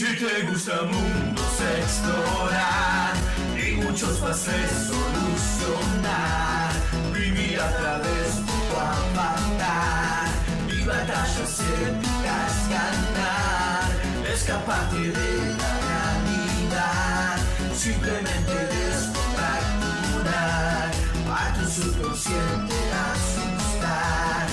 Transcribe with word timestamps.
Si 0.00 0.08
te 0.16 0.32
gusta 0.46 0.80
mundos 0.84 1.60
explorar 1.78 3.12
y 3.54 3.72
muchos 3.82 4.18
más 4.22 4.48
solucionar, 4.88 6.72
vivir 7.12 7.60
a 7.60 7.70
través 7.76 8.36
de 8.36 8.42
tu 8.46 8.76
avatar 8.78 10.28
y 10.74 10.84
batallas 10.86 11.60
épicas 11.60 12.70
ganar, 12.70 13.90
escaparte 14.32 14.96
de 14.96 15.54
la 15.58 15.72
realidad, 15.84 17.36
simplemente 17.74 18.54
descontracturar 18.54 20.90
a 21.28 21.52
tu 21.60 21.68
subconsciente 21.68 22.74
asustar. 23.12 24.48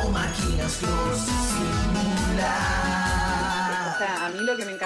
O 0.00 0.02
máquinas 0.10 0.76
close 0.76 1.41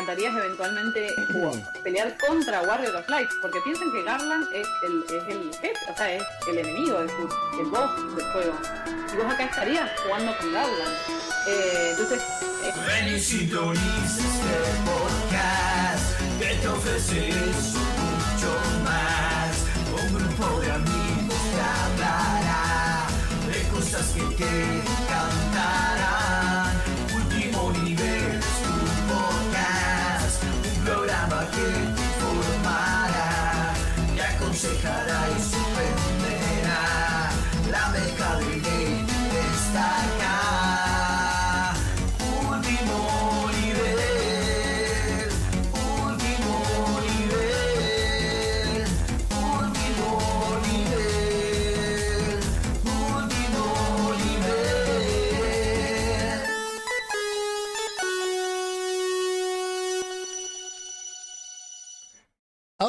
encantaría 0.07 0.31
es 0.31 0.37
eventualmente 0.37 1.17
pelear 1.83 2.17
contra 2.19 2.63
Warrior 2.63 2.95
of 2.95 3.09
Light, 3.09 3.29
porque 3.43 3.59
piensan 3.63 3.91
que 3.91 4.05
Garland 4.05 4.47
es 4.53 4.69
el, 4.85 5.05
es 5.17 5.35
el 5.35 5.51
jefe, 5.55 5.93
o 5.93 5.97
sea, 5.97 6.15
es 6.15 6.23
el 6.49 6.59
enemigo, 6.59 7.01
es 7.01 7.11
el, 7.11 7.61
el 7.61 7.67
boss 7.67 8.15
del 8.15 8.25
juego. 8.31 8.55
Y 9.13 9.17
vos 9.17 9.35
acá 9.35 9.45
estarías 9.45 9.91
jugando 10.01 10.37
con 10.39 10.53
Garland. 10.53 10.95
Eh, 11.49 11.91
entonces, 11.91 12.23
eh, 12.63 12.73
Ven 12.87 13.15
y 13.17 13.21
sintoniza 13.21 14.21
este 14.21 14.57
podcast 14.85 16.21
que 16.39 16.55
te 16.55 16.69
ofrece 16.69 17.29
eso 17.29 17.79
mucho 17.99 18.53
más. 18.85 19.65
Un 19.91 20.15
grupo 20.15 20.61
de 20.61 20.71
amigos 20.71 21.43
te 21.53 21.61
hablará 21.61 23.07
de 23.49 23.69
cosas 23.75 24.07
que 24.15 24.23
te 24.37 24.45
encantarán. 24.45 26.26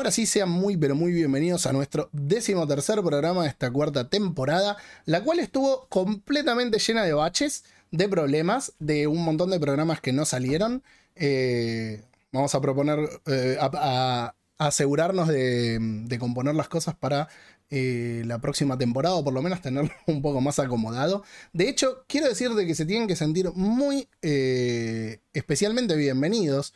Ahora 0.08 0.14
sí, 0.14 0.26
sean 0.26 0.50
muy 0.50 0.78
pero 0.78 0.96
muy 0.96 1.12
bienvenidos 1.12 1.66
a 1.66 1.74
nuestro 1.74 2.08
décimo 2.14 2.66
tercer 2.66 3.04
programa 3.04 3.44
de 3.44 3.50
esta 3.50 3.70
cuarta 3.70 4.10
temporada, 4.10 4.78
la 5.04 5.22
cual 5.22 5.40
estuvo 5.40 5.86
completamente 5.90 6.80
llena 6.80 7.04
de 7.04 7.12
baches, 7.12 7.66
de 7.92 8.08
problemas, 8.08 8.72
de 8.80 9.08
un 9.08 9.22
montón 9.26 9.50
de 9.50 9.60
programas 9.60 10.00
que 10.00 10.14
no 10.14 10.24
salieron. 10.24 10.82
Eh, 11.18 12.02
vamos 12.32 12.56
a 12.56 12.62
proponer, 12.62 13.00
eh, 13.26 13.58
a, 13.60 14.34
asegurarnos 14.58 15.28
de, 15.28 16.18
componer 16.18 16.56
las 16.56 16.70
cosas 16.70 16.96
para 16.96 17.28
eh, 17.70 18.24
la 18.26 18.40
próxima 18.40 18.78
temporada, 18.78 19.16
o 19.16 19.26
por 19.26 19.34
lo 19.34 19.42
menos 19.42 19.62
tenerlo 19.62 19.92
un 20.08 20.22
poco 20.22 20.40
más 20.40 20.58
acomodado. 20.58 21.26
De 21.52 21.68
hecho, 21.68 22.06
quiero 22.08 22.30
decir 22.30 22.52
de 22.52 22.66
que 22.66 22.76
se 22.76 22.86
tienen 22.86 23.10
que 23.10 23.18
sentir 23.18 23.52
muy 23.56 24.08
especialmente 24.22 25.98
bienvenidos. 25.98 26.74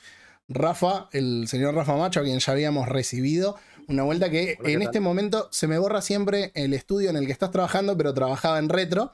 Rafa, 0.53 1.09
el 1.11 1.47
señor 1.47 1.75
Rafa 1.75 1.95
Macho, 1.95 2.19
a 2.19 2.23
quien 2.23 2.39
ya 2.39 2.51
habíamos 2.53 2.87
recibido. 2.87 3.57
Una 3.87 4.03
vuelta 4.03 4.29
que 4.29 4.57
Hola, 4.59 4.67
¿qué 4.67 4.73
en 4.73 4.81
este 4.81 4.99
momento 4.99 5.49
se 5.51 5.67
me 5.67 5.77
borra 5.77 6.01
siempre 6.01 6.51
el 6.53 6.73
estudio 6.73 7.09
en 7.09 7.17
el 7.17 7.25
que 7.25 7.31
estás 7.31 7.51
trabajando, 7.51 7.97
pero 7.97 8.13
trabajaba 8.13 8.59
en 8.59 8.69
retro. 8.69 9.13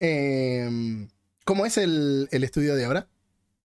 Eh, 0.00 1.06
¿Cómo 1.44 1.66
es 1.66 1.76
el, 1.78 2.28
el 2.30 2.44
estudio 2.44 2.76
de 2.76 2.84
ahora? 2.84 3.08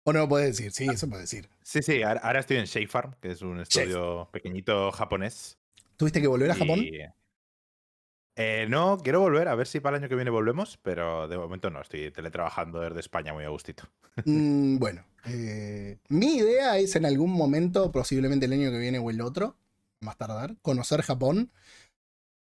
¿O 0.05 0.13
no 0.13 0.21
lo 0.21 0.29
puedes 0.29 0.57
decir? 0.57 0.73
Sí, 0.73 0.87
eso 0.93 1.09
puedes 1.09 1.31
decir. 1.31 1.49
Sí, 1.63 1.83
sí, 1.83 2.03
ahora, 2.03 2.41
estoy 2.41 2.57
en 2.57 2.89
Farm, 2.89 3.15
que 3.21 3.31
es 3.31 3.43
un 3.43 3.61
estudio 3.61 4.29
pequeñito 4.33 4.91
japonés. 4.93 5.59
¿Tuviste 5.97 6.21
que 6.21 6.27
volver 6.27 6.51
a 6.51 6.55
Japón? 6.55 6.81
y, 6.81 7.01
eh, 8.41 8.67
no, 8.69 8.99
quiero 8.99 9.21
volver, 9.21 9.49
a 9.49 9.55
ver 9.55 9.67
si 9.67 9.81
para 9.81 9.97
el 9.97 10.03
año 10.03 10.09
que 10.09 10.15
viene 10.15 10.31
volvemos, 10.31 10.79
pero 10.83 11.29
de 11.29 11.37
momento 11.37 11.71
no, 11.71 11.81
estoy 11.81 12.11
teletrabajando 12.11 12.81
desde 12.81 13.01
España 13.01 13.33
muy 13.33 13.45
a 13.45 13.49
gustito. 13.49 13.85
Mm, 14.25 14.79
bueno, 14.79 15.05
eh, 15.27 15.99
mi 16.09 16.37
idea 16.37 16.79
es 16.79 16.97
en 16.97 17.05
algún 17.05 17.33
momento, 17.33 17.93
posiblemente 17.93 18.47
el 18.47 18.53
año 18.53 18.71
que 18.71 18.79
viene 18.79 18.99
o 18.99 19.11
el 19.11 19.21
otro, 19.21 19.57
más 20.01 20.17
tardar, 20.17 20.57
conocer 20.63 21.03
Japón. 21.03 21.51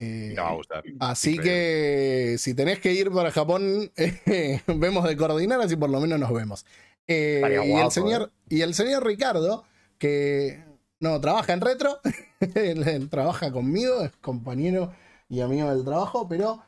Eh, 0.00 0.36
va 0.38 0.50
a 0.50 0.54
gustar. 0.54 0.84
Así 1.00 1.32
Increíble. 1.32 1.52
que 1.52 2.36
si 2.38 2.54
tenés 2.54 2.78
que 2.78 2.92
ir 2.92 3.10
para 3.10 3.32
Japón, 3.32 3.90
eh, 3.96 4.60
vemos 4.66 5.04
de 5.04 5.16
coordinar, 5.16 5.60
así 5.60 5.76
por 5.76 5.90
lo 5.90 6.00
menos 6.00 6.20
nos 6.20 6.32
vemos. 6.32 6.64
Eh, 7.08 7.42
y, 7.66 7.72
el 7.72 7.90
señor, 7.90 8.32
y 8.48 8.60
el 8.60 8.74
señor 8.74 9.04
Ricardo, 9.04 9.64
que 9.98 10.62
no 11.00 11.20
trabaja 11.20 11.52
en 11.52 11.60
retro, 11.60 12.00
trabaja 13.10 13.50
conmigo, 13.50 14.02
es 14.02 14.12
compañero 14.20 14.92
y 15.28 15.40
amigo 15.40 15.68
del 15.74 15.84
trabajo, 15.84 16.28
pero 16.28 16.62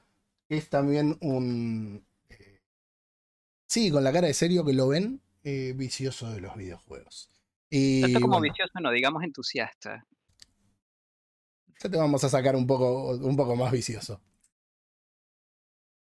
es 0.48 0.68
también 0.68 1.16
un... 1.20 2.04
eh, 2.28 2.60
sí, 3.66 3.90
con 3.90 4.04
la 4.04 4.12
cara 4.12 4.26
de 4.26 4.34
serio 4.34 4.64
que 4.64 4.72
lo 4.72 4.88
ven, 4.88 5.20
eh, 5.44 5.72
vicioso 5.76 6.30
de 6.30 6.40
los 6.40 6.56
videojuegos. 6.56 7.30
Y 7.70 8.02
Tanto 8.02 8.20
como 8.20 8.40
bueno, 8.40 8.40
vicioso, 8.40 8.80
no, 8.80 8.90
digamos 8.90 9.22
entusiasta. 9.22 10.06
ya 11.82 11.90
te 11.90 11.96
vamos 11.96 12.22
a 12.24 12.28
sacar 12.28 12.54
un 12.56 12.66
poco, 12.66 13.10
un 13.16 13.36
poco 13.36 13.56
más 13.56 13.72
vicioso. 13.72 14.20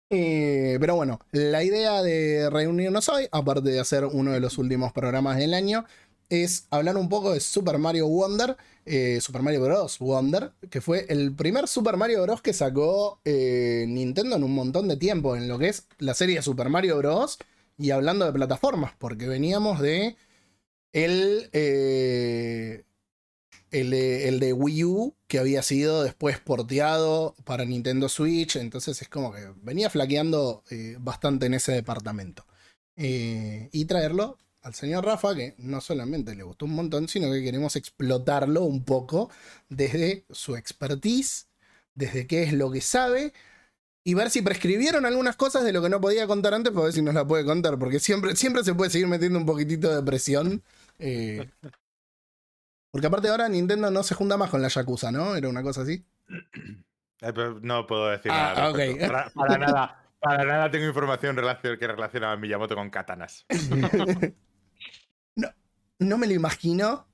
Eh, 0.09 0.77
pero 0.79 0.95
bueno, 0.95 1.19
la 1.31 1.63
idea 1.63 2.01
de 2.03 2.49
reunirnos 2.51 3.09
hoy, 3.09 3.27
aparte 3.31 3.69
de 3.69 3.79
hacer 3.79 4.05
uno 4.05 4.31
de 4.31 4.39
los 4.39 4.57
últimos 4.57 4.93
programas 4.93 5.37
del 5.37 5.53
año, 5.53 5.85
es 6.29 6.67
hablar 6.69 6.97
un 6.97 7.09
poco 7.09 7.33
de 7.33 7.39
Super 7.39 7.77
Mario 7.77 8.07
Wonder, 8.07 8.57
eh, 8.85 9.19
Super 9.21 9.41
Mario 9.41 9.63
Bros. 9.63 9.99
Wonder, 9.99 10.51
que 10.69 10.81
fue 10.81 11.05
el 11.09 11.33
primer 11.33 11.67
Super 11.67 11.97
Mario 11.97 12.21
Bros. 12.23 12.41
que 12.41 12.53
sacó 12.53 13.19
eh, 13.25 13.85
Nintendo 13.87 14.35
en 14.35 14.43
un 14.43 14.53
montón 14.53 14.87
de 14.87 14.97
tiempo, 14.97 15.35
en 15.35 15.47
lo 15.47 15.57
que 15.59 15.69
es 15.69 15.87
la 15.99 16.13
serie 16.13 16.41
Super 16.41 16.69
Mario 16.69 16.97
Bros. 16.97 17.37
Y 17.77 17.91
hablando 17.91 18.25
de 18.25 18.33
plataformas, 18.33 18.93
porque 18.97 19.27
veníamos 19.27 19.81
de 19.81 20.15
el, 20.93 21.49
eh, 21.51 22.83
de, 23.71 24.29
el 24.29 24.39
de 24.39 24.53
Wii 24.53 24.83
U, 24.85 25.15
que 25.27 25.39
había 25.39 25.61
sido 25.61 26.03
después 26.03 26.39
porteado 26.39 27.35
para 27.43 27.65
Nintendo 27.65 28.07
Switch, 28.07 28.55
entonces 28.55 29.01
es 29.01 29.09
como 29.09 29.33
que 29.33 29.51
venía 29.61 29.89
flaqueando 29.89 30.63
bastante 30.99 31.47
en 31.47 31.55
ese 31.55 31.73
departamento. 31.73 32.45
Y 32.95 33.85
traerlo 33.85 34.37
al 34.65 34.73
señor 34.73 35.05
Rafa, 35.05 35.35
que 35.35 35.53
no 35.59 35.79
solamente 35.79 36.35
le 36.35 36.43
gustó 36.43 36.65
un 36.65 36.73
montón, 36.75 37.07
sino 37.07 37.31
que 37.31 37.43
queremos 37.43 37.75
explotarlo 37.75 38.63
un 38.63 38.83
poco 38.83 39.29
desde 39.69 40.25
su 40.31 40.55
expertise, 40.55 41.47
desde 41.93 42.25
qué 42.27 42.43
es 42.43 42.53
lo 42.53 42.71
que 42.71 42.81
sabe. 42.81 43.31
Y 44.03 44.13
ver 44.15 44.29
si 44.29 44.41
prescribieron 44.41 45.05
algunas 45.05 45.35
cosas 45.35 45.63
de 45.63 45.71
lo 45.73 45.81
que 45.81 45.89
no 45.89 45.99
podía 46.01 46.27
contar 46.27 46.53
antes, 46.53 46.71
para 46.73 46.85
ver 46.85 46.93
si 46.93 47.01
nos 47.01 47.13
la 47.15 47.25
puede 47.25 47.45
contar. 47.45 47.77
Porque 47.79 47.99
siempre, 47.99 48.35
siempre 48.35 48.63
se 48.63 48.73
puede 48.75 48.91
seguir 48.91 49.07
metiendo 49.07 49.39
un 49.39 49.45
poquitito 49.45 49.93
de 49.95 50.03
presión. 50.03 50.61
eh, 50.99 51.49
porque 52.91 53.07
aparte 53.07 53.27
ahora 53.29 53.49
Nintendo 53.49 53.91
no 53.91 54.03
se 54.03 54.15
junta 54.15 54.37
más 54.37 54.49
con 54.49 54.61
la 54.61 54.67
Yakuza, 54.69 55.11
¿no? 55.11 55.35
Era 55.35 55.49
una 55.49 55.61
cosa 55.63 55.81
así. 55.81 56.03
No 57.61 57.85
puedo 57.87 58.07
decir 58.09 58.31
Ah, 58.33 58.71
nada. 58.73 59.31
para 59.33 59.57
nada. 59.57 60.01
Para 60.19 60.43
nada 60.43 60.71
tengo 60.71 60.85
información 60.87 61.35
relacion- 61.35 61.77
que 61.77 61.87
relaciona 61.87 62.31
a 62.31 62.37
Miyamoto 62.37 62.75
con 62.75 62.89
katanas. 62.89 63.45
no, 65.99 66.17
me 66.17 66.27
lo 66.27 66.33
imagino. 66.33 67.07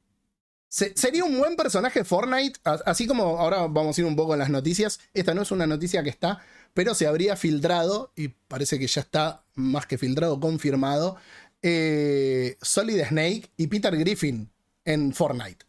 Se- 0.67 0.93
sería 0.95 1.23
un 1.25 1.37
buen 1.37 1.55
personaje 1.57 2.03
Fortnite, 2.05 2.59
así 2.63 3.05
como 3.05 3.37
ahora 3.39 3.67
vamos 3.67 3.97
a 3.97 4.01
ir 4.01 4.07
un 4.07 4.15
poco 4.15 4.33
en 4.33 4.39
las 4.39 4.49
noticias. 4.49 4.99
Esta 5.13 5.33
no 5.33 5.41
es 5.41 5.51
una 5.51 5.67
noticia 5.67 6.01
que 6.03 6.09
está, 6.09 6.39
pero 6.73 6.95
se 6.95 7.07
habría 7.07 7.35
filtrado, 7.35 8.13
y 8.15 8.29
parece 8.29 8.79
que 8.79 8.87
ya 8.87 9.01
está 9.01 9.43
más 9.55 9.85
que 9.85 9.97
filtrado, 9.97 10.39
confirmado, 10.39 11.17
eh, 11.61 12.57
Solid 12.61 13.03
Snake 13.03 13.51
y 13.57 13.67
Peter 13.67 13.95
Griffin 13.97 14.49
en 14.85 15.13
Fortnite. 15.13 15.65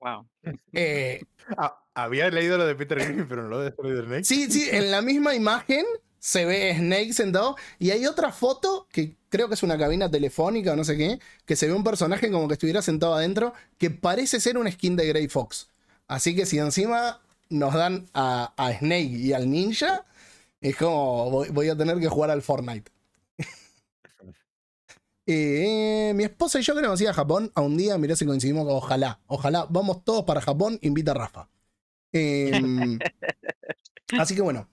Wow. 0.00 0.26
Eh, 0.72 1.22
Ah, 1.56 1.84
había 1.94 2.28
leído 2.30 2.56
lo 2.58 2.66
de 2.66 2.74
Peter 2.74 2.98
Griffin, 2.98 3.26
pero 3.28 3.42
no 3.42 3.48
lo 3.50 3.60
de 3.60 3.72
Solid 3.74 4.04
Snake. 4.04 4.24
Sí, 4.24 4.50
sí, 4.50 4.68
en 4.70 4.90
la 4.90 5.00
misma 5.02 5.34
imagen 5.34 5.84
se 6.22 6.44
ve 6.44 6.72
Snake 6.76 7.12
sentado 7.12 7.56
y 7.80 7.90
hay 7.90 8.06
otra 8.06 8.30
foto 8.30 8.86
que 8.92 9.16
creo 9.28 9.48
que 9.48 9.54
es 9.54 9.64
una 9.64 9.76
cabina 9.76 10.08
telefónica 10.08 10.72
o 10.72 10.76
no 10.76 10.84
sé 10.84 10.96
qué, 10.96 11.18
que 11.44 11.56
se 11.56 11.66
ve 11.66 11.72
un 11.72 11.82
personaje 11.82 12.30
como 12.30 12.46
que 12.46 12.54
estuviera 12.54 12.80
sentado 12.80 13.14
adentro 13.14 13.54
que 13.76 13.90
parece 13.90 14.38
ser 14.38 14.56
un 14.56 14.70
skin 14.70 14.94
de 14.94 15.08
Grey 15.08 15.26
Fox. 15.26 15.68
Así 16.06 16.36
que 16.36 16.46
si 16.46 16.60
encima 16.60 17.20
nos 17.48 17.74
dan 17.74 18.06
a, 18.14 18.54
a 18.56 18.72
Snake 18.72 19.02
y 19.02 19.32
al 19.32 19.50
ninja, 19.50 20.04
es 20.60 20.76
como 20.76 21.28
voy, 21.28 21.48
voy 21.48 21.68
a 21.68 21.76
tener 21.76 21.98
que 21.98 22.08
jugar 22.08 22.30
al 22.30 22.42
Fortnite. 22.42 22.90
Eh, 25.24 26.12
mi 26.16 26.24
esposa 26.24 26.58
y 26.58 26.62
yo 26.62 26.74
queremos 26.74 27.00
ir 27.00 27.08
a 27.08 27.14
Japón 27.14 27.52
a 27.54 27.60
un 27.60 27.76
día, 27.76 27.96
mirá 27.96 28.16
si 28.16 28.26
coincidimos, 28.26 28.66
ojalá, 28.68 29.20
ojalá, 29.28 29.66
vamos 29.70 30.04
todos 30.04 30.24
para 30.24 30.40
Japón, 30.40 30.80
invita 30.82 31.12
a 31.12 31.14
Rafa. 31.14 31.48
Em, 32.10 32.98
así 34.18 34.34
que 34.34 34.42
bueno, 34.42 34.68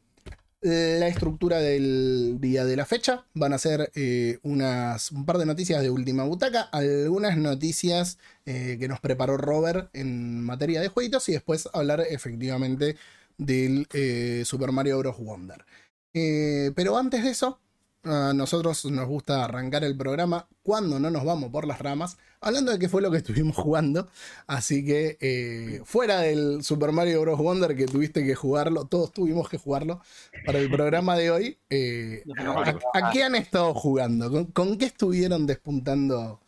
la 0.61 1.07
estructura 1.07 1.59
del 1.59 2.38
día 2.39 2.65
de 2.65 2.75
la 2.75 2.85
fecha 2.85 3.25
van 3.33 3.53
a 3.53 3.57
ser 3.57 3.91
eh, 3.95 4.39
unas, 4.44 5.11
un 5.11 5.25
par 5.25 5.38
de 5.38 5.45
noticias 5.45 5.81
de 5.81 5.89
última 5.89 6.23
butaca, 6.23 6.63
algunas 6.63 7.38
noticias 7.38 8.17
eh, 8.45 8.77
que 8.79 8.88
nos 8.88 9.00
preparó 9.00 9.38
Robert 9.38 9.89
en 9.94 10.44
materia 10.44 10.81
de 10.81 10.89
jueguitos 10.89 11.29
y 11.29 11.33
después 11.33 11.69
hablar 11.73 12.01
efectivamente 12.09 12.97
del 13.38 13.88
eh, 13.94 14.44
Super 14.45 14.71
Mario 14.71 15.00
Bros. 15.00 15.17
Wonder. 15.17 15.65
Pero 16.11 16.97
antes 16.97 17.23
de 17.23 17.29
eso, 17.29 17.61
a 18.04 18.34
nosotros 18.34 18.86
nos 18.86 19.07
gusta 19.07 19.44
arrancar 19.44 19.84
el 19.84 19.98
programa 19.98 20.48
cuando 20.63 21.00
no 21.00 21.10
nos 21.12 21.25
vamos 21.25 21.50
por 21.51 21.68
las 21.68 21.80
ramas, 21.80 22.18
hablando 22.42 22.72
de 22.72 22.80
qué 22.80 22.88
fue 22.90 23.01
lo 23.01 23.12
que 23.12 23.18
estuvimos 23.18 23.56
jugando. 23.57 24.07
Así 24.48 24.86
que 24.86 25.18
eh, 25.22 25.81
fuera 25.86 26.19
del 26.22 26.63
Super 26.63 26.92
Mario 26.92 27.22
Bros. 27.22 27.38
Wonder 27.40 27.75
que 27.75 27.86
tuviste 27.86 28.25
que 28.25 28.36
jugarlo, 28.36 28.86
todos 28.86 29.12
tuvimos 29.12 29.50
que 29.50 29.57
jugarlo 29.57 30.01
para 30.46 30.60
el 30.60 30.69
programa 30.72 31.18
de 31.18 31.31
hoy. 31.31 31.60
eh, 31.69 32.24
¿a, 32.38 33.07
a 33.07 33.12
qué 33.12 33.24
han 33.24 33.36
estado 33.36 33.74
jugando? 33.74 34.31
¿Con, 34.31 34.45
con 34.45 34.78
qué 34.78 34.86
estuvieron 34.86 35.45
despuntando 35.45 36.40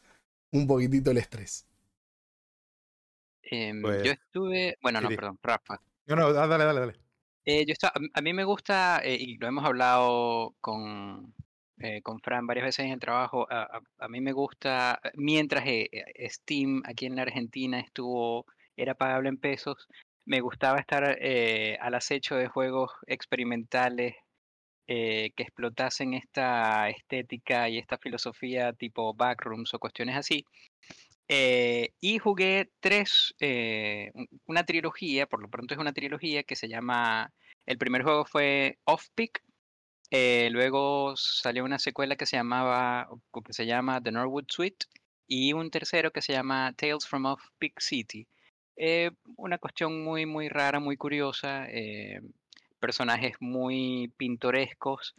un 0.51 0.67
poquitito 0.67 1.11
el 1.11 1.17
estrés? 1.17 1.67
Em, 3.43 3.81
Pues- 3.81 4.03
yo 4.03 4.11
estuve, 4.13 4.77
bueno, 4.81 5.01
no, 5.01 5.09
perdón, 5.09 5.37
Rafa. 5.43 5.81
No, 6.07 6.15
no, 6.15 6.27
ah, 6.27 6.47
dale, 6.47 6.63
dale, 6.65 6.79
dale. 6.79 6.93
Eh, 7.45 7.65
a 8.13 8.21
mí 8.21 8.33
me 8.33 8.43
gusta, 8.43 8.99
eh, 9.03 9.15
y 9.19 9.37
lo 9.37 9.47
hemos 9.47 9.65
hablado 9.65 10.55
con, 10.61 11.33
eh, 11.79 12.01
con 12.03 12.19
Fran 12.19 12.45
varias 12.45 12.65
veces 12.65 12.85
en 12.85 12.91
el 12.91 12.99
trabajo, 12.99 13.47
a, 13.49 13.63
a- 13.97 14.07
mí 14.09 14.21
me 14.21 14.31
gusta, 14.31 14.99
mientras 15.15 15.63
Steam 16.29 16.83
aquí 16.85 17.07
en 17.07 17.15
la 17.15 17.23
Argentina 17.23 17.79
estuvo, 17.79 18.45
era 18.75 18.93
pagable 18.95 19.29
en 19.29 19.37
pesos, 19.37 19.87
me 20.25 20.39
gustaba 20.41 20.79
estar 20.79 21.03
al 21.03 21.93
acecho 21.95 22.35
de 22.35 22.47
juegos 22.47 22.91
experimentales 23.07 24.15
que 24.87 25.33
explotasen 25.37 26.13
esta 26.15 26.89
estética 26.89 27.69
y 27.69 27.77
esta 27.79 27.97
filosofía 27.97 28.73
tipo 28.73 29.13
backrooms 29.13 29.73
o 29.73 29.79
cuestiones 29.79 30.17
así. 30.17 30.45
Eh, 31.33 31.93
y 32.01 32.17
jugué 32.19 32.71
tres, 32.81 33.33
eh, 33.39 34.11
un- 34.15 34.27
una 34.47 34.65
trilogía, 34.65 35.27
por 35.27 35.41
lo 35.41 35.47
pronto 35.47 35.73
es 35.73 35.79
una 35.79 35.93
trilogía 35.93 36.43
que 36.43 36.57
se 36.57 36.67
llama, 36.67 37.31
el 37.65 37.77
primer 37.77 38.03
juego 38.03 38.25
fue 38.25 38.79
Off-Peak, 38.83 39.41
eh, 40.11 40.49
luego 40.51 41.15
salió 41.15 41.63
una 41.63 41.79
secuela 41.79 42.17
que 42.17 42.25
se 42.25 42.35
llamaba, 42.35 43.07
que 43.45 43.53
se 43.53 43.65
llama 43.65 44.01
The 44.01 44.11
Norwood 44.11 44.47
Suite, 44.49 44.87
y 45.25 45.53
un 45.53 45.71
tercero 45.71 46.11
que 46.11 46.21
se 46.21 46.33
llama 46.33 46.73
Tales 46.75 47.07
from 47.07 47.25
Off-Peak 47.25 47.79
City. 47.79 48.27
Eh, 48.75 49.11
una 49.37 49.57
cuestión 49.57 50.03
muy, 50.03 50.25
muy 50.25 50.49
rara, 50.49 50.81
muy 50.81 50.97
curiosa, 50.97 51.65
personajes 52.81 53.35
muy 53.39 54.11
pintorescos, 54.17 55.15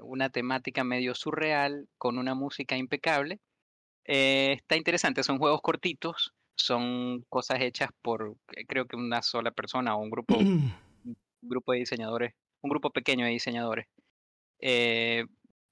una 0.00 0.30
temática 0.30 0.82
medio 0.82 1.14
surreal, 1.14 1.86
con 1.96 2.18
una 2.18 2.34
música 2.34 2.76
impecable. 2.76 3.38
Eh, 4.06 4.54
está 4.58 4.76
interesante, 4.76 5.22
son 5.22 5.38
juegos 5.38 5.60
cortitos, 5.62 6.32
son 6.56 7.24
cosas 7.28 7.60
hechas 7.60 7.90
por 8.02 8.36
eh, 8.56 8.64
creo 8.66 8.86
que 8.86 8.96
una 8.96 9.22
sola 9.22 9.50
persona 9.50 9.96
o 9.96 10.00
un 10.00 10.10
grupo, 10.10 10.36
un 10.38 11.16
grupo 11.42 11.72
de 11.72 11.78
diseñadores, 11.78 12.34
un 12.62 12.70
grupo 12.70 12.90
pequeño 12.90 13.24
de 13.24 13.32
diseñadores. 13.32 13.86
Eh, 14.60 15.24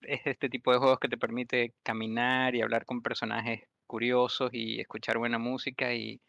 es 0.03 0.21
este 0.27 0.49
tipo 0.49 0.73
de 0.73 0.79
juegos 0.79 0.99
que 0.99 1.09
te 1.09 1.17
permite 1.17 1.75
caminar 1.83 2.55
y 2.55 2.63
hablar 2.63 2.85
con 2.85 3.03
personajes 3.03 3.63
curiosos 3.87 4.51
y 4.53 4.81
escuchar 4.81 5.19
buena 5.19 5.39
música 5.39 5.95
y, 5.95 6.21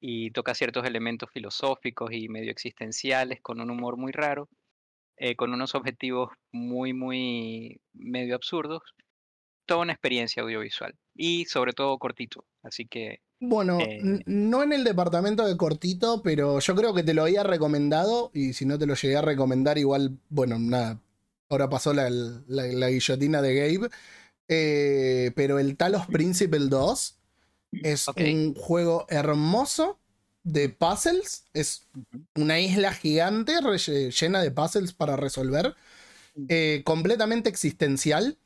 y 0.00 0.30
toca 0.32 0.54
ciertos 0.54 0.84
elementos 0.84 1.30
filosóficos 1.32 2.12
y 2.12 2.28
medio 2.28 2.50
existenciales 2.50 3.40
con 3.40 3.60
un 3.60 3.70
humor 3.70 3.96
muy 3.96 4.12
raro, 4.12 4.48
eh, 5.16 5.36
con 5.36 5.52
unos 5.52 5.74
objetivos 5.74 6.30
muy, 6.52 6.92
muy 6.92 7.80
medio 7.92 8.34
absurdos. 8.34 8.82
Toda 9.66 9.80
una 9.80 9.92
experiencia 9.92 10.42
audiovisual 10.42 10.94
y 11.14 11.44
sobre 11.46 11.72
todo 11.72 11.98
cortito. 11.98 12.44
Así 12.62 12.86
que 12.86 13.20
Bueno, 13.40 13.78
Eh, 13.80 14.22
no 14.26 14.62
en 14.62 14.72
el 14.72 14.84
departamento 14.84 15.44
de 15.44 15.56
cortito, 15.56 16.22
pero 16.22 16.60
yo 16.60 16.74
creo 16.74 16.94
que 16.94 17.02
te 17.02 17.12
lo 17.14 17.22
había 17.22 17.42
recomendado 17.42 18.30
y 18.32 18.54
si 18.54 18.64
no 18.64 18.78
te 18.78 18.86
lo 18.86 18.94
llegué 18.94 19.16
a 19.16 19.22
recomendar, 19.22 19.76
igual, 19.76 20.16
bueno, 20.30 20.58
nada, 20.58 21.00
ahora 21.50 21.68
pasó 21.68 21.92
la, 21.92 22.08
la- 22.08 22.66
la 22.66 22.88
guillotina 22.90 23.42
de 23.42 23.54
Gabe, 23.54 23.90
Eh, 24.48 25.32
pero 25.34 25.58
el 25.58 25.76
Talos 25.76 26.06
Principle 26.06 26.66
2 26.68 27.16
es 27.72 28.08
un 28.08 28.54
juego 28.54 29.06
hermoso 29.08 29.98
de 30.42 30.68
puzzles, 30.68 31.46
es 31.54 31.88
una 32.34 32.60
isla 32.60 32.92
gigante 32.92 33.54
llena 34.20 34.42
de 34.42 34.50
puzzles 34.50 34.92
para 34.92 35.16
resolver, 35.16 35.74
eh, 36.48 36.82
completamente 36.84 37.48
existencial 37.48 38.36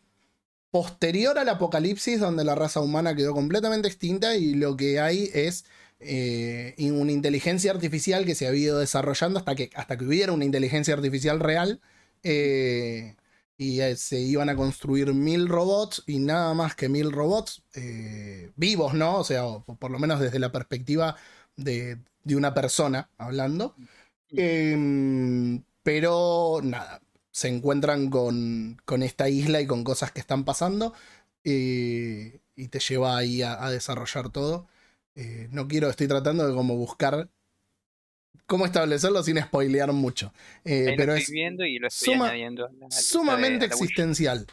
posterior 0.71 1.39
al 1.39 1.49
apocalipsis 1.49 2.21
donde 2.21 2.45
la 2.45 2.55
raza 2.55 2.81
humana 2.81 3.15
quedó 3.15 3.35
completamente 3.35 3.89
extinta 3.89 4.37
y 4.37 4.55
lo 4.55 4.77
que 4.77 5.01
hay 5.01 5.31
es 5.35 5.65
eh, 6.01 6.75
una 6.93 7.13
inteligencia 7.13 7.71
artificial 7.73 8.25
que 8.25 8.35
se 8.35 8.47
ha 8.47 8.55
ido 8.55 8.79
desarrollando 8.79 9.39
hasta 9.39 9.55
que, 9.55 9.71
hasta 9.75 9.97
que 9.97 10.05
hubiera 10.05 10.33
una 10.33 10.45
inteligencia 10.45 10.95
artificial 10.95 11.41
real 11.41 11.81
eh, 12.23 13.17
y 13.57 13.81
eh, 13.81 13.97
se 13.97 14.21
iban 14.21 14.49
a 14.49 14.57
construir 14.57 15.13
mil 15.15 15.49
robots 15.49 16.05
y 16.07 16.21
nada 16.21 16.55
más 16.55 16.77
que 16.77 16.89
mil 16.89 17.13
robots 17.13 17.63
eh, 17.75 18.53
vivos, 18.57 18.95
¿no? 18.95 19.19
O 19.19 19.25
sea, 19.25 19.47
o 19.47 19.65
por 19.65 19.91
lo 19.91 19.99
menos 19.99 20.21
desde 20.21 20.39
la 20.39 20.53
perspectiva 20.53 21.17
de, 21.57 21.99
de 22.23 22.37
una 22.37 22.55
persona 22.55 23.11
hablando. 23.19 23.75
Em, 24.31 25.65
pero 25.83 26.61
nada, 26.63 27.01
se 27.39 27.47
encuentran 27.47 28.11
con, 28.11 28.81
con 28.85 29.05
esta 29.05 29.29
isla 29.29 29.61
y 29.61 29.67
con 29.69 29.85
cosas 29.85 30.11
que 30.11 30.19
están 30.19 30.45
pasando 30.45 30.93
eh, 31.45 32.41
y 32.57 32.67
te 32.67 32.81
lleva 32.81 33.17
ahí 33.17 33.43
a, 33.43 33.65
a 33.65 33.71
desarrollar 33.71 34.31
todo. 34.31 34.67
Eh, 35.15 35.47
no 35.53 35.69
quiero, 35.69 35.89
estoy 35.89 36.09
tratando 36.09 36.49
de 36.49 36.53
como 36.53 36.75
buscar 36.77 37.29
cómo 38.47 38.67
establecerlo 38.67 39.23
sin 39.23 39.41
spoilear 39.41 39.93
mucho. 39.93 40.33
Eh, 40.65 40.95
pero 40.97 41.13
lo 41.13 41.15
es 41.15 41.21
estoy 41.23 41.35
viendo 41.35 41.65
y 41.65 41.79
lo 41.79 41.87
estoy 41.87 42.15
suma- 42.15 42.27
la 42.35 42.69
de- 42.89 42.91
sumamente 42.91 43.69
la 43.69 43.73
existencial. 43.73 44.47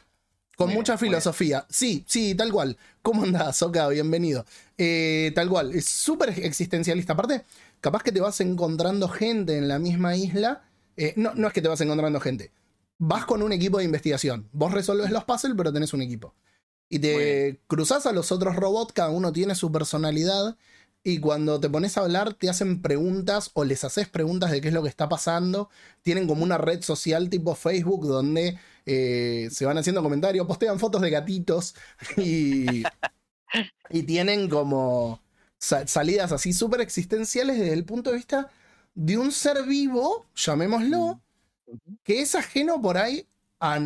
Con 0.56 0.72
mucha 0.72 0.96
filosofía. 0.98 1.66
Sí, 1.68 2.06
sí, 2.07 2.36
tal 2.36 2.52
cual. 2.52 2.78
¿Cómo 3.02 3.24
andás, 3.24 3.57
Soka? 3.57 3.88
Bienvenido. 3.90 4.45
Eh, 4.78 5.31
tal 5.33 5.50
cual. 5.50 5.74
Es 5.74 5.86
súper 5.86 6.30
existencialista. 6.30 7.14
Aparte, 7.14 7.44
capaz 7.81 8.04
que 8.04 8.12
te 8.12 8.21
vas 8.21 8.40
encontrando 8.42 9.09
gente 9.09 9.57
en 9.57 9.68
la 9.68 9.80
misma 9.80 10.16
isla. 10.16 10.62
Eh, 10.98 11.14
no, 11.18 11.33
no 11.33 11.48
es 11.48 11.54
que 11.54 11.62
te 11.64 11.68
vas 11.68 11.81
encontrando 11.81 12.19
gente. 12.19 12.52
Vas 12.97 13.25
con 13.25 13.42
un 13.44 13.52
equipo 13.52 13.78
de 13.80 13.83
investigación. 13.85 14.49
Vos 14.54 14.71
resolves 14.73 15.11
los 15.11 15.25
puzzles, 15.25 15.56
pero 15.57 15.73
tenés 15.73 15.94
un 15.94 16.02
equipo. 16.02 16.33
Y 16.90 16.99
te 16.99 17.61
cruzas 17.68 18.06
a 18.06 18.14
los 18.14 18.31
otros 18.31 18.56
robots, 18.56 18.94
cada 18.94 19.09
uno 19.11 19.33
tiene 19.33 19.56
su 19.56 19.71
personalidad. 19.71 20.57
Y 21.04 21.19
cuando 21.19 21.59
te 21.59 21.69
pones 21.69 21.97
a 21.97 22.02
hablar, 22.02 22.33
te 22.35 22.49
hacen 22.49 22.81
preguntas 22.81 23.52
o 23.54 23.64
les 23.66 23.83
haces 23.83 24.09
preguntas 24.09 24.52
de 24.52 24.61
qué 24.61 24.69
es 24.69 24.73
lo 24.73 24.83
que 24.83 24.90
está 24.90 25.09
pasando. 25.09 25.69
Tienen 26.04 26.28
como 26.28 26.44
una 26.44 26.57
red 26.57 26.81
social 26.83 27.30
tipo 27.30 27.56
Facebook 27.56 28.07
donde 28.07 28.59
eh, 28.85 29.49
se 29.52 29.66
van 29.66 29.78
haciendo 29.78 30.04
comentarios, 30.04 30.47
postean 30.47 30.80
fotos 30.80 31.02
de 31.02 31.11
gatitos 31.11 31.75
y, 32.18 32.92
y 33.90 34.04
tienen 34.04 34.49
como 34.49 35.21
sa- 35.57 35.87
salidas 35.87 36.31
así 36.31 36.54
súper 36.54 36.81
existenciales 36.81 37.57
desde 37.59 37.73
el 37.73 37.85
punto 37.85 38.11
de 38.11 38.18
vista 38.18 38.49
de 38.94 39.18
un 39.18 39.31
ser 39.31 39.64
vivo, 39.66 40.25
llamémoslo, 40.35 41.19
que 42.04 42.22
es 42.22 42.36
ajeno 42.36 42.81
por 42.81 42.98
ahí 42.98 43.28
a 43.60 43.80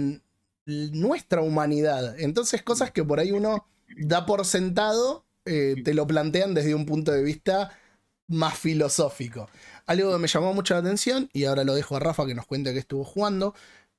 nuestra 0.66 1.42
humanidad. 1.42 2.20
Entonces 2.20 2.64
cosas 2.64 2.92
que 2.92 3.04
por 3.04 3.20
ahí 3.20 3.32
uno 3.32 3.66
da 3.98 4.26
por 4.26 4.46
sentado, 4.46 5.26
eh, 5.46 5.76
te 5.84 5.94
lo 5.94 6.06
plantean 6.06 6.54
desde 6.54 6.76
un 6.76 6.86
punto 6.86 7.12
de 7.12 7.24
vista 7.24 7.72
más 8.28 8.58
filosófico. 8.58 9.50
Algo 9.86 10.12
que 10.12 10.20
me 10.20 10.28
llamó 10.28 10.54
mucho 10.54 10.76
la 10.76 10.82
atención, 10.82 11.30
y 11.34 11.46
ahora 11.46 11.64
lo 11.64 11.74
dejo 11.74 11.96
a 11.96 12.00
Rafa 12.00 12.26
que 12.28 12.36
nos 12.36 12.46
cuente 12.46 12.74
que 12.74 12.80
estuvo 12.80 13.04
jugando, 13.04 13.56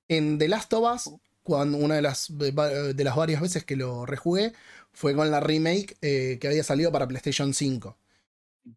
en 0.08 0.38
The 0.38 0.48
Last 0.48 0.72
of 0.72 0.94
Us, 0.94 1.14
cuando 1.42 1.78
una 1.78 1.96
de 1.96 2.02
las, 2.02 2.28
de 2.36 3.04
las 3.04 3.16
varias 3.16 3.40
veces 3.40 3.64
que 3.64 3.76
lo 3.76 4.06
rejugué, 4.06 4.52
fue 4.92 5.14
con 5.14 5.30
la 5.30 5.40
remake 5.40 5.96
eh, 6.02 6.38
que 6.40 6.48
había 6.48 6.62
salido 6.62 6.92
para 6.92 7.08
PlayStation 7.08 7.54
5. 7.54 7.96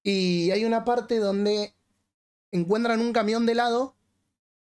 Y 0.03 0.51
hay 0.51 0.65
una 0.65 0.83
parte 0.83 1.17
donde 1.17 1.73
encuentran 2.51 2.99
un 3.01 3.13
camión 3.13 3.45
de 3.45 3.51
helado 3.53 3.95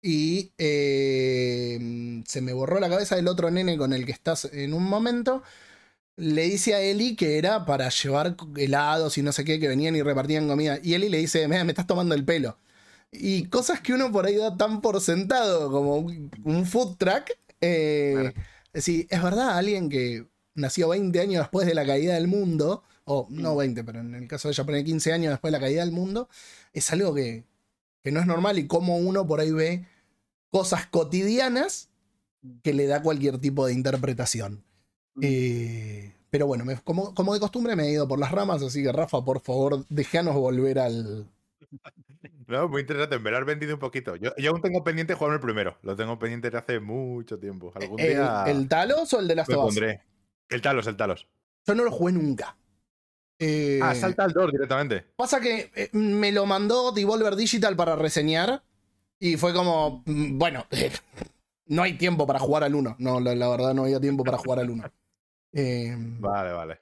y 0.03 0.53
eh, 0.59 2.23
se 2.27 2.41
me 2.41 2.53
borró 2.53 2.79
la 2.81 2.89
cabeza 2.89 3.17
del 3.17 3.29
otro 3.29 3.51
nene 3.51 3.77
con 3.77 3.93
el 3.93 4.07
que 4.07 4.13
estás 4.13 4.47
en 4.53 4.75
un 4.75 4.85
momento. 4.85 5.43
Le 6.17 6.43
dice 6.45 6.75
a 6.75 6.81
Eli 6.81 7.17
que 7.17 7.39
era 7.39 7.65
para 7.65 7.89
llevar 7.91 8.37
helados 8.57 9.19
y 9.19 9.23
no 9.23 9.33
sé 9.33 9.45
qué, 9.45 9.61
que 9.61 9.69
venían 9.69 9.97
y 9.97 10.03
repartían 10.03 10.49
comida. 10.49 10.79
Y 10.83 10.95
Eli 10.95 11.09
le 11.09 11.19
dice, 11.19 11.47
"Mira, 11.49 11.65
me 11.65 11.73
estás 11.73 11.87
tomando 11.87 12.15
el 12.15 12.25
pelo. 12.25 12.59
Y 13.13 13.45
cosas 13.47 13.81
que 13.81 13.93
uno 13.95 14.13
por 14.13 14.27
ahí 14.27 14.37
da 14.37 14.57
tan 14.57 14.81
por 14.81 15.01
sentado 15.01 15.71
como 15.71 15.97
un, 15.99 16.67
food 16.67 16.97
truck. 16.99 17.31
eh, 17.61 18.15
Claro. 18.15 18.35
es 18.73 19.23
verdad, 19.23 19.59
alguien 19.59 19.89
que 19.89 20.27
nació 20.55 20.89
20 20.89 21.21
años 21.21 21.43
después 21.43 21.67
de 21.67 21.75
la 21.75 21.87
caída 21.87 22.15
del 22.15 22.29
mundo, 22.29 22.83
o 23.05 23.27
no 23.31 23.57
20, 23.57 23.83
pero 23.85 24.01
en 24.01 24.15
el 24.15 24.29
caso 24.29 24.49
de 24.49 24.53
ella 24.53 24.65
pone 24.65 24.85
15 24.85 25.13
años 25.13 25.31
después 25.33 25.51
de 25.53 25.59
la 25.59 25.65
caída 25.65 25.81
del 25.85 25.93
mundo, 25.93 26.29
es 26.73 26.93
algo 26.93 27.15
que, 27.15 27.45
que 28.09 28.13
no 28.13 28.21
es 28.21 28.27
normal 28.27 28.59
y 28.59 28.67
como 28.67 28.97
uno 28.97 29.27
por 29.27 29.41
ahí 29.41 29.53
ve 29.53 29.85
cosas 30.51 30.87
cotidianas 30.87 31.91
que 32.63 32.73
le 32.73 32.87
da 32.87 33.03
cualquier 33.03 33.39
tipo 33.39 33.67
de 33.67 33.75
interpretación. 33.75 34.65
Eh, 35.21 36.15
pero 36.31 36.47
bueno, 36.47 36.65
me- 36.65 36.77
como, 36.81 37.15
como 37.15 37.35
de 37.35 37.41
costumbre 37.41 37.77
me 37.77 37.85
he 37.85 37.93
ido 37.93 38.09
por 38.09 38.19
las 38.19 38.31
ramas, 38.33 38.63
así 38.63 38.83
que 38.83 38.93
Rafa, 38.93 39.23
por 39.25 39.41
favor, 39.41 39.85
déjanos 39.89 40.35
volver 40.35 40.79
al... 40.79 41.27
No, 42.47 42.67
muy 42.67 42.81
interesante. 42.81 43.19
Me 43.19 43.31
lo 43.31 43.37
has 43.37 43.45
vendido 43.45 43.75
un 43.75 43.79
poquito. 43.79 44.17
Yo, 44.17 44.31
yo 44.39 44.51
aún 44.53 44.63
tengo 44.63 44.83
pendiente 44.83 45.13
jugarme 45.13 45.35
el 45.37 45.43
primero. 45.43 45.77
Lo 45.83 45.95
tengo 45.95 46.19
pendiente 46.19 46.49
desde 46.49 46.59
hace 46.59 46.81
mucho 46.81 47.39
tiempo. 47.39 47.71
Algún 47.75 48.01
¿El, 48.01 48.09
día 48.09 48.45
el 48.47 48.67
Talos 48.69 49.13
o 49.13 49.21
el 49.21 49.29
de 49.29 49.35
las 49.35 49.49
Us? 49.51 49.79
El 50.49 50.63
Talos, 50.63 50.87
el 50.87 50.97
Talos. 50.97 51.29
Yo 51.67 51.75
no 51.75 51.85
lo 51.85 51.91
jugué 51.91 52.15
nunca. 52.15 52.57
Eh, 53.39 53.81
Ah, 53.83 53.95
salta 53.95 54.25
al 54.25 54.33
2 54.33 54.51
directamente. 54.53 55.05
Pasa 55.17 55.41
que 55.41 55.71
eh, 55.75 55.91
me 55.93 56.33
lo 56.33 56.45
mandó 56.47 56.93
Devolver 56.93 57.37
Digital 57.37 57.77
para 57.77 57.95
reseñar 57.97 58.63
y 59.21 59.37
fue 59.37 59.53
como, 59.55 60.03
mm, 60.07 60.39
bueno, 60.39 60.67
no 61.67 61.83
hay 61.83 61.97
tiempo 61.97 62.27
para 62.27 62.39
jugar 62.41 62.65
al 62.65 62.75
1. 62.75 62.97
No, 62.99 63.21
la, 63.21 63.35
la 63.35 63.49
verdad 63.49 63.75
no 63.75 63.85
había 63.85 64.01
tiempo 64.01 64.25
para 64.25 64.39
jugar 64.39 64.59
al 64.61 64.71
1. 64.71 64.93
Eh, 65.53 65.95
Vale, 65.99 66.53
vale. 66.53 66.81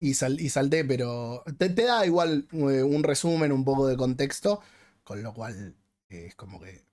y, 0.00 0.14
sal- 0.14 0.40
y 0.40 0.48
salté, 0.48 0.84
pero 0.84 1.44
te, 1.58 1.68
te 1.70 1.84
da 1.84 2.06
igual 2.06 2.46
eh, 2.52 2.82
un 2.82 3.02
resumen, 3.02 3.52
un 3.52 3.64
poco 3.64 3.86
de 3.86 3.96
contexto, 3.96 4.60
con 5.04 5.22
lo 5.22 5.34
cual 5.34 5.76
eh, 6.08 6.26
es 6.28 6.34
como 6.36 6.60
que 6.60 6.84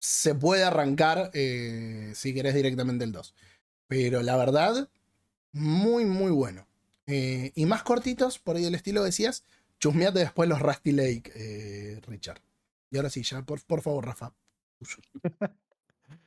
se 0.00 0.34
puede 0.34 0.64
arrancar 0.64 1.30
eh, 1.34 2.12
si 2.14 2.32
querés 2.34 2.54
directamente 2.54 3.04
el 3.04 3.12
2. 3.12 3.34
Pero 3.88 4.22
la 4.22 4.36
verdad, 4.36 4.88
muy, 5.52 6.04
muy 6.04 6.30
bueno. 6.30 6.67
Eh, 7.08 7.52
y 7.54 7.64
más 7.64 7.82
cortitos, 7.82 8.38
por 8.38 8.56
ahí 8.56 8.66
el 8.66 8.74
estilo 8.74 9.02
decías, 9.02 9.42
chusmeate 9.80 10.18
después 10.18 10.46
los 10.46 10.60
Rusty 10.60 10.92
Lake, 10.92 11.32
eh, 11.34 12.00
Richard. 12.06 12.42
Y 12.90 12.98
ahora 12.98 13.08
sí, 13.08 13.22
ya, 13.22 13.42
por, 13.42 13.64
por 13.64 13.80
favor, 13.80 14.04
Rafa. 14.04 14.34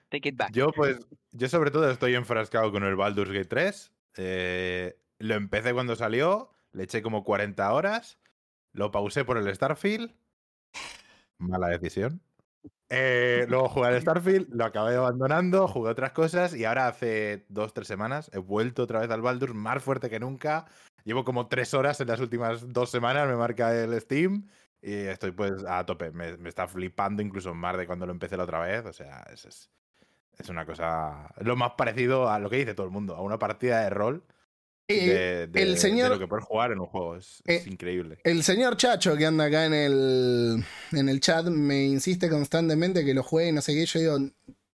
Take 0.10 0.30
it 0.30 0.38
back. 0.38 0.52
Yo, 0.52 0.72
pues, 0.72 1.00
yo 1.32 1.48
sobre 1.48 1.70
todo 1.70 1.90
estoy 1.90 2.16
enfrascado 2.16 2.72
con 2.72 2.84
el 2.84 2.96
Baldur's 2.96 3.32
Gate 3.32 3.46
3. 3.46 3.92
Eh, 4.18 4.98
lo 5.20 5.36
empecé 5.36 5.72
cuando 5.72 5.96
salió, 5.96 6.50
le 6.74 6.84
eché 6.84 7.04
como 7.04 7.24
40 7.24 7.72
horas, 7.72 8.18
lo 8.74 8.92
pausé 8.92 9.24
por 9.24 9.38
el 9.38 9.54
Starfield. 9.56 10.12
Mala 11.38 11.68
decisión. 11.68 12.22
Eh, 12.90 13.46
luego 13.48 13.70
jugué 13.70 13.88
al 13.88 14.02
Starfield, 14.02 14.50
lo 14.54 14.66
acabé 14.66 14.96
abandonando, 14.96 15.68
jugué 15.68 15.92
otras 15.92 16.12
cosas 16.12 16.54
y 16.54 16.66
ahora 16.66 16.88
hace 16.88 17.46
dos, 17.48 17.74
tres 17.74 17.88
semanas 17.88 18.30
he 18.34 18.38
vuelto 18.38 18.84
otra 18.84 19.00
vez 19.00 19.10
al 19.10 19.22
Baldur's 19.22 19.56
más 19.56 19.82
fuerte 19.82 20.10
que 20.10 20.20
nunca. 20.20 20.66
Llevo 21.06 21.24
como 21.24 21.48
tres 21.48 21.74
horas 21.74 22.02
en 22.02 22.10
las 22.10 22.20
últimas 22.20 22.72
dos 22.74 22.92
semanas, 22.92 23.28
me 23.28 23.36
marca 23.36 23.74
el 23.74 24.00
Steam 24.02 24.48
y 24.82 24.94
estoy 24.94 25.32
pues 25.32 25.64
a 25.68 25.86
tope. 25.86 26.12
Me, 26.12 26.38
me 26.38 26.50
está 26.50 26.68
flipando 26.68 27.22
incluso 27.22 27.54
más 27.54 27.78
de 27.78 27.88
cuando 27.88 28.06
lo 28.06 28.12
empecé 28.12 28.36
la 28.36 28.44
otra 28.44 28.60
vez. 28.60 28.86
O 28.86 28.94
sea, 28.94 29.24
es, 29.32 29.70
es, 30.38 30.50
una 30.50 30.66
cosa. 30.66 31.34
Lo 31.40 31.56
más 31.56 31.72
parecido 31.78 32.30
a 32.30 32.40
lo 32.40 32.50
que 32.50 32.58
dice 32.58 32.74
todo 32.74 32.86
el 32.86 32.92
mundo, 32.92 33.16
a 33.16 33.22
una 33.22 33.40
partida 33.40 33.82
de 33.82 33.90
rol 33.90 34.26
de, 35.00 35.48
de- 35.48 35.62
el 35.62 35.74
de 35.76 35.78
señor- 35.80 36.10
lo 36.10 36.20
que 36.20 36.28
puedes 36.28 36.46
jugar 36.46 36.72
en 36.72 36.80
un 36.80 36.88
juego. 36.88 37.16
Es, 37.16 37.42
es 37.46 37.66
Eh, 37.66 37.70
increíble. 37.70 38.18
El 38.24 38.44
señor 38.44 38.78
Chacho 38.78 39.16
que 39.18 39.26
anda 39.26 39.46
acá 39.46 39.66
en 39.66 39.74
el, 39.74 40.64
en 40.92 41.10
el 41.10 41.20
chat 41.20 41.46
me 41.48 41.84
insiste 41.86 42.30
constantemente 42.30 43.04
que 43.06 43.14
lo 43.14 43.24
juegue 43.24 43.50
y 43.50 43.52
no 43.54 43.62
sé 43.62 43.74
qué. 43.74 43.86
Yo 43.86 44.00
digo, 44.00 44.18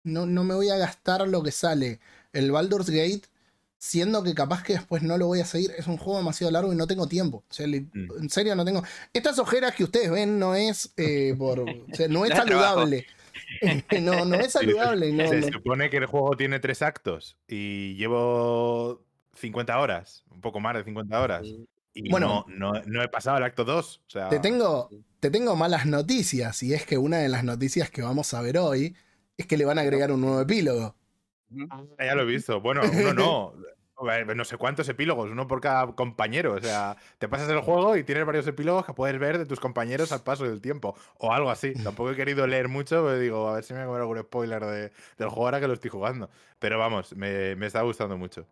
no, 0.03 0.25
no 0.25 0.43
me 0.43 0.53
voy 0.55 0.69
a 0.69 0.77
gastar 0.77 1.27
lo 1.27 1.43
que 1.43 1.51
sale 1.51 2.00
el 2.33 2.51
Baldur's 2.51 2.89
Gate, 2.89 3.24
siendo 3.79 4.24
que 4.24 4.33
capaz 4.33 4.63
que 4.63 4.74
después 4.74 5.03
no 5.03 5.17
lo 5.17 5.27
voy 5.27 5.39
a 5.39 5.45
seguir. 5.45 5.71
Es 5.77 5.88
un 5.88 5.97
juego 5.97 6.17
demasiado 6.19 6.51
largo 6.51 6.74
y 6.74 6.75
no 6.75 6.88
tengo 6.88 7.07
tiempo. 7.07 7.43
O 7.50 7.53
sea, 7.53 7.67
li- 7.67 7.89
Mm. 7.93 8.07
en 8.21 8.29
serio 8.29 8.55
no 8.55 8.65
tengo. 8.65 8.83
Estas 9.13 9.38
ojeras 9.39 9.75
que 9.75 9.83
ustedes 9.83 10.09
ven 10.12 10.39
no 10.39 10.55
es 10.55 10.91
eh, 10.97 11.36
por. 11.38 11.59
o 11.59 11.65
sea, 11.93 12.07
no 12.07 12.25
es 12.25 12.31
trabajo. 12.33 12.47
saludable. 12.81 13.05
no, 14.01 14.25
no 14.25 14.36
es 14.36 14.51
saludable. 14.51 15.12
no- 15.13 15.27
Se 15.29 15.39
no- 15.41 15.47
supone 15.50 15.89
que 15.89 15.97
el 15.97 16.05
juego 16.07 16.36
tiene 16.36 16.59
tres 16.59 16.81
actos 16.81 17.38
y 17.47 17.95
llevo 17.95 19.05
50 19.38 19.79
horas, 19.79 20.24
un 20.29 20.41
poco 20.41 20.60
más 20.60 20.75
de 20.75 20.84
50 20.84 21.20
horas. 21.22 21.46
Y 21.94 22.10
Bueno. 22.12 22.46
no, 22.48 22.74
no, 22.74 22.82
no 22.86 23.01
he 23.01 23.08
pasado 23.08 23.38
el 23.38 23.44
acto 23.44 23.63
2. 23.65 24.01
O 24.06 24.10
sea, 24.10 24.29
Te 24.29 24.39
tengo, 24.39 24.89
te 25.20 25.32
tengo 25.32 25.56
malas 25.56 25.86
noticias, 25.86 26.62
y 26.63 26.74
es 26.74 26.86
que 26.86 26.98
una 26.98 27.17
de 27.17 27.29
las 27.29 27.44
noticias 27.44 27.89
que 27.89 28.01
vamos 28.03 28.34
a 28.34 28.41
ver 28.41 28.58
hoy 28.58 28.96
es 29.38 29.48
que 29.48 29.58
le 29.58 29.65
van 29.65 29.77
a 29.79 29.82
agregar 29.82 30.12
un 30.12 30.22
nuevo 30.22 30.41
epílogo. 30.41 30.96
Ah, 31.70 31.84
Ya 32.00 32.15
lo 32.15 32.24
he 32.24 32.25
visto. 32.25 32.60
Bueno, 32.62 32.82
uno 32.91 33.13
no. 33.13 33.53
No 34.00 34.46
sé 34.46 34.58
cuántos 34.58 34.88
epílogos, 34.89 35.32
uno 35.32 35.48
por 35.48 35.60
cada 35.60 35.88
compañero. 35.96 36.53
O 36.53 36.62
sea, 36.62 36.98
te 37.17 37.27
pasas 37.27 37.50
el 37.50 37.62
juego 37.62 37.98
y 37.98 38.03
tienes 38.03 38.27
varios 38.27 38.46
epílogos 38.46 38.86
que 38.86 38.94
puedes 38.94 39.17
ver 39.17 39.39
de 39.39 39.48
tus 39.48 39.60
compañeros 39.60 40.12
al 40.12 40.22
paso 40.22 40.44
del 40.44 40.62
tiempo. 40.62 40.96
O 41.17 41.34
algo 41.34 41.50
así. 41.50 41.74
Tampoco 41.74 42.12
he 42.12 42.15
querido 42.15 42.46
leer 42.46 42.67
mucho, 42.67 43.03
pero 43.03 43.17
digo, 43.17 43.48
a 43.50 43.53
ver 43.56 43.63
si 43.63 43.74
me 43.74 43.79
voy 43.79 43.86
a 43.86 43.88
comer 43.88 44.01
algún 44.01 44.20
spoiler 44.20 44.63
de- 44.63 44.91
del 45.17 45.29
juego 45.29 45.46
ahora 45.46 45.60
que 45.60 45.67
lo 45.67 45.74
estoy 45.74 45.89
jugando. 45.89 46.29
Pero 46.60 46.77
vamos, 46.77 47.15
me, 47.15 47.56
me 47.56 47.65
está 47.65 47.82
gustando 47.82 48.17
mucho. 48.20 48.46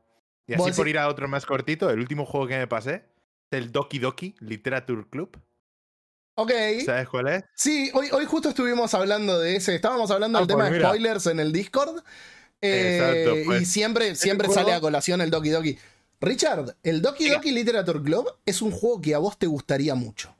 Y 0.47 0.53
así 0.53 0.71
por 0.73 0.87
ir 0.87 0.97
a 0.99 1.07
otro 1.07 1.27
más 1.27 1.45
cortito, 1.45 1.89
el 1.89 1.99
último 1.99 2.25
juego 2.25 2.47
que 2.47 2.57
me 2.57 2.67
pasé 2.67 3.03
es 3.51 3.59
el 3.59 3.71
Doki 3.71 3.99
Doki 3.99 4.35
Literature 4.39 5.05
Club. 5.09 5.39
Ok. 6.37 6.51
¿Sabes 6.85 7.07
cuál 7.09 7.27
es? 7.29 7.43
Sí, 7.55 7.89
hoy, 7.93 8.09
hoy 8.11 8.25
justo 8.25 8.49
estuvimos 8.49 8.93
hablando 8.93 9.39
de 9.39 9.55
ese. 9.55 9.73
Estábamos 9.75 10.11
hablando 10.11 10.37
Ah, 10.37 10.41
del 10.41 10.47
tema 10.47 10.59
pues 10.63 10.71
de 10.71 10.77
mira. 10.77 10.89
spoilers 10.89 11.25
en 11.27 11.39
el 11.39 11.51
Discord. 11.51 12.03
Eh, 12.61 12.97
Exacto, 12.97 13.37
y 13.39 13.43
pues, 13.45 13.69
siempre, 13.71 14.15
siempre 14.15 14.47
juego- 14.47 14.61
sale 14.61 14.73
a 14.73 14.79
colación 14.81 15.21
el 15.21 15.29
Doki 15.29 15.49
Doki. 15.49 15.77
Richard, 16.21 16.75
el 16.83 17.01
Doki 17.01 17.25
Diga. 17.25 17.35
Doki 17.37 17.51
Literature 17.51 18.01
Club 18.01 18.27
es 18.45 18.61
un 18.61 18.71
juego 18.71 19.01
que 19.01 19.13
a 19.15 19.17
vos 19.19 19.37
te 19.37 19.47
gustaría 19.47 19.95
mucho. 19.95 20.33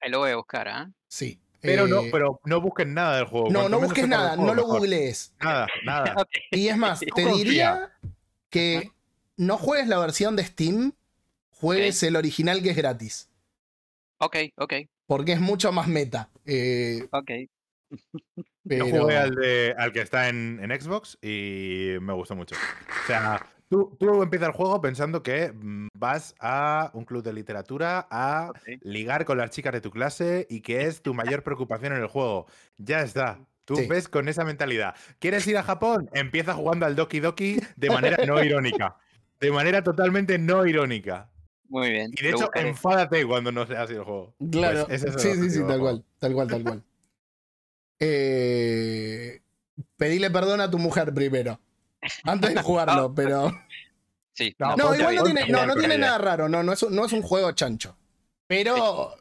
Ahí 0.00 0.10
lo 0.10 0.18
voy 0.20 0.30
a 0.30 0.36
buscar, 0.36 0.68
¿ah? 0.68 0.90
Sí. 1.08 1.40
Pero, 1.60 1.86
no, 1.88 2.02
Eh, 2.02 2.08
pero 2.12 2.40
no 2.44 2.60
busques 2.60 2.86
nada 2.86 3.16
del 3.16 3.26
juego. 3.26 3.48
no, 3.48 3.60
Cuanto 3.60 3.68
no 3.68 3.80
busques 3.84 4.06
nada, 4.08 4.28
juego, 4.36 4.46
no 4.46 4.54
lo 4.54 4.62
mejor. 4.62 4.78
googlees. 4.80 5.32
Nada, 5.40 5.66
nada. 5.84 6.14
Y 6.52 6.68
es 6.68 6.76
más, 6.76 7.00
te 7.14 7.24
diría 7.26 7.90
que 8.50 8.90
no 9.38 9.56
juegues 9.56 9.88
la 9.88 9.98
versión 9.98 10.36
de 10.36 10.44
Steam, 10.44 10.92
juegues 11.50 12.02
el 12.02 12.16
original 12.16 12.62
que 12.62 12.70
es 12.70 12.76
gratis. 12.76 13.30
Ok, 14.18 14.36
ok, 14.56 14.74
Porque 15.06 15.32
es 15.32 15.40
mucho 15.40 15.72
más 15.72 15.86
meta. 15.88 16.28
Eh, 16.44 17.06
ok. 17.12 17.30
pero... 18.66 18.86
Yo 18.88 19.00
jugué 19.00 19.16
al, 19.16 19.34
de, 19.34 19.74
al 19.78 19.92
que 19.92 20.00
está 20.02 20.28
en, 20.28 20.60
en 20.62 20.78
Xbox 20.78 21.16
y 21.22 21.94
me 22.02 22.12
gustó 22.12 22.34
mucho. 22.36 22.56
O 22.56 23.06
sea, 23.06 23.46
tú, 23.70 23.96
tú 23.98 24.22
empiezas 24.22 24.48
el 24.48 24.54
juego 24.54 24.80
pensando 24.80 25.22
que 25.22 25.52
mm, 25.52 25.88
vas 25.94 26.34
a 26.40 26.90
un 26.94 27.04
club 27.04 27.22
de 27.22 27.32
literatura 27.32 28.06
a 28.10 28.52
ligar 28.80 29.24
con 29.24 29.38
las 29.38 29.50
chicas 29.50 29.72
de 29.72 29.80
tu 29.80 29.90
clase 29.90 30.46
y 30.50 30.60
que 30.60 30.82
es 30.86 31.00
tu 31.00 31.14
mayor 31.14 31.42
preocupación 31.44 31.92
en 31.92 32.00
el 32.02 32.08
juego. 32.08 32.46
Ya 32.76 33.00
está. 33.02 33.38
Tú 33.64 33.76
Sí. 33.76 33.86
ves 33.86 34.08
con 34.08 34.28
esa 34.28 34.44
mentalidad. 34.44 34.94
¿Quieres 35.18 35.46
ir 35.46 35.58
a 35.58 35.62
Japón? 35.62 36.08
Empieza 36.12 36.54
jugando 36.54 36.86
al 36.86 36.96
Doki 36.96 37.20
Doki 37.20 37.60
de 37.76 37.90
manera 37.90 38.24
no 38.26 38.42
irónica. 38.42 38.96
De 39.40 39.50
manera 39.52 39.82
totalmente 39.82 40.38
no 40.38 40.66
irónica. 40.66 41.30
Muy 41.68 41.90
bien. 41.90 42.10
Y 42.16 42.22
de 42.22 42.30
hecho, 42.30 42.38
buscaré. 42.46 42.68
enfádate 42.70 43.26
cuando 43.26 43.52
no 43.52 43.66
sea 43.66 43.82
así 43.82 43.92
el 43.94 44.02
juego. 44.04 44.34
Claro, 44.50 44.86
Pues 44.86 45.02
ese 45.02 45.08
es 45.10 45.24
el 45.24 45.36
sí, 45.36 45.42
sí, 45.42 45.50
sí, 45.58 45.66
tal 45.66 45.80
cual, 45.80 46.04
tal 46.18 46.32
cual, 46.34 46.48
tal 46.48 46.62
cual. 46.62 46.82
Eh, 48.00 49.40
pedile 49.96 50.30
perdón 50.30 50.60
a 50.60 50.70
tu 50.70 50.78
mujer 50.78 51.12
primero. 51.12 51.60
Antes 52.24 52.54
de 52.54 52.62
jugarlo, 52.62 53.12
pero. 53.14 53.50
Sí, 54.32 54.54
No, 54.58 54.76
No, 54.76 54.94
igual 54.94 55.16
no 55.16 55.24
tiene, 55.24 55.46
no, 55.48 55.66
no 55.66 55.74
nada 55.74 56.18
raro, 56.18 56.48
no, 56.48 56.62
no 56.62 56.72
es, 56.72 56.82
un- 56.82 56.94
no 56.94 57.04
es 57.04 57.12
un 57.12 57.22
juego 57.22 57.50
chancho. 57.52 57.96
Pero. 58.46 59.14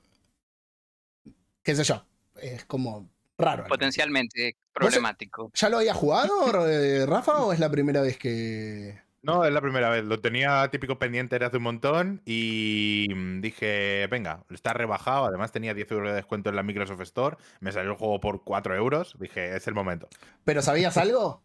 qué 1.63 1.75
sé 1.75 1.83
yo. 1.83 2.05
Es 2.39 2.65
como 2.65 3.09
raro. 3.37 3.65
potencialmente 3.67 4.55
problemático. 4.71 5.51
¿Ya 5.55 5.69
lo 5.69 5.77
había 5.77 5.93
jugado, 5.95 6.67
eh, 6.69 7.05
Rafa, 7.05 7.43
o 7.43 7.51
es 7.51 7.59
la 7.59 7.69
primera 7.69 8.01
vez 8.01 8.17
que.? 8.17 9.01
No, 9.23 9.43
es 9.43 9.51
la 9.51 9.61
primera 9.61 9.89
vez. 9.89 10.05
Lo 10.05 10.19
tenía 10.21 10.67
típico 10.69 10.99
pendiente 10.99 11.35
desde 11.35 11.47
hace 11.47 11.57
un 11.57 11.63
montón 11.63 12.21
y 12.25 13.07
mm, 13.13 13.41
dije, 13.41 14.07
venga, 14.09 14.43
está 14.49 14.73
rebajado. 14.73 15.25
Además 15.25 15.51
tenía 15.51 15.73
10 15.73 15.91
euros 15.91 16.09
de 16.09 16.15
descuento 16.15 16.49
en 16.49 16.55
la 16.55 16.63
Microsoft 16.63 17.01
Store. 17.01 17.37
Me 17.59 17.71
salió 17.71 17.91
el 17.91 17.97
juego 17.97 18.19
por 18.21 18.43
4 18.43 18.75
euros. 18.75 19.15
Dije, 19.19 19.55
es 19.55 19.67
el 19.67 19.73
momento. 19.73 20.07
¿Pero 20.45 20.61
sabías 20.61 20.95
algo? 20.97 21.43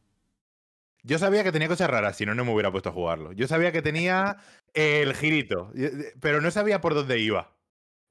Yo 1.03 1.19
sabía 1.19 1.43
que 1.43 1.51
tenía 1.51 1.67
cosas 1.67 1.91
raras, 1.91 2.17
si 2.17 2.25
no, 2.25 2.35
no 2.37 2.45
me 2.45 2.53
hubiera 2.53 2.71
puesto 2.71 2.91
a 2.91 2.93
jugarlo. 2.93 3.33
Yo 3.33 3.49
sabía 3.49 3.73
que 3.73 3.83
tenía 3.83 4.37
el 4.73 5.15
girito, 5.15 5.73
y- 5.75 5.89
pero 6.21 6.41
no 6.41 6.53
sabía 6.53 6.81
por 6.81 6.95
dónde 6.95 7.19
iba. 7.19 7.57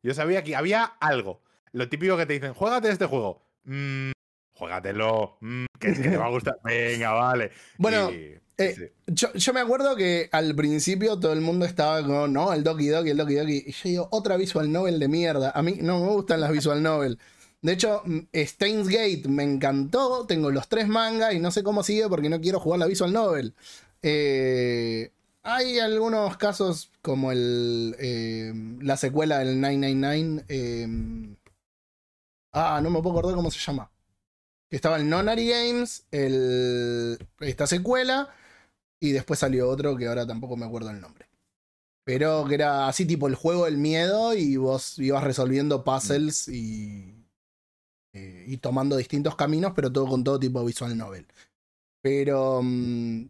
Yo 0.03 0.13
sabía 0.13 0.43
que 0.43 0.57
había 0.57 0.83
algo. 0.83 1.41
Lo 1.71 1.87
típico 1.87 2.17
que 2.17 2.25
te 2.25 2.33
dicen, 2.33 2.53
juégate 2.53 2.89
este 2.89 3.05
juego. 3.05 3.47
Mm, 3.63 4.11
juégatelo. 4.57 5.37
mm, 5.39 5.65
que, 5.79 5.93
que 5.93 6.09
te 6.09 6.17
va 6.17 6.25
a 6.25 6.29
gustar. 6.31 6.55
Venga, 6.65 7.11
vale. 7.13 7.51
Bueno, 7.77 8.11
Y- 8.11 8.40
eh, 8.57 8.75
sí. 8.75 8.83
Yo, 9.07 9.33
yo 9.33 9.53
me 9.53 9.59
acuerdo 9.59 9.95
que 9.95 10.29
al 10.31 10.55
principio 10.55 11.19
todo 11.19 11.33
el 11.33 11.41
mundo 11.41 11.65
estaba 11.65 12.03
con, 12.05 12.33
no, 12.33 12.53
el 12.53 12.63
Doki 12.63 12.87
Doki, 12.87 13.09
el 13.09 13.17
Doki 13.17 13.35
Doki. 13.35 13.63
Y 13.67 13.71
yo 13.71 13.89
digo, 13.89 14.07
otra 14.11 14.37
visual 14.37 14.71
novel 14.71 14.99
de 14.99 15.07
mierda. 15.07 15.51
A 15.51 15.61
mí 15.61 15.77
no 15.81 15.99
me 15.99 16.11
gustan 16.11 16.41
las 16.41 16.51
visual 16.51 16.81
novel. 16.83 17.19
De 17.61 17.73
hecho, 17.73 18.01
mm, 18.05 18.19
Steins 18.33 18.87
Gate 18.87 19.23
me 19.27 19.43
encantó. 19.43 20.25
Tengo 20.25 20.51
los 20.51 20.67
tres 20.67 20.87
mangas 20.87 21.33
y 21.33 21.39
no 21.39 21.51
sé 21.51 21.63
cómo 21.63 21.83
sigue 21.83 22.07
porque 22.09 22.29
no 22.29 22.41
quiero 22.41 22.59
jugar 22.59 22.79
la 22.79 22.87
visual 22.87 23.13
novel. 23.13 23.53
Eh, 24.01 25.11
hay 25.43 25.79
algunos 25.79 26.37
casos 26.37 26.91
como 27.01 27.31
el 27.31 27.95
eh, 27.99 28.53
la 28.81 28.97
secuela 28.97 29.39
del 29.39 29.59
999. 29.59 30.45
eh, 30.49 30.87
ah, 32.53 32.79
no 32.81 32.89
me 32.89 33.01
puedo 33.01 33.11
acordar 33.17 33.35
cómo 33.35 33.51
se 33.51 33.59
llama. 33.59 33.91
Que 34.69 34.75
estaba 34.77 34.97
el 34.97 35.09
Nonary 35.09 35.49
Games, 35.49 36.05
el, 36.11 37.17
esta 37.41 37.67
secuela, 37.67 38.29
y 39.01 39.11
después 39.11 39.39
salió 39.39 39.67
otro 39.69 39.97
que 39.97 40.07
ahora 40.07 40.25
tampoco 40.25 40.55
me 40.55 40.65
acuerdo 40.65 40.91
el 40.91 41.01
nombre. 41.01 41.27
Pero 42.05 42.45
que 42.47 42.55
era 42.55 42.87
así 42.87 43.05
tipo 43.05 43.27
el 43.27 43.35
juego 43.35 43.65
del 43.65 43.77
miedo 43.77 44.33
y 44.33 44.55
vos 44.57 44.97
ibas 44.99 45.23
resolviendo 45.23 45.83
puzzles 45.83 46.47
y, 46.47 47.13
eh, 48.13 48.45
y 48.47 48.57
tomando 48.57 48.95
distintos 48.97 49.35
caminos, 49.35 49.73
pero 49.75 49.91
todo 49.91 50.07
con 50.07 50.23
todo 50.23 50.39
tipo 50.39 50.59
de 50.59 50.65
visual 50.67 50.97
novel. 50.97 51.25
Pero 52.01 52.61
mm, 52.63 53.23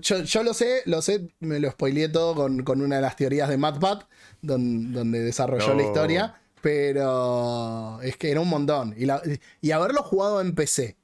yo, 0.00 0.22
yo 0.22 0.42
lo 0.42 0.54
sé, 0.54 0.82
lo 0.86 1.02
sé, 1.02 1.28
me 1.40 1.60
lo 1.60 1.70
spoileé 1.70 2.08
todo 2.08 2.34
con, 2.34 2.62
con 2.62 2.80
una 2.80 2.96
de 2.96 3.02
las 3.02 3.16
teorías 3.16 3.48
de 3.48 3.58
MatPat, 3.58 4.04
don- 4.40 4.92
donde 4.92 5.20
desarrolló 5.20 5.74
la 5.74 5.82
historia. 5.82 6.40
Pero 6.60 8.00
es 8.02 8.16
que 8.16 8.30
era 8.30 8.40
un 8.40 8.48
montón. 8.48 8.94
Y, 8.98 9.04
la- 9.06 9.22
y 9.60 9.70
haberlo 9.70 10.02
jugado 10.02 10.40
en 10.40 10.54
PC. 10.54 10.96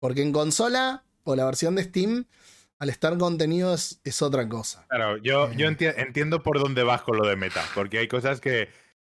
Porque 0.00 0.22
en 0.22 0.32
consola 0.32 1.04
o 1.24 1.34
la 1.36 1.44
versión 1.44 1.74
de 1.76 1.84
Steam, 1.84 2.26
al 2.78 2.90
estar 2.90 3.16
contenido 3.18 3.74
es, 3.74 4.00
es 4.04 4.22
otra 4.22 4.48
cosa. 4.48 4.86
Claro, 4.88 5.16
yo, 5.18 5.50
yo 5.52 5.66
Eh. 5.68 5.70
enti- 5.76 5.94
entiendo 5.96 6.42
por 6.42 6.58
dónde 6.60 6.82
vas 6.84 7.02
con 7.02 7.16
lo 7.16 7.26
de 7.26 7.36
meta, 7.36 7.62
porque 7.74 7.98
hay 7.98 8.08
cosas 8.08 8.40
que, 8.40 8.68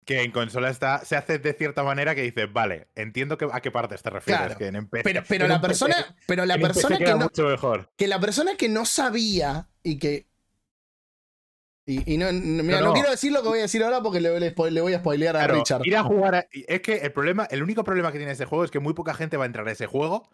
que 0.06 0.22
en 0.22 0.32
consola 0.32 0.70
está, 0.70 1.04
se 1.06 1.16
hace 1.18 1.40
de 1.40 1.54
cierta 1.54 1.84
manera 1.84 2.16
que 2.16 2.22
dices, 2.22 2.52
vale, 2.52 2.88
entiendo 2.96 3.38
que, 3.38 3.48
a 3.52 3.60
qué 3.62 3.70
partes 3.70 4.02
te 4.02 4.10
refieres, 4.10 4.46
Claro, 4.46 4.58
que 4.58 4.68
en 4.68 4.88
PC 4.88 5.04
Pero, 5.04 5.24
pero 5.28 5.46
en 5.46 5.52
la 5.52 5.58
PC 5.62 5.68
persona, 5.68 6.16
pero 6.26 6.46
la 6.46 6.58
persona 6.58 6.98
que 6.98 7.06
no, 7.12 7.18
mucho 7.18 7.48
mejor. 7.48 7.92
que 7.98 8.08
la 8.08 8.20
persona 8.20 8.56
que 8.56 8.70
no 8.70 8.86
sabía 8.86 9.68
y 9.84 10.00
que. 10.00 10.28
Y, 11.86 12.14
y 12.14 12.18
no, 12.18 12.32
no- 12.32 12.64
mira, 12.64 12.82
No, 12.82 12.94
quiero 12.94 13.10
decir 13.10 13.32
lo 13.32 13.42
que 13.42 13.50
voy 13.50 13.60
a 13.60 13.64
decir 13.64 13.84
ahora 13.84 14.02
porque 14.02 14.22
le, 14.22 14.30
voy 14.82 14.94
a 14.94 15.00
spoilear 15.00 15.36
a 15.36 15.40
Claro, 15.40 15.56
Richard. 15.56 15.82
ir 15.86 15.98
a 15.98 16.04
jugar 16.04 16.36
a- 16.36 16.48
es 16.52 16.82
que 16.82 16.98
el 16.98 17.12
problema, 17.12 17.46
el 17.50 17.64
único 17.64 17.84
problema 17.84 18.12
que 18.12 18.20
tiene 18.20 18.34
ese 18.34 18.46
juego 18.46 18.64
es 18.64 18.70
que 18.72 18.80
muy 18.80 18.94
poca 18.94 19.14
gente 19.16 19.38
va 19.38 19.44
a 19.46 19.48
entrar 19.48 19.68
a 19.68 19.72
ese 19.72 19.88
juego 19.88 20.30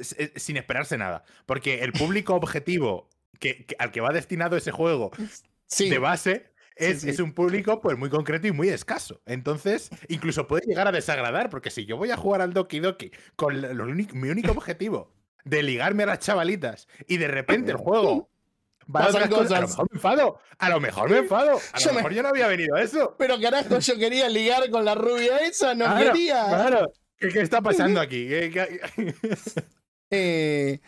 sin 0.00 0.56
esperarse 0.56 0.98
nada, 0.98 1.24
porque 1.46 1.82
el 1.84 1.92
público 1.92 2.34
objetivo 2.34 3.08
que, 3.38 3.66
que- 3.66 3.76
al 3.78 3.90
que 3.92 4.00
va 4.00 4.12
destinado 4.12 4.56
ese 4.56 4.70
juego 4.70 5.10
Sí, 5.66 5.88
de 5.90 5.98
base 5.98 6.52
es, 6.76 7.02
sí. 7.02 7.10
es 7.10 7.20
un 7.20 7.32
público 7.32 7.80
pues 7.80 7.96
muy 7.96 8.10
concreto 8.10 8.46
y 8.46 8.52
muy 8.52 8.68
escaso. 8.68 9.22
Entonces, 9.26 9.90
incluso 10.08 10.46
puede 10.46 10.66
llegar 10.66 10.88
a 10.88 10.92
desagradar, 10.92 11.48
porque 11.50 11.70
si 11.70 11.86
yo 11.86 11.96
voy 11.96 12.10
a 12.10 12.16
jugar 12.16 12.40
al 12.42 12.52
Doki 12.52 12.80
Doki 12.80 13.10
con 13.36 13.60
lo 13.76 13.84
mi 13.86 14.28
único 14.28 14.50
objetivo 14.52 15.12
de 15.44 15.62
ligarme 15.62 16.02
a 16.02 16.06
las 16.06 16.18
chavalitas 16.20 16.88
y 17.06 17.16
de 17.18 17.28
repente 17.28 17.70
el 17.70 17.76
juego 17.76 18.28
va 18.94 19.04
a 19.04 19.08
otras 19.08 19.28
cosas, 19.28 19.52
a 19.52 19.60
lo 19.60 19.66
cosas. 19.66 19.70
mejor 19.70 19.88
me 19.90 19.96
enfado, 19.96 20.38
a 20.58 20.68
lo 20.70 20.80
mejor 20.80 21.10
me 21.10 21.18
enfado, 21.18 21.58
a 21.72 21.78
Yo 21.78 21.86
lo 21.86 21.92
me- 21.92 21.96
mejor 21.98 22.12
yo 22.14 22.22
no 22.22 22.28
había 22.30 22.46
venido 22.48 22.74
a 22.76 22.82
eso. 22.82 23.14
Pero 23.18 23.40
carajo, 23.40 23.78
yo 23.78 23.98
quería 23.98 24.28
ligar 24.28 24.68
con 24.70 24.84
la 24.84 24.94
rubia 24.94 25.38
esa, 25.38 25.74
no 25.74 25.84
Claro, 25.86 26.12
quería. 26.12 26.46
Claro. 26.48 26.92
¿Qué, 27.18 27.28
qué 27.28 27.40
está 27.40 27.62
pasando 27.62 28.00
aquí? 28.00 28.26
¿Qué- 28.28 28.50
qué- 28.50 29.14
Eh, 30.14 30.80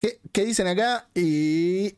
¿qué, 0.00 0.20
qué 0.32 0.44
dicen 0.44 0.66
acá? 0.66 1.08
Y. 1.14 1.96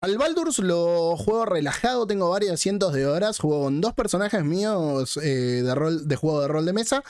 Al 0.00 0.18
Baldur's 0.18 0.58
lo 0.58 1.16
juego 1.16 1.44
relajado, 1.44 2.08
tengo 2.08 2.28
varias 2.28 2.58
cientos 2.58 2.92
de 2.92 3.06
horas, 3.06 3.38
juego 3.38 3.62
con 3.62 3.80
dos 3.80 3.94
personajes 3.94 4.42
míos 4.44 5.16
eh, 5.22 5.62
de, 5.62 5.74
rol, 5.76 6.08
de 6.08 6.16
juego 6.16 6.40
de 6.42 6.48
rol 6.48 6.66
de 6.66 6.72
mesa 6.72 7.04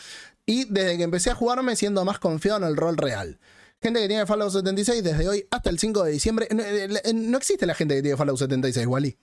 y 0.45 0.67
desde 0.67 0.99
que 0.99 1.03
empecé 1.05 1.31
a 1.31 1.35
jugar 1.35 1.63
me 1.63 1.75
siento 1.75 2.05
más 2.05 2.19
confiado 2.19 2.59
en 2.59 2.65
el 2.65 2.77
rol 2.77 2.99
real. 2.99 3.39
Gente 3.81 3.99
que 3.99 4.09
tiene 4.09 4.27
Fallout 4.27 4.53
76 4.53 5.03
desde 5.03 5.27
hoy 5.27 5.47
hasta 5.51 5.71
el 5.71 5.79
5 5.79 6.05
de 6.05 6.13
diciembre. 6.13 6.49
No, 6.55 6.63
eh, 6.63 6.89
no 7.15 7.39
existe 7.39 7.65
la 7.65 7.73
gente 7.75 7.95
que 7.97 8.03
tiene 8.03 8.17
Fallout 8.19 8.39
76, 8.39 8.87
Wally. 8.87 9.17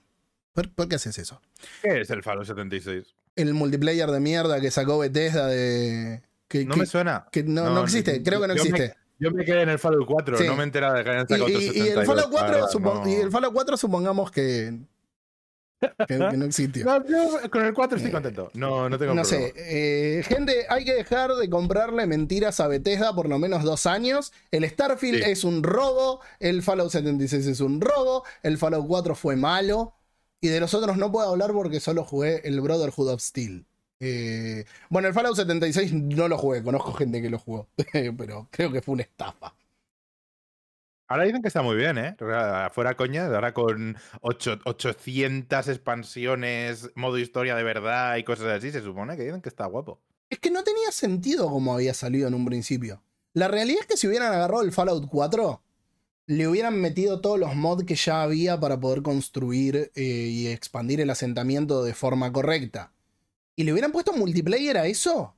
¿Por, 0.52 0.68
por 0.74 0.88
qué 0.88 0.96
haces 0.96 1.16
eso? 1.18 1.40
¿Qué 1.80 2.00
es 2.00 2.10
el 2.10 2.24
Fallout 2.24 2.48
76? 2.48 3.04
El 3.36 3.54
multiplayer 3.54 4.10
de 4.10 4.18
mierda 4.18 4.60
que 4.60 4.72
sacó 4.72 4.98
Bethesda 4.98 5.46
de... 5.46 6.22
Que, 6.48 6.64
No 6.64 6.74
que- 6.74 6.80
me 6.80 6.86
suena. 6.86 7.28
que 7.30 7.44
no, 7.44 7.70
no 7.70 7.84
existe, 7.84 8.20
creo 8.24 8.40
que 8.40 8.48
no 8.48 8.54
me- 8.54 8.60
existe. 8.60 8.96
Yo 9.20 9.30
me 9.30 9.44
quedé 9.44 9.62
en 9.62 9.68
el 9.68 9.78
Fallout 9.78 10.06
4, 10.06 10.36
Sí. 10.38 10.46
no 10.46 10.56
me 10.56 10.62
he 10.62 10.64
enterado 10.64 10.94
de 10.94 11.04
que 11.04 11.10
hayan 11.10 11.28
sacado 11.28 11.48
y- 11.48 11.52
y 11.52 11.60
72, 11.68 11.98
el 12.00 12.06
Fallout 12.06 12.30
4, 12.30 12.46
la 12.48 12.54
verdad, 12.54 12.70
supon- 12.72 13.04
no. 13.04 13.08
y 13.08 13.14
el 13.16 13.30
Fallout 13.30 13.52
4 13.54 13.76
supongamos 13.76 14.30
que, 14.30 14.78
que, 15.80 16.18
que 16.18 16.36
no 16.36 16.44
existió. 16.44 16.84
No, 16.84 17.06
yo 17.06 17.50
con 17.50 17.64
el 17.64 17.72
4 17.72 17.96
estoy 17.98 18.12
contento. 18.12 18.50
No, 18.54 18.88
no 18.88 18.98
tengo 18.98 19.14
No 19.14 19.22
problema. 19.22 19.46
sé, 19.48 19.54
eh, 19.56 20.22
gente, 20.24 20.66
hay 20.68 20.84
que 20.84 20.94
dejar 20.94 21.32
de 21.34 21.48
comprarle 21.48 22.06
mentiras 22.06 22.60
a 22.60 22.68
Bethesda 22.68 23.14
por 23.14 23.28
lo 23.28 23.38
menos 23.38 23.62
dos 23.64 23.86
años. 23.86 24.32
El 24.50 24.68
Starfield 24.68 25.22
Sí. 25.24 25.30
es 25.30 25.44
un 25.44 25.62
robo, 25.62 26.20
el 26.38 26.62
Fallout 26.62 26.90
76 26.90 27.46
es 27.46 27.60
un 27.60 27.80
robo, 27.80 28.24
el 28.42 28.58
Fallout 28.58 28.86
4 28.86 29.14
fue 29.14 29.36
malo. 29.36 29.94
Y 30.42 30.48
de 30.48 30.60
los 30.60 30.72
otros 30.72 30.96
no 30.96 31.12
puedo 31.12 31.28
hablar 31.28 31.52
porque 31.52 31.80
solo 31.80 32.02
jugué 32.04 32.40
el 32.48 32.60
Brotherhood 32.62 33.08
of 33.12 33.20
Steel. 33.20 33.66
Eh, 34.00 34.64
bueno, 34.88 35.08
el 35.08 35.14
Fallout 35.14 35.36
76 35.36 35.92
no 35.92 36.26
lo 36.28 36.38
jugué, 36.38 36.62
conozco 36.62 36.92
gente 36.94 37.20
que 37.20 37.30
lo 37.30 37.38
jugó, 37.38 37.68
pero 38.16 38.48
creo 38.50 38.72
que 38.72 38.80
fue 38.82 38.94
una 38.94 39.02
estafa. 39.02 39.54
Ahora 41.08 41.24
dicen 41.24 41.42
que 41.42 41.48
está 41.48 41.62
muy 41.62 41.74
bien, 41.76 41.98
¿eh? 41.98 42.16
Fuera 42.72 42.94
coña, 42.96 43.26
ahora 43.26 43.52
con 43.52 43.96
ocho- 44.20 44.60
800 44.64 45.66
expansiones, 45.68 46.90
modo 46.94 47.18
historia 47.18 47.56
de 47.56 47.64
verdad 47.64 48.16
y 48.16 48.22
cosas 48.22 48.46
así, 48.46 48.70
se 48.70 48.80
supone 48.80 49.16
que 49.16 49.24
dicen 49.24 49.40
que 49.42 49.48
está 49.48 49.66
guapo. 49.66 50.00
Es 50.30 50.38
que 50.38 50.50
no 50.52 50.62
tenía 50.62 50.92
sentido 50.92 51.48
como 51.50 51.74
había 51.74 51.94
salido 51.94 52.28
en 52.28 52.34
un 52.34 52.44
principio. 52.44 53.02
La 53.32 53.48
realidad 53.48 53.80
es 53.80 53.86
que 53.86 53.96
si 53.96 54.06
hubieran 54.06 54.32
agarrado 54.32 54.62
el 54.62 54.70
Fallout 54.72 55.08
4, 55.08 55.60
le 56.26 56.46
hubieran 56.46 56.80
metido 56.80 57.20
todos 57.20 57.40
los 57.40 57.56
mods 57.56 57.84
que 57.84 57.96
ya 57.96 58.22
había 58.22 58.60
para 58.60 58.78
poder 58.78 59.02
construir 59.02 59.90
eh, 59.96 60.02
y 60.30 60.46
expandir 60.46 61.00
el 61.00 61.10
asentamiento 61.10 61.82
de 61.82 61.94
forma 61.94 62.32
correcta. 62.32 62.92
Y 63.60 63.64
le 63.64 63.72
hubieran 63.72 63.92
puesto 63.92 64.14
multiplayer 64.14 64.78
a 64.78 64.86
eso, 64.86 65.34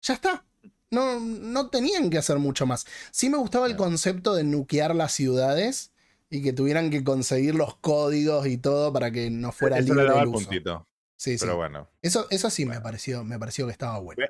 ya 0.00 0.14
está. 0.14 0.42
No, 0.90 1.20
no 1.20 1.68
tenían 1.68 2.08
que 2.08 2.16
hacer 2.16 2.38
mucho 2.38 2.64
más. 2.64 2.86
Sí 3.10 3.28
me 3.28 3.36
gustaba 3.36 3.66
el 3.66 3.76
concepto 3.76 4.34
de 4.34 4.42
nukear 4.42 4.94
las 4.94 5.12
ciudades 5.12 5.92
y 6.30 6.42
que 6.42 6.54
tuvieran 6.54 6.88
que 6.88 7.04
conseguir 7.04 7.54
los 7.54 7.76
códigos 7.76 8.46
y 8.46 8.56
todo 8.56 8.90
para 8.90 9.10
que 9.10 9.28
no 9.28 9.52
fuera 9.52 9.76
Eso 9.80 9.92
libre 9.94 10.06
el 10.18 10.28
uso. 10.28 10.46
puntito. 10.46 10.86
Sí, 11.18 11.36
sí. 11.36 11.44
Pero 11.44 11.56
bueno, 11.58 11.90
Eso, 12.00 12.26
eso 12.30 12.48
sí 12.48 12.64
me 12.64 12.80
pareció, 12.80 13.22
me 13.22 13.38
pareció 13.38 13.66
que 13.66 13.72
estaba 13.72 13.98
bueno. 13.98 14.24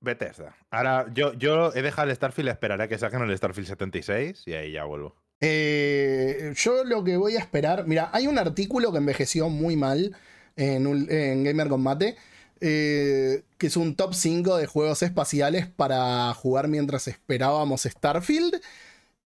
Bethesda. 0.00 0.56
Ahora, 0.70 1.06
yo, 1.14 1.32
yo 1.34 1.72
he 1.74 1.82
dejado 1.82 2.08
el 2.10 2.16
Starfield, 2.16 2.48
esperaré 2.48 2.82
a 2.82 2.88
que 2.88 2.98
saquen 2.98 3.22
el 3.22 3.36
Starfield 3.38 3.68
76 3.68 4.42
y 4.46 4.54
ahí 4.54 4.72
ya 4.72 4.82
vuelvo. 4.84 5.14
Eh, 5.40 6.52
yo 6.56 6.82
lo 6.82 7.04
que 7.04 7.16
voy 7.16 7.36
a 7.36 7.38
esperar. 7.40 7.86
Mira, 7.86 8.10
hay 8.12 8.26
un 8.26 8.36
artículo 8.38 8.90
que 8.90 8.98
envejeció 8.98 9.48
muy 9.48 9.76
mal 9.76 10.16
en, 10.56 10.88
un- 10.88 11.06
en 11.08 11.44
Gamer 11.44 11.68
Combate. 11.68 12.16
Eh, 12.60 13.42
que 13.58 13.66
es 13.68 13.76
un 13.76 13.94
top 13.96 14.14
5 14.14 14.56
de 14.56 14.66
juegos 14.66 15.02
espaciales 15.02 15.66
para 15.66 16.32
jugar 16.34 16.68
mientras 16.68 17.08
esperábamos 17.08 17.82
Starfield. 17.82 18.54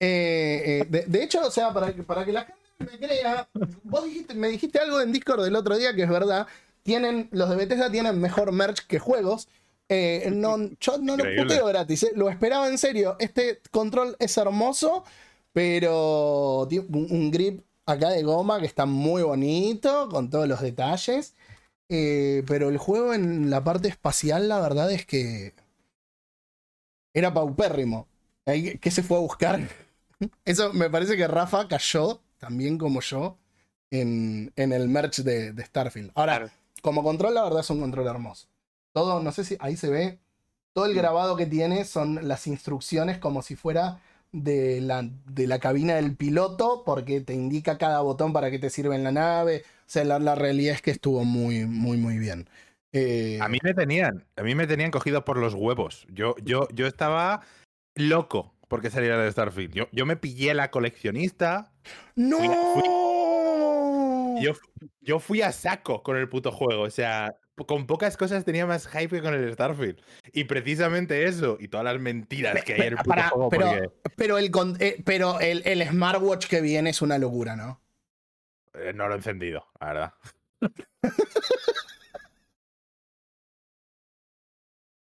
Eh, 0.00 0.80
eh, 0.80 0.86
de, 0.88 1.04
de 1.06 1.22
hecho, 1.22 1.40
o 1.46 1.50
sea, 1.50 1.72
para, 1.72 1.94
que- 1.94 2.02
para 2.02 2.24
que 2.24 2.32
la 2.32 2.44
gente 2.44 2.60
me 2.78 2.98
crea, 2.98 3.48
vos 3.84 4.04
dijiste- 4.04 4.34
me 4.34 4.48
dijiste 4.48 4.78
algo 4.78 5.00
en 5.00 5.12
Discord 5.12 5.44
del 5.44 5.54
otro 5.56 5.76
día 5.76 5.94
que 5.94 6.02
es 6.02 6.08
verdad. 6.10 6.46
Tienen, 6.82 7.28
los 7.30 7.48
de 7.48 7.56
Bethesda 7.56 7.90
tienen 7.90 8.20
mejor 8.20 8.50
merch 8.52 8.86
que 8.86 8.98
juegos. 8.98 9.48
No, 10.32 10.56
yo 10.80 10.98
no 10.98 11.16
lo 11.16 11.24
puteo 11.42 11.66
gratis, 11.66 12.06
lo 12.16 12.28
esperaba 12.30 12.66
en 12.68 12.78
serio. 12.78 13.14
Este 13.20 13.60
control 13.70 14.16
es 14.18 14.36
hermoso, 14.36 15.04
pero 15.52 16.66
tiene 16.68 16.86
un, 16.92 17.06
un 17.10 17.30
grip 17.30 17.62
acá 17.86 18.10
de 18.10 18.22
goma 18.22 18.58
que 18.58 18.66
está 18.66 18.86
muy 18.86 19.22
bonito, 19.22 20.08
con 20.10 20.30
todos 20.30 20.48
los 20.48 20.60
detalles. 20.60 21.34
Eh, 21.94 22.42
pero 22.46 22.70
el 22.70 22.78
juego 22.78 23.12
en 23.12 23.50
la 23.50 23.62
parte 23.64 23.88
espacial, 23.88 24.48
la 24.48 24.60
verdad 24.60 24.90
es 24.90 25.04
que 25.04 25.52
era 27.14 27.32
paupérrimo. 27.32 28.08
¿Qué 28.44 28.90
se 28.90 29.02
fue 29.02 29.16
a 29.16 29.20
buscar? 29.20 29.60
Eso 30.44 30.72
me 30.72 30.90
parece 30.90 31.16
que 31.16 31.26
Rafa 31.28 31.68
cayó, 31.68 32.20
también 32.38 32.78
como 32.78 33.00
yo, 33.00 33.38
en, 33.90 34.52
en 34.56 34.72
el 34.72 34.88
merch 34.88 35.18
de, 35.18 35.52
de 35.52 35.64
Starfield. 35.64 36.10
Ahora, 36.14 36.36
Claro. 36.38 36.50
como 36.82 37.02
control, 37.02 37.34
la 37.34 37.44
verdad 37.44 37.60
es 37.60 37.70
un 37.70 37.80
control 37.80 38.06
hermoso. 38.06 38.48
Todo, 38.92 39.22
no 39.22 39.32
sé 39.32 39.44
si 39.44 39.56
ahí 39.60 39.76
se 39.76 39.90
ve, 39.90 40.18
todo 40.72 40.86
el 40.86 40.94
grabado 40.94 41.36
que 41.36 41.46
tiene 41.46 41.84
son 41.84 42.26
las 42.28 42.46
instrucciones 42.46 43.18
como 43.18 43.42
si 43.42 43.56
fuera 43.56 44.00
de 44.32 44.80
la, 44.80 45.02
de 45.26 45.46
la 45.46 45.58
cabina 45.58 45.96
del 45.96 46.16
piloto, 46.16 46.82
porque 46.84 47.20
te 47.20 47.34
indica 47.34 47.78
cada 47.78 48.00
botón 48.00 48.32
para 48.32 48.50
qué 48.50 48.58
te 48.58 48.70
sirve 48.70 48.96
en 48.96 49.04
la 49.04 49.12
nave. 49.12 49.64
Sea, 49.92 50.04
la, 50.04 50.18
la 50.18 50.34
realidad 50.34 50.74
es 50.74 50.80
que 50.80 50.90
estuvo 50.90 51.22
muy, 51.22 51.66
muy, 51.66 51.98
muy 51.98 52.16
bien. 52.18 52.48
Eh, 52.94 53.38
A 53.42 53.48
mí 53.50 53.58
me 53.62 53.74
tenían, 53.74 54.24
a 54.36 54.42
mí 54.42 54.54
me 54.54 54.66
tenían 54.66 54.90
cogido 54.90 55.22
por 55.22 55.36
los 55.36 55.52
huevos. 55.52 56.06
Yo, 56.10 56.34
yo, 56.42 56.66
yo 56.72 56.86
estaba 56.86 57.42
loco 57.94 58.54
porque 58.68 58.88
saliera 58.88 59.22
de 59.22 59.30
Starfield. 59.30 59.74
Yo, 59.74 59.88
yo 59.92 60.06
me 60.06 60.16
pillé 60.16 60.54
la 60.54 60.70
coleccionista. 60.70 61.72
¡No! 62.16 62.38
Yo, 64.40 64.52
yo 65.02 65.18
fui 65.18 65.42
a 65.42 65.52
saco 65.52 66.02
con 66.02 66.16
el 66.16 66.26
puto 66.26 66.50
juego. 66.52 66.84
O 66.84 66.90
sea, 66.90 67.36
con 67.66 67.86
pocas 67.86 68.16
cosas 68.16 68.46
tenía 68.46 68.64
más 68.64 68.86
hype 68.88 69.08
que 69.16 69.20
con 69.20 69.34
el 69.34 69.52
Starfield. 69.52 70.00
Y 70.32 70.44
precisamente 70.44 71.24
eso, 71.24 71.58
y 71.60 71.68
todas 71.68 71.84
las 71.84 72.00
mentiras 72.00 72.64
que 72.64 72.72
hay 72.72 72.80
en 72.80 72.86
el 72.86 72.96
puto 72.96 73.08
Para- 73.10 73.28
juego. 73.28 73.50
pero 73.50 73.66
porque- 73.66 73.90
pero, 74.16 74.38
el, 74.38 74.50
con- 74.50 74.76
eh, 74.80 75.02
pero 75.04 75.38
el, 75.40 75.60
el 75.66 75.86
smartwatch 75.86 76.46
que 76.46 76.62
viene 76.62 76.88
es 76.88 77.02
una 77.02 77.18
locura, 77.18 77.56
¿no? 77.56 77.78
Eh, 78.74 78.92
no 78.94 79.06
lo 79.08 79.14
he 79.14 79.16
encendido, 79.16 79.66
la 79.80 79.86
verdad. 79.86 80.14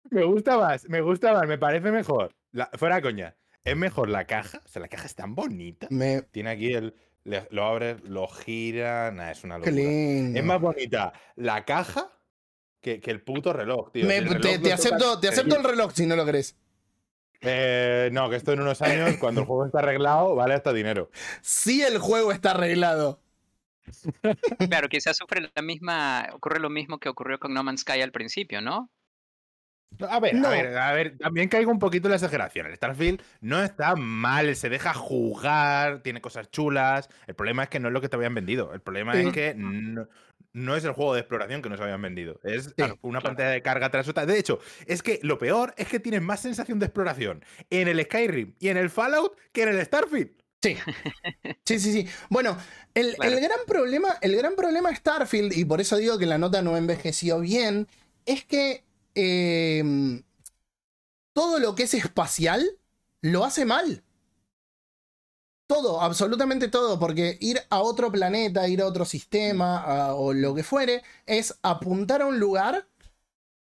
me 0.10 0.24
gusta 0.26 0.58
más, 0.58 0.88
me 0.90 1.02
gusta 1.02 1.34
más, 1.34 1.48
me 1.48 1.58
parece 1.58 1.92
mejor. 1.92 2.36
La- 2.52 2.70
fuera 2.74 3.02
coña. 3.02 3.36
Es 3.64 3.76
mejor 3.78 4.10
la 4.10 4.26
caja. 4.26 4.62
O 4.66 4.68
sea, 4.68 4.82
la 4.82 4.88
caja 4.90 5.06
es 5.06 5.16
tan 5.16 5.36
bonita. 5.36 5.88
Me... 5.90 6.22
Tiene 6.24 6.50
aquí 6.52 6.74
el. 6.74 6.96
le- 7.24 7.48
lo 7.52 7.64
abres, 7.66 8.02
lo 8.04 8.28
gira. 8.28 9.12
Nah, 9.12 9.32
es 9.32 9.44
una 9.44 9.56
Qué 9.60 9.72
locura. 9.72 9.88
lindo. 9.90 10.40
Es 10.40 10.46
más 10.46 10.60
bonita 10.62 11.14
la 11.36 11.64
caja 11.66 12.12
que, 12.82 13.00
que 13.00 13.10
el 13.12 13.22
puto 13.24 13.54
reloj, 13.54 13.92
tío. 13.92 14.06
Me- 14.06 14.18
El 14.18 14.26
reloj 14.28 14.62
te, 14.62 14.74
acepto, 14.74 15.20
te 15.20 15.30
acepto 15.30 15.56
el 15.56 15.64
reloj 15.64 15.92
si 15.94 16.06
no 16.06 16.16
lo 16.16 16.26
crees. 16.26 16.58
Eh, 17.46 18.10
no, 18.14 18.30
que 18.30 18.36
esto 18.38 18.54
en 18.54 18.62
unos 18.62 18.82
años, 18.82 19.18
cuando 19.20 19.42
el 19.42 19.48
juego 19.48 19.66
está 19.66 19.80
arreglado, 19.80 20.36
vale 20.36 20.54
hasta 20.54 20.72
dinero. 20.74 21.10
Sí, 21.42 21.82
el 21.82 21.98
juego 21.98 22.32
está 22.32 22.52
arreglado. 22.52 23.23
Claro, 24.70 24.90
quizás 24.90 25.18
sufre 25.18 25.50
la 25.56 25.62
misma, 25.62 26.30
ocurre 26.34 26.60
lo 26.60 26.70
mismo 26.70 27.00
que 27.00 27.10
ocurrió 27.10 27.40
con 27.40 27.54
No 27.54 27.64
Man's 27.64 27.82
Sky 27.82 28.02
al 28.02 28.12
principio, 28.12 28.62
¿no? 28.62 28.92
A 30.10 30.20
ver, 30.20 30.34
No. 30.34 30.48
a 30.48 30.52
ver, 30.52 30.76
a 30.78 30.92
ver, 30.94 31.18
también 31.20 31.50
caigo 31.50 31.70
un 31.72 31.78
poquito 31.78 32.08
en 32.08 32.12
la 32.12 32.16
exageración. 32.16 32.66
El 32.66 32.76
Starfield 32.76 33.22
no 33.42 33.62
está 33.64 33.96
mal, 33.96 34.56
se 34.56 34.70
deja 34.70 34.92
jugar, 34.94 36.02
tiene 36.02 36.20
cosas 36.20 36.50
chulas. 36.50 37.10
El 37.28 37.36
problema 37.36 37.64
es 37.64 37.70
que 37.70 37.80
no 37.80 37.90
es 37.90 37.94
lo 37.94 38.02
que 38.02 38.10
te 38.10 38.16
habían 38.16 38.34
vendido. 38.34 38.74
El 38.74 38.82
problema 38.82 39.14
Sí. 39.14 39.28
es 39.28 39.34
que 39.34 39.54
no, 39.56 40.08
no 40.54 40.76
es 40.76 40.84
el 40.84 40.94
juego 40.94 41.14
de 41.14 41.20
exploración 41.20 41.62
que 41.62 41.70
nos 41.70 41.80
habían 41.80 42.02
vendido. 42.02 42.40
Es 42.44 42.74
Sí, 42.76 42.84
una 43.02 43.22
pantalla 43.22 43.50
de 43.52 43.62
carga 43.62 43.92
tras 43.92 44.08
otra. 44.08 44.26
De 44.26 44.40
hecho, 44.40 44.60
es 44.88 45.04
que 45.04 45.20
lo 45.22 45.38
peor 45.38 45.76
es 45.78 45.88
que 45.88 46.00
tienes 46.00 46.24
más 46.24 46.40
sensación 46.42 46.80
de 46.80 46.88
exploración 46.88 47.46
en 47.70 47.88
el 47.88 48.02
Skyrim 48.04 48.56
y 48.60 48.70
en 48.70 48.78
el 48.78 48.90
Fallout 48.90 49.38
que 49.52 49.62
en 49.62 49.70
el 49.70 49.86
Starfield. 49.86 50.43
Sí. 50.64 50.78
Sí, 51.66 51.80
sí, 51.80 51.92
sí. 51.94 52.08
Bueno, 52.30 52.58
el, 52.94 53.16
Claro. 53.16 53.32
el 53.34 53.40
gran 53.42 53.60
problema, 53.68 54.18
el 54.22 54.36
gran 54.36 54.56
problema 54.56 54.90
de 54.90 54.96
Starfield, 54.96 55.52
y 55.58 55.66
por 55.66 55.82
eso 55.82 55.98
digo 55.98 56.18
que 56.18 56.26
la 56.26 56.38
nota 56.38 56.62
no 56.62 56.78
envejeció 56.78 57.40
bien, 57.42 57.88
es 58.26 58.46
que 58.46 58.84
eh, 59.16 60.22
todo 61.34 61.60
lo 61.60 61.76
que 61.76 61.84
es 61.84 61.94
espacial 61.94 62.78
lo 63.22 63.44
hace 63.46 63.66
mal. 63.66 64.04
Todo, 65.68 66.02
absolutamente 66.02 66.68
todo, 66.68 67.00
porque 67.00 67.38
ir 67.42 67.60
a 67.70 67.82
otro 67.82 68.12
planeta, 68.12 68.68
ir 68.68 68.82
a 68.82 68.86
otro 68.86 69.06
sistema 69.06 69.80
a- 69.82 70.14
o 70.16 70.34
lo 70.34 70.54
que 70.54 70.64
fuere, 70.64 71.02
es 71.26 71.58
apuntar 71.62 72.22
a 72.22 72.26
un 72.26 72.40
lugar 72.40 72.88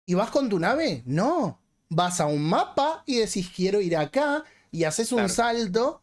y 0.07 0.15
vas 0.15 0.31
con 0.31 0.49
tu 0.49 0.59
nave. 0.59 1.03
No, 1.05 1.61
vas 1.89 2.21
a 2.21 2.27
un 2.27 2.43
mapa 2.43 3.03
y 3.07 3.19
decís 3.19 3.51
quiero 3.55 3.81
ir 3.81 3.97
acá 3.97 4.45
y 4.71 4.85
haces 4.85 5.13
un 5.13 5.19
Claro. 5.19 5.35
salto. 5.35 6.03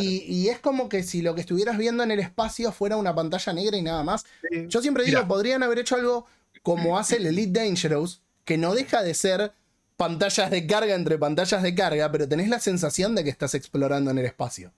Y, 0.00 0.24
y 0.26 0.48
es 0.48 0.58
como 0.58 0.88
que 0.88 1.02
si 1.02 1.22
lo 1.22 1.34
que 1.34 1.40
estuvieras 1.42 1.76
viendo 1.76 2.02
en 2.02 2.10
el 2.10 2.18
espacio 2.20 2.72
fuera 2.72 2.96
una 2.96 3.14
pantalla 3.14 3.52
negra 3.52 3.76
y 3.76 3.82
nada 3.82 4.02
más. 4.02 4.24
Yo 4.68 4.80
siempre 4.80 5.04
digo, 5.04 5.18
podrían 5.28 5.62
haber 5.62 5.78
hecho 5.80 5.96
algo 5.96 6.26
como 6.62 6.98
hace 6.98 7.16
el 7.16 7.26
Elite 7.26 7.60
Dangerous, 7.60 8.22
que 8.44 8.56
no 8.56 8.74
deja 8.74 9.02
de 9.02 9.14
ser 9.14 9.52
pantallas 9.96 10.50
de 10.50 10.66
carga 10.66 10.94
entre 10.94 11.18
pantallas 11.18 11.62
de 11.62 11.74
carga, 11.74 12.10
pero 12.10 12.28
tenés 12.28 12.48
la 12.48 12.58
sensación 12.60 13.14
de 13.14 13.22
que 13.24 13.30
estás 13.30 13.54
explorando 13.54 14.10
en 14.10 14.18
el 14.18 14.24
espacio. 14.24 14.72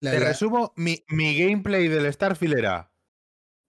La- 0.00 0.10
Te 0.10 0.18
resumo, 0.20 0.72
mi, 0.76 1.02
mi 1.08 1.38
gameplay 1.38 1.88
del 1.88 2.12
Starfield 2.12 2.58
era 2.58 2.90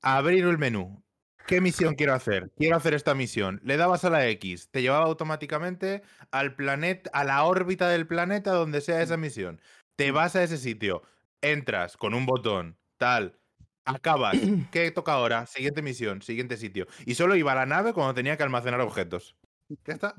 abrir 0.02 0.44
el 0.46 0.58
menú. 0.58 1.02
¿Qué 1.48 1.62
misión 1.62 1.96
quiero 1.96 2.14
hacer? 2.14 2.52
Quiero 2.58 2.76
hacer 2.76 2.94
esta 2.94 3.16
misión. 3.16 3.62
Le 3.64 3.78
dabas 3.78 4.04
a 4.04 4.10
la 4.10 4.28
X, 4.28 4.68
te 4.70 4.82
llevaba 4.82 5.06
automáticamente 5.06 6.02
al 6.30 6.56
planeta, 6.56 7.10
a 7.14 7.24
la 7.24 7.46
órbita 7.46 7.88
del 7.88 8.06
planeta 8.06 8.52
donde 8.52 8.82
sea 8.82 9.02
esa 9.02 9.16
misión. 9.16 9.62
Te 9.98 10.12
vas 10.12 10.36
a 10.36 10.44
ese 10.44 10.58
sitio, 10.58 11.02
entras 11.42 11.98
con 11.98 12.14
un 12.14 12.28
botón, 12.28 12.78
tal, 12.98 13.40
acabas. 13.84 14.38
¿Qué 14.72 14.92
toca 14.92 15.14
ahora? 15.14 15.48
Siguiente 15.48 15.82
misión, 15.82 16.22
siguiente 16.22 16.56
sitio. 16.56 16.86
Y 17.06 17.16
solo 17.16 17.36
iba 17.36 17.52
a 17.54 17.56
la 17.56 17.66
nave 17.66 17.94
cuando 17.94 18.14
tenía 18.14 18.38
que 18.38 18.44
almacenar 18.44 18.80
objetos. 18.80 19.36
Ya 19.86 19.96
está. 19.96 20.16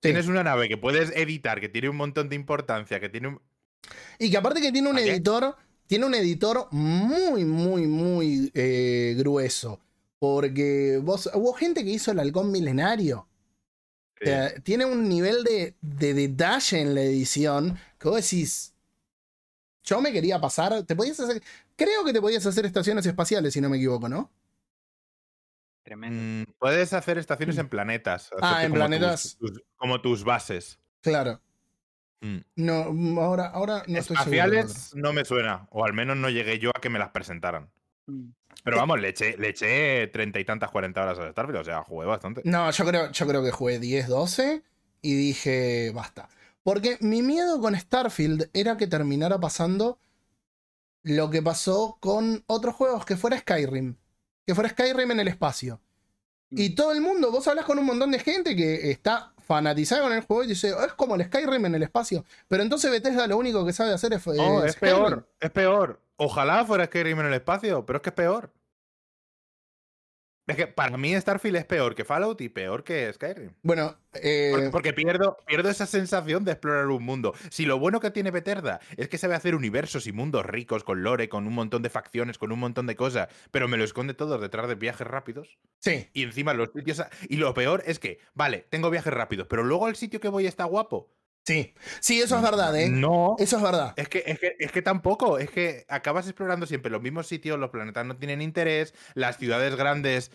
Tienes 0.00 0.26
una 0.26 0.42
nave 0.42 0.68
que 0.68 0.76
puedes 0.76 1.10
editar, 1.16 1.60
que 1.60 1.68
tiene 1.68 1.88
un 1.88 1.96
montón 1.96 2.28
de 2.28 2.34
importancia, 2.34 2.98
que 2.98 3.08
tiene 3.08 3.28
un... 3.28 3.40
Y 4.18 4.28
que 4.28 4.36
aparte 4.36 4.60
que 4.60 4.72
tiene 4.72 4.90
un 4.90 4.98
editor, 4.98 5.56
tiene 5.86 6.06
un 6.06 6.14
editor 6.16 6.66
muy, 6.72 7.44
muy, 7.44 7.86
muy 7.86 8.50
eh, 8.54 9.14
grueso. 9.16 9.80
Porque 10.18 11.00
vos, 11.00 11.30
hubo 11.32 11.52
gente 11.52 11.84
que 11.84 11.90
hizo 11.90 12.10
el 12.10 12.18
halcón 12.18 12.50
milenario. 12.50 13.27
O 14.20 14.24
sea, 14.24 14.54
tiene 14.62 14.84
un 14.84 15.08
nivel 15.08 15.44
de, 15.44 15.74
de 15.80 16.14
detalle 16.14 16.80
en 16.80 16.94
la 16.94 17.02
edición 17.02 17.78
que 17.98 18.08
vos 18.08 18.16
decís. 18.22 18.74
Yo 19.84 20.00
me 20.00 20.12
quería 20.12 20.40
pasar. 20.40 20.82
Te 20.82 20.94
podías 20.96 21.18
hacer. 21.20 21.42
Creo 21.76 22.04
que 22.04 22.12
te 22.12 22.20
podías 22.20 22.44
hacer 22.44 22.66
estaciones 22.66 23.06
espaciales, 23.06 23.52
si 23.54 23.60
no 23.60 23.68
me 23.68 23.76
equivoco, 23.76 24.08
¿no? 24.08 24.30
Tremendo. 25.82 26.50
Mm, 26.50 26.52
puedes 26.58 26.92
hacer 26.92 27.16
estaciones 27.18 27.56
en 27.58 27.68
planetas. 27.68 28.30
Ah, 28.42 28.64
en 28.64 28.70
como 28.70 28.74
planetas. 28.80 29.36
tus- 29.38 29.52
tus- 29.52 29.62
como 29.76 30.00
tus 30.02 30.24
bases. 30.24 30.78
Claro. 31.00 31.40
Mm. 32.20 32.38
No, 32.56 32.92
mm, 32.92 33.18
ahora, 33.18 33.46
ahora 33.46 33.84
no 33.86 33.98
estoy 33.98 34.16
seguro. 34.16 34.42
Espaciales 34.42 34.94
no 34.94 35.12
me 35.12 35.24
suena. 35.24 35.66
O 35.70 35.84
al 35.84 35.94
menos 35.94 36.16
no 36.16 36.28
llegué 36.28 36.58
yo 36.58 36.70
a 36.74 36.80
que 36.80 36.90
me 36.90 36.98
las 36.98 37.10
presentaran. 37.10 37.70
Mm. 38.58 38.64
Pero 38.64 38.76
vamos, 38.76 39.00
le 39.00 39.08
eché, 39.08 39.36
le 39.38 39.48
eché 39.50 40.08
treinta 40.08 40.40
y 40.40 40.44
tantas, 40.44 40.70
cuarenta 40.70 41.02
horas 41.02 41.18
al 41.18 41.32
Starfield. 41.32 41.60
O 41.60 41.64
sea, 41.64 41.82
jugué 41.82 42.06
bastante. 42.06 42.42
No, 42.44 42.70
yo 42.70 42.84
creo, 42.84 43.10
yo 43.10 43.26
creo 43.26 43.42
que 43.42 43.50
jugué 43.50 43.78
10, 43.78 44.08
12 44.08 44.62
y 45.02 45.14
dije, 45.14 45.90
basta. 45.94 46.28
Porque 46.62 46.98
mi 47.00 47.22
miedo 47.22 47.60
con 47.60 47.78
Starfield 47.78 48.50
era 48.52 48.76
que 48.76 48.86
terminara 48.86 49.40
pasando 49.40 49.98
lo 51.02 51.30
que 51.30 51.42
pasó 51.42 51.96
con 52.00 52.44
otros 52.46 52.74
juegos, 52.74 53.06
que 53.06 53.16
fuera 53.16 53.38
Skyrim. 53.38 53.96
Que 54.46 54.54
fuera 54.54 54.70
Skyrim 54.70 55.10
en 55.12 55.20
el 55.20 55.28
espacio. 55.28 55.80
Y 56.50 56.70
todo 56.70 56.92
el 56.92 57.00
mundo, 57.00 57.30
vos 57.30 57.46
hablas 57.46 57.64
con 57.64 57.78
un 57.78 57.84
montón 57.84 58.10
de 58.10 58.18
gente 58.18 58.56
que 58.56 58.90
está 58.90 59.34
fanatizada 59.48 60.02
con 60.02 60.12
el 60.12 60.20
juego 60.20 60.44
y 60.44 60.48
dice, 60.48 60.72
"Oh, 60.74 60.84
es 60.84 60.92
como 60.92 61.14
el 61.16 61.24
Skyrim 61.24 61.64
en 61.66 61.74
el 61.74 61.82
espacio. 61.82 62.24
Pero 62.46 62.62
entonces 62.62 62.90
Bethesda 62.90 63.26
lo 63.26 63.38
único 63.38 63.64
que 63.66 63.72
sabe 63.72 63.92
hacer 63.94 64.12
es... 64.12 64.24
Eh, 64.26 64.32
es 64.66 64.72
Skyrim. 64.74 64.96
peor. 64.96 65.28
Es 65.40 65.50
peor. 65.50 66.00
Ojalá 66.16 66.64
fuera 66.66 66.84
Skyrim 66.86 67.18
en 67.20 67.26
el 67.26 67.34
espacio, 67.34 67.84
pero 67.86 67.96
es 67.96 68.02
que 68.02 68.10
es 68.10 68.14
peor. 68.14 68.50
Es 70.48 70.56
que 70.56 70.66
para 70.66 70.96
mí 70.96 71.14
Starfield 71.14 71.56
es 71.56 71.64
peor 71.66 71.94
que 71.94 72.06
Fallout 72.06 72.40
y 72.40 72.48
peor 72.48 72.82
que 72.82 73.12
Skyrim. 73.12 73.50
Bueno, 73.62 73.98
eh, 74.14 74.48
Porque, 74.50 74.70
porque 74.70 74.92
pierdo, 74.94 75.36
pierdo 75.46 75.68
esa 75.68 75.84
sensación 75.84 76.44
de 76.44 76.52
explorar 76.52 76.86
un 76.86 77.04
mundo. 77.04 77.34
Si 77.50 77.66
lo 77.66 77.78
bueno 77.78 78.00
que 78.00 78.10
tiene 78.10 78.30
Bethesda 78.30 78.80
es 78.96 79.08
que 79.10 79.18
sabe 79.18 79.34
hacer 79.34 79.54
universos 79.54 80.06
y 80.06 80.12
mundos 80.12 80.46
ricos, 80.46 80.84
con 80.84 81.02
lore, 81.02 81.28
con 81.28 81.46
un 81.46 81.52
montón 81.52 81.82
de 81.82 81.90
facciones, 81.90 82.38
con 82.38 82.50
un 82.50 82.60
montón 82.60 82.86
de 82.86 82.96
cosas, 82.96 83.28
pero 83.50 83.68
me 83.68 83.76
lo 83.76 83.84
esconde 83.84 84.14
todo 84.14 84.38
detrás 84.38 84.68
de 84.68 84.74
viajes 84.74 85.06
rápidos. 85.06 85.58
sí. 85.80 86.08
Y 86.14 86.22
encima 86.22 86.54
los 86.54 86.70
sitios... 86.74 87.02
Y 87.28 87.36
lo 87.36 87.52
peor 87.52 87.82
es 87.86 87.98
que, 87.98 88.18
vale, 88.32 88.66
tengo 88.70 88.88
viajes 88.88 89.12
rápidos, 89.12 89.46
pero 89.50 89.62
luego 89.64 89.86
el 89.88 89.96
sitio 89.96 90.18
que 90.18 90.28
voy 90.28 90.46
está 90.46 90.64
guapo. 90.64 91.12
Sí. 91.48 91.72
Sí, 92.00 92.20
eso 92.20 92.36
es 92.36 92.42
verdad, 92.42 92.76
¿eh? 92.78 92.90
No. 92.90 93.36
Eso 93.38 93.56
es 93.56 93.62
verdad. 93.62 93.94
Es 93.96 94.08
que, 94.10 94.22
es, 94.26 94.38
que, 94.38 94.54
es 94.58 94.70
que 94.70 94.82
tampoco, 94.82 95.38
es 95.38 95.50
que 95.50 95.86
acabas 95.88 96.26
explorando 96.26 96.66
siempre 96.66 96.90
los 96.90 97.00
mismos 97.00 97.26
sitios, 97.26 97.58
los 97.58 97.70
planetas 97.70 98.04
no 98.04 98.18
tienen 98.18 98.42
interés, 98.42 98.92
las 99.14 99.38
ciudades 99.38 99.74
grandes 99.74 100.30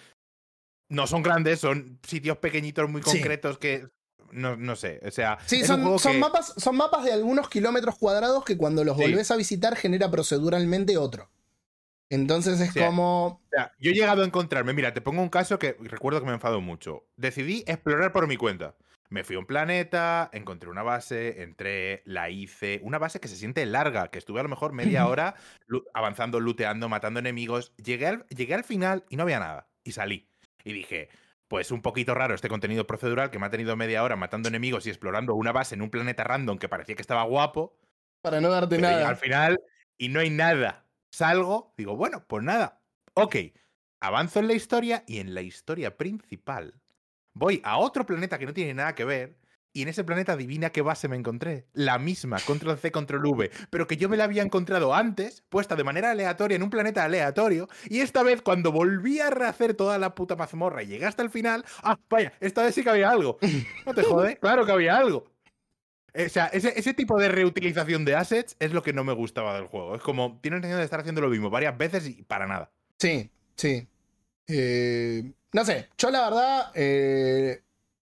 no 0.90 1.06
son 1.06 1.22
grandes, 1.22 1.60
son 1.60 2.00
sitios 2.08 2.38
pequeñitos 2.40 2.90
muy 2.90 3.04
Sí. 3.04 3.12
concretos 3.20 3.60
que... 3.60 3.88
No, 4.32 4.56
no 4.56 4.76
sé, 4.76 5.00
o 5.06 5.12
sea... 5.12 5.38
Sí, 5.46 5.64
son, 5.64 6.00
son 6.00 6.14
que- 6.14 6.18
mapas, 6.18 6.54
son 6.58 6.76
mapas 6.78 7.04
de 7.06 7.14
algunos 7.14 7.48
kilómetros 7.48 7.96
cuadrados 8.00 8.44
que 8.44 8.58
cuando 8.58 8.84
los 8.84 8.98
Sí. 8.98 9.04
volvés 9.04 9.30
a 9.30 9.36
visitar 9.36 9.76
genera 9.76 10.10
proceduralmente 10.10 10.98
otro. 10.98 11.30
Entonces 12.10 12.60
es 12.60 12.74
como. 12.74 13.26
O 13.26 13.42
sea, 13.52 13.72
yo 13.80 13.92
he 13.92 13.94
llegado 13.94 14.24
a 14.24 14.26
encontrarme, 14.26 14.74
mira, 14.74 14.94
te 14.94 15.02
pongo 15.02 15.22
un 15.22 15.30
caso 15.30 15.58
que 15.60 15.78
recuerdo 15.80 16.20
que 16.20 16.26
me 16.28 16.34
enfadó 16.34 16.62
mucho. 16.62 17.06
Decidí 17.16 17.64
explorar 17.68 18.12
por 18.12 18.28
mi 18.28 18.38
cuenta. 18.38 18.76
Me 19.14 19.24
fui 19.24 19.36
a 19.36 19.40
un 19.40 19.46
planeta, 19.46 20.32
encontré 20.34 20.72
una 20.72 20.82
base, 20.82 21.44
entré, 21.44 22.02
la 22.04 22.32
hice. 22.32 22.80
Una 22.82 22.98
base 22.98 23.20
que 23.20 23.28
se 23.28 23.36
siente 23.36 23.64
larga, 23.68 24.08
que 24.08 24.18
estuve 24.18 24.40
a 24.40 24.44
lo 24.44 24.50
mejor 24.50 24.74
media 24.74 25.06
hora 25.06 25.36
avanzando, 25.94 26.40
looteando, 26.40 26.90
matando 26.90 27.20
enemigos. 27.20 27.76
Llegué 27.78 28.08
al, 28.08 28.26
llegué 28.30 28.56
al 28.56 28.64
final 28.64 29.06
y 29.10 29.16
no 29.16 29.22
había 29.22 29.38
nada. 29.38 29.70
Y 29.84 29.92
salí. 29.92 30.28
Y 30.64 30.74
dije, 30.74 31.10
pues 31.48 31.70
un 31.70 31.84
poquito 31.84 32.16
raro 32.16 32.34
este 32.34 32.50
contenido 32.50 32.88
procedural 32.88 33.30
que 33.30 33.38
me 33.38 33.46
ha 33.46 33.52
tenido 33.52 33.76
media 33.76 34.02
hora 34.02 34.16
matando 34.16 34.50
enemigos 34.50 34.88
y 34.88 34.90
explorando 34.90 35.36
una 35.36 35.52
base 35.52 35.76
en 35.76 35.84
un 35.84 35.92
planeta 35.92 36.24
random 36.24 36.58
que 36.58 36.68
parecía 36.68 36.96
que 36.96 37.04
estaba 37.04 37.22
guapo. 37.22 37.78
Para 38.24 38.42
no 38.42 38.50
darte 38.50 38.80
nada. 38.80 39.10
al 39.10 39.18
final, 39.18 39.62
y 39.96 40.10
no 40.10 40.22
hay 40.22 40.32
nada. 40.32 40.88
Salgo, 41.12 41.76
digo, 41.78 41.96
bueno, 41.96 42.26
pues 42.28 42.44
nada. 42.44 42.82
Ok, 43.14 43.36
avanzo 44.00 44.40
en 44.40 44.48
la 44.48 44.54
historia 44.54 45.04
y 45.06 45.20
en 45.20 45.36
la 45.36 45.44
historia 45.44 45.98
principal 45.98 46.83
voy 47.34 47.62
a 47.64 47.78
otro 47.78 48.06
planeta 48.06 48.38
que 48.38 48.46
no 48.46 48.54
tiene 48.54 48.74
nada 48.74 48.96
que 48.96 49.06
ver. 49.06 49.38
Y 49.76 49.82
en 49.82 49.88
ese 49.88 50.04
planeta 50.04 50.34
adivina 50.34 50.70
qué 50.70 50.84
base 50.84 51.08
me 51.08 51.16
encontré. 51.16 51.66
La 51.74 51.98
misma, 51.98 52.38
control 52.46 52.78
C, 52.78 52.92
control 52.92 53.26
V. 53.26 53.50
Pero 53.72 53.88
que 53.88 53.98
yo 53.98 54.08
me 54.08 54.18
la 54.18 54.26
había 54.26 54.44
encontrado 54.44 54.94
antes, 54.94 55.44
puesta 55.50 55.76
de 55.76 55.84
manera 55.84 56.12
aleatoria 56.12 56.56
en 56.56 56.62
un 56.62 56.70
planeta 56.70 57.04
aleatorio. 57.04 57.68
Y 57.90 58.02
esta 58.02 58.22
vez, 58.22 58.44
cuando 58.44 58.72
volví 58.72 59.20
a 59.20 59.32
rehacer 59.32 59.74
toda 59.74 59.98
la 59.98 60.14
puta 60.14 60.36
mazmorra 60.36 60.84
y 60.84 60.88
llegué 60.88 61.08
hasta 61.08 61.24
el 61.24 61.32
final. 61.32 61.66
Ah, 61.82 61.98
vaya, 62.08 62.34
esta 62.40 62.62
vez 62.62 62.76
sí 62.76 62.84
que 62.84 62.92
había 62.92 63.10
algo. 63.10 63.40
No 63.88 63.96
te 63.96 64.04
jode, 64.04 64.38
claro 64.42 64.64
que 64.64 64.72
había 64.72 64.96
algo. 64.96 65.26
O 66.16 66.30
sea, 66.30 66.46
ese, 66.48 66.78
ese 66.78 66.94
tipo 66.94 67.20
de 67.20 67.30
reutilización 67.30 68.06
de 68.06 68.16
assets 68.16 68.56
es 68.60 68.74
lo 68.74 68.84
que 68.84 68.94
no 68.94 69.04
me 69.04 69.14
gustaba 69.14 69.56
del 69.56 69.66
juego. 69.66 69.96
Es 69.96 70.04
como, 70.04 70.40
tienen 70.40 70.60
intención 70.60 70.78
de 70.78 70.86
estar 70.86 71.00
haciendo 71.00 71.22
lo 71.22 71.30
mismo 71.30 71.50
varias 71.50 71.76
veces 71.76 72.08
y 72.08 72.22
para 72.22 72.46
nada. 72.46 72.72
Sí, 73.00 73.32
sí. 73.56 73.88
Eh, 74.56 75.34
no 75.54 75.66
sé, 75.66 75.90
yo 75.98 76.12
la 76.12 76.30
verdad 76.30 76.72
eh, 76.76 77.64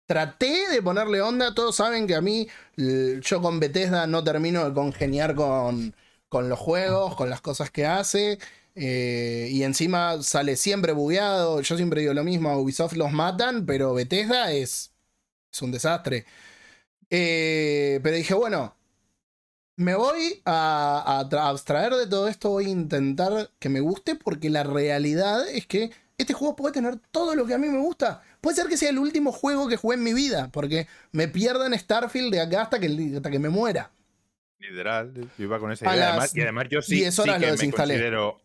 traté 0.06 0.70
de 0.70 0.82
ponerle 0.82 1.22
onda. 1.22 1.54
Todos 1.56 1.76
saben 1.78 2.08
que 2.08 2.16
a 2.16 2.22
mí, 2.22 2.48
yo 3.22 3.42
con 3.42 3.60
Bethesda 3.60 4.08
no 4.08 4.24
termino 4.24 4.66
de 4.66 4.74
congeniar 4.74 5.36
con, 5.36 5.96
con 6.30 6.50
los 6.50 6.60
juegos, 6.60 7.16
con 7.16 7.30
las 7.30 7.42
cosas 7.42 7.72
que 7.72 7.86
hace. 7.86 8.40
eh, 8.76 9.48
y 9.52 9.64
encima 9.64 10.22
sale 10.22 10.56
siempre 10.58 10.92
bugueado. 10.94 11.62
Yo 11.62 11.78
siempre 11.78 12.02
digo 12.02 12.14
lo 12.14 12.24
mismo: 12.24 12.50
a 12.50 12.58
Ubisoft 12.60 12.94
los 12.96 13.12
matan, 13.12 13.66
pero 13.66 13.94
Bethesda 13.94 14.52
es, 14.52 14.92
es 15.54 15.62
un 15.62 15.72
desastre. 15.72 16.26
Pero 17.10 18.16
dije, 18.16 18.34
bueno, 18.34 18.76
me 19.78 19.96
voy 19.96 20.42
a, 20.46 21.20
a 21.20 21.30
tra- 21.30 21.50
abstraer 21.50 21.94
de 21.96 22.08
todo 22.08 22.28
esto, 22.28 22.50
voy 22.50 22.66
a 22.68 22.70
intentar 22.70 23.52
que 23.60 23.70
me 23.70 23.80
guste, 23.82 24.16
porque 24.16 24.50
la 24.50 24.64
realidad 24.64 25.48
es 25.50 25.68
que 25.68 25.92
este 26.18 26.34
juego 26.34 26.56
puede 26.56 26.74
tener 26.74 26.98
todo 27.12 27.36
lo 27.36 27.46
que 27.46 27.54
a 27.54 27.58
mí 27.58 27.68
me 27.68 27.80
gusta. 27.80 28.22
Puede 28.42 28.56
ser 28.56 28.68
que 28.68 28.78
sea 28.78 28.90
el 28.90 29.00
último 29.00 29.32
juego 29.32 29.68
que 29.68 29.78
juegue 29.78 30.00
en 30.00 30.04
mi 30.04 30.14
vida, 30.14 30.50
porque 30.52 30.88
me 31.12 31.28
pierda 31.28 31.66
en 31.68 31.78
Starfield 31.78 32.32
de 32.32 32.42
acá 32.42 32.62
hasta 32.64 32.80
que, 32.80 33.14
hasta 33.18 33.30
que 33.32 33.40
me 33.40 33.50
muera. 33.50 33.92
Literal, 34.60 35.14
yo 35.14 35.44
iba 35.44 35.60
con 35.60 35.72
esa 35.72 35.90
A 35.90 35.96
idea. 35.96 36.10
Además, 36.12 36.36
y 36.36 36.42
además 36.42 36.68
yo 36.70 36.82
sí, 36.82 36.96
10 36.96 37.14
sí 37.16 37.22
que 37.24 37.28
lo 37.32 37.40
me 37.40 37.72
considero... 37.72 38.42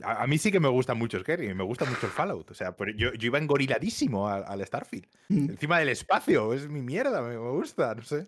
A, 0.00 0.22
a 0.22 0.26
mí 0.28 0.38
sí 0.38 0.52
que 0.52 0.60
me 0.60 0.68
gusta 0.68 0.94
mucho 0.94 1.18
Skyrim, 1.18 1.56
me 1.56 1.64
gusta 1.64 1.84
mucho 1.84 2.06
el 2.06 2.12
Fallout. 2.12 2.48
O 2.50 2.54
sea, 2.54 2.74
yo, 2.94 3.12
yo 3.14 3.26
iba 3.26 3.38
engoriladísimo 3.38 4.28
al, 4.28 4.44
al 4.46 4.64
Starfield. 4.64 5.08
Mm. 5.28 5.50
Encima 5.50 5.78
del 5.80 5.88
espacio, 5.88 6.54
es 6.54 6.68
mi 6.68 6.82
mierda, 6.82 7.20
me, 7.20 7.30
me 7.30 7.50
gusta, 7.50 7.94
no 7.96 8.04
sé. 8.04 8.26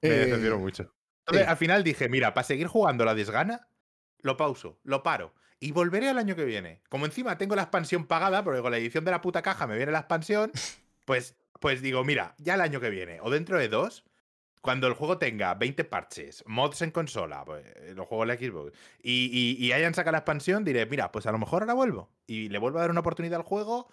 Me 0.00 0.08
Eh, 0.08 0.12
decepcionó 0.26 0.58
mucho. 0.58 0.90
Entonces, 1.26 1.44
sí. 1.44 1.50
al 1.50 1.56
final 1.58 1.84
dije, 1.84 2.08
mira, 2.08 2.32
para 2.32 2.44
seguir 2.46 2.68
jugando 2.68 3.04
la 3.04 3.14
desgana, 3.14 3.68
lo 4.22 4.36
pauso, 4.38 4.78
lo 4.82 5.02
paro. 5.02 5.34
Y 5.64 5.72
volveré 5.72 6.10
al 6.10 6.18
año 6.18 6.36
que 6.36 6.44
viene. 6.44 6.82
Como 6.90 7.06
encima 7.06 7.38
tengo 7.38 7.56
la 7.56 7.62
expansión 7.62 8.06
pagada, 8.06 8.44
porque 8.44 8.60
con 8.60 8.70
la 8.70 8.76
edición 8.78 9.04
de 9.04 9.10
la 9.12 9.20
puta 9.22 9.40
caja 9.42 9.66
me 9.66 9.76
viene 9.76 9.92
la 9.92 10.00
expansión, 10.00 10.52
pues, 11.06 11.36
pues 11.60 11.80
digo, 11.80 12.04
mira, 12.04 12.34
ya 12.38 12.54
el 12.54 12.60
año 12.60 12.80
que 12.80 12.90
viene, 12.90 13.18
o 13.22 13.30
dentro 13.30 13.58
de 13.58 13.68
dos, 13.68 14.04
cuando 14.60 14.86
el 14.86 14.94
juego 14.94 15.18
tenga 15.18 15.54
20 15.54 15.84
parches, 15.84 16.42
mods 16.46 16.82
en 16.82 16.90
consola, 16.90 17.44
pues, 17.44 17.64
eh, 17.76 17.92
los 17.96 18.06
juegos 18.06 18.26
de 18.28 18.34
la 18.34 18.40
Xbox, 18.40 18.72
y, 19.02 19.30
y- 19.32 19.64
y 19.64 19.72
hayan 19.72 19.94
sacado 19.94 20.12
la 20.12 20.18
expansión, 20.18 20.64
diré, 20.64 20.84
mira, 20.86 21.10
pues 21.12 21.26
a 21.26 21.32
lo 21.32 21.38
mejor 21.38 21.62
ahora 21.62 21.74
vuelvo. 21.74 22.10
Y 22.26 22.48
le 22.50 22.58
vuelvo 22.58 22.78
a 22.78 22.82
dar 22.82 22.90
una 22.90 23.00
oportunidad 23.00 23.40
al 23.40 23.46
juego 23.46 23.88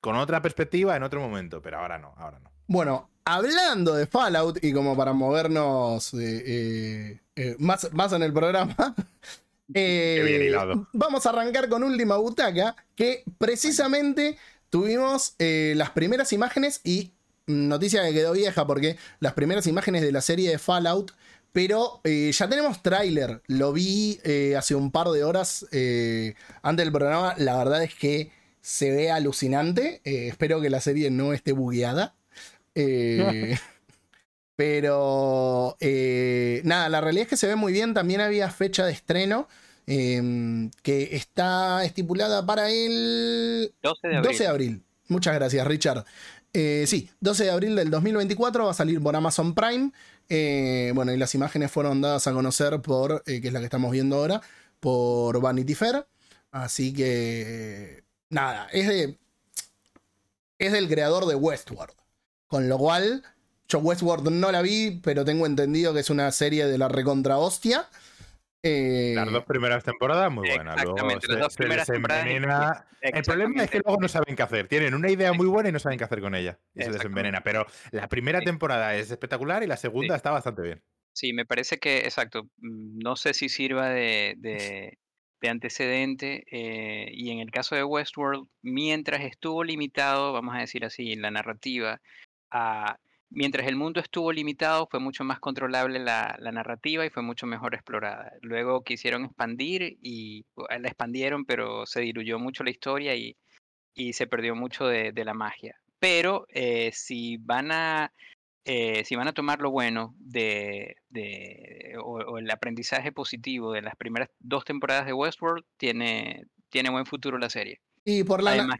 con 0.00 0.16
otra 0.16 0.40
perspectiva 0.40 0.96
en 0.96 1.02
otro 1.02 1.20
momento, 1.20 1.60
pero 1.60 1.78
ahora 1.78 1.98
no, 1.98 2.14
ahora 2.16 2.38
no. 2.40 2.50
Bueno, 2.66 3.10
hablando 3.24 3.94
de 3.94 4.06
Fallout 4.06 4.62
y 4.62 4.72
como 4.72 4.96
para 4.96 5.12
movernos 5.12 6.14
eh, 6.14 6.42
eh, 6.46 7.20
eh, 7.36 7.56
más, 7.58 7.92
más 7.92 8.12
en 8.12 8.22
el 8.22 8.32
programa, 8.32 8.74
eh, 9.74 10.22
bien 10.24 10.42
hilado. 10.42 10.88
vamos 10.92 11.26
a 11.26 11.30
arrancar 11.30 11.68
con 11.68 11.82
Última 11.82 12.16
Butaca, 12.16 12.76
que 12.94 13.24
precisamente 13.38 14.36
tuvimos 14.70 15.34
eh, 15.38 15.74
las 15.76 15.90
primeras 15.90 16.32
imágenes 16.32 16.80
y 16.84 17.12
mm, 17.46 17.68
noticia 17.68 18.02
que 18.04 18.14
quedó 18.14 18.32
vieja 18.32 18.66
porque 18.66 18.96
las 19.18 19.34
primeras 19.34 19.66
imágenes 19.66 20.02
de 20.02 20.12
la 20.12 20.22
serie 20.22 20.50
de 20.50 20.58
Fallout, 20.58 21.12
pero 21.52 22.00
eh, 22.04 22.30
ya 22.32 22.48
tenemos 22.48 22.82
tráiler, 22.82 23.42
lo 23.48 23.72
vi 23.72 24.20
eh, 24.22 24.54
hace 24.56 24.76
un 24.76 24.92
par 24.92 25.08
de 25.08 25.24
horas 25.24 25.64
antes 26.62 26.84
del 26.84 26.92
programa, 26.92 27.34
la 27.36 27.58
verdad 27.58 27.82
es 27.82 27.94
que 27.94 28.30
se 28.62 28.90
ve 28.90 29.10
alucinante, 29.10 30.00
espero 30.04 30.60
que 30.60 30.70
la 30.70 30.80
serie 30.80 31.10
no 31.10 31.32
esté 31.32 31.52
bugueada. 31.52 32.14
Pero 34.56 35.76
nada, 35.80 36.88
la 36.90 37.00
realidad 37.00 37.22
es 37.22 37.28
que 37.28 37.38
se 37.38 37.46
ve 37.46 37.56
muy 37.56 37.72
bien. 37.72 37.94
También 37.94 38.20
había 38.20 38.50
fecha 38.50 38.84
de 38.84 38.92
estreno 38.92 39.48
eh, 39.92 40.70
que 40.82 41.16
está 41.16 41.84
estipulada 41.84 42.46
para 42.46 42.70
el 42.70 43.74
12 43.82 44.08
de 44.08 44.16
abril. 44.16 44.30
12 44.30 44.42
de 44.44 44.48
abril. 44.48 44.82
Muchas 45.08 45.34
gracias, 45.34 45.66
Richard. 45.66 46.04
Eh, 46.52 46.84
sí, 46.86 47.10
12 47.18 47.44
de 47.44 47.50
abril 47.50 47.74
del 47.74 47.90
2024 47.90 48.66
va 48.66 48.70
a 48.70 48.74
salir 48.74 49.02
por 49.02 49.16
Amazon 49.16 49.52
Prime. 49.52 49.90
Eh, 50.28 50.92
bueno, 50.94 51.12
y 51.12 51.16
las 51.16 51.34
imágenes 51.34 51.72
fueron 51.72 52.00
dadas 52.00 52.28
a 52.28 52.32
conocer 52.32 52.80
por, 52.80 53.24
eh, 53.26 53.40
que 53.40 53.48
es 53.48 53.52
la 53.52 53.58
que 53.58 53.64
estamos 53.64 53.90
viendo 53.90 54.16
ahora, 54.16 54.40
por 54.78 55.40
Vanity 55.40 55.74
Fair. 55.74 56.06
Así 56.52 56.92
que, 56.92 58.04
nada, 58.28 58.68
es 58.72 58.86
de. 58.86 59.18
Es 60.58 60.70
del 60.70 60.88
creador 60.88 61.26
de 61.26 61.34
Westworld. 61.34 61.94
Con 62.46 62.68
lo 62.68 62.78
cual, 62.78 63.24
yo 63.68 63.80
Westworld 63.80 64.30
no 64.30 64.52
la 64.52 64.62
vi, 64.62 65.00
pero 65.02 65.24
tengo 65.24 65.46
entendido 65.46 65.92
que 65.92 66.00
es 66.00 66.10
una 66.10 66.30
serie 66.30 66.66
de 66.66 66.78
la 66.78 66.86
recontra 66.86 67.38
hostia. 67.38 67.88
Eh, 68.62 69.12
Las 69.14 69.30
dos 69.32 69.44
primeras 69.44 69.82
temporadas, 69.84 70.30
muy 70.30 70.46
buenas. 70.48 70.76
Luego 70.76 70.92
Exactamente, 70.96 71.26
las 71.28 71.36
se- 71.36 71.40
dos 71.42 71.52
se 71.54 71.56
primeras 71.58 71.86
temporadas 71.86 72.24
desenvenena. 72.24 72.86
El 73.00 73.22
problema 73.22 73.64
es 73.64 73.70
que 73.70 73.80
luego 73.84 74.00
no 74.00 74.08
saben 74.08 74.36
qué 74.36 74.42
hacer. 74.42 74.68
Tienen 74.68 74.94
una 74.94 75.10
idea 75.10 75.32
muy 75.32 75.46
buena 75.46 75.70
y 75.70 75.72
no 75.72 75.78
saben 75.78 75.96
qué 75.96 76.04
hacer 76.04 76.20
con 76.20 76.34
ella. 76.34 76.58
Y 76.74 76.82
se 76.82 76.90
desenvenena. 76.90 77.40
Pero 77.42 77.66
la 77.90 78.08
primera 78.08 78.40
Sí. 78.40 78.44
temporada 78.44 78.94
es 78.96 79.10
espectacular 79.10 79.62
y 79.62 79.66
la 79.66 79.78
segunda 79.78 80.14
Sí. 80.14 80.16
está 80.16 80.30
bastante 80.30 80.60
bien. 80.62 80.82
Sí, 81.12 81.32
me 81.32 81.46
parece 81.46 81.78
que, 81.78 82.00
exacto, 82.00 82.44
mm, 82.58 82.98
no 83.02 83.16
sé 83.16 83.32
si 83.34 83.48
sirva 83.48 83.88
de, 83.88 84.34
de- 84.36 84.98
de 85.40 85.48
antecedente 85.48 86.44
eh, 86.50 87.08
y 87.12 87.30
en 87.30 87.38
el 87.40 87.50
caso 87.50 87.74
de 87.74 87.82
Westworld, 87.82 88.46
mientras 88.62 89.22
estuvo 89.22 89.64
limitado, 89.64 90.34
vamos 90.34 90.54
a 90.54 90.58
decir 90.58 90.84
así, 90.84 91.12
en 91.14 91.22
la 91.22 91.30
narrativa, 91.30 91.98
a, 92.50 92.98
mientras 93.30 93.66
el 93.66 93.76
mundo 93.76 94.00
estuvo 94.00 94.32
limitado 94.32 94.86
fue 94.90 95.00
mucho 95.00 95.24
más 95.24 95.38
controlable 95.40 95.98
la, 95.98 96.36
la 96.38 96.52
narrativa 96.52 97.06
y 97.06 97.10
fue 97.10 97.22
mucho 97.22 97.46
mejor 97.46 97.74
explorada. 97.74 98.32
Luego 98.42 98.82
quisieron 98.84 99.24
expandir 99.24 99.98
y 100.02 100.44
la 100.68 100.88
expandieron, 100.88 101.44
pero 101.44 101.86
se 101.86 102.00
diluyó 102.00 102.38
mucho 102.38 102.64
la 102.64 102.70
historia 102.70 103.14
y, 103.14 103.36
y 103.94 104.12
se 104.12 104.26
perdió 104.26 104.54
mucho 104.54 104.86
de, 104.86 105.12
de 105.12 105.24
la 105.24 105.34
magia. 105.34 105.76
Pero 105.98 106.46
eh, 106.48 106.90
si 106.92 107.36
van 107.38 107.70
a 107.72 108.12
eh, 108.64 109.04
si 109.06 109.16
van 109.16 109.26
a 109.26 109.32
tomar 109.32 109.60
lo 109.60 109.70
bueno 109.70 110.14
de, 110.18 110.96
de- 111.08 111.94
o, 111.98 112.18
o 112.18 112.38
el 112.38 112.50
aprendizaje 112.50 113.10
positivo 113.10 113.72
de 113.72 113.80
las 113.82 113.96
primeras 113.96 114.28
dos 114.38 114.64
temporadas 114.64 115.06
de 115.06 115.14
Westworld, 115.14 115.64
tiene, 115.78 116.44
tiene 116.68 116.90
buen 116.90 117.06
futuro 117.06 117.38
la 117.38 117.48
serie. 117.48 117.80
y 118.04 118.22
por 118.22 118.42
la, 118.42 118.50
Además, 118.52 118.76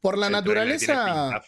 por 0.00 0.18
naturaleza. 0.30 1.40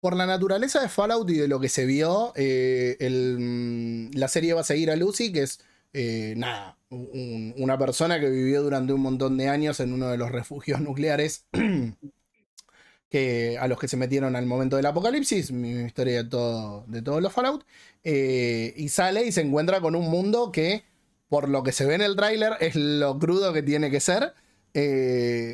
Por 0.00 0.14
la 0.16 0.26
naturaleza 0.26 0.80
de 0.80 0.88
Fallout 0.88 1.28
y 1.30 1.34
de 1.38 1.48
lo 1.48 1.58
que 1.60 1.68
se 1.68 1.84
vio, 1.84 2.32
eh, 2.36 2.96
mm, 3.38 4.16
la 4.16 4.28
serie 4.28 4.54
va 4.54 4.60
a 4.60 4.64
seguir 4.64 4.90
a 4.90 4.96
Lucy, 4.96 5.32
que 5.32 5.42
es 5.42 5.60
eh, 5.94 6.34
nada, 6.36 6.78
un- 6.90 7.54
una 7.58 7.78
persona 7.78 8.20
que 8.20 8.28
vivió 8.30 8.62
durante 8.62 8.92
un 8.92 9.00
montón 9.00 9.36
de 9.38 9.48
años 9.48 9.80
en 9.80 9.92
uno 9.92 10.08
de 10.08 10.18
los 10.18 10.30
refugios 10.30 10.80
nucleares 10.80 11.46
que, 13.10 13.56
a 13.58 13.68
los 13.68 13.78
que 13.78 13.88
se 13.88 13.96
metieron 13.96 14.36
al 14.36 14.46
momento 14.46 14.76
del 14.76 14.86
apocalipsis, 14.86 15.50
mi 15.52 15.70
historia 15.70 16.22
de, 16.24 16.28
todo, 16.28 16.84
de 16.88 17.02
todos 17.02 17.22
los 17.22 17.32
Fallout, 17.32 17.64
eh, 18.04 18.74
y 18.76 18.88
sale 18.90 19.24
y 19.26 19.32
se 19.32 19.40
encuentra 19.40 19.80
con 19.80 19.94
un 19.96 20.10
mundo 20.10 20.52
que, 20.52 20.84
por 21.28 21.48
lo 21.48 21.62
que 21.62 21.72
se 21.72 21.86
ve 21.86 21.94
en 21.94 22.02
el 22.02 22.16
tráiler, 22.16 22.52
es 22.60 22.74
lo 22.76 23.18
crudo 23.18 23.52
que 23.52 23.62
tiene 23.62 23.90
que 23.90 24.00
ser. 24.00 24.34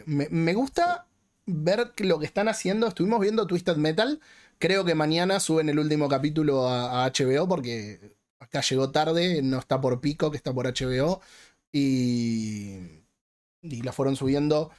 Me 0.07 0.55
gusta 0.55 1.07
ver 1.47 1.93
lo 1.99 2.19
que 2.19 2.27
están 2.27 2.49
haciendo. 2.49 2.87
Estuvimos 2.87 3.21
viendo 3.21 3.47
Twisted 3.47 3.77
Metal. 3.77 4.21
Creo 4.59 4.85
que 4.85 4.95
mañana 4.95 5.41
suben 5.41 5.69
el 5.69 5.79
último 5.79 6.09
capítulo 6.09 6.69
a, 6.69 7.05
a 7.05 7.07
HBO 7.13 7.49
porque 7.49 8.17
acá 8.39 8.61
llegó 8.63 8.91
tarde, 8.91 9.43
no 9.43 9.59
está 9.59 9.81
por 9.81 10.01
pico, 10.01 10.31
que 10.31 10.37
está 10.37 10.53
por 10.53 10.67
HBO. 10.67 11.21
Y, 11.73 13.03
y 13.63 13.83
la 13.83 13.93
fueron 13.93 14.17
subiendo 14.17 14.71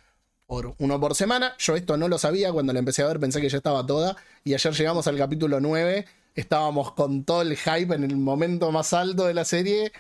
por 0.46 0.76
uno 0.80 1.00
por 1.00 1.16
semana. 1.16 1.56
Yo 1.60 1.76
esto 1.76 1.98
no 1.98 2.08
lo 2.08 2.18
sabía, 2.18 2.52
cuando 2.54 2.74
la 2.74 2.80
empecé 2.80 3.04
a 3.04 3.08
ver 3.08 3.20
pensé 3.20 3.42
que 3.42 3.50
ya 3.50 3.58
estaba 3.58 3.86
toda. 3.86 4.16
Y 4.44 4.54
ayer 4.54 4.74
llegamos 4.74 5.08
al 5.08 5.18
capítulo 5.18 5.60
9. 5.60 6.06
Estábamos 6.36 6.94
con 6.94 7.24
todo 7.26 7.42
el 7.42 7.56
hype 7.58 7.96
en 7.96 8.04
el 8.04 8.18
momento 8.18 8.72
más 8.72 8.94
alto 8.94 9.26
de 9.26 9.34
la 9.34 9.46
serie. 9.46 9.92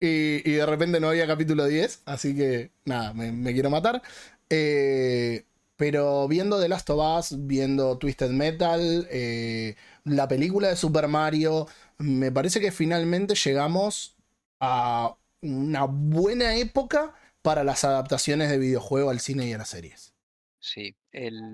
Y, 0.00 0.48
y 0.50 0.54
de 0.54 0.66
repente 0.66 1.00
no 1.00 1.08
había 1.10 1.26
capítulo 1.26 1.66
10. 1.66 2.02
Así 2.06 2.34
que 2.34 2.72
nada, 2.84 3.12
me, 3.14 3.32
me 3.32 3.52
quiero 3.52 3.70
matar. 3.70 4.02
Eh, 4.48 5.44
pero 5.80 6.28
viendo 6.28 6.60
The 6.60 6.68
Last 6.68 6.90
of 6.90 7.00
Us, 7.18 7.46
viendo 7.46 7.96
Twisted 7.96 8.28
Metal, 8.28 9.08
eh, 9.10 9.76
la 10.04 10.28
película 10.28 10.68
de 10.68 10.76
Super 10.76 11.08
Mario, 11.08 11.68
me 11.96 12.30
parece 12.30 12.60
que 12.60 12.70
finalmente 12.70 13.34
llegamos 13.34 14.14
a 14.60 15.16
una 15.40 15.86
buena 15.86 16.54
época 16.56 17.14
para 17.40 17.64
las 17.64 17.84
adaptaciones 17.84 18.50
de 18.50 18.58
videojuego 18.58 19.08
al 19.08 19.20
cine 19.20 19.46
y 19.46 19.54
a 19.54 19.56
las 19.56 19.70
series. 19.70 20.12
Sí, 20.58 20.94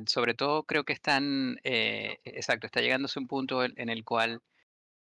sobre 0.06 0.34
todo 0.34 0.64
creo 0.64 0.82
que 0.82 0.92
están, 0.92 1.60
eh, 1.62 2.18
exacto, 2.24 2.66
está 2.66 2.80
llegándose 2.80 3.20
un 3.20 3.28
punto 3.28 3.62
en 3.62 3.88
el 3.88 4.02
cual 4.02 4.42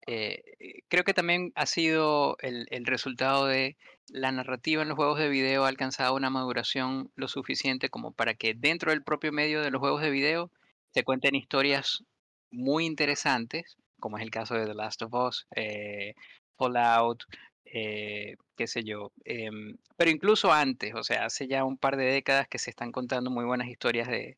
eh, 0.06 0.42
eh, 0.60 0.82
creo 0.88 1.04
que 1.04 1.14
también 1.14 1.52
ha 1.54 1.66
sido 1.66 2.36
el, 2.40 2.66
el 2.70 2.86
resultado 2.86 3.46
de 3.46 3.76
la 4.08 4.32
narrativa 4.32 4.82
en 4.82 4.88
los 4.88 4.96
juegos 4.96 5.18
de 5.18 5.28
video 5.28 5.64
ha 5.64 5.68
alcanzado 5.68 6.14
una 6.14 6.30
maduración 6.30 7.10
lo 7.16 7.28
suficiente 7.28 7.88
como 7.88 8.12
para 8.12 8.34
que 8.34 8.54
dentro 8.54 8.90
del 8.90 9.02
propio 9.02 9.32
medio 9.32 9.62
de 9.62 9.70
los 9.70 9.80
juegos 9.80 10.02
de 10.02 10.10
video 10.10 10.50
se 10.92 11.04
cuenten 11.04 11.34
historias 11.34 12.04
muy 12.50 12.84
interesantes 12.86 13.76
como 14.04 14.18
es 14.18 14.22
el 14.22 14.30
caso 14.30 14.54
de 14.54 14.66
The 14.66 14.74
Last 14.74 15.00
of 15.00 15.14
Us, 15.14 15.46
eh, 15.56 16.12
Fallout, 16.58 17.22
eh, 17.64 18.36
qué 18.54 18.66
sé 18.66 18.84
yo. 18.84 19.12
em, 19.24 19.78
pero 19.96 20.10
incluso 20.10 20.52
antes, 20.52 20.94
o 20.94 21.02
sea, 21.02 21.24
hace 21.24 21.48
ya 21.48 21.64
un 21.64 21.78
par 21.78 21.96
de 21.96 22.04
décadas 22.04 22.46
que 22.46 22.58
se 22.58 22.68
están 22.68 22.92
contando 22.92 23.30
muy 23.30 23.46
buenas 23.46 23.66
historias 23.68 24.06
de 24.08 24.36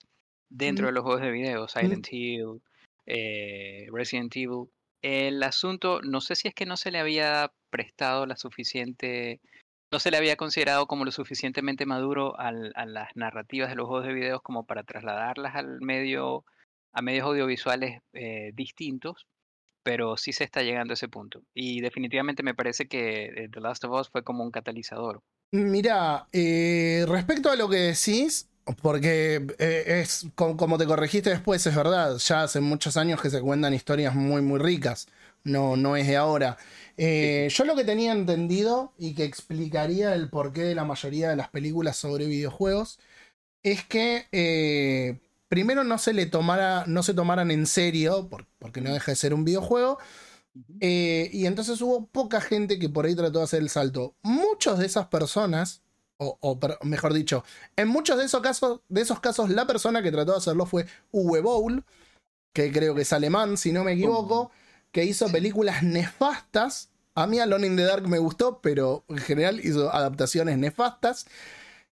dentro 0.49 0.85
Mm. 0.85 0.87
de 0.87 0.93
los 0.93 1.03
juegos 1.03 1.23
de 1.23 1.33
video, 1.33 1.67
Silent 1.67 2.07
Hill, 2.13 2.63
Resident 3.91 4.37
Evil. 4.37 4.69
El 5.09 5.41
asunto, 5.45 6.01
no 6.03 6.21
sé 6.21 6.35
si 6.35 6.49
es 6.49 6.55
que 6.55 6.67
no 6.67 6.77
se 6.77 6.91
le 6.91 6.99
había 6.99 7.53
prestado 7.71 8.27
la 8.27 8.37
suficiente, 8.37 9.41
no 9.93 10.01
se 10.01 10.11
le 10.11 10.17
había 10.17 10.35
considerado 10.35 10.89
como 10.89 11.05
lo 11.05 11.13
suficientemente 11.13 11.87
maduro 11.87 12.37
a 12.41 12.51
las 12.51 13.15
narrativas 13.15 13.69
de 13.69 13.77
los 13.77 13.87
juegos 13.87 14.05
de 14.09 14.15
videos 14.15 14.43
como 14.43 14.67
para 14.67 14.83
trasladarlas 14.83 15.55
al 15.55 15.81
medio, 15.81 16.45
a 16.93 17.03
medios 17.03 17.25
audiovisuales 17.25 18.01
eh, 18.15 18.51
distintos, 18.55 19.29
pero 19.85 20.17
sí 20.17 20.33
se 20.33 20.43
está 20.43 20.65
llegando 20.65 20.91
a 20.91 20.95
ese 20.95 21.07
punto. 21.07 21.41
Y 21.55 21.81
definitivamente 21.83 22.43
me 22.43 22.57
parece 22.57 22.89
que 22.89 23.27
eh, 23.27 23.49
The 23.49 23.61
Last 23.61 23.85
of 23.85 24.01
Us 24.01 24.11
fue 24.11 24.25
como 24.25 24.43
un 24.43 24.51
catalizador. 24.51 25.23
Mira, 25.53 26.27
eh, 26.33 27.05
respecto 27.07 27.49
a 27.49 27.55
lo 27.55 27.69
que 27.69 27.77
decís, 27.77 28.51
porque 28.83 29.47
eh, 29.59 30.01
es 30.03 30.27
co- 30.35 30.57
como 30.57 30.79
te 30.79 30.87
corregiste 30.87 31.31
después, 31.31 31.67
es 31.67 31.75
verdad, 31.77 32.17
ya 32.19 32.43
hace 32.45 32.61
muchos 32.61 32.97
años 32.97 33.21
que 33.21 33.31
se 33.31 33.41
cuentan 33.41 33.75
historias 33.75 34.15
muy, 34.15 34.43
muy 34.43 34.59
ricas, 34.59 35.07
no, 35.45 35.77
no 35.77 35.97
es 35.97 36.07
de 36.07 36.17
ahora. 36.17 36.57
Eh, 36.97 37.49
yo 37.51 37.65
lo 37.65 37.77
que 37.77 37.85
tenía 37.85 38.13
entendido 38.13 38.93
y 38.99 39.15
que 39.15 39.25
explicaría 39.25 40.15
el 40.15 40.29
porqué 40.31 40.63
de 40.63 40.75
la 40.75 40.85
mayoría 40.85 41.29
de 41.31 41.37
las 41.37 41.49
películas 41.49 41.97
sobre 41.97 42.27
videojuegos 42.27 42.99
es 43.63 43.85
que 43.85 44.27
eh, 44.33 45.21
primero 45.49 45.85
no 45.85 45.99
se 45.99 46.13
le 46.15 46.27
tomara, 46.27 46.85
no 46.87 47.03
se 47.03 47.15
tomaran 47.15 47.51
en 47.51 47.67
serio, 47.67 48.29
por- 48.29 48.47
porque 48.59 48.81
no 48.81 48.93
deja 48.95 49.13
de 49.13 49.17
ser 49.17 49.35
un 49.35 49.45
videojuego, 49.45 49.99
y 50.81 51.47
entonces 51.47 51.81
hubo 51.81 52.07
poca 52.07 52.41
gente 52.41 52.79
que 52.79 52.89
por 52.89 53.07
ahí 53.07 53.15
trató 53.15 53.39
de 53.39 53.45
hacer 53.45 53.63
el 53.63 53.69
salto. 53.71 54.15
Muchos 54.23 54.79
de 54.79 54.87
esas 54.87 55.09
personas, 55.09 55.83
o, 56.19 56.59
mejor 56.83 57.13
dicho, 57.13 57.45
en 57.77 57.89
muchos 57.89 58.19
de 58.19 58.25
esos, 58.25 58.41
casos, 58.41 58.81
de 58.89 59.03
esos 59.03 59.21
casos, 59.21 59.51
la 59.51 59.67
persona 59.67 60.03
que 60.03 60.13
trató 60.13 60.33
de 60.33 60.39
hacerlo 60.39 60.67
fue 60.67 60.87
Uwe 61.13 61.41
Boll, 61.41 61.85
que 62.53 62.73
creo 62.73 62.95
que 62.95 63.03
es 63.03 63.13
alemán, 63.13 63.57
si 63.57 63.73
no 63.73 63.85
me 63.85 63.93
equivoco, 63.93 64.51
que 64.93 65.05
hizo 65.05 65.31
películas 65.31 65.83
nefastas. 65.83 66.89
A 67.15 67.27
mí 67.27 67.39
Alone 67.39 67.67
in 67.67 67.77
the 67.77 67.85
Dark 67.85 68.09
me 68.09 68.19
gustó, 68.19 68.61
pero 68.61 69.05
en 69.09 69.19
general 69.19 69.61
hizo 69.65 69.93
adaptaciones 69.93 70.59
nefastas. 70.59 71.27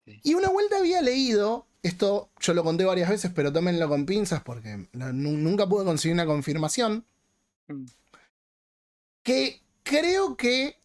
Y 0.05 0.35
una 0.35 0.49
vuelta 0.49 0.79
había 0.79 1.01
leído, 1.03 1.67
esto 1.83 2.31
yo 2.41 2.55
lo 2.55 2.65
conté 2.65 2.85
varias 2.85 3.09
veces, 3.09 3.31
pero 3.35 3.53
tómenlo 3.53 3.89
con 3.89 4.07
pinzas 4.07 4.43
porque 4.43 4.89
nunca 4.93 5.69
pude 5.69 5.85
conseguir 5.85 6.15
una 6.15 6.27
confirmación 6.27 7.05
Mm. 7.69 7.85
que 9.23 9.61
creo 9.83 10.37
que 10.37 10.77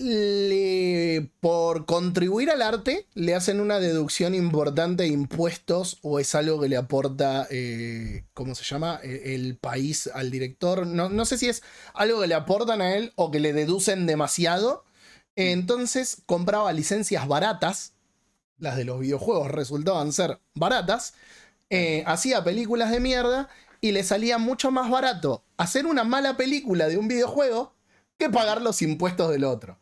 le, 0.00 1.30
por 1.40 1.84
contribuir 1.84 2.50
al 2.50 2.62
arte 2.62 3.06
le 3.14 3.34
hacen 3.34 3.60
una 3.60 3.78
deducción 3.78 4.34
importante 4.34 5.02
de 5.02 5.10
impuestos 5.10 5.98
o 6.02 6.18
es 6.18 6.34
algo 6.34 6.60
que 6.60 6.68
le 6.68 6.76
aporta, 6.76 7.46
eh, 7.50 8.24
¿cómo 8.32 8.54
se 8.54 8.64
llama? 8.64 8.98
Eh, 9.02 9.34
El 9.34 9.56
país 9.56 10.08
al 10.12 10.30
director. 10.30 10.86
No, 10.86 11.08
no 11.10 11.24
sé 11.26 11.36
si 11.36 11.48
es 11.48 11.62
algo 11.92 12.22
que 12.22 12.28
le 12.28 12.34
aportan 12.34 12.80
a 12.80 12.96
él 12.96 13.12
o 13.16 13.30
que 13.30 13.40
le 13.40 13.52
deducen 13.52 14.06
demasiado. 14.06 14.84
Entonces 15.36 16.22
compraba 16.26 16.72
licencias 16.72 17.28
baratas, 17.28 17.92
las 18.58 18.76
de 18.76 18.84
los 18.84 19.00
videojuegos 19.00 19.50
resultaban 19.50 20.12
ser 20.12 20.40
baratas, 20.54 21.14
eh, 21.68 22.02
hacía 22.06 22.42
películas 22.42 22.90
de 22.90 23.00
mierda 23.00 23.48
y 23.80 23.92
le 23.92 24.02
salía 24.02 24.38
mucho 24.38 24.70
más 24.70 24.90
barato 24.90 25.44
hacer 25.56 25.86
una 25.86 26.04
mala 26.04 26.36
película 26.36 26.88
de 26.88 26.98
un 26.98 27.08
videojuego 27.08 27.74
que 28.20 28.30
pagar 28.30 28.62
los 28.62 28.80
impuestos 28.82 29.30
del 29.30 29.42
otro. 29.42 29.78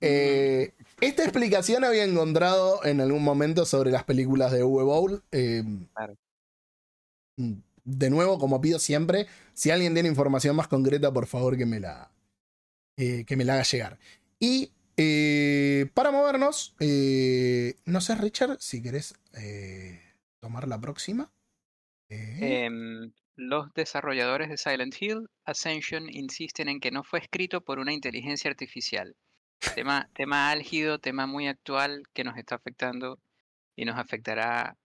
Eh, 0.00 0.74
esta 1.00 1.22
explicación 1.22 1.84
había 1.84 2.04
encontrado 2.04 2.84
en 2.84 3.00
algún 3.00 3.22
momento 3.24 3.64
sobre 3.64 3.90
las 3.90 4.04
películas 4.04 4.52
de 4.52 4.64
Uwe 4.64 4.84
Boll. 4.84 5.22
eh, 5.32 5.64
Claro. 5.94 6.16
De 7.84 8.10
nuevo, 8.10 8.38
como 8.38 8.60
pido 8.60 8.78
siempre, 8.78 9.26
si 9.54 9.70
alguien 9.70 9.94
tiene 9.94 10.10
información 10.10 10.54
más 10.54 10.68
concreta, 10.68 11.10
por 11.10 11.26
favor 11.26 11.56
que 11.56 11.64
me 11.64 11.80
la, 11.80 12.10
eh, 12.98 13.24
que 13.24 13.36
me 13.36 13.44
la 13.46 13.54
haga 13.54 13.62
llegar. 13.62 13.98
Y 14.38 14.72
para 15.94 16.10
movernos, 16.10 16.74
no 16.80 18.00
sé, 18.00 18.14
Richard, 18.16 18.58
si 18.60 18.82
querés 18.82 19.14
tomar 20.40 20.68
la 20.68 20.80
próxima. 20.80 21.30
Los 23.40 23.72
desarrolladores 23.72 24.48
de 24.48 24.56
Silent 24.56 25.00
Hill 25.00 25.28
Ascension 25.44 26.08
insisten 26.10 26.68
en 26.68 26.80
que 26.80 26.90
no 26.90 27.04
fue 27.04 27.20
escrito 27.20 27.60
por 27.60 27.78
una 27.78 27.92
inteligencia 27.92 28.50
artificial. 28.50 29.14
Tema, 29.76 30.10
tema 30.12 30.50
álgido, 30.50 30.98
tema 30.98 31.28
muy 31.28 31.46
actual 31.46 32.02
que 32.12 32.24
nos 32.24 32.36
está 32.36 32.56
afectando 32.56 33.20
y 33.76 33.84
nos 33.84 33.96
afectará 33.96 34.76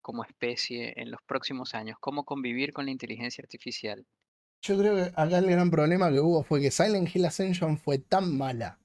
como 0.00 0.24
especie 0.24 0.94
en 0.96 1.10
los 1.10 1.20
próximos 1.26 1.74
años. 1.74 1.98
¿Cómo 2.00 2.24
convivir 2.24 2.72
con 2.72 2.86
la 2.86 2.92
inteligencia 2.92 3.42
artificial? 3.42 4.06
Yo 4.62 4.78
creo 4.78 4.96
que 4.96 5.12
acá 5.14 5.36
el 5.36 5.50
gran 5.50 5.70
problema 5.70 6.10
que 6.10 6.20
hubo 6.20 6.42
fue 6.42 6.62
que 6.62 6.70
Silent 6.70 7.14
Hill 7.14 7.26
Ascension 7.26 7.76
fue 7.76 7.98
tan 7.98 8.38
mala 8.38 8.78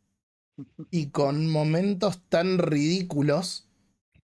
y 0.92 1.12
con 1.12 1.50
momentos 1.50 2.22
tan 2.28 2.58
ridículos 2.58 3.70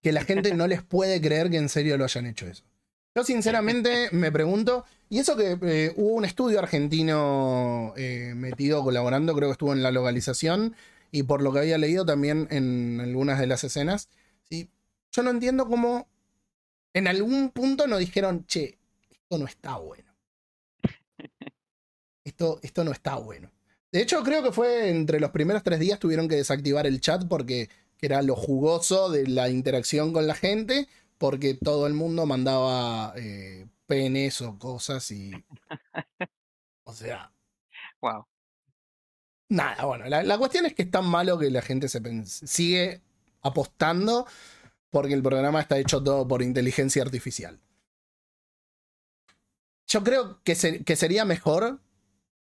que 0.01 0.11
la 0.11 0.25
gente 0.25 0.53
no 0.53 0.67
les 0.67 0.83
puede 0.83 1.21
creer 1.21 1.49
que 1.49 1.57
en 1.57 1.69
serio 1.69 1.97
lo 1.97 2.03
hayan 2.03 2.25
hecho 2.25 2.47
eso. 2.47 2.68
Yo 3.15 3.23
sinceramente 3.23 4.09
me 4.11 4.31
pregunto, 4.31 4.85
y 5.09 5.19
eso 5.19 5.35
que 5.35 5.57
eh, 5.61 5.93
hubo 5.97 6.13
un 6.13 6.25
estudio 6.25 6.59
argentino 6.59 7.93
eh, 7.97 8.33
metido 8.35 8.83
colaborando, 8.83 9.35
creo 9.35 9.49
que 9.49 9.53
estuvo 9.53 9.73
en 9.73 9.81
la 9.81 9.91
localización 9.91 10.75
y 11.11 11.23
por 11.23 11.41
lo 11.41 11.51
que 11.51 11.59
había 11.59 11.77
leído 11.79 12.05
también 12.05 12.47
en 12.51 13.01
algunas 13.01 13.39
de 13.39 13.47
las 13.47 13.63
escenas, 13.63 14.09
¿sí? 14.49 14.69
yo 15.11 15.23
no 15.23 15.31
entiendo 15.31 15.67
cómo 15.67 16.07
en 16.93 17.07
algún 17.07 17.49
punto 17.49 17.87
nos 17.87 17.99
dijeron, 17.99 18.45
che, 18.45 18.77
esto 19.09 19.37
no 19.37 19.45
está 19.45 19.77
bueno. 19.77 20.15
Esto, 22.23 22.59
esto 22.61 22.83
no 22.83 22.91
está 22.91 23.15
bueno. 23.15 23.51
De 23.91 24.01
hecho, 24.01 24.23
creo 24.23 24.43
que 24.43 24.51
fue 24.51 24.89
entre 24.89 25.19
los 25.19 25.31
primeros 25.31 25.63
tres 25.63 25.79
días 25.79 25.97
tuvieron 25.97 26.27
que 26.27 26.35
desactivar 26.35 26.85
el 26.85 27.01
chat 27.01 27.27
porque 27.27 27.69
era 28.01 28.21
lo 28.21 28.35
jugoso 28.35 29.09
de 29.09 29.27
la 29.27 29.49
interacción 29.49 30.13
con 30.13 30.27
la 30.27 30.35
gente, 30.35 30.87
porque 31.19 31.55
todo 31.55 31.87
el 31.87 31.95
mundo 31.95 32.25
mandaba 32.27 33.13
eh, 33.17 33.67
penes 33.87 34.41
o 34.41 34.59
cosas 34.59 35.11
y... 35.11 35.45
O 36.85 36.93
sea, 36.93 37.31
Wow. 38.01 38.25
nada, 39.49 39.85
bueno, 39.85 40.05
la, 40.05 40.23
la 40.23 40.37
cuestión 40.37 40.65
es 40.65 40.73
que 40.73 40.83
es 40.83 40.91
tan 40.91 41.05
malo 41.07 41.37
que 41.37 41.49
la 41.51 41.61
gente 41.61 41.87
se 41.87 42.01
sigue 42.47 43.01
apostando 43.41 44.25
porque 44.91 45.13
el 45.13 45.23
programa 45.23 45.61
está 45.61 45.79
hecho 45.79 46.03
todo 46.03 46.27
por 46.27 46.41
inteligencia 46.43 47.03
artificial. 47.03 47.59
Yo 49.87 50.03
creo 50.03 50.41
que, 50.43 50.55
se- 50.55 50.83
que 50.83 50.95
sería 50.95 51.25
mejor 51.25 51.81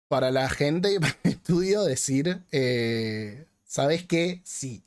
para 0.09 0.31
la 0.31 0.49
gente 0.49 0.93
y 0.93 0.99
para 0.99 1.15
el 1.23 1.31
estudio 1.31 1.83
decir, 1.83 2.43
eh, 2.51 3.47
¿sabes 3.65 4.05
qué? 4.05 4.41
Sí. 4.45 4.85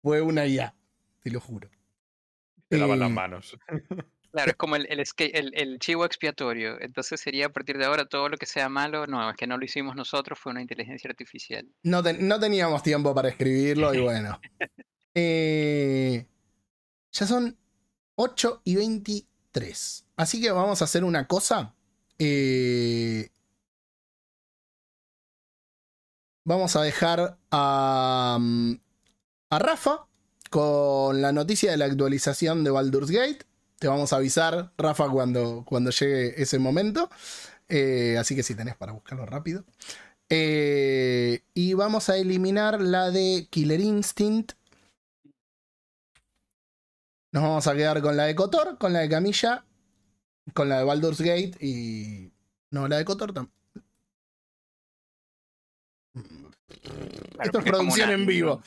Fue 0.00 0.20
una 0.20 0.46
IA, 0.46 0.74
te 1.22 1.30
lo 1.32 1.40
juro. 1.40 1.68
Te 2.72 2.78
lavan 2.78 2.98
las 3.00 3.10
manos. 3.10 3.56
Claro, 4.32 4.52
es 4.52 4.56
como 4.56 4.76
el, 4.76 4.86
el, 4.88 4.98
esque- 4.98 5.30
el- 5.34 5.52
el 5.54 5.78
chivo 5.78 6.06
expiatorio. 6.06 6.80
Entonces 6.80 7.20
sería 7.20 7.44
a 7.44 7.48
partir 7.50 7.76
de 7.76 7.84
ahora 7.84 8.06
todo 8.06 8.30
lo 8.30 8.38
que 8.38 8.46
sea 8.46 8.70
malo, 8.70 9.06
no, 9.06 9.28
es 9.28 9.36
que 9.36 9.46
no 9.46 9.58
lo 9.58 9.64
hicimos 9.66 9.94
nosotros, 9.94 10.38
fue 10.38 10.52
una 10.52 10.62
inteligencia 10.62 11.10
artificial. 11.10 11.68
No, 11.82 12.02
te- 12.02 12.14
no 12.14 12.40
teníamos 12.40 12.82
tiempo 12.82 13.14
para 13.14 13.28
escribirlo 13.28 13.92
y 13.92 14.00
bueno. 14.00 14.40
Eh, 15.14 16.26
ya 17.12 17.26
son 17.26 17.58
8 18.14 18.62
y 18.64 18.76
23. 18.76 20.06
Así 20.16 20.40
que 20.40 20.50
vamos 20.50 20.80
a 20.80 20.86
hacer 20.86 21.04
una 21.04 21.26
cosa. 21.26 21.74
Eh, 22.18 23.28
vamos 26.44 26.74
a 26.76 26.82
dejar 26.82 27.38
a, 27.50 28.38
mm, 28.40 28.72
a 29.50 29.58
Rafa 29.58 30.06
con 30.52 31.22
la 31.22 31.32
noticia 31.32 31.70
de 31.70 31.78
la 31.78 31.86
actualización 31.86 32.62
de 32.62 32.70
Baldur's 32.70 33.10
Gate. 33.10 33.38
Te 33.78 33.88
vamos 33.88 34.12
a 34.12 34.16
avisar, 34.16 34.70
Rafa, 34.76 35.08
cuando, 35.08 35.64
cuando 35.66 35.90
llegue 35.90 36.40
ese 36.40 36.58
momento. 36.58 37.08
Eh, 37.70 38.16
así 38.20 38.36
que 38.36 38.42
si 38.42 38.54
tenés 38.54 38.76
para 38.76 38.92
buscarlo 38.92 39.24
rápido. 39.24 39.64
Eh, 40.28 41.40
y 41.54 41.72
vamos 41.72 42.10
a 42.10 42.18
eliminar 42.18 42.80
la 42.82 43.10
de 43.10 43.48
Killer 43.50 43.80
Instinct. 43.80 44.52
Nos 47.32 47.42
vamos 47.42 47.66
a 47.66 47.74
quedar 47.74 48.02
con 48.02 48.14
la 48.18 48.24
de 48.24 48.34
Kotor, 48.34 48.76
con 48.76 48.92
la 48.92 48.98
de 49.00 49.08
Camilla, 49.08 49.64
con 50.52 50.68
la 50.68 50.78
de 50.80 50.84
Baldur's 50.84 51.20
Gate 51.22 51.52
y. 51.60 52.30
No, 52.70 52.88
la 52.88 52.98
de 52.98 53.04
Kotor 53.06 53.32
también. 53.32 53.54
Claro, 56.12 57.42
Esto 57.42 57.58
es 57.58 57.64
producción 57.64 58.08
una- 58.10 58.18
en 58.18 58.26
vivo. 58.26 58.62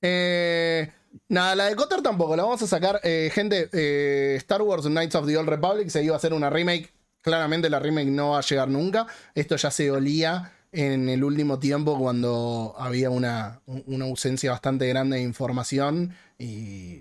Eh, 0.00 0.92
nada, 1.28 1.54
la 1.54 1.64
de 1.66 1.76
Kotor 1.76 2.02
tampoco, 2.02 2.36
la 2.36 2.42
vamos 2.44 2.62
a 2.62 2.66
sacar. 2.66 3.00
Eh, 3.02 3.30
gente, 3.32 3.68
eh, 3.72 4.36
Star 4.38 4.62
Wars 4.62 4.84
Knights 4.84 5.14
of 5.14 5.26
the 5.26 5.36
Old 5.36 5.48
Republic 5.48 5.88
se 5.88 6.02
iba 6.02 6.14
a 6.14 6.18
hacer 6.18 6.32
una 6.32 6.50
remake 6.50 6.92
claramente 7.26 7.68
la 7.68 7.80
remake 7.80 8.08
no 8.08 8.30
va 8.30 8.38
a 8.38 8.42
llegar 8.42 8.68
nunca. 8.68 9.08
Esto 9.34 9.56
ya 9.56 9.72
se 9.72 9.90
olía 9.90 10.52
en 10.70 11.08
el 11.08 11.24
último 11.24 11.58
tiempo 11.58 11.98
cuando 11.98 12.72
había 12.78 13.10
una, 13.10 13.60
una 13.66 14.04
ausencia 14.04 14.52
bastante 14.52 14.86
grande 14.86 15.16
de 15.16 15.24
información 15.24 16.14
y 16.38 17.00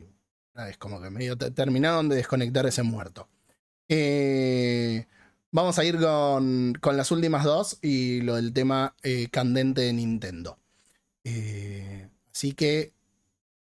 es 0.68 0.78
como 0.80 1.00
que 1.00 1.12
medio 1.12 1.38
te- 1.38 1.52
terminaron 1.52 2.10
de 2.10 2.16
desconectar 2.16 2.66
ese 2.66 2.82
muerto. 2.82 3.28
Eh, 3.88 5.06
vamos 5.52 5.78
a 5.78 5.86
ir 5.86 6.00
con, 6.00 6.74
con 6.82 6.98
las 6.98 7.12
últimas 7.12 7.44
dos 7.44 7.78
y 7.84 8.22
lo 8.22 8.36
del 8.36 8.52
tema 8.52 8.96
candente 9.30 9.82
de 9.82 9.94
Nintendo. 9.94 10.58
Así 12.34 12.54
que 12.54 12.95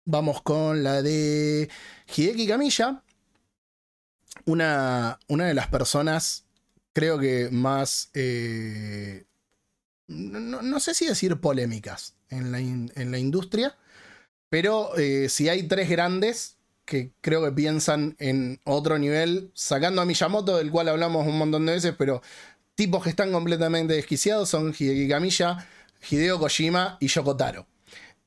vamos 0.06 0.41
con 0.41 0.84
la 0.84 1.01
de 1.01 1.70
Hideki 2.16 2.47
Kamiya. 2.47 3.03
Una, 4.45 5.18
una 5.28 5.45
de 5.47 5.53
las 5.53 5.68
personas, 5.68 6.45
creo 6.93 7.18
que 7.18 7.49
más, 7.51 8.10
eh, 8.14 9.26
no, 10.08 10.62
no- 10.62 10.80
sé 10.82 10.93
si 10.95 11.08
decir 11.08 11.39
polémicas 11.41 12.16
en 12.30 12.51
la, 12.51 12.60
en 12.60 13.12
la 13.12 13.20
industria, 13.20 13.78
pero 14.49 14.97
eh, 14.97 15.30
si 15.30 15.49
hay 15.49 15.64
tres 15.68 15.89
grandes 15.89 16.58
que 16.86 17.12
creo 17.22 17.43
que 17.45 17.51
piensan 17.53 18.16
en 18.20 18.62
otro 18.66 18.99
nivel, 18.99 19.51
sacando 19.56 20.01
a 20.01 20.06
Miyamoto, 20.06 20.58
del 20.58 20.72
cual 20.72 20.89
hablamos 20.89 21.28
un 21.28 21.38
montón 21.39 21.66
de 21.68 21.74
veces, 21.74 21.95
pero 21.97 22.22
tipos 22.76 23.03
que 23.03 23.12
están 23.12 23.32
completamente 23.34 23.95
desquiciados 23.95 24.49
son 24.49 24.74
Hideki 24.78 25.10
Kamiya, 25.10 25.68
Hideo 26.10 26.39
Kojima 26.39 26.97
y 27.01 27.08
Yoko 27.08 27.38
Taro. 27.38 27.68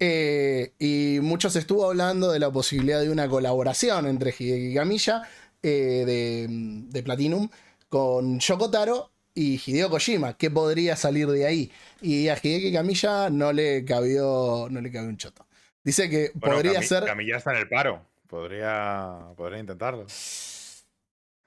Eh, 0.01 0.75
y 0.79 1.19
mucho 1.21 1.51
se 1.51 1.59
estuvo 1.59 1.87
hablando 1.87 2.31
de 2.31 2.39
la 2.39 2.53
posibilidad 2.53 3.01
de 3.01 3.11
una 3.11 3.29
colaboración 3.29 4.07
entre 4.07 4.33
Hideki 4.37 4.75
Kamiya 4.75 5.23
eh, 5.63 6.05
de, 6.07 6.47
de 6.49 7.03
Platinum 7.03 7.49
con 7.89 8.39
Yoko 8.39 8.71
Taro 8.71 9.11
y 9.35 9.61
Hideo 9.65 9.91
Kojima. 9.91 10.37
¿Qué 10.37 10.51
podría 10.51 10.97
salir 10.97 11.27
de 11.29 11.47
ahí? 11.47 11.73
Y 12.01 12.29
a 12.29 12.39
Hideki 12.41 12.73
Kamiya 12.73 13.31
no 13.31 13.53
le 13.53 13.85
cabió, 13.85 14.69
no 14.71 14.81
le 14.81 14.93
cabió 14.93 15.09
un 15.09 15.17
choto. 15.17 15.47
Dice 15.83 16.09
que 16.11 16.31
Bueno, 16.35 16.57
podría 16.57 16.83
ser. 16.83 17.05
Camilla 17.05 17.39
está 17.39 17.53
en 17.53 17.59
el 17.59 17.69
paro. 17.69 18.05
Podría, 18.29 19.19
podría 19.37 19.59
intentarlo. 19.59 20.07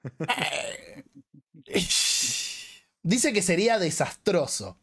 Dice 3.04 3.32
que 3.32 3.42
sería 3.42 3.78
desastroso. 3.78 4.76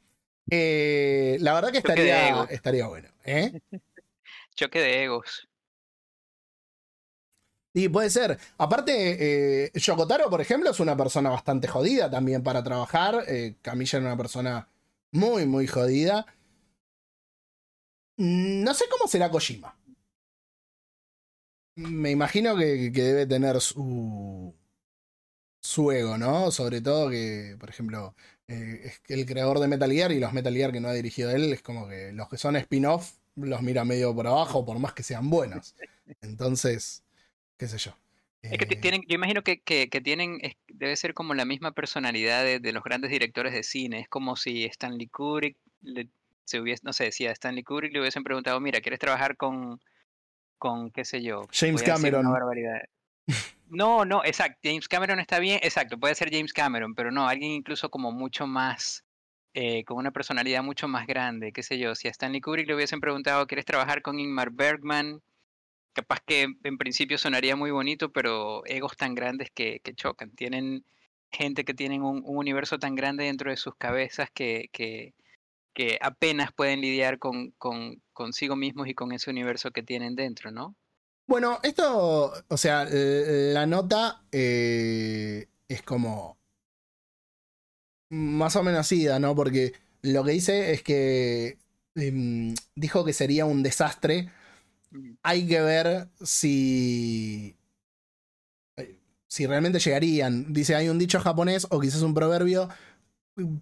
Eh, 0.50 1.38
la 1.42 1.54
verdad 1.54 1.72
que 1.72 1.82
Choque 1.82 1.92
estaría, 1.94 2.44
estaría 2.50 2.88
bueno. 2.88 3.10
¿eh? 3.26 3.60
Choque 4.56 4.80
de 4.80 5.04
egos. 5.04 5.48
Y 7.74 7.88
puede 7.90 8.10
ser. 8.10 8.38
Aparte, 8.58 9.66
eh, 9.66 9.72
Yokotaro, 9.76 10.30
por 10.30 10.42
ejemplo, 10.42 10.72
es 10.72 10.80
una 10.80 10.98
persona 10.98 11.30
bastante 11.30 11.68
jodida 11.68 12.10
también 12.10 12.44
para 12.44 12.64
trabajar. 12.64 13.24
Eh, 13.28 13.56
Camilla 13.62 13.98
era 14.00 14.08
una 14.08 14.18
persona 14.18 14.68
muy, 15.12 15.46
muy 15.46 15.68
jodida. 15.68 16.26
Mm, 18.18 18.64
No 18.64 18.74
sé 18.76 18.86
cómo 18.90 19.08
será 19.08 19.30
Kojima. 19.32 19.76
Me 21.76 22.12
imagino 22.12 22.56
que, 22.58 22.92
que 22.94 23.02
debe 23.02 23.26
tener 23.26 23.60
su, 23.62 24.54
su 25.62 25.92
ego, 25.92 26.18
¿no? 26.18 26.52
Sobre 26.52 26.82
todo 26.82 27.10
que, 27.10 27.56
por 27.60 27.70
ejemplo, 27.70 28.16
eh, 28.48 28.82
es 28.86 29.02
el 29.10 29.26
creador 29.26 29.60
de 29.60 29.68
Metal 29.68 29.92
Gear 29.92 30.12
y 30.12 30.20
los 30.20 30.34
Metal 30.34 30.54
Gear 30.54 30.72
que 30.72 30.80
no 30.80 30.88
ha 30.90 30.94
dirigido 30.94 31.32
él, 31.32 31.52
es 31.54 31.62
como 31.62 31.88
que 31.88 32.12
los 32.14 32.30
que 32.30 32.38
son 32.38 32.56
spin-off 32.56 33.14
los 33.36 33.62
mira 33.62 33.86
medio 33.86 34.14
por 34.16 34.28
abajo, 34.28 34.66
por 34.66 34.80
más 34.80 34.94
que 34.94 35.04
sean 35.04 35.30
buenos. 35.30 35.76
Entonces, 36.22 37.04
qué 37.58 37.68
sé 37.68 37.78
yo. 37.78 37.92
Es 38.50 38.58
que 38.58 38.66
Eh, 38.66 38.80
tienen, 38.80 39.02
yo 39.08 39.16
imagino 39.16 39.44
que, 39.44 39.62
que, 39.62 39.90
que 39.90 40.02
tienen, 40.02 40.40
debe 40.68 40.96
ser 40.96 41.14
como 41.14 41.34
la 41.36 41.46
misma 41.46 41.72
personalidad 41.72 42.44
de, 42.44 42.60
de 42.60 42.74
los 42.74 42.84
grandes 42.84 43.12
directores 43.12 43.54
de 43.54 43.64
cine. 43.64 44.00
Es 44.02 44.10
como 44.10 44.36
si 44.36 44.66
Stanley 44.66 45.08
Kubrick, 45.08 45.58
le- 45.82 46.10
se 46.46 46.60
hubiese, 46.60 46.82
no 46.84 46.94
sé, 46.94 47.12
si 47.12 47.28
a 47.28 47.32
Stanley 47.32 47.64
Kubrick 47.64 47.94
le 47.94 48.00
hubiesen 48.00 48.24
preguntado, 48.24 48.60
mira, 48.60 48.82
¿quieres 48.82 49.00
trabajar 49.00 49.38
con, 49.38 49.80
con 50.60 50.92
qué 50.92 51.06
sé 51.06 51.24
yo? 51.24 51.44
James 51.52 51.82
voy 51.82 51.84
una 51.84 51.96
Cameron. 51.96 52.32
barbaridad. 52.32 52.82
No, 53.70 54.04
no, 54.04 54.24
exacto. 54.26 54.60
James 54.64 54.88
Cameron 54.88 55.20
está 55.20 55.40
bien, 55.40 55.60
exacto, 55.62 56.00
puede 56.00 56.16
ser 56.16 56.32
James 56.32 56.54
Cameron, 56.54 56.96
pero 56.96 57.12
no, 57.12 57.28
alguien 57.28 57.52
incluso 57.52 57.90
como 57.92 58.12
mucho 58.12 58.48
más, 58.48 59.06
eh, 59.54 59.84
con 59.86 59.98
una 59.98 60.12
personalidad 60.12 60.64
mucho 60.64 60.88
más 60.88 61.06
grande, 61.08 61.52
qué 61.54 61.62
sé 61.64 61.78
yo. 61.78 61.94
Si 61.96 62.08
a 62.08 62.12
Stanley 62.12 62.42
Kubrick 62.42 62.68
le 62.68 62.76
hubiesen 62.76 63.00
preguntado, 63.00 63.46
¿quieres 63.48 63.66
trabajar 63.66 64.02
con 64.02 64.20
Ingmar 64.20 64.52
Bergman? 64.52 65.22
Capaz 65.94 66.20
que 66.26 66.48
en 66.64 66.78
principio 66.78 67.18
sonaría 67.18 67.56
muy 67.56 67.72
bonito, 67.72 68.12
pero 68.12 68.66
egos 68.66 68.98
tan 68.98 69.16
grandes 69.16 69.52
que, 69.52 69.82
que 69.82 69.94
chocan. 69.96 70.32
Tienen 70.36 70.86
gente 71.32 71.66
que 71.66 71.74
tienen 71.76 72.04
un, 72.04 72.24
un 72.26 72.38
universo 72.38 72.80
tan 72.80 72.96
grande 72.96 73.26
dentro 73.26 73.52
de 73.52 73.58
sus 73.58 73.76
cabezas 73.76 74.30
que, 74.32 74.70
que, 74.74 75.14
que 75.74 76.00
apenas 76.02 76.52
pueden 76.54 76.82
lidiar 76.82 77.20
con, 77.20 77.52
con 77.58 78.02
consigo 78.14 78.56
mismos 78.56 78.88
y 78.88 78.96
con 78.96 79.12
ese 79.14 79.30
universo 79.30 79.72
que 79.72 79.84
tienen 79.84 80.16
dentro, 80.16 80.52
¿no? 80.52 80.76
Bueno, 81.30 81.60
esto, 81.62 82.34
o 82.48 82.58
sea, 82.58 82.88
la 82.90 83.68
nota 83.68 84.24
eh, 84.32 85.48
es 85.68 85.84
como 85.84 86.40
más 88.10 88.56
o 88.56 88.64
menos 88.64 88.92
ida, 88.92 89.20
¿no? 89.20 89.36
Porque 89.36 89.74
lo 90.02 90.24
que 90.24 90.32
dice 90.32 90.72
es 90.74 90.82
que 90.82 91.60
em, 91.94 92.56
dijo 92.74 93.06
que 93.06 93.14
sería 93.14 93.46
un 93.46 93.62
desastre. 93.62 94.32
Hay 95.24 95.48
que 95.48 95.62
ver 95.62 96.10
si 96.24 97.56
eh, 98.78 98.98
si 99.28 99.46
realmente 99.46 99.80
llegarían. 99.80 100.52
Dice, 100.54 100.76
hay 100.76 100.90
un 100.90 100.98
dicho 101.00 101.20
japonés 101.20 101.68
o 101.70 101.80
quizás 101.80 102.02
un 102.02 102.14
proverbio. 102.14 102.70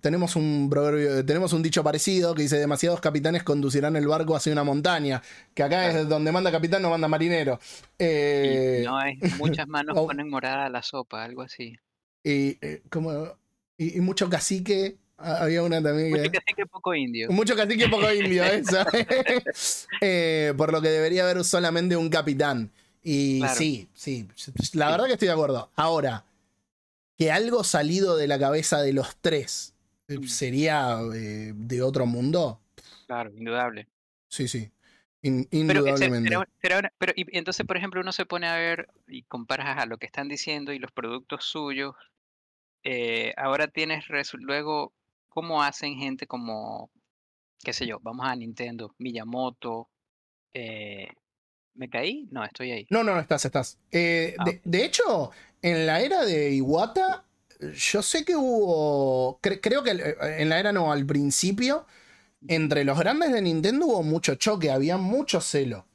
Tenemos 0.02 0.36
un 0.36 0.68
proverbio, 0.70 1.26
tenemos 1.26 1.54
un 1.54 1.62
dicho 1.64 1.84
parecido 1.84 2.34
que 2.36 2.44
dice 2.44 2.58
demasiados 2.58 3.00
capitanes 3.02 3.44
conducirán 3.44 3.96
el 3.96 4.08
barco 4.08 4.36
hacia 4.36 4.52
una 4.54 4.64
montaña. 4.64 5.22
Que 5.54 5.64
acá 5.64 5.90
es 5.90 6.08
donde 6.10 6.32
manda 6.32 6.52
capitán, 6.52 6.82
no 6.82 6.90
manda 6.90 7.08
marinero. 7.08 7.60
Eh, 8.00 8.84
no 8.86 9.02
es 9.04 9.18
muchas 9.38 9.68
manos 9.68 9.96
ponen 10.08 10.30
morada 10.30 10.66
a 10.66 10.70
la 10.70 10.82
sopa, 10.84 11.24
algo 11.24 11.42
así. 11.44 11.76
y, 12.24 12.58
eh, 12.62 12.82
como- 12.90 13.34
y, 13.78 13.98
y 13.98 14.02
mucho 14.02 14.30
cacique. 14.30 14.98
Había 15.20 15.64
una 15.64 15.82
también 15.82 16.12
Mucho 16.12 16.24
que. 16.24 16.30
que 16.32 16.38
sí 16.48 16.54
que 16.56 16.66
poco 16.68 16.94
indio. 16.94 17.30
Mucho 17.32 17.56
cacique, 17.56 17.88
poco 17.90 18.12
indio, 18.14 18.44
eso. 18.44 18.78
Eh, 20.02 20.54
por 20.58 20.72
lo 20.72 20.82
que 20.82 20.90
debería 20.90 21.24
haber 21.24 21.44
solamente 21.44 21.96
un 21.96 22.10
capitán. 22.10 22.70
Y 23.04 23.40
Claro. 23.40 23.56
sí, 23.56 23.88
sí. 23.94 24.28
La 24.74 24.92
verdad 24.92 25.06
que 25.08 25.14
estoy 25.14 25.28
de 25.30 25.34
acuerdo. 25.34 25.70
Ahora, 25.76 26.24
que 27.18 27.32
algo 27.32 27.64
salido 27.64 28.16
de 28.18 28.28
la 28.28 28.40
cabeza 28.40 28.82
de 28.82 28.94
los 28.94 29.18
tres 29.18 29.74
sería 30.28 31.00
eh, 31.14 31.52
de 31.56 31.82
otro 31.82 32.06
mundo. 32.06 32.62
Claro, 33.08 33.32
indudable. 33.36 33.88
Sí, 34.30 34.48
sí. 34.48 34.72
In- 35.22 35.48
Pero, 35.50 35.80
indudablemente. 35.80 36.30
una- 36.80 36.94
pero 36.98 37.14
y 37.16 37.26
entonces, 37.38 37.66
por 37.66 37.76
ejemplo, 37.78 38.00
uno 38.02 38.12
se 38.12 38.26
pone 38.26 38.48
a 38.48 38.56
ver 38.56 38.88
y 39.08 39.24
comparas 39.24 39.78
a 39.78 39.86
lo 39.86 39.98
que 39.98 40.06
están 40.06 40.28
diciendo 40.28 40.72
y 40.74 40.80
los 40.80 40.92
productos 40.92 41.46
suyos. 41.46 41.96
eh, 42.84 43.34
ahora 43.36 43.68
tienes 43.68 44.06
luego 44.34 44.94
cómo 45.28 45.62
hacen 45.62 45.98
gente 45.98 46.26
como, 46.26 46.90
qué 47.64 47.74
sé 47.74 47.86
yo, 47.86 48.00
vamos 48.02 48.26
a 48.28 48.36
Nintendo, 48.36 48.96
Miyamoto. 48.98 49.90
eh, 50.54 51.10
¿Me 51.74 51.90
caí? 51.90 52.28
No, 52.32 52.44
estoy 52.44 52.72
ahí. 52.72 52.88
No, 52.90 53.04
no, 53.04 53.14
no, 53.14 53.20
estás, 53.20 53.46
estás. 53.46 53.78
Ah, 54.40 54.46
de 54.64 54.86
hecho, 54.86 55.32
en 55.72 55.86
la 55.86 56.02
era 56.02 56.26
de 56.26 56.52
Iwata, 56.52 57.24
yo 57.76 58.02
sé 58.02 58.24
que 58.26 58.36
hubo. 58.36 59.40
cre- 59.42 59.60
creo 59.62 59.84
que 59.84 59.92
eh, 59.92 60.16
en 60.40 60.50
la 60.50 60.60
era 60.60 60.72
no, 60.72 60.92
al 60.92 61.06
principio, 61.06 61.86
entre 62.48 62.84
los 62.84 62.98
grandes 63.00 63.32
de 63.34 63.42
Nintendo 63.42 63.86
hubo 63.88 64.04
mucho 64.04 64.36
choque, 64.36 64.70
había 64.72 64.98
mucho 64.98 65.42
celo. 65.42 65.86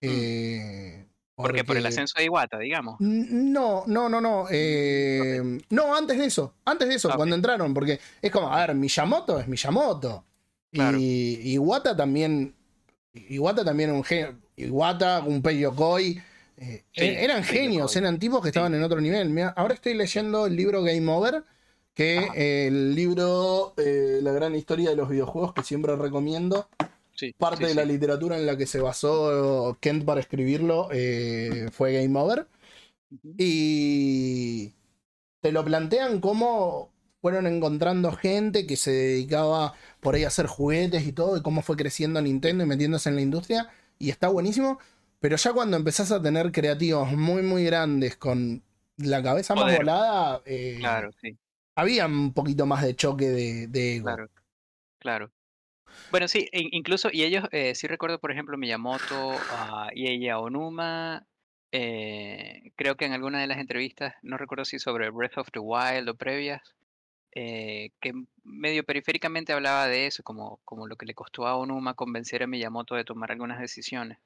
Eh, 0.00 1.06
Porque 1.34 1.64
por 1.64 1.76
el 1.76 1.86
ascenso 1.86 2.14
de 2.18 2.24
Iwata, 2.26 2.58
digamos. 2.58 2.96
No, 3.00 3.84
no, 3.86 4.08
no, 4.08 4.20
no. 4.20 4.46
eh, 4.50 5.40
No, 5.70 5.96
antes 5.96 6.18
de 6.18 6.26
eso. 6.26 6.54
Antes 6.64 6.88
de 6.88 6.94
eso, 6.96 7.10
Ah, 7.12 7.16
cuando 7.16 7.34
entraron. 7.34 7.72
Porque 7.74 7.98
es 8.22 8.30
como, 8.30 8.52
a 8.52 8.66
ver, 8.66 8.74
Miyamoto 8.76 9.38
es 9.40 9.48
Miyamoto. 9.48 10.24
Claro. 10.72 10.98
Y 11.00 11.52
Iwata 11.54 11.96
también. 11.96 12.54
Iwata 13.14 13.64
también 13.64 13.90
un 13.90 14.04
genio. 14.04 14.36
Iwata, 14.56 15.18
Gunpei 15.20 15.58
Yokoi. 15.60 16.20
Eh, 16.60 16.84
Sí, 16.92 17.04
eran 17.04 17.44
genios, 17.44 17.94
eran 17.96 18.18
tipos 18.18 18.42
que 18.42 18.48
estaban 18.48 18.74
en 18.74 18.82
otro 18.82 19.00
nivel. 19.00 19.30
Mirá, 19.30 19.48
ahora 19.50 19.74
estoy 19.74 19.94
leyendo 19.94 20.46
el 20.46 20.56
libro 20.56 20.82
Game 20.82 21.10
Over. 21.10 21.44
Que 21.94 22.66
el 22.66 22.94
libro 22.94 23.74
eh, 23.76 24.20
La 24.22 24.30
gran 24.30 24.54
historia 24.54 24.90
de 24.90 24.96
los 24.96 25.08
videojuegos 25.08 25.52
que 25.52 25.64
siempre 25.64 25.96
recomiendo. 25.96 26.68
Parte 27.36 27.66
de 27.66 27.74
la 27.74 27.84
literatura 27.84 28.36
en 28.38 28.46
la 28.46 28.56
que 28.56 28.66
se 28.66 28.80
basó 28.80 29.76
Kent 29.80 30.04
para 30.04 30.20
escribirlo 30.20 30.88
eh, 30.92 31.68
fue 31.72 31.94
Game 31.94 32.16
Over. 32.18 32.46
Y 33.36 34.74
te 35.40 35.52
lo 35.52 35.64
plantean 35.64 36.20
como 36.20 36.92
fueron 37.20 37.46
encontrando 37.46 38.12
gente 38.12 38.66
que 38.66 38.76
se 38.76 38.92
dedicaba 38.92 39.74
por 40.00 40.14
ahí 40.14 40.24
a 40.24 40.28
hacer 40.28 40.46
juguetes 40.46 41.06
y 41.06 41.12
todo, 41.12 41.36
y 41.36 41.42
cómo 41.42 41.62
fue 41.62 41.76
creciendo 41.76 42.22
Nintendo 42.22 42.64
y 42.64 42.66
metiéndose 42.66 43.08
en 43.08 43.16
la 43.16 43.22
industria. 43.22 43.70
Y 43.98 44.10
está 44.10 44.28
buenísimo. 44.28 44.78
Pero 45.20 45.36
ya 45.36 45.52
cuando 45.52 45.76
empezás 45.76 46.12
a 46.12 46.22
tener 46.22 46.52
creativos 46.52 47.10
muy, 47.12 47.42
muy 47.42 47.64
grandes 47.64 48.16
con 48.16 48.62
la 48.98 49.22
cabeza 49.22 49.54
más 49.54 49.76
volada, 49.76 50.42
eh, 50.46 50.76
Claro, 50.80 51.10
sí. 51.20 51.36
había 51.74 52.06
un 52.06 52.32
poquito 52.32 52.66
más 52.66 52.82
de 52.84 52.94
choque 52.94 53.26
de, 53.28 53.66
de 53.68 53.96
ego. 53.96 54.06
Claro, 54.06 54.28
claro. 54.98 55.30
Bueno, 56.10 56.28
sí, 56.28 56.48
in- 56.52 56.68
incluso, 56.72 57.10
y 57.12 57.22
ellos, 57.24 57.44
eh, 57.52 57.74
sí 57.74 57.86
recuerdo, 57.86 58.18
por 58.18 58.32
ejemplo, 58.32 58.56
Miyamoto 58.56 59.06
ah, 59.50 59.90
y 59.94 60.08
ella 60.10 60.38
Onuma, 60.38 61.26
eh, 61.72 62.72
creo 62.76 62.96
que 62.96 63.04
en 63.04 63.12
alguna 63.12 63.40
de 63.40 63.46
las 63.46 63.58
entrevistas, 63.58 64.14
no 64.22 64.38
recuerdo 64.38 64.64
si 64.64 64.78
sobre 64.78 65.10
Breath 65.10 65.38
of 65.38 65.50
the 65.52 65.58
Wild 65.58 66.08
o 66.08 66.14
previas, 66.14 66.62
eh, 67.34 67.90
que 68.00 68.12
medio 68.42 68.84
periféricamente 68.84 69.52
hablaba 69.52 69.86
de 69.86 70.06
eso, 70.06 70.22
como, 70.22 70.60
como 70.64 70.86
lo 70.86 70.96
que 70.96 71.06
le 71.06 71.14
costó 71.14 71.46
a 71.46 71.56
Onuma 71.56 71.94
convencer 71.94 72.42
a 72.42 72.46
Miyamoto 72.46 72.94
de 72.94 73.04
tomar 73.04 73.30
algunas 73.32 73.60
decisiones. 73.60 74.18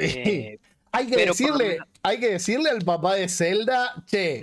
Eh, 0.00 0.58
hay, 0.92 1.06
que 1.06 1.16
decirle, 1.26 1.68
menos- 1.74 1.88
hay 2.02 2.18
que 2.20 2.30
decirle 2.32 2.70
al 2.70 2.80
papá 2.84 3.14
de 3.16 3.28
Zelda, 3.28 4.02
che, 4.06 4.40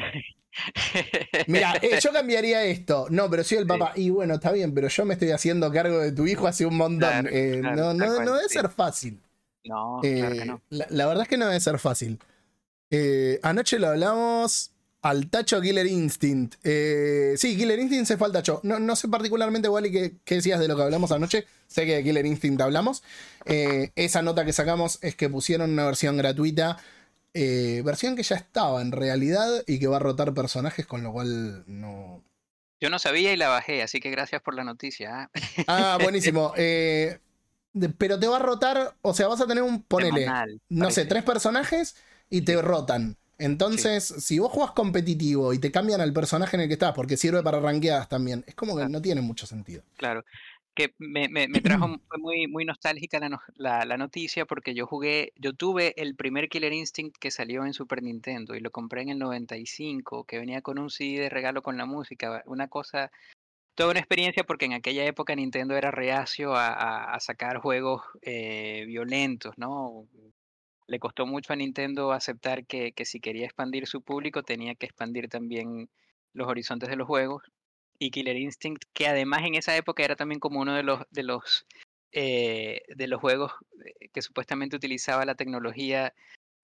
mira, 1.48 1.74
eh, 1.82 2.00
yo 2.02 2.12
cambiaría 2.12 2.64
esto. 2.64 3.08
No, 3.10 3.30
pero 3.30 3.44
soy 3.44 3.60
el 3.60 3.64
Sí. 3.64 3.68
papá. 3.68 3.94
Y 3.96 4.10
bueno, 4.10 4.36
está 4.36 4.52
bien, 4.52 4.74
pero 4.74 4.88
yo 4.88 5.06
me 5.06 5.14
estoy 5.14 5.32
haciendo 5.32 5.72
cargo 5.72 6.00
de 6.00 6.12
tu 6.12 6.26
hijo 6.28 6.48
hace 6.48 6.66
un 6.66 6.78
montón. 6.78 7.10
Claro, 7.10 7.30
Eh, 7.32 7.60
claro, 7.62 7.76
no, 7.76 7.94
no, 7.94 8.06
cual, 8.14 8.26
no 8.26 8.34
debe 8.36 8.50
sí. 8.50 8.54
ser 8.56 8.70
fácil. 8.70 9.20
No, 9.66 10.00
claro 10.02 10.36
que 10.36 10.46
no. 10.46 10.62
la, 10.70 10.88
la 10.90 11.06
verdad 11.08 11.24
es 11.24 11.30
que 11.30 11.38
no 11.38 11.46
debe 11.48 11.60
ser 11.60 11.78
fácil. 11.78 12.20
Anoche 13.44 13.80
lo 13.80 13.88
hablamos 13.90 14.72
al 15.10 15.30
tacho 15.30 15.62
Killer 15.62 15.86
Instinct. 15.88 16.56
Eh, 16.64 17.34
sí, 17.38 17.56
Killer 17.58 17.80
Instinct 17.80 18.08
se 18.08 18.18
fue 18.18 18.28
al 18.28 18.34
tacho. 18.34 18.60
No, 18.64 18.80
no 18.80 18.96
sé 18.96 19.08
particularmente, 19.08 19.70
Wally, 19.70 19.92
qué, 19.92 20.14
qué 20.26 20.36
decías 20.36 20.60
de 20.60 20.68
lo 20.68 20.76
que 20.76 20.84
hablamos 20.84 21.12
anoche. 21.12 21.46
Sé 21.68 21.86
que 21.86 21.96
de 21.96 22.04
Killer 22.04 22.26
Instinct 22.26 22.62
hablamos. 22.62 23.04
Eh, 23.46 23.92
esa 23.96 24.22
nota 24.22 24.46
que 24.46 24.54
sacamos 24.54 25.00
es 25.02 25.16
que 25.16 25.30
pusieron 25.30 25.72
una 25.72 25.86
versión 25.86 26.18
gratuita. 26.18 26.78
eh, 27.34 27.82
versión 27.86 28.16
que 28.16 28.24
ya 28.24 28.36
estaba 28.36 28.82
en 28.82 28.92
realidad 28.92 29.64
y 29.68 29.80
que 29.80 29.88
va 29.88 29.98
a 29.98 30.00
rotar 30.00 30.34
personajes, 30.34 30.86
con 30.88 31.04
lo 31.04 31.12
cual 31.14 31.64
no, 31.68 32.24
Yo 32.82 32.90
no 32.90 33.00
sabía 33.00 33.34
y 33.34 33.38
la 33.38 33.50
bajé, 33.50 33.82
así 33.84 34.00
que 34.00 34.10
gracias 34.12 34.42
por 34.42 34.56
la 34.56 34.64
noticia. 34.64 35.24
¿ah? 35.24 35.30
Ah, 35.68 36.00
buenísimo. 36.02 36.54
De- 37.74 37.90
pero 37.90 38.20
te 38.20 38.28
va 38.28 38.38
a 38.38 38.40
rotar, 38.40 38.96
o 39.02 39.14
sea, 39.14 39.28
vas 39.28 39.42
a 39.42 39.48
tener 39.48 39.64
un, 39.64 39.84
ponele, 39.84 40.26
no 40.70 40.90
sé, 40.92 41.06
tres 41.06 41.24
personajes 41.24 41.96
y 42.30 42.42
te 42.42 42.60
rotan. 42.62 43.18
Entonces, 43.40 44.04
si 44.06 44.40
vos 44.40 44.52
jugás 44.52 44.72
competitivo 44.72 45.54
y 45.54 45.60
te 45.60 45.72
cambian 45.72 46.02
al 46.02 46.14
personaje 46.14 46.56
en 46.58 46.62
el 46.62 46.68
que 46.68 46.74
estás, 46.74 46.94
porque 46.94 47.18
sirve 47.18 47.44
para 47.44 47.60
ranqueadas 47.60 48.10
también, 48.10 48.44
es 48.48 48.56
como 48.56 48.76
que 48.76 48.84
Ah. 48.84 48.90
no 48.90 49.02
tiene 49.02 49.22
mucho 49.22 49.46
sentido. 49.46 49.84
Claro, 49.98 50.24
que 50.74 50.94
me, 51.00 51.28
me, 51.28 51.48
me 51.48 51.60
trajo, 51.62 52.00
fue 52.08 52.18
muy, 52.20 52.48
muy 52.48 52.64
nostálgica 52.66 53.20
la, 53.20 53.40
la, 53.56 53.84
la 53.86 53.98
noticia 53.98 54.46
porque 54.46 54.74
yo 54.76 54.86
jugué, 54.86 55.34
yo 55.36 55.54
tuve 55.54 55.94
el 56.02 56.16
primer 56.16 56.50
Killer 56.50 56.72
Instinct 56.74 57.16
que 57.20 57.32
salió 57.32 57.66
en 57.66 57.74
Super 57.74 58.04
Nintendo 58.04 58.54
y 58.56 58.60
lo 58.60 58.70
compré 58.72 59.02
en 59.02 59.10
el 59.10 59.18
95, 59.20 60.26
que 60.26 60.38
venía 60.38 60.62
con 60.62 60.78
un 60.78 60.90
CD 60.92 61.20
de 61.22 61.30
regalo 61.30 61.62
con 61.64 61.78
la 61.78 61.86
música, 61.86 62.44
una 62.46 62.68
cosa, 62.68 63.12
toda 63.76 63.90
una 63.92 64.00
experiencia 64.00 64.44
porque 64.44 64.66
en 64.66 64.74
aquella 64.74 65.04
época 65.06 65.36
Nintendo 65.36 65.76
era 65.76 65.90
reacio 65.92 66.56
a, 66.56 66.68
a- 66.68 67.14
a 67.16 67.20
sacar 67.20 67.58
juegos 67.58 68.02
eh, 68.22 68.84
violentos, 68.88 69.58
¿no? 69.58 70.06
Le 70.88 71.00
costó 71.00 71.26
mucho 71.26 71.54
a 71.54 71.56
Nintendo 71.56 72.12
aceptar 72.14 72.66
que, 72.66 72.94
que 72.94 73.06
si 73.06 73.20
quería 73.20 73.46
expandir 73.46 73.88
su 73.88 74.02
público 74.02 74.44
tenía 74.44 74.76
que 74.76 74.86
expandir 74.86 75.30
también 75.30 75.90
los 76.34 76.48
horizontes 76.48 76.90
de 76.90 76.96
los 76.96 77.08
juegos 77.08 77.44
y 78.00 78.12
Killer 78.12 78.38
Instinct, 78.38 78.84
que 78.94 79.08
además 79.08 79.44
en 79.46 79.56
esa 79.56 79.76
época 79.76 80.04
era 80.04 80.16
también 80.16 80.40
como 80.40 80.60
uno 80.62 80.74
de 80.76 80.84
los 80.84 81.02
de 81.12 81.24
los 81.24 81.66
eh, 82.14 82.82
de 82.96 83.08
los 83.08 83.20
juegos 83.20 83.52
eh, 83.86 84.10
que 84.14 84.22
supuestamente 84.22 84.76
utilizaba 84.78 85.26
la 85.26 85.36
tecnología 85.36 86.14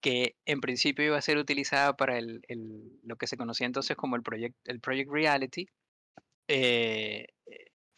que 0.00 0.36
en 0.46 0.60
principio 0.60 1.04
iba 1.06 1.16
a 1.18 1.22
ser 1.22 1.38
utilizada 1.38 1.96
para 1.96 2.18
el, 2.18 2.42
el- 2.48 2.98
lo 3.02 3.16
que 3.16 3.26
se 3.26 3.36
conocía 3.36 3.66
entonces 3.66 3.96
como 3.96 4.16
el 4.16 4.22
Project, 4.22 4.56
el 4.64 4.80
Project 4.80 5.10
Reality. 5.10 5.68
eh, 6.48 7.26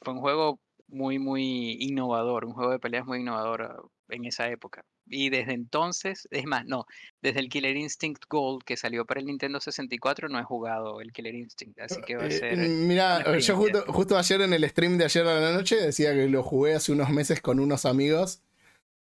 fue 0.02 0.14
un 0.14 0.20
juego 0.20 0.60
muy, 0.88 1.18
muy 1.18 1.76
innovador, 1.80 2.44
un 2.44 2.52
juego 2.54 2.72
de 2.72 2.78
peleas 2.78 3.06
muy 3.06 3.20
innovador 3.20 3.62
ah, 3.62 3.76
en 4.08 4.24
esa 4.24 4.48
época. 4.50 4.84
Y 5.08 5.30
desde 5.30 5.52
entonces, 5.52 6.26
es 6.32 6.44
más, 6.46 6.64
no, 6.66 6.86
desde 7.22 7.38
el 7.40 7.48
Killer 7.48 7.76
Instinct 7.76 8.24
Gold 8.28 8.64
que 8.64 8.76
salió 8.76 9.04
para 9.04 9.20
el 9.20 9.26
Nintendo 9.26 9.60
64 9.60 10.28
no 10.28 10.38
he 10.40 10.42
jugado 10.42 11.00
el 11.00 11.12
Killer 11.12 11.34
Instinct, 11.34 11.78
así 11.80 12.00
que 12.02 12.16
va 12.16 12.24
a 12.24 12.26
Eh, 12.26 12.30
ser... 12.32 12.56
Mira, 12.58 13.22
una 13.26 13.38
yo 13.38 13.56
justo, 13.56 13.84
justo 13.88 14.18
ayer 14.18 14.40
en 14.40 14.52
el 14.52 14.68
stream 14.68 14.98
de 14.98 15.04
ayer 15.04 15.26
a 15.26 15.40
la 15.40 15.52
noche 15.52 15.76
decía 15.76 16.12
que 16.12 16.26
lo 16.28 16.42
jugué 16.42 16.74
hace 16.74 16.90
unos 16.92 17.10
meses 17.10 17.40
con 17.40 17.60
unos 17.60 17.84
amigos. 17.84 18.40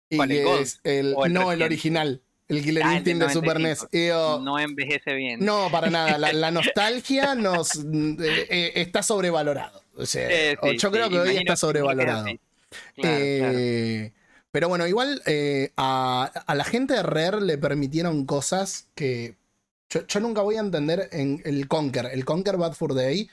Y 0.09 0.17
¿Cuál, 0.17 0.31
el 0.31 0.37
que 0.37 0.43
Gold? 0.43 0.61
es 0.61 0.79
el, 0.83 1.13
¿O 1.15 1.25
el 1.25 1.33
no, 1.33 1.51
el 1.51 1.61
original. 1.63 2.21
El 2.49 2.61
Killer 2.61 2.83
Ah, 2.83 2.91
el 2.91 2.95
Instinct 2.97 3.21
de 3.23 3.29
Super 3.29 3.59
95. 3.59 3.89
NES. 3.93 4.07
Yo, 4.09 4.39
no 4.43 4.59
envejece 4.59 5.13
bien. 5.13 5.39
No, 5.39 5.69
para 5.71 5.89
nada. 5.89 6.17
La, 6.17 6.33
la 6.33 6.51
nostalgia 6.51 7.33
nos 7.35 7.75
eh, 7.77 8.17
eh, 8.49 8.71
está 8.75 9.01
sobrevalorado. 9.01 9.81
O 9.95 10.05
sea, 10.05 10.27
Eh, 10.29 10.57
sí, 10.61 10.77
yo 10.77 10.91
creo 10.91 11.09
que 11.09 11.19
hoy 11.19 11.37
está 11.37 11.55
sobrevalorado. 11.55 12.25
claro. 12.95 14.11
Pero 14.53 14.69
bueno, 14.69 14.87
igual 14.87 15.21
eh, 15.27 15.73
a, 15.77 16.25
a 16.47 16.55
la 16.55 16.65
gente 16.65 16.95
de 16.95 17.03
Rare 17.03 17.41
le 17.41 17.59
permitieron 17.59 18.25
cosas 18.27 18.89
que 18.95 19.37
yo, 19.89 20.07
yo 20.07 20.21
nunca 20.21 20.43
voy 20.43 20.57
a 20.57 20.61
entender 20.61 21.09
en 21.13 21.41
el 21.45 21.67
Conker. 21.67 22.07
El 22.07 22.25
Conker 22.25 22.57
Bad 22.57 22.73
for 22.75 22.95
Day. 22.95 23.29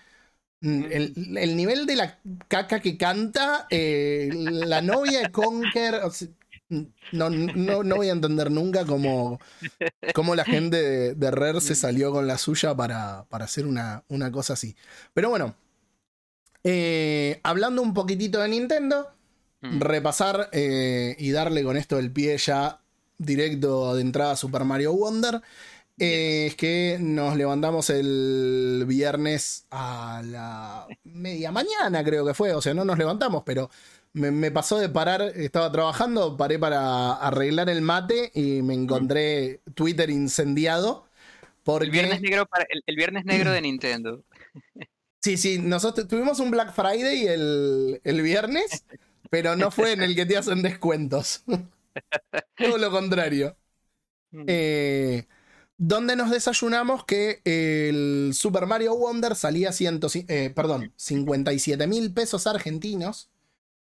mm, 0.62 0.84
El, 0.90 1.38
el 1.38 1.56
nivel 1.56 1.86
de 1.86 1.96
la 1.96 2.20
caca 2.48 2.80
que 2.80 2.98
canta, 2.98 3.66
eh, 3.70 4.30
la 4.34 4.82
novia 4.82 5.20
de 5.22 5.30
o 6.04 6.10
sea, 6.10 6.28
no, 7.12 7.30
no, 7.30 7.82
no 7.84 7.96
voy 7.96 8.08
a 8.08 8.12
entender 8.12 8.50
nunca 8.50 8.86
cómo, 8.86 9.40
cómo 10.12 10.34
la 10.36 10.44
gente 10.46 10.76
de, 10.82 11.14
de 11.14 11.30
Rare 11.32 11.60
se 11.60 11.74
salió 11.76 12.12
con 12.12 12.26
la 12.26 12.38
suya 12.38 12.74
para, 12.76 13.26
para 13.30 13.46
hacer 13.46 13.66
una, 13.66 14.04
una 14.08 14.32
cosa 14.32 14.54
así. 14.54 14.76
Pero 15.14 15.30
bueno, 15.30 15.56
eh, 16.64 17.40
hablando 17.42 17.82
un 17.82 17.94
poquitito 17.94 18.40
de 18.40 18.48
Nintendo, 18.48 19.10
Mm. 19.62 19.80
repasar 19.80 20.48
eh, 20.52 21.16
y 21.18 21.30
darle 21.32 21.62
con 21.62 21.76
esto 21.76 21.98
el 21.98 22.10
pie 22.12 22.38
ya 22.38 22.80
directo 23.18 23.94
de 23.94 24.00
entrada 24.02 24.32
a 24.32 24.36
Super 24.36 24.64
Mario 24.64 24.94
Wonder. 24.94 25.42
eh, 25.98 26.46
es 26.48 26.56
que 26.56 26.98
nos 27.00 27.36
levantamos 27.36 27.90
el 27.90 28.84
viernes 28.88 29.66
a 29.70 30.22
la 30.24 30.90
media 31.04 31.52
mañana, 31.52 32.02
creo 32.04 32.24
que 32.26 32.34
fue. 32.34 32.54
O 32.54 32.62
sea, 32.62 32.74
no 32.74 32.84
nos 32.84 32.98
levantamos, 32.98 33.42
pero 33.44 33.70
me, 34.12 34.30
me 34.30 34.50
pasó 34.50 34.78
de 34.78 34.88
parar. 34.88 35.22
Estaba 35.36 35.70
trabajando, 35.72 36.36
paré 36.36 36.58
para 36.58 37.12
arreglar 37.14 37.68
el 37.70 37.82
mate 37.82 38.30
y 38.34 38.62
me 38.62 38.74
encontré 38.74 39.62
Twitter 39.74 40.10
incendiado. 40.10 41.06
Porque... 41.64 41.86
El 41.86 41.92
viernes 41.92 42.20
negro 42.22 42.46
para, 42.46 42.66
el, 42.70 42.82
el 42.86 42.96
viernes 42.96 43.24
negro 43.26 43.52
de 43.52 43.62
Nintendo. 43.62 44.24
Sí, 45.22 45.36
sí, 45.36 45.58
nosotros 45.58 46.08
tuvimos 46.08 46.40
un 46.40 46.50
Black 46.50 46.72
Friday 46.74 47.26
el, 47.26 48.00
el 48.04 48.22
viernes, 48.22 48.84
pero 49.30 49.56
no 49.56 49.70
fue 49.70 49.92
en 49.92 50.02
el 50.02 50.14
que 50.14 50.26
te 50.26 50.36
hacen 50.36 50.62
descuentos. 50.62 51.44
Todo 52.58 52.78
lo 52.78 52.90
contrario. 52.90 53.56
Mm. 54.32 54.44
Eh, 54.46 55.26
donde 55.82 56.14
nos 56.14 56.30
desayunamos 56.30 57.06
que 57.06 57.40
el 57.44 58.32
Super 58.34 58.66
Mario 58.66 58.94
Wonder 58.96 59.34
salía 59.34 59.72
100, 59.72 60.00
eh, 60.28 60.52
perdón, 60.54 60.92
57 60.96 61.86
mil 61.86 62.12
pesos 62.12 62.46
argentinos. 62.46 63.30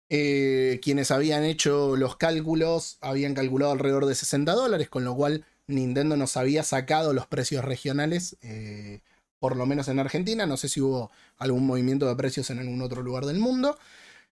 Eh, 0.10 0.80
quienes 0.84 1.12
habían 1.12 1.44
hecho 1.46 1.96
los 1.96 2.16
cálculos 2.16 2.98
habían 3.02 3.34
calculado 3.34 3.72
alrededor 3.72 4.06
de 4.06 4.16
60 4.16 4.52
dólares, 4.54 4.90
con 4.90 5.06
lo 5.06 5.16
cual 5.16 5.46
Nintendo 5.68 6.18
nos 6.18 6.36
había 6.36 6.64
sacado 6.64 7.14
los 7.14 7.28
precios 7.28 7.64
regionales, 7.64 8.38
eh, 8.42 9.02
por 9.40 9.56
lo 9.56 9.66
menos 9.66 9.88
en 9.88 10.00
Argentina. 10.00 10.46
No 10.46 10.58
sé 10.58 10.68
si 10.68 10.82
hubo 10.82 11.10
algún 11.38 11.66
movimiento 11.66 12.06
de 12.08 12.16
precios 12.18 12.50
en 12.50 12.60
algún 12.60 12.82
otro 12.82 13.02
lugar 13.02 13.26
del 13.26 13.40
mundo. 13.40 13.78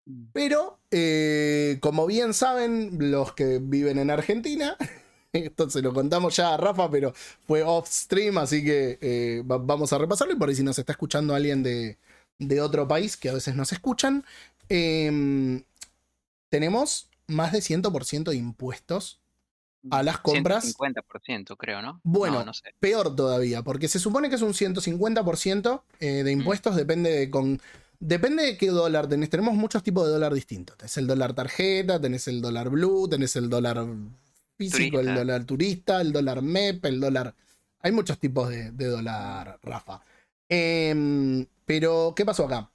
Mm. 0.05 0.23
Pero, 0.33 0.79
eh, 0.91 1.77
como 1.81 2.05
bien 2.05 2.33
saben 2.33 3.11
los 3.11 3.33
que 3.33 3.59
viven 3.61 3.97
en 3.99 4.09
Argentina, 4.11 4.77
esto 5.33 5.69
se 5.69 5.81
lo 5.81 5.93
contamos 5.93 6.35
ya 6.35 6.53
a 6.53 6.57
Rafa, 6.57 6.89
pero 6.89 7.13
fue 7.47 7.63
off 7.63 7.89
stream, 7.89 8.37
así 8.37 8.63
que 8.63 8.97
eh, 9.01 9.43
va- 9.49 9.57
vamos 9.57 9.91
a 9.93 9.97
repasarlo. 9.97 10.33
Y 10.33 10.37
por 10.37 10.49
ahí 10.49 10.55
si 10.55 10.63
nos 10.63 10.77
está 10.79 10.91
escuchando 10.93 11.33
alguien 11.35 11.63
de, 11.63 11.97
de 12.39 12.61
otro 12.61 12.87
país, 12.87 13.17
que 13.17 13.29
a 13.29 13.33
veces 13.33 13.55
nos 13.55 13.71
escuchan, 13.71 14.23
em, 14.69 15.63
tenemos 16.49 17.09
más 17.27 17.51
de 17.51 17.59
100% 17.61 18.31
de 18.31 18.37
impuestos 18.37 19.19
a 19.91 20.01
las 20.03 20.19
compras. 20.19 20.63
150% 20.77 21.57
creo, 21.57 21.81
¿no? 21.81 21.99
Bueno, 22.03 22.39
No, 22.39 22.45
no 22.45 22.53
sé. 22.53 22.73
Peor 22.79 23.15
todavía, 23.15 23.61
porque 23.63 23.87
se 23.87 23.99
supone 23.99 24.29
que 24.29 24.35
es 24.35 24.41
un 24.41 24.53
150% 24.53 25.83
eh, 25.99 26.23
de 26.23 26.31
impuestos, 26.31 26.75
depende 26.75 27.11
de 27.11 27.29
con. 27.29 27.61
Depende 28.07 28.43
de 28.43 28.57
qué 28.57 28.67
dólar 28.67 29.07
tenés. 29.07 29.31
Tenemos 29.31 29.55
muchos 29.55 29.81
tipos 29.81 30.05
de 30.05 30.13
dólar 30.13 30.31
distintos. 30.31 30.77
Tenés 30.77 30.95
el 30.97 31.07
dólar 31.07 31.33
tarjeta, 31.33 31.99
tenés 31.99 32.27
el 32.27 32.39
dólar 32.39 32.69
blue, 32.69 33.09
tenés 33.09 33.35
el 33.35 33.49
dólar 33.49 33.83
físico, 34.55 34.99
el 34.99 35.15
dólar 35.15 35.43
turista, 35.45 36.01
el 36.01 36.13
dólar 36.13 36.43
MEP, 36.43 36.85
el 36.85 36.99
dólar. 36.99 37.33
Hay 37.79 37.91
muchos 37.91 38.19
tipos 38.19 38.49
de, 38.49 38.71
de 38.71 38.85
dólar, 38.85 39.57
Rafa. 39.63 40.01
Em, 40.47 41.47
pero, 41.65 42.13
¿qué 42.15 42.23
pasó 42.25 42.45
acá? 42.45 42.69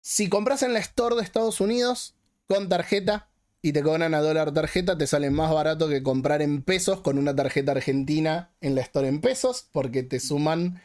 Si 0.00 0.30
compras 0.30 0.62
en 0.62 0.72
la 0.72 0.78
store 0.78 1.16
de 1.16 1.22
Estados 1.22 1.60
Unidos 1.60 2.14
con 2.48 2.70
tarjeta 2.70 3.28
y 3.60 3.72
te 3.72 3.82
cobran 3.82 4.14
a 4.14 4.20
dólar 4.22 4.54
tarjeta, 4.54 4.96
te 4.96 5.06
sale 5.06 5.28
más 5.28 5.52
barato 5.52 5.90
que 5.90 6.02
comprar 6.02 6.40
en 6.40 6.62
pesos 6.62 7.02
con 7.02 7.18
una 7.18 7.36
tarjeta 7.36 7.72
argentina 7.72 8.54
en 8.62 8.74
la 8.74 8.80
store 8.80 9.08
en 9.08 9.20
pesos, 9.20 9.68
porque 9.72 10.02
te 10.02 10.20
suman 10.20 10.80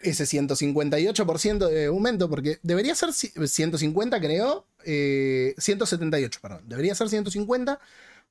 ese 0.00 0.26
158% 0.26 1.68
de 1.68 1.86
aumento, 1.86 2.28
porque 2.28 2.58
debería 2.62 2.94
ser 2.94 3.10
ci- 3.10 3.32
150, 3.46 4.20
creo. 4.20 4.66
eh, 4.84 5.54
178, 5.58 6.40
perdón. 6.42 6.62
Debería 6.68 6.94
ser 6.94 7.08
150, 7.08 7.80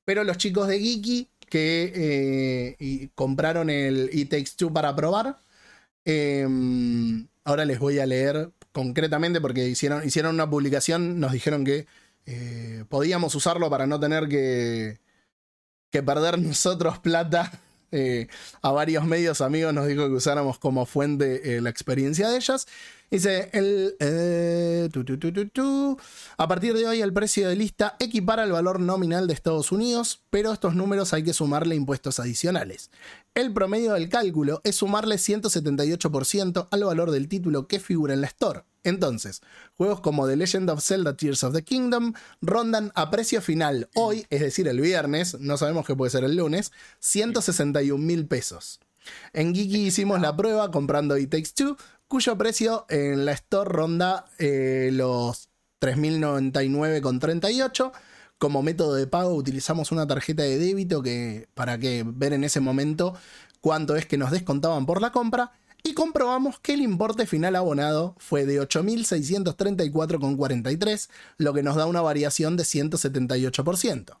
pero 0.04 0.24
los 0.24 0.36
chicos 0.38 0.68
de 0.68 0.78
Geeky 0.80 1.28
que 1.48 1.92
eh, 2.80 3.08
compraron 3.14 3.70
el 3.70 4.10
It 4.12 4.30
Takes 4.30 4.52
Two 4.56 4.72
para 4.72 4.94
probar. 4.96 5.40
eh, 6.04 6.46
ahora 7.44 7.64
les 7.64 7.78
voy 7.78 7.98
a 7.98 8.06
leer 8.06 8.50
concretamente 8.72 9.40
porque 9.40 9.68
hicieron, 9.68 10.06
hicieron 10.06 10.34
una 10.34 10.48
publicación, 10.50 11.20
nos 11.20 11.32
dijeron 11.32 11.64
que 11.64 11.86
eh, 12.26 12.84
podíamos 12.88 13.34
usarlo 13.34 13.68
para 13.70 13.86
no 13.86 14.00
tener 14.00 14.28
que, 14.28 14.98
que 15.90 16.02
perder 16.02 16.38
nosotros 16.38 16.98
plata. 16.98 17.60
Eh, 17.94 18.26
a 18.60 18.72
varios 18.72 19.04
medios 19.04 19.40
amigos 19.40 19.72
nos 19.72 19.86
dijo 19.86 20.08
que 20.08 20.14
usáramos 20.14 20.58
como 20.58 20.84
fuente 20.84 21.56
eh, 21.56 21.60
la 21.60 21.70
experiencia 21.70 22.28
de 22.28 22.36
ellas. 22.36 22.66
Dice, 23.08 23.50
eh, 23.52 24.88
a 26.36 26.48
partir 26.48 26.74
de 26.74 26.88
hoy 26.88 27.00
el 27.00 27.12
precio 27.12 27.48
de 27.48 27.54
lista 27.54 27.94
equipara 28.00 28.42
el 28.42 28.50
valor 28.50 28.80
nominal 28.80 29.28
de 29.28 29.34
Estados 29.34 29.70
Unidos, 29.70 30.24
pero 30.30 30.50
a 30.50 30.54
estos 30.54 30.74
números 30.74 31.12
hay 31.12 31.22
que 31.22 31.32
sumarle 31.32 31.76
impuestos 31.76 32.18
adicionales. 32.18 32.90
El 33.34 33.52
promedio 33.52 33.92
del 33.94 34.08
cálculo 34.08 34.60
es 34.62 34.76
sumarle 34.76 35.16
178% 35.16 36.68
al 36.70 36.84
valor 36.84 37.10
del 37.10 37.26
título 37.26 37.66
que 37.66 37.80
figura 37.80 38.14
en 38.14 38.20
la 38.20 38.28
Store. 38.28 38.62
Entonces, 38.84 39.42
juegos 39.76 40.00
como 40.00 40.28
The 40.28 40.36
Legend 40.36 40.70
of 40.70 40.84
Zelda 40.84 41.16
Tears 41.16 41.42
of 41.42 41.52
the 41.52 41.64
Kingdom 41.64 42.12
rondan 42.40 42.92
a 42.94 43.10
precio 43.10 43.42
final 43.42 43.88
hoy, 43.96 44.24
es 44.30 44.40
decir, 44.40 44.68
el 44.68 44.80
viernes, 44.80 45.36
no 45.40 45.56
sabemos 45.56 45.84
qué 45.84 45.96
puede 45.96 46.10
ser 46.10 46.22
el 46.22 46.36
lunes, 46.36 46.70
161 47.00 48.00
mil 48.00 48.24
pesos. 48.26 48.78
En 49.32 49.52
Geeky 49.52 49.86
hicimos 49.86 50.20
la 50.20 50.36
prueba 50.36 50.70
comprando 50.70 51.18
It 51.18 51.30
Takes 51.30 51.54
Two, 51.56 51.76
cuyo 52.06 52.38
precio 52.38 52.86
en 52.88 53.24
la 53.24 53.32
Store 53.32 53.68
ronda 53.68 54.26
eh, 54.38 54.90
los 54.92 55.48
3.099,38. 55.80 57.90
Como 58.38 58.62
método 58.62 58.94
de 58.94 59.06
pago 59.06 59.34
utilizamos 59.34 59.92
una 59.92 60.06
tarjeta 60.06 60.42
de 60.42 60.58
débito 60.58 61.02
que, 61.02 61.48
para 61.54 61.78
que 61.78 62.04
ver 62.06 62.32
en 62.32 62.44
ese 62.44 62.60
momento 62.60 63.14
cuánto 63.60 63.96
es 63.96 64.06
que 64.06 64.18
nos 64.18 64.30
descontaban 64.30 64.86
por 64.86 65.00
la 65.00 65.12
compra 65.12 65.52
y 65.82 65.94
comprobamos 65.94 66.58
que 66.60 66.74
el 66.74 66.80
importe 66.80 67.26
final 67.26 67.56
abonado 67.56 68.14
fue 68.18 68.46
de 68.46 68.60
8.634,43, 68.60 71.10
lo 71.38 71.52
que 71.52 71.62
nos 71.62 71.76
da 71.76 71.86
una 71.86 72.00
variación 72.00 72.56
de 72.56 72.64
178%. 72.64 74.18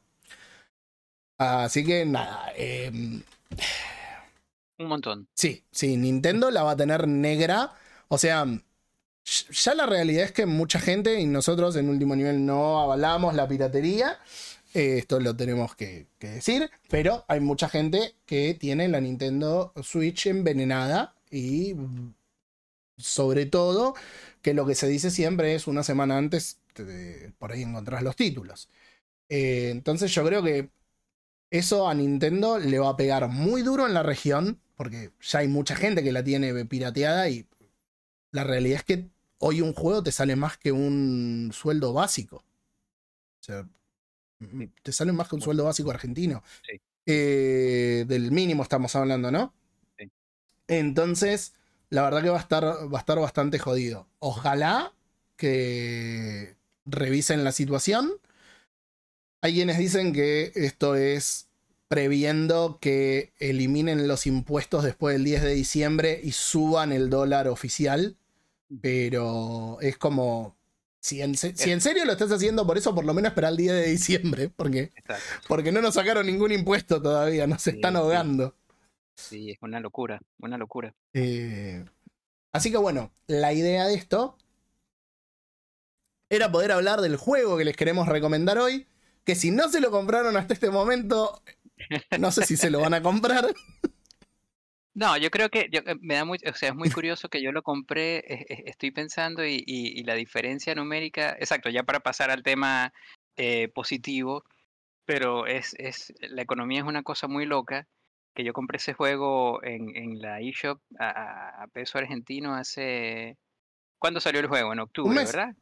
Así 1.38 1.84
que 1.84 2.04
nada, 2.06 2.52
em, 2.56 3.22
Un 4.78 4.88
montón. 4.88 5.28
Sí, 5.34 5.64
sí, 5.70 5.96
Nintendo 5.96 6.50
la 6.50 6.62
va 6.64 6.72
a 6.72 6.76
tener 6.76 7.06
negra. 7.08 7.72
O 8.08 8.18
sea, 8.18 8.44
ya 9.24 9.74
la 9.74 9.86
realidad 9.86 10.24
es 10.24 10.32
que 10.32 10.46
mucha 10.46 10.78
gente, 10.80 11.20
y 11.20 11.26
nosotros 11.26 11.76
en 11.76 11.88
último 11.88 12.14
nivel 12.16 12.44
no 12.44 12.80
avalamos 12.80 13.34
la 13.34 13.48
piratería. 13.48 14.18
eh, 14.74 14.98
esto 14.98 15.20
lo 15.20 15.36
tenemos 15.36 15.76
que, 15.76 16.08
decir. 16.20 16.70
Pero 16.90 17.24
hay 17.28 17.40
mucha 17.40 17.68
gente 17.68 18.16
que 18.26 18.54
tiene 18.54 18.88
la 18.88 19.00
Nintendo 19.00 19.72
Switch 19.82 20.26
envenenada. 20.26 21.14
Y 21.30 21.74
mm, 21.74 22.14
sobre 22.98 23.46
todo, 23.46 23.94
que 24.42 24.54
lo 24.54 24.66
que 24.66 24.74
se 24.74 24.88
dice 24.88 25.10
siempre 25.10 25.54
es 25.54 25.66
una 25.66 25.82
semana 25.84 26.18
antes, 26.18 26.60
te- 26.74 27.32
por 27.38 27.52
ahí 27.52 27.62
encontrás 27.62 28.02
los 28.02 28.16
títulos. 28.16 28.68
Eh, 29.30 29.70
entonces 29.72 30.12
yo 30.14 30.24
creo 30.26 30.42
que 30.42 30.70
eso 31.50 31.88
a 31.88 31.94
Nintendo 31.94 32.58
le 32.58 32.78
va 32.78 32.90
a 32.90 32.96
pegar 32.96 33.28
muy 33.28 33.62
duro 33.62 33.86
en 33.86 33.94
la 33.94 34.02
región, 34.02 34.60
porque 34.76 35.12
ya 35.20 35.40
hay 35.40 35.48
mucha 35.48 35.76
gente 35.76 36.02
que 36.04 36.12
la 36.12 36.24
tiene 36.24 36.64
pirateada 36.66 37.28
y 37.28 37.46
la 38.32 38.44
realidad 38.44 38.78
es 38.80 38.84
que 38.84 39.10
hoy 39.46 39.60
un 39.60 39.74
juego 39.74 40.02
te 40.02 40.10
sale 40.10 40.36
más 40.36 40.56
que 40.56 40.72
un 40.72 41.50
sueldo 41.52 41.92
básico. 41.92 42.36
O 42.36 43.42
sea, 43.42 43.68
mm, 44.38 44.64
te 44.82 44.90
sale 44.90 45.12
más 45.12 45.28
que 45.28 45.34
un 45.34 45.42
sueldo 45.42 45.64
básico 45.64 45.90
argentino. 45.90 46.42
Sí. 46.66 46.80
Eh, 47.04 48.06
del 48.08 48.32
mínimo 48.32 48.62
estamos 48.62 48.96
hablando, 48.96 49.30
¿no? 49.30 49.52
Sí. 49.98 50.10
Entonces, 50.66 51.52
la 51.90 52.02
verdad 52.02 52.22
que 52.22 52.30
va 52.30 52.38
a 52.38 52.40
estar, 52.40 52.64
va 52.64 52.98
a 52.98 53.00
estar 53.00 53.18
bastante 53.18 53.58
jodido. 53.58 54.08
Ojalá 54.18 54.94
que 55.36 56.56
revisen 56.86 57.44
la 57.44 57.52
situación. 57.52 58.12
Hay 59.42 59.52
quienes 59.52 59.76
dicen 59.76 60.14
que 60.14 60.52
esto 60.54 60.94
es 60.94 61.48
previendo 61.88 62.78
que 62.80 63.34
eliminen 63.38 64.08
los 64.08 64.26
impuestos 64.26 64.84
después 64.84 65.14
del 65.14 65.24
10 65.24 65.42
de 65.42 65.54
diciembre 65.54 66.18
y 66.22 66.32
suban 66.32 66.92
el 66.92 67.10
dólar 67.10 67.46
oficial. 67.48 68.16
Pero 68.80 69.78
es 69.80 69.96
como. 69.98 70.56
Si 71.00 71.20
en, 71.20 71.36
si 71.36 71.70
en 71.70 71.82
serio 71.82 72.06
lo 72.06 72.12
estás 72.12 72.32
haciendo 72.32 72.66
por 72.66 72.78
eso, 72.78 72.94
por 72.94 73.04
lo 73.04 73.12
menos 73.12 73.30
espera 73.30 73.48
el 73.50 73.58
10 73.58 73.72
de 73.74 73.86
diciembre. 73.90 74.48
Porque, 74.48 74.92
Exacto. 74.96 75.22
porque 75.48 75.70
no 75.70 75.82
nos 75.82 75.94
sacaron 75.94 76.24
ningún 76.26 76.50
impuesto 76.52 77.02
todavía, 77.02 77.46
nos 77.46 77.60
Sí, 77.62 77.70
están 77.70 77.92
sí. 77.92 77.98
ahogando. 77.98 78.56
Sí, 79.16 79.50
es 79.50 79.58
una 79.60 79.80
locura, 79.80 80.20
una 80.38 80.56
locura. 80.56 80.94
Eh, 81.12 81.84
así 82.52 82.70
que 82.70 82.78
bueno, 82.78 83.12
la 83.26 83.52
idea 83.52 83.86
de 83.86 83.94
esto 83.94 84.38
era 86.30 86.50
poder 86.50 86.72
hablar 86.72 87.00
del 87.00 87.16
juego 87.16 87.56
que 87.58 87.64
les 87.64 87.76
queremos 87.76 88.08
recomendar 88.08 88.58
hoy. 88.58 88.86
Que 89.24 89.34
si 89.34 89.50
no 89.50 89.68
se 89.68 89.80
lo 89.80 89.90
compraron 89.90 90.36
hasta 90.36 90.52
este 90.54 90.70
momento, 90.70 91.42
no 92.18 92.30
sé 92.32 92.44
si 92.44 92.56
se 92.56 92.70
lo 92.70 92.80
van 92.80 92.94
a 92.94 93.02
comprar. 93.02 93.46
No, 94.94 95.16
yo 95.16 95.30
creo 95.30 95.48
que 95.50 95.68
yo- 95.72 95.80
eh, 95.84 95.96
me 96.00 96.14
da 96.14 96.24
muy, 96.24 96.38
o 96.48 96.54
sea, 96.54 96.68
es 96.70 96.74
muy 96.74 96.88
curioso 96.90 97.28
que 97.28 97.42
yo 97.42 97.50
lo 97.50 97.62
compré, 97.62 98.18
eh, 98.18 98.46
eh, 98.48 98.62
estoy 98.66 98.92
pensando 98.92 99.44
y, 99.44 99.56
y- 99.66 99.98
y 100.00 100.04
la 100.04 100.14
diferencia 100.14 100.74
numérica, 100.74 101.36
exacto, 101.40 101.68
ya 101.68 101.82
para 101.82 102.00
pasar 102.00 102.30
al 102.30 102.42
tema 102.44 102.92
eh, 103.36 103.68
positivo, 103.74 104.44
pero 105.04 105.46
es, 105.46 105.74
es, 105.78 106.14
la 106.20 106.42
economía 106.42 106.80
es 106.82 106.86
una 106.86 107.02
cosa 107.02 107.26
muy 107.26 107.44
loca, 107.46 107.88
que 108.34 108.44
yo 108.44 108.52
compré 108.52 108.76
ese 108.76 108.94
juego 108.94 109.62
en, 109.64 109.94
en 109.96 110.20
la 110.20 110.40
eShop 110.40 110.80
a, 111.00 111.66
peso 111.72 111.98
argentino 111.98 112.54
hace, 112.54 113.36
¿cuándo 113.98 114.20
salió 114.20 114.40
el 114.40 114.46
juego? 114.46 114.72
En 114.72 114.78
octubre, 114.80 115.14
mes. 115.14 115.26
¿verdad? 115.26 115.54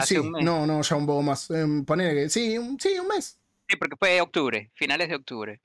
Hace 0.00 0.14
sí, 0.14 0.18
un 0.18 0.32
mes. 0.32 0.44
no, 0.44 0.66
no, 0.66 0.80
ya 0.80 0.96
un 0.96 1.06
poco 1.06 1.22
más. 1.22 1.48
Ponele 1.86 2.14
que 2.14 2.28
sí, 2.30 2.56
un, 2.56 2.80
sí, 2.80 2.98
un 2.98 3.08
mes. 3.08 3.38
Sí, 3.68 3.76
porque 3.76 3.96
fue 3.96 4.20
octubre, 4.22 4.70
finales 4.74 5.08
de 5.10 5.16
octubre. 5.16 5.60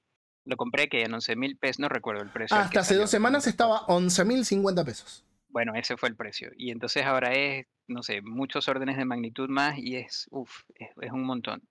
Lo 0.45 0.57
compré 0.57 0.89
que 0.89 1.03
en 1.03 1.13
11 1.13 1.35
mil 1.35 1.57
pesos, 1.57 1.79
no 1.79 1.89
recuerdo 1.89 2.21
el 2.21 2.29
precio. 2.31 2.55
Hasta 2.57 2.81
hace 2.81 2.95
dos 2.95 3.09
semanas 3.09 3.45
no 3.45 3.51
recuerdo. 3.51 3.75
estaba 3.75 3.87
11.050 3.87 4.83
pesos. 4.85 5.23
Bueno, 5.47 5.73
ese 5.75 5.97
fue 5.97 6.09
el 6.09 6.15
precio. 6.15 6.51
Y 6.57 6.71
entonces 6.71 7.03
ahora 7.05 7.31
es, 7.33 7.65
no 7.87 8.03
sé, 8.03 8.21
muchos 8.21 8.67
órdenes 8.67 8.97
de 8.97 9.05
magnitud 9.05 9.47
más 9.49 9.77
y 9.77 9.95
es, 9.95 10.27
uff, 10.31 10.51
es, 10.75 10.89
es 11.01 11.11
un 11.11 11.23
montón. 11.23 11.61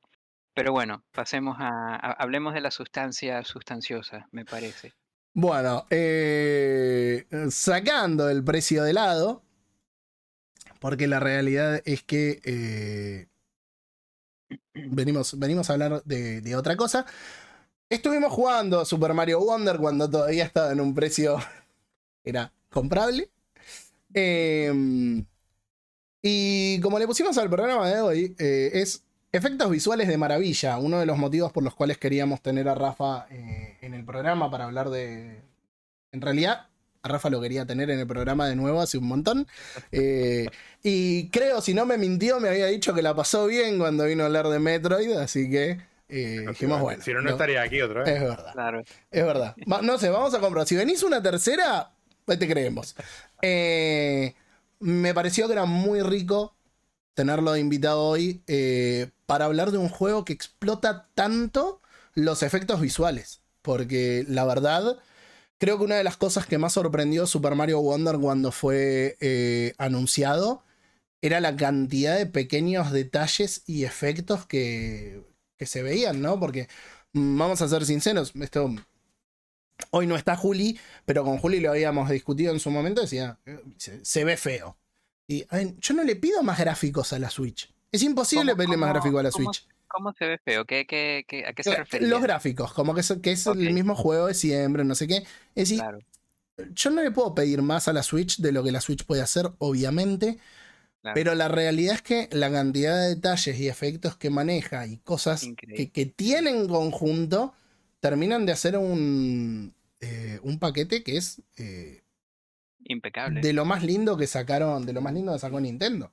Pero 0.54 0.72
bueno, 0.72 1.04
pasemos 1.12 1.56
a, 1.58 1.94
a- 1.96 2.12
hablemos 2.12 2.54
de 2.54 2.60
la 2.60 2.70
sustancia 2.70 3.42
sustanciosa, 3.44 4.28
me 4.32 4.44
parece. 4.44 4.92
Bueno, 5.34 5.86
eh, 5.90 7.26
sacando 7.50 8.28
el 8.28 8.44
precio 8.44 8.84
de 8.84 8.92
lado, 8.92 9.42
porque 10.78 11.06
la 11.06 11.20
realidad 11.20 11.80
es 11.84 12.02
que 12.02 12.40
eh, 12.44 13.28
venimos, 14.74 15.38
venimos 15.38 15.70
a 15.70 15.72
hablar 15.74 16.02
de, 16.04 16.40
de 16.40 16.56
otra 16.56 16.76
cosa. 16.76 17.06
Estuvimos 17.92 18.32
jugando 18.32 18.86
Super 18.86 19.12
Mario 19.12 19.40
Wonder 19.40 19.76
cuando 19.76 20.08
todavía 20.08 20.44
estaba 20.44 20.72
en 20.72 20.80
un 20.80 20.94
precio 20.94 21.36
era 22.24 22.50
comprable. 22.70 23.28
Eh, 24.14 24.72
y 26.22 26.80
como 26.80 26.98
le 26.98 27.06
pusimos 27.06 27.36
al 27.36 27.50
programa 27.50 27.90
de 27.90 28.00
hoy, 28.00 28.34
eh, 28.38 28.70
es 28.72 29.04
efectos 29.30 29.68
visuales 29.68 30.08
de 30.08 30.16
maravilla. 30.16 30.78
Uno 30.78 31.00
de 31.00 31.04
los 31.04 31.18
motivos 31.18 31.52
por 31.52 31.62
los 31.62 31.74
cuales 31.74 31.98
queríamos 31.98 32.40
tener 32.40 32.66
a 32.66 32.74
Rafa 32.74 33.26
eh, 33.30 33.76
en 33.82 33.92
el 33.92 34.06
programa 34.06 34.50
para 34.50 34.64
hablar 34.64 34.88
de. 34.88 35.42
En 36.12 36.22
realidad, 36.22 36.68
a 37.02 37.08
Rafa 37.08 37.28
lo 37.28 37.42
quería 37.42 37.66
tener 37.66 37.90
en 37.90 37.98
el 37.98 38.06
programa 38.06 38.48
de 38.48 38.56
nuevo 38.56 38.80
hace 38.80 38.96
un 38.96 39.06
montón. 39.06 39.46
Eh, 39.90 40.46
y 40.82 41.28
creo, 41.28 41.60
si 41.60 41.74
no 41.74 41.84
me 41.84 41.98
mintió, 41.98 42.40
me 42.40 42.48
había 42.48 42.68
dicho 42.68 42.94
que 42.94 43.02
la 43.02 43.14
pasó 43.14 43.44
bien 43.44 43.78
cuando 43.78 44.06
vino 44.06 44.22
a 44.22 44.26
hablar 44.28 44.48
de 44.48 44.60
Metroid. 44.60 45.12
Así 45.18 45.50
que 45.50 45.91
eh, 46.12 46.44
dijimos, 46.48 46.80
bueno. 46.80 47.02
si 47.02 47.12
no, 47.12 47.22
no 47.22 47.30
estaría 47.30 47.62
aquí 47.62 47.80
otra 47.80 48.02
vez. 48.04 48.14
Es 48.14 48.20
verdad. 48.20 48.52
Claro. 48.52 48.82
Es 49.10 49.24
verdad. 49.24 49.56
Va- 49.70 49.82
no 49.82 49.98
sé, 49.98 50.10
vamos 50.10 50.34
a 50.34 50.40
comprar. 50.40 50.66
Si 50.66 50.76
venís 50.76 51.02
una 51.02 51.22
tercera, 51.22 51.90
te 52.26 52.48
creemos. 52.48 52.94
Eh, 53.40 54.34
me 54.80 55.14
pareció 55.14 55.46
que 55.46 55.54
era 55.54 55.64
muy 55.64 56.00
rico 56.02 56.54
tenerlo 57.14 57.52
de 57.52 57.60
invitado 57.60 58.02
hoy 58.02 58.42
eh, 58.46 59.10
para 59.26 59.46
hablar 59.46 59.70
de 59.70 59.78
un 59.78 59.88
juego 59.88 60.24
que 60.24 60.32
explota 60.32 61.08
tanto 61.14 61.80
los 62.14 62.42
efectos 62.42 62.80
visuales. 62.80 63.40
Porque 63.62 64.24
la 64.28 64.44
verdad, 64.44 64.98
creo 65.58 65.78
que 65.78 65.84
una 65.84 65.96
de 65.96 66.04
las 66.04 66.16
cosas 66.16 66.46
que 66.46 66.58
más 66.58 66.72
sorprendió 66.72 67.26
Super 67.26 67.54
Mario 67.54 67.80
Wonder 67.80 68.18
cuando 68.18 68.50
fue 68.52 69.16
eh, 69.20 69.74
anunciado 69.78 70.64
era 71.20 71.38
la 71.40 71.54
cantidad 71.56 72.16
de 72.18 72.26
pequeños 72.26 72.90
detalles 72.90 73.62
y 73.66 73.84
efectos 73.84 74.44
que, 74.46 75.22
que 75.62 75.66
se 75.66 75.82
veían, 75.82 76.20
¿no? 76.20 76.40
Porque 76.40 76.66
mm, 77.12 77.38
vamos 77.38 77.62
a 77.62 77.68
ser 77.68 77.86
sinceros, 77.86 78.32
esto 78.40 78.74
Hoy 79.90 80.06
no 80.06 80.16
está 80.16 80.36
Juli, 80.36 80.78
pero 81.04 81.24
con 81.24 81.38
Juli 81.38 81.58
lo 81.60 81.70
habíamos 81.70 82.08
discutido 82.08 82.52
en 82.52 82.60
su 82.60 82.70
momento. 82.70 83.00
Decía, 83.00 83.38
eh, 83.46 83.60
se, 83.78 84.04
se 84.04 84.24
ve 84.24 84.36
feo. 84.36 84.76
Y 85.26 85.44
yo 85.80 85.94
no 85.94 86.04
le 86.04 86.14
pido 86.16 86.42
más 86.42 86.58
gráficos 86.58 87.12
a 87.12 87.18
la 87.18 87.30
Switch. 87.30 87.72
Es 87.90 88.02
imposible 88.02 88.52
¿Cómo- 88.52 88.56
pedirle 88.58 88.76
más 88.76 88.88
cómo- 88.88 88.92
gráfico 88.94 89.18
a 89.18 89.22
la 89.24 89.30
cómo- 89.30 89.52
Switch. 89.52 89.66
¿Cómo 89.88 90.12
se 90.18 90.24
ve 90.26 90.38
feo? 90.44 90.64
¿Qué, 90.64 90.86
qué, 90.86 91.24
qué- 91.28 91.46
a 91.46 91.52
qué 91.52 91.62
se 91.64 91.70
Eh, 91.70 91.76
refiere? 91.76 92.06
Los 92.06 92.22
gráficos, 92.22 92.72
como 92.72 92.94
que 92.94 93.00
es, 93.00 93.12
que 93.22 93.32
es 93.32 93.46
Ok. 93.46 93.56
el 93.56 93.72
mismo 93.74 93.94
juego 93.94 94.28
de 94.28 94.34
siempre, 94.34 94.84
no 94.84 94.94
sé 94.94 95.06
qué. 95.06 95.16
Es 95.16 95.68
decir, 95.68 95.78
Claro, 95.80 95.98
yo 96.74 96.90
no 96.90 97.02
le 97.02 97.10
puedo 97.10 97.34
pedir 97.34 97.60
más 97.62 97.88
a 97.88 97.92
la 97.92 98.02
Switch 98.02 98.38
de 98.38 98.52
lo 98.52 98.62
que 98.62 98.72
la 98.72 98.80
Switch 98.80 99.04
puede 99.04 99.22
hacer, 99.22 99.50
obviamente. 99.58 100.38
Claro. 101.02 101.14
Pero 101.14 101.34
la 101.34 101.48
realidad 101.48 101.96
es 101.96 102.02
que 102.02 102.28
la 102.32 102.50
cantidad 102.50 102.98
de 103.00 103.14
detalles 103.16 103.58
y 103.58 103.68
efectos 103.68 104.16
que 104.16 104.30
maneja 104.30 104.86
y 104.86 104.96
cosas 104.98 105.46
que, 105.56 105.90
que 105.90 106.06
tiene 106.06 106.50
en 106.50 106.68
conjunto 106.68 107.52
terminan 108.00 108.46
de 108.46 108.52
hacer 108.52 108.76
un, 108.76 109.74
eh, 110.00 110.40
un 110.42 110.58
paquete 110.58 111.04
que 111.04 111.16
es 111.16 111.40
eh, 111.56 112.02
Impecable. 112.84 113.40
de 113.40 113.52
lo 113.52 113.64
más 113.64 113.84
lindo 113.84 114.16
que 114.16 114.26
sacaron, 114.26 114.84
de 114.84 114.92
lo 114.92 115.00
más 115.00 115.14
lindo 115.14 115.32
que 115.32 115.38
sacó 115.38 115.60
Nintendo. 115.60 116.10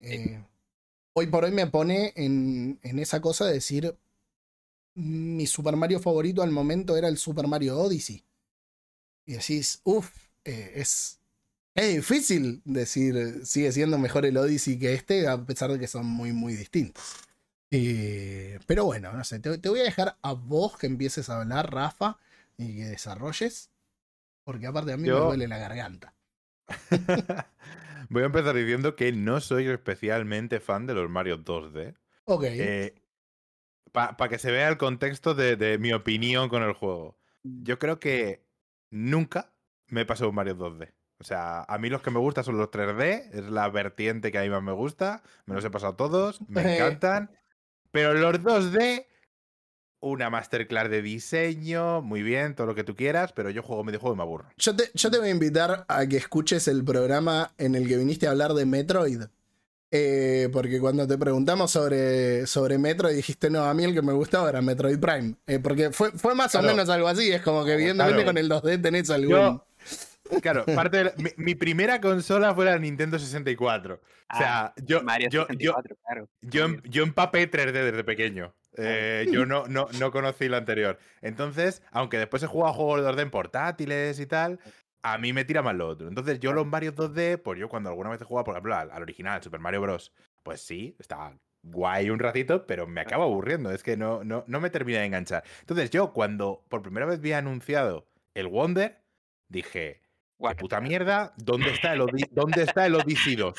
Eh, 0.00 0.42
hoy 1.12 1.28
por 1.28 1.44
hoy 1.44 1.52
me 1.52 1.68
pone 1.68 2.12
en, 2.16 2.80
en 2.82 2.98
esa 2.98 3.20
cosa 3.20 3.46
de 3.46 3.52
decir 3.52 3.96
mi 4.94 5.46
Super 5.46 5.76
Mario 5.76 6.00
favorito 6.00 6.42
al 6.42 6.50
momento 6.50 6.96
era 6.96 7.06
el 7.06 7.16
Super 7.16 7.46
Mario 7.46 7.78
Odyssey. 7.78 8.24
Y 9.24 9.34
decís, 9.34 9.80
uff, 9.84 10.10
es, 10.42 11.19
es 11.74 11.94
difícil 11.96 12.62
decir 12.64 13.16
eh, 13.16 13.44
sigue 13.44 13.72
siendo 13.72 13.98
mejor 13.98 14.26
el 14.26 14.36
Odyssey 14.36 14.78
que 14.78 14.94
este, 14.94 15.28
a 15.28 15.44
pesar 15.44 15.70
de 15.70 15.78
que 15.78 15.86
son 15.86 16.06
muy, 16.06 16.32
muy 16.32 16.54
distintos. 16.54 17.02
Eh, 17.70 18.58
pero 18.66 18.84
bueno, 18.84 19.12
no 19.12 19.22
sé, 19.24 19.38
te, 19.38 19.56
te 19.58 19.68
voy 19.68 19.80
a 19.80 19.84
dejar 19.84 20.16
a 20.22 20.32
vos 20.32 20.76
que 20.76 20.86
empieces 20.86 21.30
a 21.30 21.40
hablar, 21.40 21.72
Rafa, 21.72 22.18
y 22.56 22.76
que 22.76 22.84
desarrolles, 22.86 23.70
porque 24.44 24.66
aparte 24.66 24.92
a 24.92 24.96
mí 24.96 25.04
me 25.04 25.14
duele 25.14 25.46
la 25.46 25.58
garganta. 25.58 26.14
Voy 28.08 28.24
a 28.24 28.26
empezar 28.26 28.56
diciendo 28.56 28.96
que 28.96 29.12
no 29.12 29.40
soy 29.40 29.68
especialmente 29.68 30.58
fan 30.58 30.86
de 30.86 30.94
los 30.94 31.08
Mario 31.08 31.44
2D. 31.44 31.94
Ok. 32.24 32.44
Para 33.92 34.28
que 34.28 34.38
se 34.38 34.50
vea 34.50 34.68
el 34.68 34.78
contexto 34.78 35.34
de, 35.34 35.56
de 35.56 35.78
mi 35.78 35.92
opinión 35.92 36.48
con 36.48 36.64
el 36.64 36.72
juego. 36.72 37.16
Yo 37.44 37.78
creo 37.78 38.00
que 38.00 38.42
nunca 38.90 39.52
me 39.86 40.00
he 40.00 40.06
pasado 40.06 40.30
un 40.30 40.36
Mario 40.36 40.56
2D. 40.56 40.92
O 41.20 41.24
sea, 41.24 41.62
a 41.64 41.78
mí 41.78 41.90
los 41.90 42.00
que 42.02 42.10
me 42.10 42.18
gustan 42.18 42.44
son 42.44 42.56
los 42.56 42.70
3D, 42.70 43.28
es 43.32 43.50
la 43.50 43.68
vertiente 43.68 44.32
que 44.32 44.38
a 44.38 44.42
mí 44.42 44.48
más 44.48 44.62
me 44.62 44.72
gusta. 44.72 45.22
Me 45.46 45.54
los 45.54 45.64
he 45.64 45.70
pasado 45.70 45.94
todos, 45.94 46.40
me 46.48 46.76
encantan. 46.76 47.30
Pero 47.92 48.14
los 48.14 48.40
2D, 48.40 49.04
una 50.00 50.30
masterclass 50.30 50.88
de 50.88 51.02
diseño, 51.02 52.00
muy 52.00 52.22
bien, 52.22 52.54
todo 52.54 52.66
lo 52.68 52.74
que 52.74 52.84
tú 52.84 52.96
quieras, 52.96 53.32
pero 53.34 53.50
yo 53.50 53.62
juego 53.62 53.84
videojuego 53.84 54.14
y 54.14 54.16
me 54.16 54.22
aburro. 54.22 54.46
Yo 54.56 54.74
te, 54.74 54.90
yo 54.94 55.10
te 55.10 55.18
voy 55.18 55.28
a 55.28 55.32
invitar 55.32 55.84
a 55.88 56.06
que 56.06 56.16
escuches 56.16 56.66
el 56.68 56.82
programa 56.84 57.52
en 57.58 57.74
el 57.74 57.86
que 57.86 57.98
viniste 57.98 58.26
a 58.26 58.30
hablar 58.30 58.54
de 58.54 58.64
Metroid. 58.64 59.22
Eh, 59.92 60.48
porque 60.52 60.78
cuando 60.78 61.06
te 61.06 61.18
preguntamos 61.18 61.72
sobre, 61.72 62.46
sobre 62.46 62.78
Metroid 62.78 63.16
dijiste, 63.16 63.50
no, 63.50 63.64
a 63.64 63.74
mí 63.74 63.82
el 63.84 63.92
que 63.92 64.02
me 64.02 64.12
gustaba 64.12 64.48
era 64.48 64.62
Metroid 64.62 64.98
Prime. 65.00 65.34
Eh, 65.48 65.58
porque 65.58 65.90
fue, 65.90 66.12
fue 66.12 66.34
más 66.34 66.54
o 66.54 66.62
menos 66.62 66.88
algo 66.88 67.08
así. 67.08 67.30
Es 67.32 67.42
como 67.42 67.64
que 67.64 67.74
evidentemente 67.74 68.22
Claro. 68.22 68.26
con 68.28 68.38
el 68.38 68.48
2D 68.50 68.80
tenés 68.82 69.10
algún... 69.10 69.30
Yo- 69.30 69.66
Claro, 70.42 70.64
parte 70.66 70.96
de 70.98 71.04
la- 71.04 71.12
mi, 71.16 71.30
mi 71.36 71.54
primera 71.54 72.00
consola 72.00 72.54
fue 72.54 72.64
la 72.64 72.78
Nintendo 72.78 73.18
64. 73.18 73.94
O 73.94 74.00
Ah, 74.28 74.38
sea, 74.38 74.84
yo, 74.84 75.02
Mario 75.02 75.28
yo, 75.30 75.42
yo, 75.48 75.72
64, 75.74 75.96
claro. 76.06 76.28
Yo, 76.42 76.64
em- 76.64 76.82
yo 76.84 77.02
empapé 77.02 77.46
3D 77.50 77.72
desde 77.72 78.04
pequeño. 78.04 78.54
Eh, 78.76 79.26
yo 79.32 79.44
no, 79.46 79.66
no, 79.66 79.88
no 79.98 80.10
conocí 80.12 80.48
lo 80.48 80.56
anterior. 80.56 80.98
Entonces, 81.20 81.82
aunque 81.90 82.18
después 82.18 82.42
he 82.42 82.46
jugado 82.46 82.72
juegos 82.74 83.02
de 83.02 83.08
orden 83.08 83.30
portátiles 83.30 84.20
y 84.20 84.26
tal, 84.26 84.60
a 85.02 85.18
mí 85.18 85.32
me 85.32 85.44
tira 85.44 85.62
más 85.62 85.74
lo 85.74 85.88
otro. 85.88 86.06
Entonces, 86.08 86.38
yo 86.38 86.52
los 86.52 86.66
Mario 86.66 86.92
2D, 86.94 87.38
pues 87.38 87.58
yo 87.58 87.68
cuando 87.68 87.90
alguna 87.90 88.10
vez 88.10 88.20
he 88.20 88.24
jugado, 88.24 88.44
por 88.44 88.54
ejemplo, 88.54 88.76
al, 88.76 88.90
al 88.92 89.02
original, 89.02 89.42
Super 89.42 89.58
Mario 89.60 89.80
Bros., 89.82 90.12
pues 90.44 90.60
sí, 90.62 90.94
está 91.00 91.36
guay 91.62 92.08
un 92.08 92.18
ratito, 92.20 92.66
pero 92.66 92.86
me 92.86 93.00
acaba 93.02 93.24
aburriendo. 93.24 93.70
Es 93.72 93.82
que 93.82 93.96
no, 93.96 94.22
no, 94.24 94.44
no 94.46 94.60
me 94.60 94.70
termina 94.70 95.00
de 95.00 95.06
enganchar. 95.06 95.42
Entonces, 95.60 95.90
yo 95.90 96.12
cuando 96.12 96.64
por 96.68 96.80
primera 96.82 97.04
vez 97.06 97.20
vi 97.20 97.32
anunciado 97.32 98.06
el 98.34 98.46
Wonder, 98.46 99.02
dije, 99.48 99.99
qué 100.40 100.42
Guaca. 100.44 100.60
puta 100.60 100.80
mierda, 100.80 101.32
¿dónde 101.36 101.70
está 101.70 101.92
el, 101.92 102.00
Odi- 102.00 102.28
¿dónde 102.30 102.62
está 102.62 102.86
el 102.86 102.94
Odyssey 102.94 103.36
2? 103.36 103.54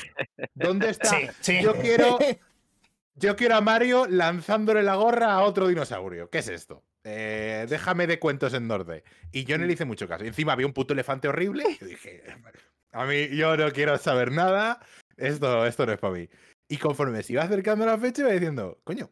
¿Dónde 0.54 0.90
está? 0.90 1.08
Sí, 1.10 1.26
sí. 1.40 1.62
Yo 1.62 1.74
quiero, 1.76 2.18
yo 3.14 3.36
quiero 3.36 3.56
a 3.56 3.60
Mario 3.60 4.06
lanzándole 4.08 4.82
la 4.82 4.96
gorra 4.96 5.32
a 5.34 5.42
otro 5.42 5.68
dinosaurio. 5.68 6.28
¿Qué 6.30 6.38
es 6.38 6.48
esto? 6.48 6.82
Eh, 7.04 7.66
déjame 7.68 8.06
de 8.06 8.18
cuentos 8.18 8.54
en 8.54 8.66
Norde. 8.68 9.04
Y 9.32 9.44
yo 9.44 9.58
no 9.58 9.64
le 9.64 9.72
hice 9.72 9.84
mucho 9.84 10.06
caso. 10.08 10.24
Y 10.24 10.28
encima 10.28 10.52
había 10.52 10.66
un 10.66 10.72
puto 10.72 10.92
elefante 10.92 11.28
horrible. 11.28 11.64
Y 11.80 11.84
dije, 11.84 12.22
a 12.92 13.04
mí 13.04 13.28
yo 13.36 13.56
no 13.56 13.70
quiero 13.72 13.96
saber 13.98 14.32
nada. 14.32 14.80
Esto, 15.16 15.66
esto 15.66 15.86
no 15.86 15.92
es 15.92 15.98
para 15.98 16.14
mí. 16.14 16.28
Y 16.68 16.78
conforme 16.78 17.22
se 17.22 17.34
iba 17.34 17.42
acercando 17.42 17.84
la 17.86 17.98
fecha, 17.98 18.22
iba 18.22 18.30
diciendo, 18.32 18.80
coño, 18.84 19.10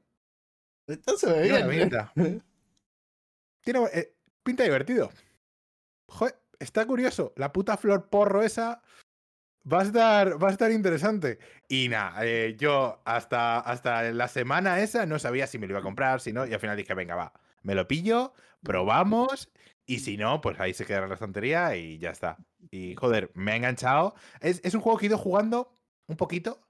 Esto 0.86 1.16
se 1.18 1.30
ve 1.32 1.42
bien. 1.42 1.68
pinta. 1.68 2.12
Tiene 3.62 3.80
eh, 3.92 4.14
pinta 4.42 4.64
divertido. 4.64 5.10
Joder, 6.08 6.39
está 6.60 6.86
curioso. 6.86 7.32
La 7.36 7.52
puta 7.52 7.76
flor 7.76 8.08
porro 8.08 8.42
esa 8.42 8.82
va 9.70 9.80
a 9.80 9.82
estar, 9.82 10.42
va 10.42 10.48
a 10.48 10.52
estar 10.52 10.70
interesante. 10.70 11.38
Y 11.68 11.88
nada, 11.88 12.24
eh, 12.24 12.56
yo 12.56 13.00
hasta, 13.04 13.58
hasta 13.58 14.12
la 14.12 14.28
semana 14.28 14.80
esa 14.80 15.06
no 15.06 15.18
sabía 15.18 15.46
si 15.46 15.58
me 15.58 15.66
lo 15.66 15.72
iba 15.72 15.80
a 15.80 15.84
comprar, 15.84 16.20
si 16.20 16.32
no, 16.32 16.46
y 16.46 16.52
al 16.52 16.60
final 16.60 16.76
dije, 16.76 16.94
venga, 16.94 17.16
va, 17.16 17.32
me 17.62 17.74
lo 17.74 17.88
pillo, 17.88 18.32
probamos, 18.62 19.50
y 19.86 19.98
si 19.98 20.16
no, 20.16 20.40
pues 20.40 20.60
ahí 20.60 20.72
se 20.72 20.86
quedará 20.86 21.06
en 21.06 21.10
la 21.10 21.14
estantería 21.14 21.74
y 21.76 21.98
ya 21.98 22.10
está. 22.10 22.36
Y 22.70 22.94
joder, 22.94 23.30
me 23.34 23.52
ha 23.52 23.56
enganchado. 23.56 24.14
Es, 24.40 24.60
es 24.62 24.74
un 24.74 24.80
juego 24.80 24.98
que 24.98 25.06
he 25.06 25.08
ido 25.08 25.18
jugando 25.18 25.76
un 26.06 26.16
poquito. 26.16 26.60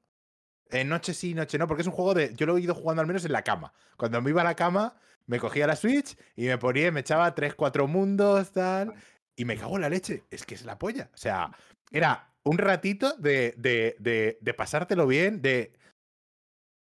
Noche 0.86 1.14
sí, 1.14 1.34
noche 1.34 1.58
no, 1.58 1.66
porque 1.66 1.82
es 1.82 1.86
un 1.86 1.92
juego 1.92 2.14
de. 2.14 2.32
Yo 2.34 2.46
lo 2.46 2.56
he 2.56 2.60
ido 2.60 2.74
jugando 2.74 3.00
al 3.00 3.06
menos 3.06 3.24
en 3.24 3.32
la 3.32 3.42
cama. 3.42 3.72
Cuando 3.96 4.22
me 4.22 4.30
iba 4.30 4.40
a 4.40 4.44
la 4.44 4.54
cama, 4.54 4.96
me 5.26 5.38
cogía 5.38 5.66
la 5.66 5.76
Switch 5.76 6.16
y 6.36 6.46
me 6.46 6.58
ponía, 6.58 6.90
me 6.92 7.00
echaba 7.00 7.34
3, 7.34 7.54
4 7.54 7.86
mundos, 7.86 8.52
tal. 8.52 8.94
Y 9.40 9.46
me 9.46 9.56
cago 9.56 9.76
en 9.76 9.80
la 9.80 9.88
leche. 9.88 10.24
Es 10.30 10.44
que 10.44 10.54
es 10.54 10.66
la 10.66 10.78
polla. 10.78 11.08
O 11.14 11.16
sea, 11.16 11.50
era 11.90 12.30
un 12.42 12.58
ratito 12.58 13.16
de, 13.16 13.54
de, 13.56 13.96
de, 13.98 14.36
de 14.38 14.52
pasártelo 14.54 15.06
bien, 15.06 15.40
de, 15.40 15.72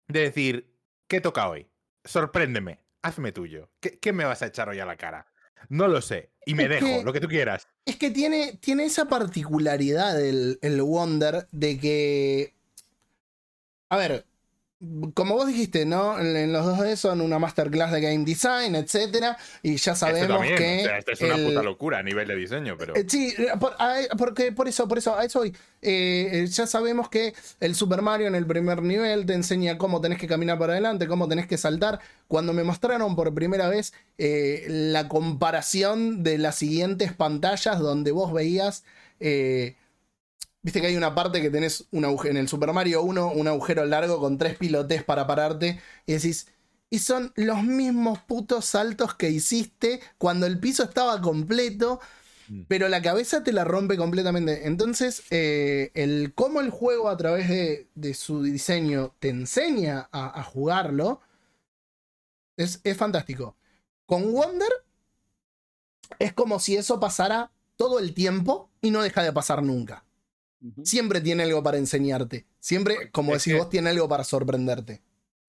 de 0.08 0.20
decir, 0.22 0.74
¿qué 1.06 1.20
toca 1.20 1.48
hoy? 1.48 1.68
Sorpréndeme, 2.04 2.80
hazme 3.02 3.30
tuyo. 3.30 3.70
¿Qué, 3.78 4.00
qué 4.00 4.12
me 4.12 4.24
vas 4.24 4.42
a 4.42 4.46
echar 4.46 4.68
hoy 4.68 4.80
a 4.80 4.86
la 4.86 4.96
cara? 4.96 5.26
No 5.68 5.86
lo 5.86 6.00
sé. 6.00 6.32
Y 6.46 6.54
me 6.56 6.64
Es 6.64 6.70
dejo, 6.70 6.86
que- 6.86 7.04
lo 7.04 7.12
que 7.12 7.20
tú 7.20 7.28
quieras. 7.28 7.68
Es 7.84 7.96
que 7.96 8.10
tiene, 8.10 8.56
tiene 8.60 8.86
esa 8.86 9.04
particularidad 9.04 10.20
el, 10.20 10.58
el 10.60 10.82
Wonder 10.82 11.46
de 11.52 11.78
que. 11.78 12.54
A 13.88 13.96
ver, 13.98 14.26
como 15.14 15.34
vos 15.34 15.48
dijiste, 15.48 15.84
¿no? 15.86 16.20
En, 16.20 16.52
los 16.52 16.64
2D 16.64 16.94
son 16.94 17.20
una 17.20 17.40
masterclass 17.40 17.90
de 17.90 18.00
game 18.00 18.24
design, 18.24 18.76
etcétera. 18.76 19.36
Y 19.62 19.74
ya 19.76 19.96
sabemos 19.96 20.40
que. 20.56 20.80
o 20.82 20.84
sea, 20.84 20.98
esto 20.98 21.12
es 21.12 21.20
una 21.20 21.34
el- 21.34 21.46
puta 21.46 21.62
locura 21.64 21.98
a 21.98 22.02
nivel 22.04 22.28
de 22.28 22.36
diseño, 22.36 22.76
pero. 22.78 22.94
Eh, 22.94 23.04
Sí, 23.08 23.34
eh, 23.36 23.48
por, 23.58 23.74
a- 23.80 23.96
porque 24.16 24.52
por 24.52 24.68
eso, 24.68 24.86
por 24.86 24.98
eso, 24.98 25.18
a 25.18 25.24
eso. 25.24 25.44
Eh, 25.44 25.52
eh, 25.82 26.46
ya 26.46 26.66
sabemos 26.68 27.08
que 27.08 27.34
el 27.58 27.74
Super 27.74 28.02
Mario 28.02 28.28
en 28.28 28.36
el 28.36 28.46
primer 28.46 28.82
nivel 28.82 29.26
te 29.26 29.34
enseña 29.34 29.78
cómo 29.78 30.00
tenés 30.00 30.18
que 30.18 30.28
caminar 30.28 30.58
para 30.60 30.74
adelante, 30.74 31.08
cómo 31.08 31.26
tenés 31.26 31.48
que 31.48 31.58
saltar. 31.58 31.98
Cuando 32.28 32.52
me 32.52 32.62
mostraron 32.62 33.16
por 33.16 33.34
primera 33.34 33.68
vez 33.68 33.92
eh, 34.16 34.64
la 34.68 35.08
comparación 35.08 36.22
de 36.22 36.38
las 36.38 36.54
siguientes 36.56 37.12
pantallas 37.12 37.80
donde 37.80 38.12
vos 38.12 38.32
veías. 38.32 38.84
eh, 39.20 39.74
Viste 40.62 40.80
que 40.80 40.88
hay 40.88 40.96
una 40.96 41.14
parte 41.14 41.40
que 41.40 41.50
tenés 41.50 41.86
un 41.92 42.04
agujero, 42.04 42.32
en 42.32 42.38
el 42.38 42.48
Super 42.48 42.72
Mario 42.72 43.02
1, 43.02 43.32
un 43.32 43.48
agujero 43.48 43.84
largo 43.86 44.20
con 44.20 44.38
tres 44.38 44.56
pilotes 44.56 45.04
para 45.04 45.26
pararte. 45.26 45.80
Y 46.06 46.12
decís, 46.14 46.48
y 46.90 46.98
son 46.98 47.32
los 47.36 47.62
mismos 47.62 48.18
putos 48.20 48.64
saltos 48.66 49.14
que 49.14 49.30
hiciste 49.30 50.00
cuando 50.18 50.46
el 50.46 50.58
piso 50.58 50.82
estaba 50.82 51.20
completo, 51.20 52.00
pero 52.68 52.88
la 52.88 53.02
cabeza 53.02 53.44
te 53.44 53.52
la 53.52 53.64
rompe 53.64 53.96
completamente. 53.96 54.66
Entonces, 54.66 55.24
eh, 55.30 55.92
el 55.94 56.34
cómo 56.34 56.60
el 56.60 56.70
juego 56.70 57.08
a 57.08 57.16
través 57.16 57.48
de, 57.48 57.88
de 57.94 58.14
su 58.14 58.42
diseño 58.42 59.14
te 59.20 59.30
enseña 59.30 60.08
a, 60.12 60.40
a 60.40 60.42
jugarlo 60.44 61.20
es, 62.56 62.80
es 62.84 62.96
fantástico. 62.96 63.56
Con 64.06 64.32
Wonder 64.32 64.70
es 66.20 66.32
como 66.32 66.60
si 66.60 66.76
eso 66.76 67.00
pasara 67.00 67.50
todo 67.76 67.98
el 67.98 68.14
tiempo 68.14 68.70
y 68.80 68.90
no 68.90 69.02
deja 69.02 69.22
de 69.22 69.32
pasar 69.32 69.62
nunca. 69.62 70.04
Siempre 70.82 71.20
tiene 71.20 71.44
algo 71.44 71.62
para 71.62 71.78
enseñarte. 71.78 72.46
Siempre, 72.58 73.10
como 73.10 73.34
Es 73.34 73.44
decís 73.44 73.54
que- 73.54 73.58
vos, 73.60 73.70
tiene 73.70 73.90
algo 73.90 74.08
para 74.08 74.24
sorprenderte. 74.24 75.02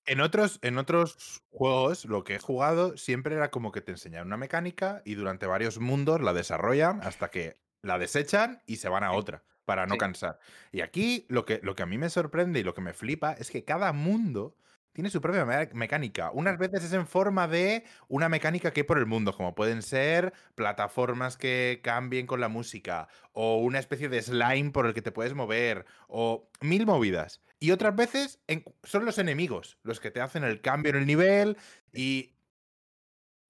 En 0.06 0.22
otros, 0.22 0.60
en 0.64 0.78
otros 0.78 1.44
juegos, 1.52 2.06
lo 2.06 2.24
que 2.24 2.36
he 2.36 2.40
jugado 2.40 2.98
siempre 2.98 3.36
era 3.36 3.52
como 3.52 3.72
que 3.72 3.82
te 3.82 3.92
enseñan 3.92 4.26
una 4.28 4.38
mecánica 4.38 5.02
y 5.06 5.14
durante 5.16 5.46
varios 5.46 5.80
mundos 5.80 6.22
la 6.22 6.34
desarrollan 6.34 7.02
hasta 7.04 7.30
que 7.30 7.58
la 7.84 8.00
desechan 8.00 8.62
y 8.66 8.78
se 8.78 8.90
van 8.90 9.04
a 9.04 9.12
otra 9.12 9.44
para 9.66 9.86
no 9.86 9.94
Sí. 9.96 10.00
cansar. 10.00 10.40
Y 10.72 10.82
aquí 10.82 11.26
lo 11.30 11.46
que, 11.46 11.60
lo 11.62 11.76
que 11.76 11.84
a 11.84 11.86
mí 11.86 11.98
me 12.00 12.10
sorprende 12.10 12.60
y 12.60 12.64
lo 12.64 12.74
que 12.74 12.82
me 12.82 12.94
flipa 12.94 13.34
es 13.34 13.52
que 13.52 13.64
cada 13.64 13.94
mundo 13.94 14.56
tiene 15.00 15.10
su 15.12 15.22
propia 15.22 15.46
me- 15.46 15.70
mecánica. 15.74 16.30
Unas 16.32 16.58
veces 16.58 16.84
es 16.84 16.92
en 16.92 17.08
forma 17.08 17.48
de 17.48 17.86
una 18.10 18.28
mecánica 18.28 18.72
que 18.74 18.82
hay 18.82 18.84
por 18.86 18.98
el 18.98 19.06
mundo, 19.06 19.32
como 19.32 19.56
pueden 19.56 19.82
ser 19.82 20.34
plataformas 20.56 21.38
que 21.38 21.80
cambien 21.82 22.28
con 22.28 22.42
la 22.42 22.50
música, 22.50 23.08
o 23.32 23.60
una 23.60 23.80
especie 23.80 24.10
de 24.10 24.22
slime 24.22 24.72
por 24.72 24.86
el 24.86 24.94
que 24.94 25.02
te 25.02 25.14
puedes 25.14 25.34
mover, 25.34 25.86
o 26.10 26.50
mil 26.60 26.86
movidas. 26.86 27.42
Y 27.62 27.72
otras 27.72 27.96
veces 27.96 28.42
en- 28.48 28.66
son 28.84 29.06
los 29.06 29.18
enemigos 29.20 29.78
los 29.84 30.02
que 30.02 30.12
te 30.12 30.20
hacen 30.20 30.44
el 30.44 30.60
cambio 30.60 30.90
en 30.90 30.98
el 30.98 31.06
nivel 31.06 31.56
y 31.94 32.34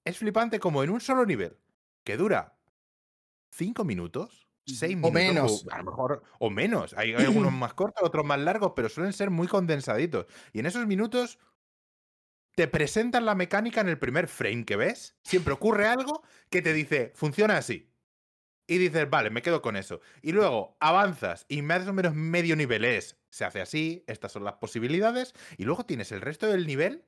es 0.05 0.19
flipante 0.19 0.59
como 0.59 0.83
en 0.83 0.91
un 0.91 1.01
solo 1.01 1.25
nivel, 1.25 1.57
que 2.03 2.15
dura 2.15 2.59
cinco 3.49 3.85
minutos, 3.85 4.47
seis 4.75 4.97
O 5.01 5.11
minutos, 5.11 5.13
menos. 5.13 5.67
a 5.71 5.77
lo 5.79 5.83
mejor, 5.85 6.23
o 6.39 6.49
menos. 6.49 6.93
Hay, 6.97 7.13
hay 7.13 7.25
algunos 7.25 7.51
más 7.53 7.73
cortos, 7.73 8.03
otros 8.03 8.25
más 8.25 8.39
largos, 8.39 8.73
pero 8.75 8.89
suelen 8.89 9.13
ser 9.13 9.29
muy 9.29 9.47
condensaditos. 9.47 10.25
Y 10.53 10.59
en 10.59 10.65
esos 10.65 10.85
minutos 10.87 11.39
te 12.55 12.67
presentan 12.67 13.25
la 13.25 13.35
mecánica 13.35 13.81
en 13.81 13.89
el 13.89 13.99
primer 13.99 14.27
frame 14.27 14.65
que 14.65 14.75
ves. 14.75 15.17
Siempre 15.23 15.53
ocurre 15.53 15.87
algo 15.87 16.23
que 16.49 16.61
te 16.61 16.73
dice, 16.73 17.11
funciona 17.15 17.57
así. 17.57 17.93
Y 18.67 18.77
dices, 18.77 19.09
vale, 19.09 19.29
me 19.29 19.41
quedo 19.41 19.61
con 19.61 19.75
eso. 19.75 20.01
Y 20.21 20.31
luego 20.31 20.77
avanzas 20.79 21.45
y 21.47 21.61
más 21.61 21.87
o 21.87 21.93
menos 21.93 22.13
medio 22.13 22.55
nivel 22.55 22.85
es, 22.85 23.17
se 23.29 23.45
hace 23.45 23.61
así, 23.61 24.03
estas 24.07 24.31
son 24.31 24.43
las 24.43 24.55
posibilidades. 24.55 25.33
Y 25.57 25.63
luego 25.63 25.85
tienes 25.85 26.11
el 26.11 26.21
resto 26.21 26.47
del 26.47 26.67
nivel 26.67 27.05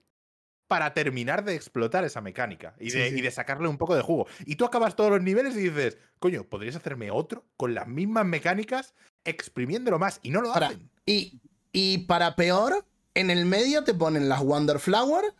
para 0.71 0.93
terminar 0.93 1.43
de 1.43 1.53
explotar 1.53 2.05
esa 2.05 2.21
mecánica 2.21 2.75
y 2.79 2.91
de, 2.91 3.09
sí. 3.09 3.17
y 3.17 3.21
de 3.21 3.29
sacarle 3.29 3.67
un 3.67 3.77
poco 3.77 3.93
de 3.93 4.01
jugo. 4.01 4.25
Y 4.45 4.55
tú 4.55 4.63
acabas 4.63 4.95
todos 4.95 5.11
los 5.11 5.21
niveles 5.21 5.53
y 5.57 5.69
dices, 5.69 5.97
coño, 6.17 6.45
podrías 6.45 6.77
hacerme 6.77 7.11
otro 7.11 7.43
con 7.57 7.75
las 7.75 7.89
mismas 7.89 8.25
mecánicas, 8.25 8.93
exprimiéndolo 9.25 9.99
más. 9.99 10.21
Y 10.23 10.29
no 10.29 10.39
lo 10.39 10.53
hacen. 10.55 10.89
y, 11.05 11.41
y 11.73 11.97
para 12.05 12.37
peor, 12.37 12.85
en 13.15 13.31
el 13.31 13.45
medio 13.45 13.83
te 13.83 13.93
ponen 13.93 14.29
las 14.29 14.39
Wonderflower, 14.39 15.33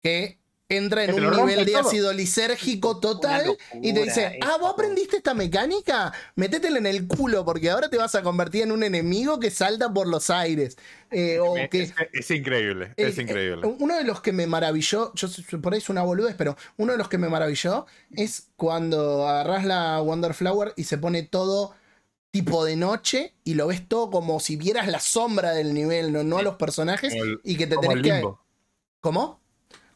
que 0.00 0.38
entra 0.70 1.04
en 1.04 1.14
un 1.14 1.30
nivel 1.30 1.64
de 1.64 1.72
todo. 1.72 1.88
ácido 1.88 2.12
lisérgico 2.12 3.00
total 3.00 3.56
y 3.80 3.92
te 3.94 4.02
dice, 4.04 4.38
ah, 4.42 4.58
vos 4.60 4.72
aprendiste 4.72 5.16
esta 5.16 5.32
mecánica, 5.32 6.12
métetela 6.36 6.76
en 6.78 6.86
el 6.86 7.06
culo 7.06 7.44
porque 7.44 7.70
ahora 7.70 7.88
te 7.88 7.96
vas 7.96 8.14
a 8.14 8.22
convertir 8.22 8.62
en 8.64 8.72
un 8.72 8.82
enemigo 8.82 9.40
que 9.40 9.50
salta 9.50 9.92
por 9.92 10.06
los 10.06 10.28
aires. 10.28 10.76
Eh, 11.10 11.38
o 11.38 11.56
Es, 11.56 11.70
que, 11.70 11.82
es- 11.84 11.94
es 12.12 12.30
increíble, 12.30 12.92
es 12.96 13.16
increíble. 13.18 13.66
eh, 13.66 13.76
uno 13.78 13.96
de 13.96 14.04
los 14.04 14.20
que 14.20 14.32
me 14.32 14.46
maravilló, 14.46 15.12
yo 15.14 15.28
por 15.62 15.72
ahí 15.72 15.78
es 15.78 15.88
una 15.88 16.02
boludez, 16.02 16.34
pero 16.36 16.54
uno 16.76 16.92
de 16.92 16.98
los 16.98 17.08
que 17.08 17.16
me 17.16 17.30
maravilló 17.30 17.86
es 18.10 18.48
cuando 18.56 19.26
agarras 19.26 19.64
la 19.64 20.02
Wonderflower 20.02 20.74
y 20.76 20.84
se 20.84 20.98
pone 20.98 21.22
todo 21.22 21.74
tipo 22.30 22.66
de 22.66 22.76
noche 22.76 23.32
y 23.42 23.54
lo 23.54 23.68
ves 23.68 23.88
todo 23.88 24.10
como 24.10 24.38
si 24.38 24.56
vieras 24.56 24.86
la 24.86 25.00
sombra 25.00 25.52
del 25.52 25.72
nivel, 25.72 26.12
no, 26.12 26.24
no 26.24 26.36
a 26.36 26.42
los 26.42 26.56
personajes 26.56 27.14
el- 27.14 27.40
y 27.42 27.56
que 27.56 27.66
te 27.66 27.78
tenés 27.78 28.02
que... 28.02 28.10
¿Cómo? 29.00 29.40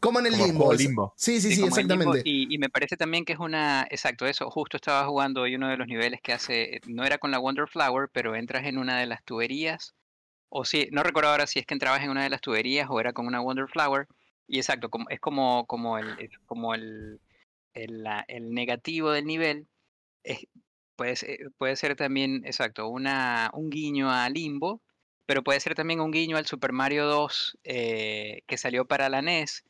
Como 0.03 0.19
en 0.19 0.25
el 0.25 0.33
Como 0.33 0.73
limbo. 0.73 1.13
Sí, 1.15 1.39
sí, 1.39 1.49
sí, 1.49 1.55
limbo, 1.61 1.67
exactamente. 1.69 2.21
Y, 2.25 2.53
y 2.53 2.57
me 2.57 2.69
parece 2.69 2.97
también 2.97 3.23
que 3.23 3.31
es 3.33 3.39
una, 3.39 3.87
exacto, 3.89 4.25
eso, 4.25 4.49
justo 4.51 4.75
estaba 4.75 5.07
jugando 5.07 5.41
hoy 5.43 5.55
uno 5.55 5.69
de 5.69 5.77
los 5.77 5.87
niveles 5.87 6.19
que 6.21 6.33
hace, 6.33 6.81
no 6.87 7.05
era 7.05 7.17
con 7.17 7.31
la 7.31 7.39
Wonder 7.39 7.69
Flower, 7.69 8.09
pero 8.11 8.35
entras 8.35 8.65
en 8.65 8.77
una 8.77 8.99
de 8.99 9.05
las 9.05 9.23
tuberías, 9.23 9.95
o 10.49 10.65
sí, 10.65 10.89
no 10.91 11.03
recuerdo 11.03 11.29
ahora 11.29 11.47
si 11.47 11.59
es 11.59 11.65
que 11.65 11.73
entrabas 11.73 12.03
en 12.03 12.09
una 12.09 12.23
de 12.23 12.29
las 12.29 12.41
tuberías 12.41 12.87
o 12.89 12.99
era 12.99 13.13
con 13.13 13.27
una 13.27 13.39
Wonder 13.39 13.67
Flower, 13.69 14.07
y 14.45 14.57
exacto, 14.57 14.89
como, 14.89 15.09
es 15.09 15.21
como, 15.21 15.65
como 15.67 15.97
el, 15.97 16.07
es 16.19 16.31
como 16.45 16.75
el, 16.75 17.21
el, 17.73 18.03
la- 18.03 18.25
el 18.27 18.51
negativo 18.53 19.09
del 19.11 19.23
nivel, 19.25 19.67
es, 20.23 20.47
puede, 20.97 21.15
ser, 21.15 21.37
puede 21.57 21.77
ser 21.77 21.95
también, 21.95 22.41
exacto, 22.45 22.89
una, 22.89 23.49
un 23.53 23.69
guiño 23.69 24.11
a 24.11 24.29
Limbo, 24.29 24.81
pero 25.25 25.43
puede 25.43 25.61
ser 25.61 25.75
también 25.75 26.01
un 26.01 26.11
guiño 26.11 26.35
al 26.35 26.45
Super 26.45 26.73
Mario 26.73 27.05
2 27.05 27.57
eh, 27.63 28.41
que 28.47 28.57
salió 28.57 28.85
para 28.85 29.07
la 29.07 29.19
NES, 29.19 29.63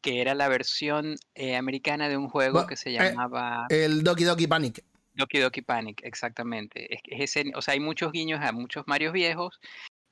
que 0.00 0.20
era 0.20 0.34
la 0.34 0.48
versión 0.48 1.16
eh, 1.34 1.56
americana 1.56 2.08
de 2.08 2.16
un 2.16 2.28
juego 2.28 2.66
que 2.66 2.76
se 2.76 2.90
eh, 2.90 2.92
llamaba 2.94 3.66
El 3.68 4.02
Doki 4.02 4.24
Doki 4.24 4.46
Panic. 4.46 4.84
Doki 5.14 5.38
Doki 5.38 5.62
Panic, 5.62 6.00
exactamente. 6.04 6.94
Es, 6.94 7.00
es 7.06 7.36
ese, 7.36 7.52
o 7.54 7.62
sea, 7.62 7.74
hay 7.74 7.80
muchos 7.80 8.12
guiños 8.12 8.40
a 8.42 8.52
muchos 8.52 8.84
Marios 8.86 9.12
viejos, 9.12 9.60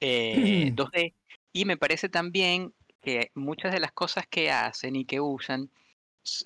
eh, 0.00 0.70
2D, 0.74 1.14
y 1.52 1.64
me 1.64 1.76
parece 1.76 2.08
también 2.08 2.74
que 3.00 3.30
muchas 3.34 3.72
de 3.72 3.80
las 3.80 3.92
cosas 3.92 4.26
que 4.26 4.50
hacen 4.50 4.96
y 4.96 5.04
que 5.04 5.20
usan, 5.20 5.70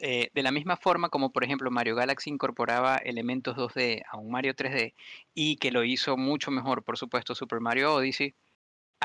eh, 0.01 0.31
de 0.33 0.43
la 0.43 0.53
misma 0.53 0.77
forma 0.77 1.09
como 1.09 1.33
por 1.33 1.43
ejemplo 1.43 1.71
Mario 1.71 1.97
Galaxy 1.97 2.31
incorporaba 2.31 2.97
elementos 2.99 3.57
2D 3.57 4.05
a 4.09 4.17
un 4.17 4.31
Mario 4.31 4.55
3D 4.55 4.95
y 5.35 5.57
que 5.57 5.73
lo 5.73 5.83
hizo 5.83 6.17
mucho 6.17 6.51
mejor, 6.53 6.85
por 6.85 6.97
supuesto, 6.97 7.35
Super 7.35 7.61
Mario 7.61 7.95
Odyssey. 7.95 8.35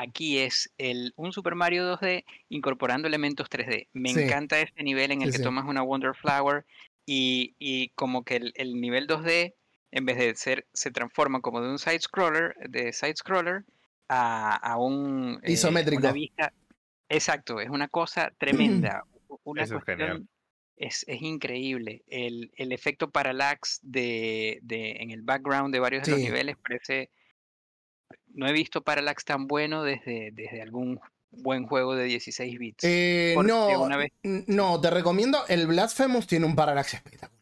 Aquí 0.00 0.38
es 0.38 0.72
el, 0.78 1.12
un 1.16 1.32
Super 1.32 1.56
Mario 1.56 1.96
2D 1.98 2.24
incorporando 2.50 3.08
elementos 3.08 3.48
3D. 3.50 3.88
Me 3.92 4.10
Sí. 4.10 4.20
encanta 4.20 4.60
este 4.60 4.84
nivel 4.84 5.10
en 5.10 5.22
el 5.22 5.28
Sí, 5.28 5.32
que 5.32 5.38
sí. 5.38 5.44
tomas 5.44 5.64
una 5.66 5.82
Wonder 5.82 6.14
Flower 6.14 6.64
y, 7.04 7.56
y 7.58 7.88
como 7.90 8.22
que 8.22 8.36
el, 8.36 8.52
el 8.54 8.80
nivel 8.80 9.08
2D, 9.08 9.54
en 9.90 10.04
vez 10.04 10.16
de 10.18 10.34
ser, 10.36 10.68
se 10.72 10.92
transforma 10.92 11.40
como 11.40 11.60
de 11.60 11.68
un 11.70 11.78
side 11.80 11.98
scroller, 12.00 12.54
de 12.68 12.92
side 12.92 13.16
scroller 13.16 13.64
a, 14.08 14.54
a 14.54 14.76
un 14.78 15.40
eh, 15.42 15.52
Isométrico. 15.52 15.98
una 16.00 16.12
vista. 16.12 16.52
Exacto, 17.08 17.60
es 17.60 17.68
una 17.68 17.88
cosa 17.88 18.30
tremenda. 18.38 19.02
Una 19.44 19.64
Eso 19.64 19.76
es 19.78 19.84
genial. 19.84 20.08
cuestión 20.08 20.28
es, 20.76 21.04
es 21.08 21.22
increíble. 21.22 22.02
El, 22.06 22.50
el 22.56 22.70
efecto 22.72 23.10
parallax 23.10 23.80
de, 23.82 24.58
de, 24.62 24.92
en 25.00 25.10
el 25.10 25.22
background 25.22 25.72
de 25.74 25.80
varios 25.80 26.04
de 26.06 26.12
los 26.12 26.20
niveles 26.20 26.56
parece. 26.56 27.10
No 28.34 28.46
he 28.48 28.52
visto 28.52 28.82
parallax 28.82 29.24
tan 29.24 29.46
bueno 29.46 29.82
desde, 29.82 30.30
desde 30.32 30.62
algún 30.62 31.00
buen 31.30 31.66
juego 31.66 31.94
de 31.94 32.04
16 32.04 32.58
bits. 32.58 32.84
Eh, 32.84 33.34
no, 33.44 33.82
una 33.82 33.96
vez- 33.96 34.12
n- 34.22 34.44
no, 34.46 34.80
te 34.80 34.90
recomiendo. 34.90 35.38
El 35.48 35.66
Blasphemous 35.66 36.26
tiene 36.26 36.46
un 36.46 36.54
parallax 36.56 36.94
espectacular. 36.94 37.36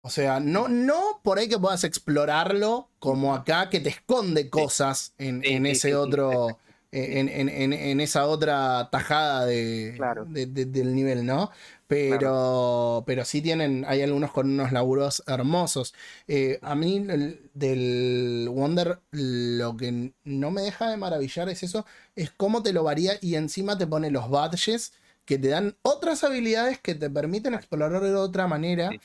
O 0.00 0.10
sea, 0.10 0.40
no, 0.40 0.68
no 0.68 1.20
por 1.22 1.38
ahí 1.38 1.48
que 1.48 1.58
puedas 1.58 1.84
explorarlo 1.84 2.88
como 2.98 3.34
acá, 3.34 3.68
que 3.68 3.80
te 3.80 3.88
esconde 3.90 4.48
cosas 4.48 5.12
en, 5.18 5.42
Sí, 5.42 5.52
en 5.54 5.64
sí, 5.64 5.70
ese 5.72 5.94
otro. 5.96 6.58
En, 6.90 7.28
en- 7.28 7.50
en- 7.50 7.72
en 7.74 8.00
esa 8.00 8.24
otra 8.26 8.88
tajada 8.90 9.44
de, 9.44 9.92
Claro. 9.96 10.24
de- 10.24 10.46
de- 10.46 10.64
del 10.64 10.94
nivel, 10.94 11.26
¿no? 11.26 11.50
Pero, 11.88 13.02
pero 13.06 13.24
sí 13.24 13.40
tienen, 13.42 13.84
hay 13.88 14.02
algunos 14.02 14.30
con 14.32 14.50
unos 14.50 14.72
laburos 14.72 15.22
hermosos. 15.26 15.94
Eh, 16.26 16.58
a 16.62 16.74
mí 16.74 16.96
el- 17.08 17.50
del 17.54 18.48
Wonder 18.50 19.00
lo 19.10 19.76
que 19.76 20.12
no 20.24 20.50
me 20.50 20.62
deja 20.62 20.90
de 20.90 20.96
maravillar 20.98 21.48
es 21.48 21.62
eso, 21.62 21.86
es 22.14 22.30
cómo 22.30 22.62
te 22.62 22.72
lo 22.72 22.84
varía 22.84 23.14
y 23.20 23.34
encima 23.36 23.78
te 23.78 23.86
pone 23.86 24.10
los 24.10 24.28
badges 24.30 24.92
que 25.24 25.38
te 25.38 25.48
dan 25.48 25.76
otras 25.82 26.24
habilidades 26.24 26.78
que 26.78 26.94
te 26.94 27.10
permiten 27.10 27.54
explorar 27.54 28.00
de 28.02 28.14
otra 28.14 28.46
manera 28.46 28.90
Sí, 28.90 29.00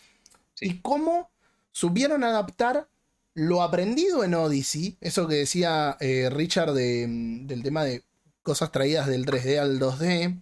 sí. 0.55 0.65
y 0.67 0.79
cómo 0.81 1.29
supieron 1.71 2.23
adaptar 2.23 2.87
lo 3.33 3.63
aprendido 3.63 4.23
en 4.23 4.35
Odyssey, 4.35 4.97
eso 5.01 5.27
que 5.27 5.35
decía 5.35 5.97
eh, 5.99 6.29
Richard 6.31 6.73
de, 6.73 7.07
mm, 7.07 7.47
del 7.47 7.63
tema 7.63 7.83
de 7.83 8.03
cosas 8.43 8.71
traídas 8.71 9.07
del 9.07 9.25
3D 9.25 9.57
al 9.59 9.79
2D. 9.79 10.37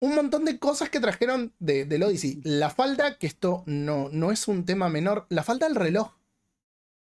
Un 0.00 0.14
montón 0.14 0.44
de 0.44 0.58
cosas 0.58 0.88
que 0.88 0.98
trajeron 0.98 1.52
de, 1.58 1.84
del 1.84 2.02
Odyssey. 2.02 2.40
La 2.42 2.70
falta, 2.70 3.18
que 3.18 3.26
esto 3.26 3.62
no, 3.66 4.08
no 4.10 4.32
es 4.32 4.48
un 4.48 4.64
tema 4.64 4.88
menor, 4.88 5.26
la 5.28 5.42
falta 5.42 5.66
del 5.66 5.76
reloj. 5.76 6.12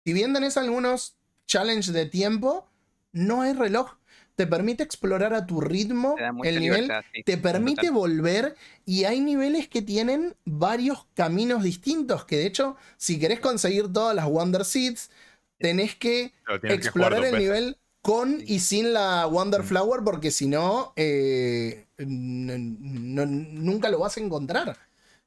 Si 0.04 0.12
bien 0.12 0.32
tenés 0.32 0.56
algunos 0.56 1.16
challenge 1.46 1.92
de 1.92 2.06
tiempo, 2.06 2.68
no 3.12 3.42
hay 3.42 3.54
reloj. 3.54 3.96
Te 4.36 4.46
permite 4.46 4.82
explorar 4.82 5.32
a 5.32 5.46
tu 5.46 5.60
ritmo 5.60 6.14
el 6.44 6.60
nivel 6.60 6.92
sí, 7.12 7.22
te 7.22 7.38
permite 7.38 7.88
total. 7.88 7.94
volver 7.94 8.56
y 8.84 9.04
hay 9.04 9.20
niveles 9.20 9.66
que 9.66 9.80
tienen 9.80 10.36
varios 10.44 11.06
caminos 11.14 11.62
distintos, 11.62 12.26
que 12.26 12.36
de 12.36 12.46
hecho, 12.46 12.76
si 12.98 13.18
querés 13.18 13.40
conseguir 13.40 13.90
todas 13.90 14.14
las 14.14 14.26
Wonder 14.26 14.66
Seeds, 14.66 15.10
tenés 15.58 15.96
que 15.96 16.34
explorar 16.64 17.24
el 17.24 17.38
nivel 17.38 17.78
con 18.06 18.40
y 18.46 18.60
sin 18.60 18.92
la 18.92 19.26
Wonder. 19.26 19.64
Flower, 19.64 20.02
porque 20.04 20.30
si 20.30 20.46
no, 20.46 20.92
eh, 20.94 21.86
n- 21.98 22.54
n- 22.54 23.26
nunca 23.26 23.88
lo 23.88 23.98
vas 23.98 24.16
a 24.16 24.20
encontrar. 24.20 24.76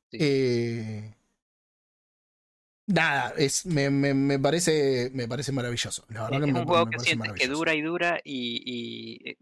Sí. 0.09 0.17
Eh, 0.21 1.13
nada, 2.87 3.33
es, 3.37 3.65
me, 3.65 3.89
me- 3.89 4.13
me 4.13 4.39
parece, 4.39 5.11
me 5.13 5.27
parece 5.27 5.51
maravilloso. 5.51 6.05
La 6.07 6.23
verdad 6.23 6.39
Es 6.39 6.45
que 6.45 6.53
me, 6.53 6.59
un 6.61 6.65
juego 6.65 6.85
me 6.85 6.91
que 6.93 6.99
sientes 6.99 7.33
que 7.33 7.47
dura 7.47 7.75
y 7.75 7.81
dura 7.81 8.21
y, 8.23 8.63
y, 8.65 9.29
eh, 9.29 9.37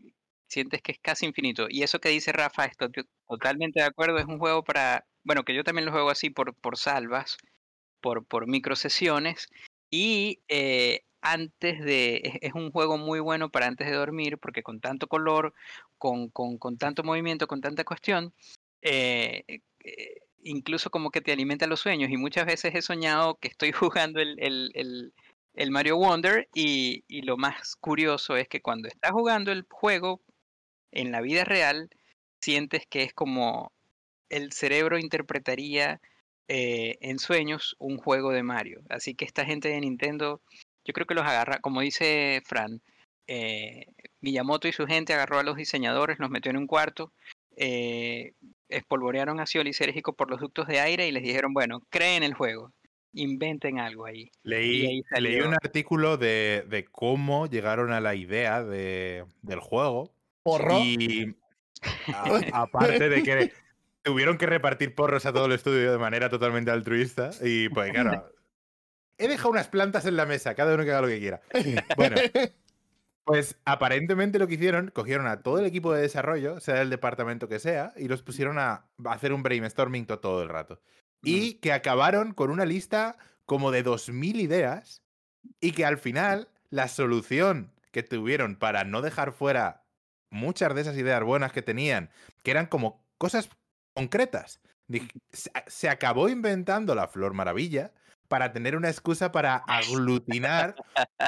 sientes 0.48 0.82
que 0.82 0.94
es 0.94 1.00
casi 1.00 1.28
infinito. 1.28 1.68
Y 1.70 1.84
eso 1.84 2.00
que 2.00 2.10
dice 2.10 2.32
Rafa, 2.32 2.66
estoy 2.66 2.92
to- 2.92 3.04
totalmente 3.28 3.82
de 3.82 3.86
acuerdo, 3.86 4.18
es 4.18 4.26
un 4.26 4.40
juego 4.40 4.64
para, 4.64 5.06
bueno, 5.24 5.44
que 5.44 5.54
yo 5.54 5.64
también 5.64 5.86
lo 5.86 5.92
juego 5.92 6.10
así 6.10 6.32
por, 6.32 6.56
por 6.56 6.76
salvas, 6.76 7.38
por, 8.02 8.26
por 8.26 8.48
microsesiones. 8.48 9.48
Y 9.92 10.40
eh, 10.48 11.02
antes 11.22 11.84
de, 11.84 12.39
es, 12.41 12.53
un 12.53 12.72
juego 12.72 12.97
muy 12.97 13.20
bueno 13.20 13.49
para 13.49 13.68
antes 13.68 13.88
de 13.88 13.95
dormir, 13.95 14.38
porque 14.38 14.63
con 14.63 14.80
tanto 14.80 15.07
color, 15.07 15.53
con, 15.97 16.30
con, 16.30 16.57
con 16.57 16.78
tanto 16.78 17.03
movimiento, 17.03 17.47
con 17.47 17.61
tanta 17.61 17.84
cuestión, 17.84 18.34
eh, 18.82 19.43
eh, 19.84 20.22
incluso 20.43 20.89
como 20.89 21.11
que 21.11 21.22
te 21.22 21.32
alimenta 21.32 21.68
los 21.68 21.80
sueños. 21.80 22.11
Y 22.11 22.18
muchas 22.18 22.45
veces 22.45 22.76
he 22.76 22.82
soñado 22.82 23.36
que 23.36 23.47
estoy 23.47 23.72
jugando 23.74 24.20
el, 24.20 24.38
el, 24.39 25.13
el, 25.53 25.72
Mario 25.72 25.97
Wonder 25.97 26.47
y, 26.53 27.03
y 27.07 27.22
lo 27.24 27.38
más 27.38 27.76
curioso 27.76 28.36
es 28.38 28.47
que 28.47 28.61
cuando 28.61 28.88
estás 28.88 29.11
jugando 29.11 29.51
el 29.51 29.65
juego 29.70 30.22
en 30.91 31.11
la 31.11 31.22
vida 31.22 31.43
real 31.43 31.89
sientes 32.41 32.86
que 32.88 33.03
es 33.03 33.13
como 33.13 33.72
el 34.30 34.51
cerebro 34.51 34.97
interpretaría 34.97 36.01
eh, 36.49 36.97
en 37.01 37.20
sueños 37.20 37.76
un 37.78 37.97
juego 37.97 38.32
de 38.32 38.43
Mario. 38.43 38.82
Así 38.89 39.15
que 39.15 39.26
esta 39.26 39.45
gente 39.45 39.68
de 39.70 39.82
Nintendo, 39.82 40.41
yo 40.88 40.94
creo 40.94 41.06
que 41.06 41.14
los 41.14 41.26
agarra, 41.26 41.60
como 41.60 41.82
dice 41.82 42.42
Fran, 42.46 42.82
eh, 43.28 43.88
Miyamoto 44.22 44.68
y 44.68 44.72
su 44.72 44.88
gente 44.88 45.14
agarró 45.14 45.38
a 45.38 45.44
los 45.44 45.58
diseñadores, 45.58 46.18
los 46.18 46.30
metió 46.30 46.50
en 46.50 46.58
un 46.58 46.66
cuarto, 46.66 47.12
eh, 47.58 48.34
espolvorearon 48.70 49.40
ácido 49.42 49.64
lisérgico 49.64 50.14
por 50.14 50.30
los 50.30 50.40
ductos 50.40 50.68
de 50.68 50.80
aire 50.80 51.08
y 51.08 51.12
les 51.12 51.24
dijeron, 51.24 51.54
bueno, 51.54 51.82
creen 51.90 52.24
el 52.24 52.34
juego, 52.34 52.72
inventen 53.14 53.80
algo 53.80 54.06
ahí. 54.06 54.32
Y 54.44 54.50
Leí, 54.50 54.86
ahí 54.86 55.22
leí 55.22 55.42
un 55.42 55.54
artículo 55.54 56.18
de, 56.18 56.64
de 56.70 56.86
cómo 56.86 57.48
llegaron 57.48 57.92
a 57.92 58.00
la 58.00 58.16
idea 58.16 58.64
de- 58.64 59.26
del 59.42 59.60
juego. 59.60 60.14
Porro. 60.44 60.80
Y 60.80 61.36
a- 62.14 62.62
aparte 62.62 63.10
de 63.10 63.24
que 63.24 63.52
tuvieron 64.04 64.38
que 64.38 64.46
repartir 64.46 64.96
porros 64.96 65.26
a 65.26 65.34
todo 65.34 65.48
el 65.48 65.52
estudio 65.52 65.92
de 65.92 65.98
manera 65.98 66.30
totalmente 66.30 66.72
altruista. 66.72 67.32
Y 67.42 67.68
pues 67.70 67.92
claro, 67.92 68.30
he 69.18 69.28
dejado 69.28 69.49
unas 69.49 69.68
plantas 69.68 70.05
en 70.05 70.15
la 70.15 70.26
mesa, 70.26 70.55
cada 70.55 70.74
uno 70.76 70.84
que 70.84 70.91
haga 70.91 71.01
lo 71.01 71.07
que 71.07 71.20
quiera. 71.20 71.41
Bueno, 71.95 72.15
pues 73.24 73.57
aparentemente 73.65 74.39
lo 74.39 74.47
que 74.47 74.53
hicieron, 74.55 74.89
cogieron 74.91 75.28
a 75.28 75.41
todo 75.41 75.59
el 75.59 75.65
equipo 75.65 75.93
de 75.93 76.01
desarrollo, 76.01 76.59
sea 76.59 76.82
el 76.82 76.89
departamento 76.89 77.47
que 77.47 77.59
sea, 77.59 77.93
y 77.97 78.07
los 78.07 78.24
pusieron 78.24 78.57
a 78.59 78.86
hacer 79.05 79.34
un 79.34 79.43
brainstorming 79.43 80.05
to- 80.05 80.20
todo 80.20 80.43
el 80.43 80.49
rato. 80.49 80.82
Y 81.24 81.55
que 81.55 81.74
acabaron 81.74 82.34
con 82.34 82.51
una 82.51 82.65
lista 82.65 83.18
como 83.45 83.72
de 83.72 83.84
2.000 83.84 84.39
ideas 84.39 85.01
y 85.59 85.72
que 85.72 85.84
al 85.86 85.97
final 85.97 86.47
la 86.70 86.88
solución 86.88 87.74
que 87.91 88.03
tuvieron 88.03 88.55
para 88.55 88.84
no 88.84 89.01
dejar 89.01 89.32
fuera 89.34 89.84
muchas 90.30 90.76
de 90.76 90.82
esas 90.82 90.95
ideas 90.97 91.24
buenas 91.24 91.51
que 91.51 91.61
tenían, 91.61 92.11
que 92.43 92.51
eran 92.51 92.68
como 92.68 93.03
cosas 93.18 93.49
concretas, 93.93 94.61
se 95.68 95.89
acabó 95.89 96.30
inventando 96.30 96.93
la 96.95 97.07
Flor 97.07 97.34
Maravilla 97.34 97.91
para 98.28 98.52
tener 98.52 98.76
una 98.76 98.90
excusa 98.90 99.32
para 99.32 99.56
aglutinar 99.68 100.76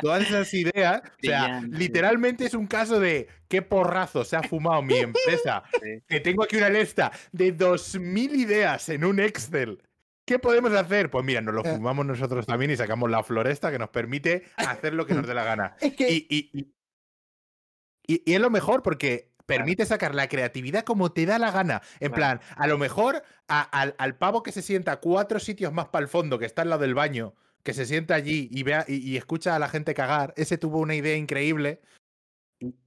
todas 0.01 0.23
esas 0.27 0.53
ideas. 0.53 1.01
O 1.05 1.09
sea, 1.21 1.61
literalmente 1.61 2.45
es 2.45 2.53
un 2.53 2.67
caso 2.67 2.99
de 2.99 3.27
qué 3.47 3.61
porrazo 3.61 4.23
se 4.25 4.35
ha 4.35 4.43
fumado 4.43 4.81
mi 4.81 4.97
empresa. 4.97 5.63
Que 6.07 6.19
tengo 6.19 6.43
aquí 6.43 6.57
una 6.57 6.69
lista 6.69 7.11
de 7.31 7.55
2.000 7.55 8.35
ideas 8.35 8.89
en 8.89 9.05
un 9.05 9.19
Excel. 9.19 9.81
¿Qué 10.25 10.37
podemos 10.39 10.71
hacer? 10.73 11.09
Pues 11.09 11.25
mira, 11.25 11.41
nos 11.41 11.55
lo 11.55 11.65
Eh. 11.65 11.73
fumamos 11.75 12.05
nosotros 12.05 12.45
también 12.45 12.69
y 12.71 12.75
sacamos 12.77 13.09
la 13.09 13.23
floresta 13.23 13.71
que 13.71 13.79
nos 13.79 13.89
permite 13.89 14.43
hacer 14.57 14.93
lo 14.93 15.05
que 15.05 15.13
nos 15.15 15.25
dé 15.25 15.33
la 15.33 15.43
gana. 15.43 15.75
Es 15.81 15.93
que 15.95 16.11
Y, 16.11 16.27
y- 16.29 16.49
y- 16.53 16.73
y- 18.07 18.23
y 18.25 18.33
es 18.35 18.39
lo 18.41 18.49
mejor 18.49 18.81
porque 18.83 19.28
permite 19.57 19.85
sacar 19.85 20.15
la 20.15 20.27
creatividad 20.29 20.83
como 20.83 21.11
te 21.11 21.25
da 21.25 21.37
la 21.39 21.51
gana. 21.51 21.81
En 21.99 22.11
plan, 22.11 22.39
a 22.55 22.67
lo 22.67 22.77
mejor 22.77 23.21
a- 23.47 23.61
al, 23.61 23.95
al 23.97 24.15
pavo 24.17 24.43
que 24.43 24.51
se 24.51 24.61
sienta 24.61 24.97
cuatro 25.01 25.39
sitios 25.39 25.73
más 25.73 25.87
para 25.89 26.03
el 26.03 26.09
fondo, 26.09 26.39
que 26.39 26.45
está 26.45 26.61
al 26.61 26.69
lado 26.69 26.81
del 26.83 26.93
baño, 26.93 27.33
que 27.63 27.73
se 27.73 27.85
sienta 27.85 28.15
allí 28.15 28.47
y, 28.51 28.63
vea, 28.63 28.85
y, 28.87 28.95
y 28.97 29.17
escucha 29.17 29.55
a 29.55 29.59
la 29.59 29.67
gente 29.67 29.93
cagar, 29.93 30.33
ese 30.37 30.57
tuvo 30.57 30.79
una 30.79 30.95
idea 30.95 31.15
increíble 31.17 31.81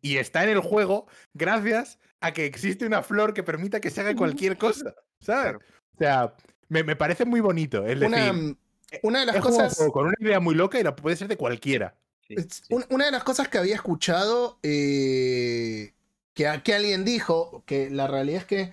y- 0.00 0.16
está 0.16 0.44
en 0.44 0.50
el 0.50 0.60
juego 0.60 1.06
gracias 1.34 1.98
a 2.20 2.32
que 2.32 2.46
existe 2.46 2.86
una 2.86 3.02
flor 3.02 3.34
que 3.34 3.42
permita 3.42 3.80
que 3.80 3.90
se 3.90 4.00
haga 4.00 4.14
cualquier 4.14 4.56
cosa, 4.56 4.94
¿sabes? 5.20 5.56
O 5.56 5.98
sea, 5.98 6.34
me, 6.68 6.84
me 6.84 6.94
parece 6.96 7.24
muy 7.24 7.40
bonito. 7.40 7.84
Es 7.86 8.00
una, 8.00 8.32
decir, 8.32 8.56
una 9.02 9.20
de 9.20 9.26
las 9.26 9.36
un 9.36 9.42
cosas. 9.42 9.76
con 9.92 10.06
una 10.06 10.16
idea 10.20 10.38
muy 10.40 10.54
loca 10.54 10.78
y 10.78 10.82
la 10.84 10.94
puede 10.94 11.16
ser 11.16 11.28
de 11.28 11.36
cualquiera. 11.36 11.96
Sí, 12.28 12.36
sí. 12.48 12.74
Una 12.90 13.06
de 13.06 13.10
las 13.10 13.24
cosas 13.24 13.48
que 13.48 13.58
había 13.58 13.74
escuchado 13.74 14.58
eh, 14.62 15.92
que, 16.34 16.46
a- 16.48 16.62
que 16.62 16.74
alguien 16.74 17.04
dijo, 17.04 17.62
que 17.66 17.90
la 17.90 18.06
realidad 18.06 18.40
es 18.42 18.46
que 18.46 18.72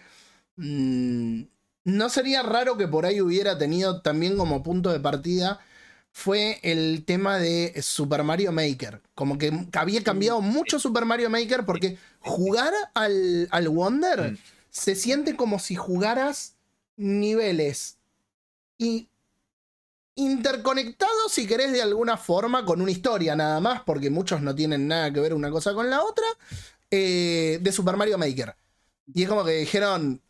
mm, 0.58 1.42
no 1.86 2.10
sería 2.10 2.42
raro 2.44 2.78
que 2.78 2.88
por 2.88 3.06
ahí 3.06 3.22
hubiera 3.22 3.58
tenido 3.58 4.02
también 4.02 4.38
como 4.38 4.64
punto 4.64 4.92
de 4.92 5.00
partida, 5.00 5.60
fue 6.12 6.60
el 6.64 7.04
tema 7.06 7.38
de 7.38 7.80
Super 7.82 8.24
Mario 8.24 8.52
Maker. 8.52 9.02
Como 9.16 9.38
que 9.38 9.52
había 9.74 10.04
cambiado 10.04 10.42
mucho 10.42 10.80
Super 10.80 11.06
Mario 11.06 11.30
Maker 11.30 11.66
porque 11.66 11.98
jugar 12.20 12.74
al, 12.94 13.48
al 13.52 13.70
Wonder 13.70 14.32
Mm. 14.34 14.38
se 14.70 14.96
siente 14.96 15.36
como 15.36 15.60
si 15.60 15.76
jugaras 15.76 16.56
niveles 16.98 17.98
y 18.78 19.08
interconectados, 20.16 21.32
si 21.32 21.48
querés, 21.48 21.72
de 21.72 21.82
alguna 21.82 22.18
forma, 22.18 22.66
con 22.66 22.82
una 22.82 22.92
historia 22.92 23.36
nada 23.36 23.60
más, 23.62 23.82
porque 23.84 24.10
muchos 24.10 24.42
no 24.42 24.54
tienen 24.54 24.88
nada 24.88 25.14
que 25.14 25.20
ver 25.22 25.34
una 25.34 25.50
cosa 25.50 25.74
con 25.74 25.90
la 25.90 26.04
otra, 26.04 26.26
eh, 26.92 27.60
de 27.62 27.72
Super 27.72 27.98
Mario 27.98 28.18
Maker. 28.18 28.56
Y 29.14 29.24
es 29.24 29.30
como 29.30 29.44
que 29.46 29.52
dijeron 29.54 30.22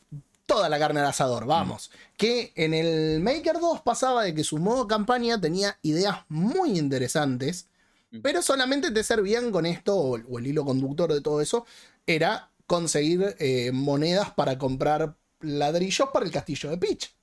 toda 0.46 0.70
la 0.70 0.80
carne 0.80 1.00
al 1.02 1.08
asador, 1.08 1.46
vamos. 1.46 1.92
Que 2.18 2.52
en 2.56 2.74
el 2.74 3.20
Maker 3.22 3.60
2 3.60 3.82
pasaba 3.82 4.24
de 4.24 4.34
que 4.34 4.44
su 4.44 4.58
modo 4.58 4.88
campaña 4.88 5.40
tenía 5.40 5.78
ideas 5.84 6.20
muy 6.30 6.78
interesantes, 6.80 7.68
Mm. 8.12 8.22
pero 8.24 8.42
solamente 8.42 8.90
te 8.92 9.04
servían 9.04 9.52
con 9.52 9.68
esto, 9.68 9.96
o, 9.96 10.18
o 10.20 10.40
el 10.40 10.48
hilo 10.48 10.66
conductor 10.66 11.14
de 11.14 11.22
todo 11.22 11.42
eso, 11.42 11.66
era 12.08 12.50
conseguir 12.66 13.36
eh, 13.40 13.72
monedas 13.72 14.32
para 14.32 14.58
comprar 14.58 15.16
ladrillos 15.42 16.10
para 16.12 16.26
el 16.26 16.32
castillo 16.32 16.72
de 16.72 16.78
Peach. 16.80 17.14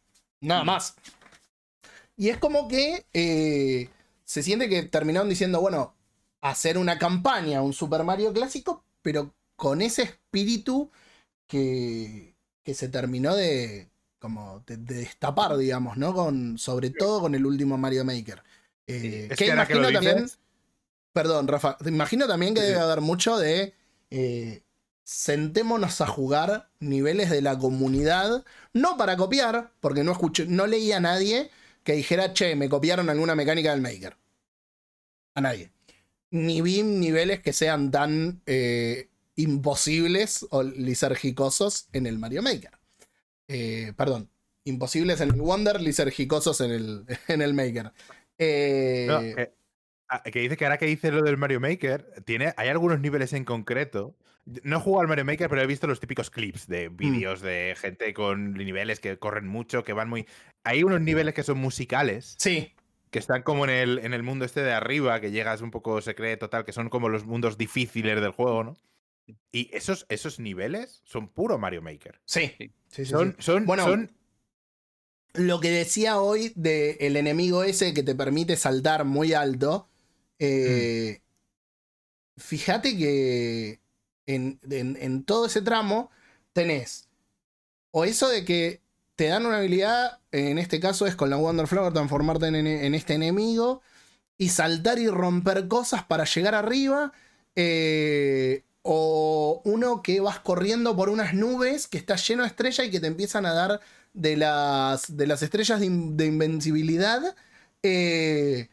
Nada 0.41 0.63
más. 0.65 0.95
Y 2.17 2.29
es 2.31 2.39
como 2.39 2.69
que 2.69 3.05
eh, 3.13 3.89
se 4.25 4.43
siente 4.43 4.69
que 4.69 4.83
terminaron 4.85 5.29
diciendo, 5.29 5.61
bueno, 5.61 5.95
hacer 6.41 6.79
una 6.79 6.99
campaña, 6.99 7.63
un 7.63 7.73
Super 7.73 8.05
Mario 8.05 8.33
clásico, 8.33 8.83
pero 9.07 9.35
con 9.57 9.83
ese 9.83 10.03
espíritu 10.03 10.91
que, 11.47 12.37
que 12.65 12.75
se 12.75 12.89
terminó 12.89 13.37
de, 13.37 13.91
como 14.19 14.63
de, 14.67 14.79
de 14.79 14.97
destapar, 14.97 15.57
digamos, 15.59 15.97
¿no? 15.99 16.15
Con, 16.15 16.59
sobre 16.59 16.91
todo 16.91 17.21
con 17.23 17.35
el 17.37 17.47
último 17.47 17.79
Mario 17.79 18.05
Maker. 18.05 18.43
Eh, 18.89 19.33
que 19.37 19.49
imagino 19.49 19.93
también, 19.93 20.17
dices- 20.17 20.39
perdón, 21.13 21.49
Rafa, 21.49 21.77
imagino 21.87 22.27
también 22.27 22.55
que 22.55 22.61
sí. 22.61 22.67
debe 22.67 22.81
haber 22.81 23.01
mucho 23.01 23.39
de 23.39 23.75
eh, 24.11 24.63
sentémonos 25.05 26.01
a 26.01 26.07
jugar 26.07 26.71
niveles 26.81 27.31
de 27.31 27.43
la 27.43 27.59
comunidad, 27.59 28.45
no 28.73 28.97
para 28.97 29.17
copiar, 29.17 29.73
porque 29.81 30.05
no 30.05 30.13
escuché, 30.13 30.47
no 30.47 30.67
leí 30.67 30.93
a 30.93 31.01
nadie 31.01 31.51
que 31.85 31.95
dijera, 31.95 32.33
che, 32.35 32.57
me 32.57 32.69
copiaron 32.69 33.11
alguna 33.11 33.35
mecánica 33.37 33.73
del 33.73 33.83
Maker. 33.83 34.17
A 35.37 35.41
nadie. 35.41 35.71
Ni 36.31 36.61
vi 36.61 36.83
niveles 36.83 37.41
que 37.41 37.53
sean 37.53 37.91
tan 37.91 38.43
eh, 38.47 39.09
imposibles 39.37 40.47
o 40.51 40.63
lisérgicosos 40.63 41.89
en 41.93 42.07
el 42.07 42.19
Mario 42.19 42.43
Maker. 42.43 42.73
Eh, 43.49 43.93
perdón, 43.97 44.31
imposibles 44.65 45.21
en 45.21 45.31
el 45.31 45.41
Wonder, 45.41 45.81
lisérgicosos 45.81 46.61
en 46.61 46.71
el, 46.73 47.05
en 47.29 47.43
el 47.43 47.55
Maker. 47.55 47.93
Eh, 48.39 49.07
No, 49.09 49.21
eh, 49.21 49.55
ah, 50.09 50.23
que 50.25 50.41
dice 50.41 50.57
que 50.57 50.65
ahora 50.65 50.79
que 50.79 50.87
dice 50.87 51.11
lo 51.13 51.23
del 51.23 51.37
Mario 51.37 51.61
Maker, 51.61 52.23
tiene, 52.25 52.53
hay 52.57 52.69
algunos 52.69 53.01
niveles 53.01 53.33
en 53.33 53.45
concreto. 53.45 54.17
No 54.63 54.77
he 54.77 54.81
jugado 54.81 55.01
al 55.03 55.09
Mario 55.09 55.25
Maker, 55.25 55.49
pero 55.49 55.63
he 55.63 55.67
visto 55.67 55.87
los 55.89 55.99
típicos 56.01 56.31
clips 56.31 56.69
de 56.69 56.89
Mm. 56.91 56.97
vídeos 56.97 57.41
de 57.41 57.75
gente 57.81 58.13
con 58.15 58.53
niveles 58.55 59.01
que 59.01 59.19
corren 59.19 59.47
mucho, 59.49 59.83
que 59.85 59.93
van 59.93 60.09
muy. 60.09 60.27
Hay 60.65 60.83
unos 60.85 61.01
niveles 61.01 61.35
que 61.35 61.43
son 61.43 61.59
musicales, 61.59 62.37
sí, 62.39 62.73
que 63.17 63.21
están 63.21 63.43
como 63.43 63.65
en 63.65 63.71
el, 63.71 63.99
en 64.01 64.15
el 64.15 64.23
mundo 64.23 64.45
este 64.45 64.63
de 64.63 64.73
arriba, 64.73 65.21
que 65.21 65.31
llegas 65.31 65.63
un 65.63 65.71
poco 65.71 66.01
secreto, 66.03 66.51
tal, 66.51 66.65
que 66.65 66.73
son 66.73 66.89
como 66.91 67.09
los 67.09 67.25
mundos 67.27 67.59
difíciles 67.59 68.21
del 68.21 68.33
juego, 68.33 68.65
¿no? 68.65 68.77
Y 69.53 69.71
esos, 69.77 70.07
esos 70.09 70.41
niveles 70.41 71.03
son 71.05 71.29
puro 71.29 71.59
Mario 71.59 71.83
Maker. 71.83 72.21
sí. 72.25 72.53
Sí. 72.59 72.73
sí, 72.89 73.07
sí, 73.07 73.17
Son, 73.17 73.19
sí. 73.19 73.37
son, 73.41 73.65
Bueno, 73.65 73.85
son 73.85 74.13
lo 75.35 75.61
que 75.61 75.71
decía 75.71 76.21
hoy 76.21 76.53
del 76.57 77.17
enemigo 77.17 77.63
ese 77.65 77.93
que 77.95 78.03
te 78.03 78.15
permite 78.15 78.57
saltar 78.57 79.05
muy 79.05 79.33
alto. 79.35 79.89
eh, 80.39 81.21
Fíjate 82.37 82.97
que 82.99 83.81
en, 84.27 84.61
en- 84.71 84.97
en 85.01 85.25
todo 85.25 85.47
ese 85.47 85.63
tramo 85.63 86.11
tenés 86.53 87.09
o 87.93 88.05
eso 88.07 88.29
de 88.29 88.45
que 88.47 88.83
te 89.17 89.27
dan 89.29 89.47
una 89.47 89.59
habilidad, 89.59 90.21
en 90.33 90.59
este 90.59 90.81
caso 90.81 91.07
es 91.07 91.17
con 91.17 91.31
la 91.31 91.37
Wonder 91.37 91.67
Flower, 91.67 91.93
transformarte 91.93 92.47
en, 92.49 92.57
en 92.67 92.95
este 92.95 93.15
enemigo 93.15 93.83
y 94.39 94.51
saltar 94.51 94.99
y 94.99 95.09
romper 95.09 95.69
cosas 95.69 96.05
para 96.05 96.25
llegar 96.25 96.55
arriba. 96.55 97.13
eh, 97.57 98.63
o 98.89 99.63
uno 99.65 100.03
que 100.03 100.21
vas 100.21 100.39
corriendo 100.41 100.97
por 100.97 101.09
unas 101.09 101.35
nubes 101.35 101.89
que 101.89 101.99
está 101.99 102.17
lleno 102.17 102.43
de 102.45 102.49
estrellas 102.49 102.87
y 102.87 102.91
que 102.91 103.01
te 103.01 103.09
empiezan 103.09 103.45
a 103.47 103.53
dar 103.53 103.81
de 104.15 104.37
las, 104.37 105.17
de 105.17 105.27
las 105.27 105.43
estrellas 105.43 105.81
de, 105.81 105.87
in- 105.87 106.17
de 106.17 106.27
invencibilidad. 106.27 107.35
eh, 107.83 108.69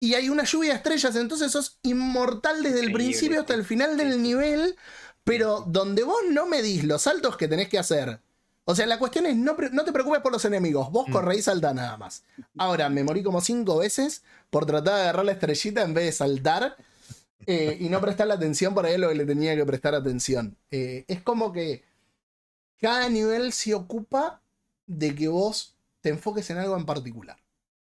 y 0.00 0.14
hay 0.14 0.28
una 0.28 0.44
lluvia 0.44 0.70
de 0.72 0.76
estrellas, 0.76 1.16
entonces 1.16 1.52
sos 1.52 1.78
inmortal 1.82 2.62
desde 2.62 2.80
el 2.80 2.92
principio 2.92 3.40
hasta 3.40 3.54
el 3.54 3.64
final 3.64 3.96
del 3.96 4.22
nivel, 4.22 4.76
pero 5.24 5.64
donde 5.66 6.02
vos 6.04 6.18
no 6.30 6.46
medís 6.46 6.84
los 6.84 7.02
saltos 7.02 7.36
que 7.38 7.48
tenés 7.48 7.68
que 7.68 7.78
hacer. 7.78 8.20
O 8.66 8.74
sea, 8.74 8.86
la 8.86 8.98
cuestión 8.98 9.26
es, 9.26 9.36
no, 9.36 9.56
no 9.72 9.84
te 9.84 9.92
preocupes 9.92 10.20
por 10.20 10.32
los 10.32 10.44
enemigos, 10.44 10.90
vos 10.90 11.06
Mm. 11.08 11.12
corre 11.12 11.36
y 11.36 11.42
salta 11.42 11.74
nada 11.74 11.96
más. 11.98 12.24
Ahora, 12.56 12.88
me 12.88 13.04
morí 13.04 13.22
como 13.22 13.40
cinco 13.40 13.78
veces 13.78 14.22
por 14.50 14.64
tratar 14.66 14.94
de 14.94 15.00
agarrar 15.02 15.24
la 15.26 15.32
estrellita 15.32 15.82
en 15.82 15.94
vez 15.94 16.04
de 16.06 16.12
saltar. 16.12 16.76
eh, 17.46 17.76
y 17.78 17.90
no 17.90 18.00
prestar 18.00 18.26
la 18.26 18.34
atención 18.34 18.72
por 18.72 18.86
ahí 18.86 18.94
a 18.94 18.98
lo 18.98 19.10
que 19.10 19.16
le 19.16 19.26
tenía 19.26 19.54
que 19.54 19.66
prestar 19.66 19.94
atención. 19.94 20.56
Eh, 20.70 21.04
es 21.08 21.20
como 21.22 21.52
que 21.52 21.84
cada 22.80 23.10
nivel 23.10 23.52
se 23.52 23.74
ocupa 23.74 24.40
de 24.86 25.14
que 25.14 25.28
vos 25.28 25.76
te 26.00 26.08
enfoques 26.08 26.48
en 26.48 26.56
algo 26.58 26.74
en 26.78 26.86
particular. 26.86 27.36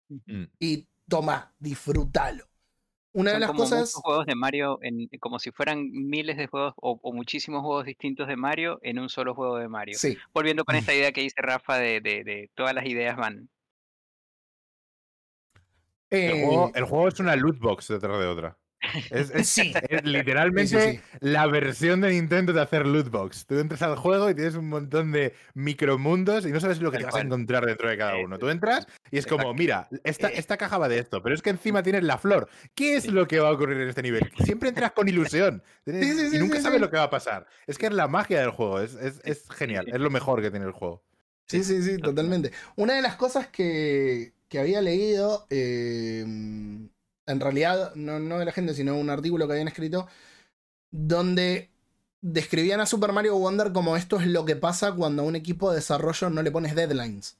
Mm. 0.09 0.43
Y 0.59 0.87
toma, 1.07 1.53
disfrútalo. 1.59 2.45
Una 3.13 3.31
de 3.31 3.35
Son 3.35 3.41
las 3.41 3.47
como 3.47 3.59
cosas. 3.59 3.79
muchos 3.79 3.93
juegos 3.95 4.25
de 4.25 4.35
Mario, 4.35 4.79
en, 4.81 5.07
como 5.19 5.39
si 5.39 5.51
fueran 5.51 5.89
miles 5.91 6.37
de 6.37 6.47
juegos 6.47 6.73
o, 6.77 6.99
o 7.01 7.13
muchísimos 7.13 7.61
juegos 7.61 7.85
distintos 7.85 8.27
de 8.27 8.35
Mario 8.35 8.79
en 8.81 8.99
un 8.99 9.09
solo 9.09 9.35
juego 9.35 9.57
de 9.57 9.69
Mario. 9.69 9.97
Sí. 9.97 10.17
Volviendo 10.33 10.65
con 10.65 10.75
esta 10.75 10.93
idea 10.93 11.11
que 11.11 11.21
dice 11.21 11.41
Rafa 11.41 11.77
de, 11.77 12.01
de, 12.01 12.23
de 12.23 12.51
todas 12.55 12.73
las 12.73 12.85
ideas 12.85 13.15
van. 13.17 13.49
El, 16.09 16.31
eh, 16.31 16.45
juego, 16.45 16.71
el 16.75 16.83
juego 16.85 17.07
es 17.07 17.19
una 17.19 17.35
loot 17.35 17.59
box 17.59 17.87
detrás 17.87 18.19
de 18.19 18.27
otra. 18.27 18.57
Es, 19.09 19.29
es- 19.31 19.49
Sí. 19.49 19.73
es 19.89 20.03
literalmente 20.03 20.93
Sí, 20.93 20.97
sí, 20.97 21.17
la 21.21 21.47
versión 21.47 22.01
de 22.01 22.09
Nintendo 22.11 22.51
de 22.53 22.61
hacer 22.61 22.85
loot 22.85 23.09
box. 23.09 23.45
Tú 23.45 23.59
entras 23.59 23.81
al 23.81 23.95
juego 23.95 24.29
y 24.29 24.35
tienes 24.35 24.55
un 24.55 24.67
montón 24.69 25.11
de 25.11 25.33
micromundos 25.53 26.45
y 26.45 26.51
no 26.51 26.59
sabes 26.59 26.79
lo 26.81 26.91
que 26.91 26.97
te 26.99 27.05
vas 27.05 27.15
a 27.15 27.21
encontrar 27.21 27.65
dentro 27.65 27.89
de 27.89 27.97
cada 27.97 28.17
uno. 28.17 28.37
Tú 28.37 28.49
entras 28.49 28.87
y 29.11 29.17
es 29.17 29.25
como, 29.27 29.53
mira, 29.53 29.87
esta, 30.03 30.29
Eh, 30.29 30.33
esta 30.37 30.57
caja 30.57 30.77
va 30.77 30.87
de 30.89 30.99
esto, 30.99 31.21
pero 31.21 31.33
es 31.35 31.41
que 31.41 31.49
encima 31.49 31.81
tienes 31.83 32.03
la 32.03 32.17
flor. 32.17 32.49
¿Qué 32.75 32.95
es 32.95 33.07
lo 33.07 33.27
que 33.27 33.39
va 33.39 33.49
a 33.49 33.51
ocurrir 33.53 33.79
en 33.81 33.89
este 33.89 34.01
nivel? 34.01 34.29
Siempre 34.57 34.69
entras 34.69 34.91
con 34.91 35.07
ilusión 35.07 35.63
y 35.85 36.37
nunca 36.37 36.59
sabes 36.61 36.79
lo 36.81 36.89
que 36.89 36.97
va 36.97 37.03
a 37.03 37.09
pasar. 37.09 37.47
Es 37.67 37.77
que 37.77 37.87
es 37.87 37.93
la 37.93 38.07
magia 38.07 38.39
del 38.41 38.51
juego, 38.51 38.79
es, 38.81 38.95
es- 38.95 39.21
es 39.23 39.49
genial, 39.49 39.85
es 39.91 39.99
lo 39.99 40.09
mejor 40.09 40.41
que 40.41 40.51
tiene 40.51 40.65
el 40.65 40.71
juego. 40.71 41.03
Sí, 41.47 41.63
sí, 41.63 41.81
sí, 41.83 41.97
totalmente. 41.97 42.51
Una 42.75 42.93
de 42.95 43.01
las 43.01 43.15
cosas 43.15 43.47
que, 43.47 44.33
que 44.49 44.59
había 44.59 44.81
leído, 44.81 45.45
eh, 45.49 46.25
en 47.25 47.39
realidad, 47.39 47.93
no, 47.95 48.19
no 48.19 48.39
de 48.39 48.45
la 48.45 48.51
gente, 48.51 48.73
sino 48.73 48.97
un 48.97 49.09
artículo 49.09 49.47
que 49.47 49.53
habían 49.53 49.67
escrito, 49.67 50.07
donde 50.91 51.69
describían 52.21 52.79
a 52.79 52.85
Super 52.85 53.11
Mario 53.11 53.37
Wonder 53.37 53.73
como 53.73 53.97
esto 53.97 54.19
es 54.19 54.27
lo 54.27 54.45
que 54.45 54.55
pasa 54.55 54.93
cuando 54.93 55.23
a 55.23 55.25
un 55.25 55.35
equipo 55.35 55.69
de 55.69 55.77
desarrollo 55.77 56.29
no 56.29 56.41
le 56.41 56.51
pones 56.51 56.75
deadlines. 56.75 57.37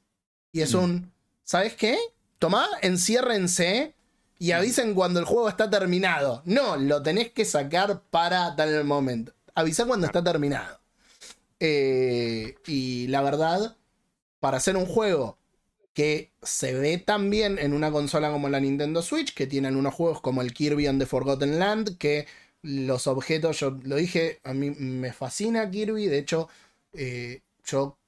Y 0.52 0.62
es 0.62 0.74
Mm. 0.74 0.80
un, 0.80 1.12
¿sabes 1.44 1.76
qué? 1.76 1.98
Tomá, 2.40 2.68
enciérrense 2.82 3.96
y 4.40 4.52
avisen 4.52 4.94
cuando 4.94 5.20
el 5.20 5.26
juego 5.26 5.48
está 5.48 5.70
terminado. 5.70 6.42
No, 6.46 6.76
lo 6.76 7.02
tenés 7.02 7.32
que 7.32 7.46
sacar 7.46 8.02
para 8.10 8.56
tal 8.56 8.84
momento. 8.84 9.34
Avisa 9.56 9.86
cuando 9.86 10.06
está 10.06 10.24
terminado. 10.24 10.80
Eh, 11.60 12.56
y 12.68 13.08
la 13.08 13.22
verdad, 13.22 13.78
para 14.40 14.58
hacer 14.58 14.76
un 14.76 14.86
juego 14.86 15.38
que 15.94 16.32
se 16.42 16.74
ve 16.74 16.98
tan 16.98 17.30
bien 17.30 17.60
en 17.60 17.74
una 17.74 17.92
consola 17.92 18.32
como 18.32 18.50
la 18.50 18.60
Nintendo 18.60 19.02
Switch, 19.02 19.34
que 19.34 19.48
tienen 19.48 19.76
unos 19.76 19.94
juegos 19.94 20.22
como 20.22 20.42
el 20.42 20.54
Kirby 20.54 20.88
and 20.88 21.00
the 21.00 21.06
Forgotten 21.06 21.60
Land, 21.60 21.98
que 21.98 22.28
los 22.64 23.08
objetos, 23.08 23.60
yo 23.60 23.72
lo 23.84 23.96
dije, 23.98 24.40
a 24.44 24.54
mí 24.54 24.72
me 24.72 25.14
fascina 25.14 25.70
Kirby, 25.70 26.08
de 26.08 26.18
hecho, 26.20 26.50
eh, 26.94 27.42
yo, 27.66 28.00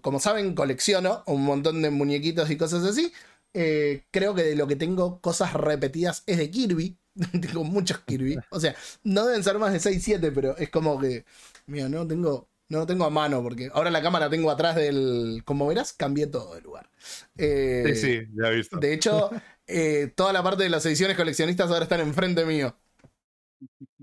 como 0.00 0.20
saben, 0.20 0.54
colecciono 0.54 1.22
un 1.26 1.44
montón 1.44 1.82
de 1.82 1.90
muñequitos 1.90 2.50
y 2.50 2.56
cosas 2.56 2.84
así. 2.84 3.12
Eh, 3.54 4.04
creo 4.10 4.34
que 4.34 4.42
de 4.44 4.56
lo 4.56 4.66
que 4.66 4.76
tengo 4.76 5.20
cosas 5.20 5.52
repetidas 5.54 6.22
es 6.26 6.38
de 6.38 6.50
Kirby. 6.50 6.98
tengo 7.40 7.64
muchos 7.64 8.00
Kirby. 8.00 8.38
O 8.50 8.60
sea, 8.60 8.74
no 9.04 9.26
deben 9.26 9.44
ser 9.44 9.58
más 9.58 9.72
de 9.72 9.80
6, 9.80 10.02
7, 10.02 10.32
pero 10.32 10.56
es 10.56 10.70
como 10.70 10.98
que, 10.98 11.24
mira, 11.66 11.88
no 11.88 12.06
tengo, 12.06 12.48
no 12.72 12.78
lo 12.80 12.86
tengo 12.86 13.04
a 13.04 13.10
mano 13.10 13.42
porque 13.42 13.70
ahora 13.72 13.90
la 13.90 14.02
cámara 14.02 14.28
tengo 14.30 14.50
atrás 14.50 14.74
del. 14.76 15.42
Como 15.44 15.66
verás, 15.68 15.92
cambié 15.92 16.26
todo 16.26 16.56
el 16.56 16.64
lugar. 16.64 16.90
Eh, 17.38 17.92
Sí, 17.94 18.00
sí, 18.22 18.26
ya 18.34 18.48
he 18.48 18.56
visto. 18.56 18.78
De 18.78 18.92
hecho, 18.94 19.30
eh, 19.66 20.12
toda 20.16 20.32
la 20.32 20.42
parte 20.42 20.64
de 20.64 20.70
las 20.70 20.84
ediciones 20.86 21.16
coleccionistas 21.16 21.70
ahora 21.70 21.84
están 21.84 22.00
enfrente 22.00 22.44
mío. 22.44 22.76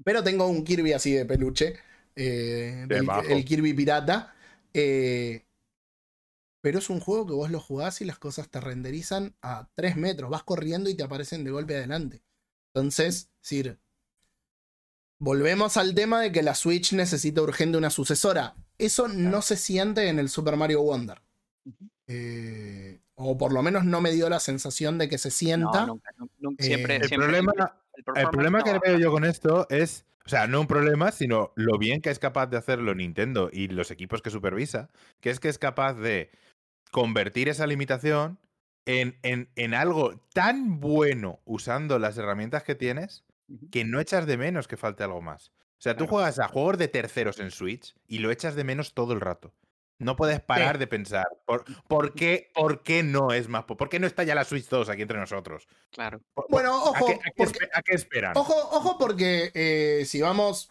Pero 0.03 0.23
tengo 0.23 0.47
un 0.47 0.63
Kirby 0.63 0.93
así 0.93 1.13
de 1.13 1.25
peluche. 1.25 1.75
eh, 2.15 2.85
del- 2.87 3.09
el 3.29 3.45
Kirby 3.45 3.73
pirata. 3.73 4.33
pero 6.61 6.79
es 6.79 6.89
un 6.89 6.99
juego 6.99 7.25
que 7.25 7.33
vos 7.33 7.49
lo 7.51 7.59
jugás 7.59 8.01
y 8.01 8.05
las 8.05 8.19
cosas 8.19 8.49
te 8.49 8.59
renderizan 8.59 9.35
a 9.41 9.69
3 9.75 9.95
metros. 9.95 10.29
Vas 10.29 10.43
corriendo 10.43 10.89
y 10.89 10.95
te 10.95 11.03
aparecen 11.03 11.43
de 11.43 11.51
golpe 11.51 11.75
adelante. 11.75 12.21
Entonces, 12.73 13.29
Sir, 13.41 13.79
volvemos 15.19 15.77
al 15.77 15.93
tema 15.93 16.21
de 16.21 16.31
que 16.31 16.41
la 16.43 16.55
Switch 16.55 16.93
necesita 16.93 17.41
urgente 17.41 17.77
una 17.77 17.89
sucesora. 17.89 18.55
Eso 18.77 19.07
no 19.07 19.41
se 19.41 19.57
siente 19.57 20.07
en 20.07 20.19
el 20.19 20.29
Super 20.29 20.55
Mario 20.55 20.81
Wonder. 20.81 21.21
Eh, 22.07 22.99
o 23.15 23.37
por 23.37 23.53
lo 23.53 23.61
menos 23.61 23.83
no 23.85 24.01
me 24.01 24.11
dio 24.11 24.29
la 24.29 24.39
sensación 24.39 24.97
de 24.97 25.09
que 25.09 25.17
se 25.17 25.27
No, 25.29 25.31
sienta. 25.33 25.85
nunca, 25.85 26.11
nunca, 26.17 26.33
nunca, 26.39 26.63
Eh, 26.63 26.67
siempre, 26.67 26.95
El 26.95 27.07
siempre 27.07 27.27
problema, 27.27 27.53
el 28.15 28.29
problema 28.29 28.63
que 28.63 28.79
veo 28.79 28.97
yo 28.97 29.11
con 29.11 29.25
esto 29.25 29.67
es, 29.69 30.05
o 30.25 30.29
sea, 30.29 30.47
no 30.47 30.61
un 30.61 30.67
problema, 30.67 31.11
sino 31.11 31.51
lo 31.55 31.77
bien 31.77 32.01
que 32.01 32.09
es 32.09 32.17
capaz 32.19 32.47
de 32.47 32.57
hacerlo 32.57 32.95
Nintendo 32.95 33.49
y 33.51 33.67
los 33.67 33.91
equipos 33.91 34.21
que 34.21 34.29
supervisa, 34.29 34.89
que 35.19 35.29
es 35.29 35.39
que 35.39 35.49
es 35.49 35.59
capaz 35.59 35.95
de 35.95 36.31
convertir 36.91 37.49
esa 37.49 37.67
limitación 37.67 38.39
en, 38.85 39.17
en- 39.21 39.49
en 39.55 39.73
algo 39.73 40.17
tan 40.33 40.79
bueno 40.79 41.41
usando 41.45 41.99
las 41.99 42.17
herramientas 42.17 42.63
que 42.63 42.73
tienes. 42.75 43.23
Que 43.71 43.83
no 43.85 43.99
echas 43.99 44.25
de 44.25 44.37
menos 44.37 44.67
que 44.67 44.77
falte 44.77 45.03
algo 45.03 45.21
más. 45.21 45.51
O 45.77 45.81
sea, 45.81 45.93
tú 45.93 45.99
Claro. 46.05 46.11
juegas 46.11 46.39
a 46.39 46.47
juegos 46.47 46.77
de 46.77 46.87
terceros 46.89 47.39
en 47.39 47.51
Switch 47.51 47.95
y 48.07 48.19
lo 48.19 48.31
echas 48.31 48.55
de 48.55 48.63
menos 48.63 48.93
todo 48.93 49.13
el 49.13 49.21
rato. 49.21 49.53
No 49.97 50.15
puedes 50.15 50.39
parar 50.39 50.77
de 50.77 50.87
pensar, 50.87 51.25
¿por, 51.45 51.65
por 51.89 52.13
qué, 52.13 52.51
¿por 52.55 52.83
qué 52.83 53.03
no 53.03 53.33
es 53.33 53.49
más? 53.49 53.65
po- 53.65 53.75
¿Por 53.75 53.89
qué 53.89 53.99
no 53.99 54.07
está 54.07 54.23
ya 54.23 54.33
la 54.33 54.45
Switch 54.45 54.67
2 54.69 54.87
aquí 54.87 55.01
entre 55.01 55.19
nosotros? 55.19 55.67
Claro. 55.91 56.21
Por- 56.33 56.45
Bueno, 56.49 56.71
¿a 56.73 56.83
ojo, 56.91 57.05
qué, 57.05 57.13
a 57.15 57.17
qué 57.17 57.31
porque- 57.35 57.69
a 57.73 57.81
qué 57.81 57.95
esperan? 57.95 58.31
Ojo, 58.37 58.53
ojo, 58.53 58.97
porque 58.97 59.51
eh, 59.53 60.05
si 60.05 60.21
vamos. 60.21 60.69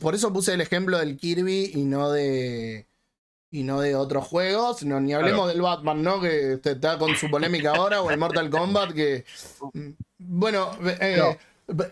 Por 0.00 0.14
eso 0.14 0.32
puse 0.32 0.54
el 0.54 0.60
ejemplo 0.60 0.96
del 0.98 1.16
Kirby 1.16 1.72
y 1.74 1.84
no 1.84 2.10
de. 2.12 2.86
Y 3.50 3.62
no 3.64 3.80
de 3.80 3.96
otros 3.96 4.26
juegos. 4.26 4.84
No, 4.84 5.00
ni 5.00 5.12
hablemos 5.14 5.36
Claro. 5.46 5.48
del 5.54 5.62
Batman, 5.62 6.02
¿no? 6.02 6.20
Que 6.20 6.60
está 6.62 6.98
con 6.98 7.16
su 7.16 7.28
polémica 7.30 7.74
ahora. 7.74 8.00
o 8.02 8.10
el 8.12 8.18
Mortal 8.18 8.48
Kombat. 8.50 8.92
Que. 8.92 9.24
mm, 9.72 9.90
Bueno, 10.18 10.70
eh, 11.00 11.18
a- 11.20 11.36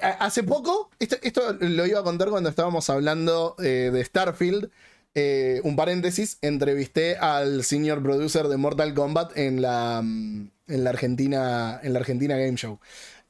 hace 0.01 0.43
poco. 0.43 0.91
Esto, 0.99 1.53
lo 1.61 1.87
iba 1.87 2.01
a 2.01 2.05
contar 2.05 2.31
cuando 2.31 2.49
estábamos 2.49 2.89
hablando 2.91 3.57
eh, 3.59 3.91
de 3.93 4.05
Starfield. 4.05 4.71
Eh, 5.15 5.61
un 5.65 5.77
paréntesis, 5.77 6.39
entrevisté 6.43 7.17
al 7.17 7.65
senior 7.65 8.03
producer 8.03 8.49
de 8.49 8.59
Mortal 8.59 8.93
Kombat 8.93 9.37
en 9.39 9.63
la, 9.63 10.03
mm, 10.05 10.51
en 10.69 10.85
la 10.85 10.91
Argentina. 10.91 11.81
En 11.83 11.93
la 11.93 12.01
Argentina 12.01 12.37
Game 12.37 12.57
Show. 12.57 12.79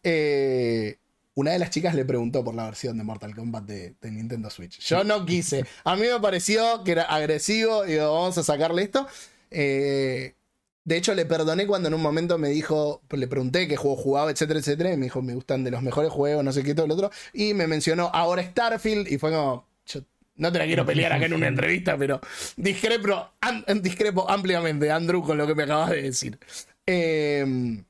Eh, 0.03 0.99
una 1.35 1.51
de 1.51 1.59
las 1.59 1.71
chicas 1.71 1.95
le 1.95 2.05
preguntó 2.05 2.43
por 2.43 2.55
la 2.55 2.65
versión 2.65 2.97
de 2.97 3.05
Mortal 3.05 3.35
Kombat 3.35 3.65
de, 3.65 3.95
Nintendo 4.03 4.49
Switch. 4.51 4.81
Yo 4.81 5.05
no 5.05 5.27
quise. 5.27 5.67
A 5.85 5.95
mí 5.95 6.07
me 6.11 6.19
pareció 6.19 6.83
que 6.83 6.93
era 6.93 7.03
agresivo 7.03 7.85
y 7.85 7.93
digo, 7.93 8.13
vamos 8.13 8.39
a 8.39 8.43
sacarle 8.43 8.83
esto. 8.83 9.07
Eh, 9.51 10.35
de 10.87 10.97
hecho, 10.97 11.17
le 11.17 11.27
perdoné 11.27 11.67
cuando 11.67 11.89
en 11.89 11.95
un 11.95 12.01
momento 12.01 12.39
me 12.39 12.49
dijo, 12.49 13.03
le 13.11 13.27
pregunté 13.27 13.67
qué 13.67 13.77
juego 13.77 13.97
jugaba, 13.97 14.31
etcétera, 14.31 14.61
etcétera. 14.61 14.93
Y 14.93 14.97
me 14.97 15.07
dijo, 15.07 15.21
me 15.21 15.35
gustan 15.35 15.65
de 15.65 15.73
los 15.73 15.83
mejores 15.83 16.13
juegos, 16.13 16.45
no 16.45 16.53
sé 16.53 16.63
qué, 16.63 16.77
todo 16.77 16.87
lo 16.87 16.95
otro. 16.95 17.11
Y 17.33 17.55
me 17.55 17.67
mencionó 17.67 18.09
ahora 18.15 18.45
Starfield. 18.45 19.09
Y 19.09 19.19
fue 19.19 19.33
como, 19.33 19.67
no 20.37 20.53
te 20.53 20.59
la 20.61 20.65
quiero 20.65 20.87
pelear 20.87 21.13
acá 21.13 21.27
en 21.27 21.35
una 21.35 21.49
entrevista, 21.49 21.99
pero 21.99 22.21
discrepo, 22.57 23.31
discrepo 23.83 24.31
ampliamente, 24.31 24.89
Andrew, 24.93 25.25
con 25.25 25.37
lo 25.37 25.45
que 25.49 25.57
me 25.57 25.65
acabas 25.65 25.91
de 25.91 26.03
decir. 26.03 26.39
Eh, 26.87 27.83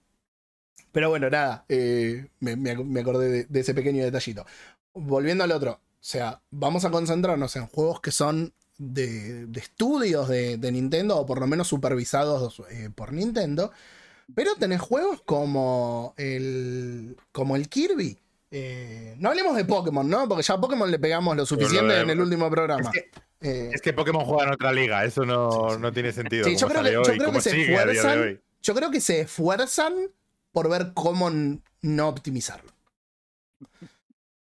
pero 0.91 1.11
bueno, 1.11 1.29
nada, 1.29 1.67
eh, 1.69 2.29
me 2.41 3.01
acordé 3.01 3.29
de, 3.29 3.45
de 3.45 3.61
ese 3.61 3.75
pequeño 3.75 4.05
detallito. 4.05 4.47
Volviendo 4.95 5.45
al 5.45 5.53
otro, 5.53 5.73
o 5.73 5.81
sea, 6.01 6.41
vamos 6.51 6.87
a 6.87 6.91
concentrarnos 6.91 7.57
en 7.57 7.67
juegos 7.67 8.01
que 8.01 8.11
son 8.11 8.55
de, 8.79 9.47
de 9.47 9.61
estudios 9.61 10.29
de, 10.29 10.57
de 10.59 10.73
Nintendo, 10.73 11.17
o 11.19 11.27
por 11.27 11.41
lo 11.41 11.47
menos 11.47 11.69
supervisados 11.69 12.63
eh, 12.71 12.91
por 12.95 13.13
Nintendo. 13.13 13.73
Pero 14.35 14.55
tenés 14.57 14.81
juegos 14.81 15.23
como 15.25 16.15
el, 16.17 17.17
como 17.33 17.57
el 17.57 17.69
Kirby. 17.69 18.19
Eh, 18.51 19.15
no 19.19 19.29
hablemos 19.31 19.57
de 19.57 19.65
Pokémon, 19.65 20.09
¿no? 20.09 20.29
Porque 20.29 20.43
ya 20.43 20.55
a 20.55 20.61
Pokémon 20.61 20.91
le 20.91 20.99
pegamos 20.99 21.37
lo 21.37 21.47
suficiente 21.47 21.95
de- 21.95 22.01
en 22.01 22.11
el 22.11 22.21
último 22.21 22.51
programa. 22.51 22.91
Es 22.93 23.03
que, 23.03 23.11
Eh, 23.41 23.71
es 23.75 23.83
que 23.83 23.93
Pokémon 23.93 24.25
juega 24.25 24.45
en 24.45 24.55
otra 24.55 24.73
liga, 24.73 25.05
eso 25.05 25.25
no, 25.25 25.51
Sí, 25.69 25.75
sí. 25.77 25.81
no 25.83 25.93
tiene 25.93 26.13
sentido. 26.13 26.45
Sí, 26.45 26.57
yo 26.57 26.67
creo 26.69 26.83
que- 26.83 26.93
yo 26.93 27.03
creo 27.03 27.41
se 27.41 27.61
esfuerzan. 27.63 28.41
Yo 28.63 28.75
creo 28.75 28.91
que 28.91 29.01
se 29.01 29.21
esfuerzan 29.21 29.95
por 30.53 30.69
ver 30.71 30.93
cómo 30.95 31.31
no 31.83 32.09
optimizarlo. 32.09 32.73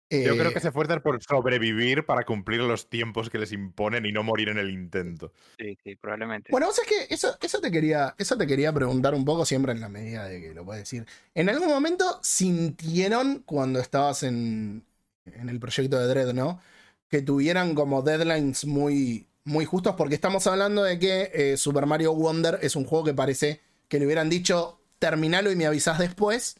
Yo 0.10 0.36
Eh, 0.36 0.38
creo 0.38 0.52
que 0.54 0.60
se 0.60 0.68
esfuerzan 0.70 1.02
por 1.02 1.22
sobrevivir 1.24 2.06
para 2.06 2.26
cumplir 2.26 2.62
los 2.62 2.90
tiempos 2.90 3.30
que 3.30 3.38
les 3.38 3.52
imponen 3.52 4.06
y 4.06 4.12
no 4.12 4.24
morir 4.24 4.50
en 4.50 4.58
el 4.58 4.70
intento. 4.70 5.34
Sí, 5.58 5.78
sí, 5.84 5.96
probablemente. 5.98 6.52
Bueno, 6.52 6.70
o 6.70 6.72
sea 6.72 6.86
que 6.86 7.14
eso, 7.14 7.38
eso, 7.42 7.60
te 7.60 7.70
quería, 7.70 8.16
eso 8.18 8.38
te 8.38 8.48
quería 8.48 8.74
preguntar 8.74 9.14
un 9.14 9.26
poco, 9.26 9.46
siempre 9.46 9.74
en 9.74 9.82
la 9.82 9.90
medida 9.90 10.26
de 10.26 10.40
que 10.42 10.54
lo 10.54 10.64
puedes 10.66 10.84
decir. 10.84 11.06
¿En 11.36 11.50
algún 11.50 11.68
momento 11.68 12.20
sintieron 12.24 13.44
cuando 13.46 13.80
estabas 13.80 14.24
en, 14.24 14.86
en 15.26 15.50
el 15.50 15.60
proyecto 15.60 16.00
de 16.00 16.08
Dread, 16.08 16.34
¿no? 16.34 16.62
Que 17.10 17.22
tuvieran 17.22 17.76
como 17.76 18.02
deadlines 18.02 18.66
muy, 18.66 19.28
muy 19.44 19.66
justos, 19.66 19.96
porque 19.98 20.16
estamos 20.16 20.48
hablando 20.48 20.84
de 20.84 20.98
que 20.98 21.32
eh, 21.34 21.58
Super 21.58 21.86
Mario 21.86 22.14
Wonder 22.14 22.60
es 22.62 22.76
un 22.76 22.86
juego 22.86 23.04
que 23.06 23.14
parece 23.14 23.62
que 23.90 24.00
le 24.00 24.06
hubieran 24.06 24.30
dicho 24.30 24.80
terminalo 24.98 25.52
y 25.52 25.56
me 25.56 25.66
avisás 25.66 26.00
después. 26.00 26.58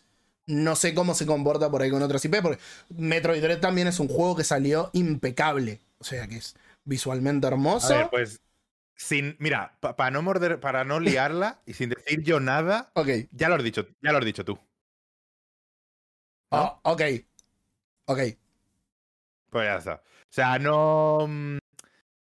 No 0.50 0.76
sé 0.76 0.96
cómo 0.96 1.14
se 1.14 1.28
comporta 1.28 1.70
por 1.70 1.84
ahí 1.84 1.92
con 1.92 2.02
otros 2.02 2.26
IP, 2.26 2.42
porque 2.42 2.60
Metroid 2.90 3.40
Dread 3.42 3.60
también 3.60 3.88
es 3.88 4.00
un 4.00 4.08
juego 4.08 4.36
que 4.36 4.44
salió 4.44 4.90
impecable. 4.94 5.80
O 6.00 6.04
sea 6.04 6.28
que 6.28 6.38
es 6.38 6.56
visualmente 6.84 7.46
hermoso. 7.46 7.94
A 7.94 7.98
ver, 7.98 8.10
pues. 8.10 8.42
Sin, 8.96 9.36
mira, 9.40 9.78
para 9.80 10.12
no 10.12 10.22
morder, 10.22 10.60
para 10.60 10.84
no 10.84 11.00
liarla 11.00 11.62
y 11.66 11.74
sin 11.74 11.90
decir 11.90 12.22
yo 12.24 12.40
nada, 12.42 12.92
Ok. 12.96 13.08
ya 13.32 13.48
lo 13.48 13.56
has 13.56 13.64
dicho, 13.64 13.88
ya 14.02 14.12
lo 14.12 14.18
has 14.18 14.26
dicho 14.26 14.44
tú. 14.44 14.60
¿no? 16.52 16.58
Oh, 16.84 16.92
ok. 16.92 17.02
Ok. 18.08 18.20
Pues 19.52 19.66
ya 19.66 19.76
está. 19.78 19.94
O 19.94 20.32
sea, 20.32 20.60
no. 20.60 21.28
mm, 21.28 21.58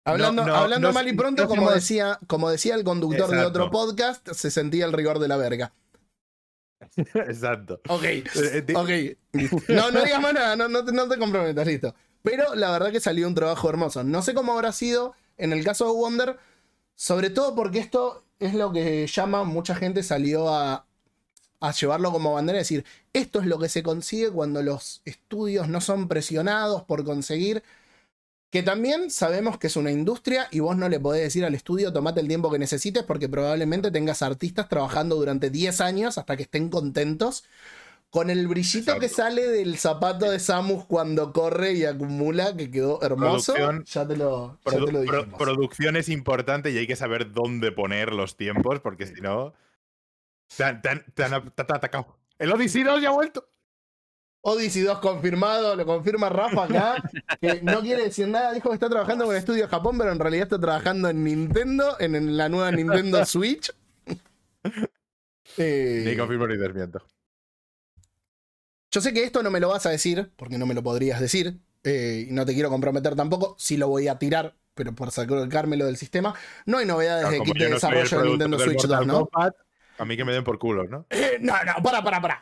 Hablando, 0.04 0.44
no, 0.44 0.54
hablando 0.54 0.92
mal 0.92 1.06
y 1.08 1.12
pronto, 1.12 1.46
como, 1.46 1.70
decía, 1.70 2.18
como 2.26 2.50
decía 2.50 2.74
el 2.74 2.84
conductor 2.84 3.30
de 3.30 3.44
otro 3.44 3.70
podcast, 3.70 4.28
se 4.32 4.50
sentía 4.50 4.84
el 4.84 4.92
rigor 4.92 5.18
de 5.18 5.28
la 5.28 5.36
verga. 5.36 5.72
Exacto. 7.14 7.80
Ok. 7.88 8.04
Eh, 8.04 8.62
di- 8.66 8.74
Ok. 8.74 8.90
No, 9.68 9.90
no 9.90 10.02
digas 10.04 10.20
más 10.20 10.34
nada, 10.34 10.56
no, 10.56 10.68
no 10.68 10.84
te, 10.84 10.92
no 10.92 11.08
te 11.08 11.18
comprometas, 11.18 11.66
listo. 11.66 11.94
Pero 12.22 12.54
la 12.54 12.70
verdad 12.70 12.92
que 12.92 13.00
salió 13.00 13.26
un 13.26 13.34
trabajo 13.34 13.68
hermoso. 13.68 14.04
No 14.04 14.22
sé 14.22 14.34
cómo 14.34 14.52
habrá 14.52 14.72
sido 14.72 15.14
en 15.38 15.52
el 15.52 15.64
caso 15.64 15.86
de 15.86 15.92
Wonder, 15.92 16.38
sobre 16.94 17.30
todo 17.30 17.54
porque 17.54 17.78
esto 17.78 18.24
es 18.38 18.54
lo 18.54 18.72
que 18.72 19.06
llama, 19.06 19.44
mucha 19.44 19.74
gente 19.74 20.02
salió 20.02 20.48
a, 20.48 20.86
a 21.60 21.72
llevarlo 21.72 22.12
como 22.12 22.34
bandera, 22.34 22.58
es 22.60 22.68
decir, 22.68 22.84
esto 23.12 23.40
es 23.40 23.46
lo 23.46 23.58
que 23.58 23.68
se 23.68 23.82
consigue 23.82 24.30
cuando 24.30 24.62
los 24.62 25.00
estudios 25.04 25.68
no 25.68 25.80
son 25.80 26.08
presionados 26.08 26.82
por 26.84 27.04
conseguir. 27.04 27.62
Que 28.52 28.62
también 28.62 29.10
sabemos 29.10 29.56
que 29.56 29.66
es 29.68 29.76
una 29.76 29.90
industria 29.90 30.46
y 30.50 30.60
vos 30.60 30.76
no 30.76 30.88
le 30.90 31.00
podés 31.00 31.22
decir 31.22 31.42
al 31.46 31.54
estudio 31.54 31.90
tomate 31.90 32.20
el 32.20 32.28
tiempo 32.28 32.50
que 32.52 32.58
necesites 32.58 33.02
porque 33.02 33.26
probablemente 33.26 33.90
tengas 33.90 34.20
artistas 34.20 34.68
trabajando 34.68 35.16
durante 35.16 35.48
10 35.48 35.80
años 35.80 36.18
hasta 36.18 36.36
que 36.36 36.42
estén 36.42 36.68
contentos 36.68 37.44
con 38.10 38.28
el 38.28 38.46
brillito 38.48 38.98
que 38.98 39.08
sale 39.08 39.48
del 39.48 39.78
zapato 39.78 40.30
de 40.30 40.38
Samus 40.38 40.84
cuando 40.84 41.32
corre 41.32 41.72
y 41.72 41.86
acumula, 41.86 42.54
que 42.54 42.70
quedó 42.70 43.00
hermoso. 43.02 43.54
Producción- 43.54 43.84
ya 43.86 44.06
te 44.06 44.16
lo, 44.18 44.58
ya 44.66 44.70
produ- 44.70 44.84
te 44.84 44.92
lo 44.92 45.02
pro- 45.04 45.16
dijimos. 45.20 45.38
producción 45.38 45.96
es 45.96 46.08
importante 46.10 46.70
y 46.70 46.76
hay 46.76 46.86
que 46.86 46.94
saber 46.94 47.32
dónde 47.32 47.72
poner 47.72 48.12
los 48.12 48.36
tiempos, 48.36 48.80
porque 48.80 49.06
si 49.06 49.22
no. 49.22 49.54
Te 50.54 50.64
han, 50.64 50.82
te 50.82 50.90
han- 50.90 51.04
te 51.14 51.24
han- 51.24 51.50
te 51.54 51.62
han 51.62 51.72
atacado. 51.74 52.18
El 52.38 52.52
Odyssey 52.52 52.82
2 52.82 53.00
ya 53.00 53.08
ha 53.08 53.12
vuelto. 53.12 53.48
Odyssey 54.42 54.82
2 54.82 54.98
confirmado, 54.98 55.76
lo 55.76 55.86
confirma 55.86 56.28
Rafa 56.28 56.64
acá, 56.64 57.02
que 57.40 57.62
no 57.62 57.80
quiere 57.80 58.04
decir 58.04 58.26
nada, 58.28 58.52
dijo 58.52 58.68
que 58.68 58.74
está 58.74 58.88
trabajando 58.88 59.24
con 59.24 59.34
el 59.34 59.38
estudio 59.38 59.68
Japón, 59.68 59.96
pero 59.98 60.10
en 60.12 60.18
realidad 60.18 60.44
está 60.44 60.60
trabajando 60.60 61.08
en 61.08 61.22
Nintendo, 61.24 61.96
en, 62.00 62.14
en 62.16 62.36
la 62.36 62.48
nueva 62.48 62.70
Nintendo 62.72 63.24
Switch. 63.24 63.72
Eh, 65.56 66.04
Ni 66.06 66.16
confirmo 66.16 66.46
ni 66.46 66.56
desmiento. 66.56 67.02
yo 68.90 69.00
sé 69.00 69.12
que 69.12 69.24
esto 69.24 69.42
no 69.42 69.50
me 69.50 69.60
lo 69.60 69.68
vas 69.68 69.86
a 69.86 69.90
decir, 69.90 70.30
porque 70.36 70.58
no 70.58 70.66
me 70.66 70.74
lo 70.74 70.82
podrías 70.82 71.20
decir, 71.20 71.58
eh, 71.84 72.26
y 72.28 72.32
no 72.32 72.44
te 72.46 72.54
quiero 72.54 72.68
comprometer 72.70 73.14
tampoco, 73.14 73.54
sí 73.58 73.76
lo 73.76 73.88
voy 73.88 74.08
a 74.08 74.18
tirar, 74.18 74.56
pero 74.74 74.92
por 74.94 75.10
sacármelo 75.10 75.86
del 75.86 75.96
sistema. 75.96 76.34
No 76.66 76.78
hay 76.78 76.86
novedades 76.86 77.30
de 77.30 77.40
kit 77.42 77.56
de 77.58 77.68
no 77.68 77.74
desarrollo 77.74 78.20
de 78.22 78.28
Nintendo 78.28 78.58
Switch 78.58 78.82
2, 78.86 79.06
Mortal 79.06 79.06
¿no? 79.06 79.28
A 79.98 80.04
mí 80.04 80.16
que 80.16 80.24
me 80.24 80.32
den 80.32 80.42
por 80.42 80.58
culo, 80.58 80.84
¿no? 80.84 81.06
Eh, 81.10 81.38
no, 81.40 81.52
no, 81.64 81.82
para, 81.82 82.02
para, 82.02 82.20
para. 82.20 82.40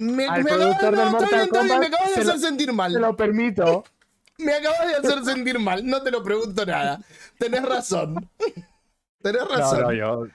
Me, 0.00 0.26
Al 0.26 0.42
me 0.44 0.50
productor 0.50 0.96
del 0.96 0.96
no, 0.96 1.02
está 1.04 1.10
Mortal 1.10 1.28
bien, 1.30 1.40
me 1.42 1.48
Kombat 1.58 1.82
acabas 1.88 2.10
de 2.16 2.24
lo- 2.24 2.30
hacer 2.32 2.40
sentir 2.40 2.72
mal. 2.72 2.92
Te 2.92 3.00
lo 3.00 3.16
permito. 3.16 3.84
Me 4.38 4.54
acabas 4.54 4.88
de 4.88 4.94
hacer 5.08 5.24
sentir 5.26 5.58
mal, 5.58 5.86
no 5.86 6.02
te 6.02 6.10
lo 6.10 6.22
pregunto 6.22 6.64
nada. 6.64 6.98
Tenés 7.38 7.62
razón. 7.62 8.26
Tenés 9.22 9.46
razón. 9.46 9.82
no, 9.82 9.92
yo. 9.92 10.26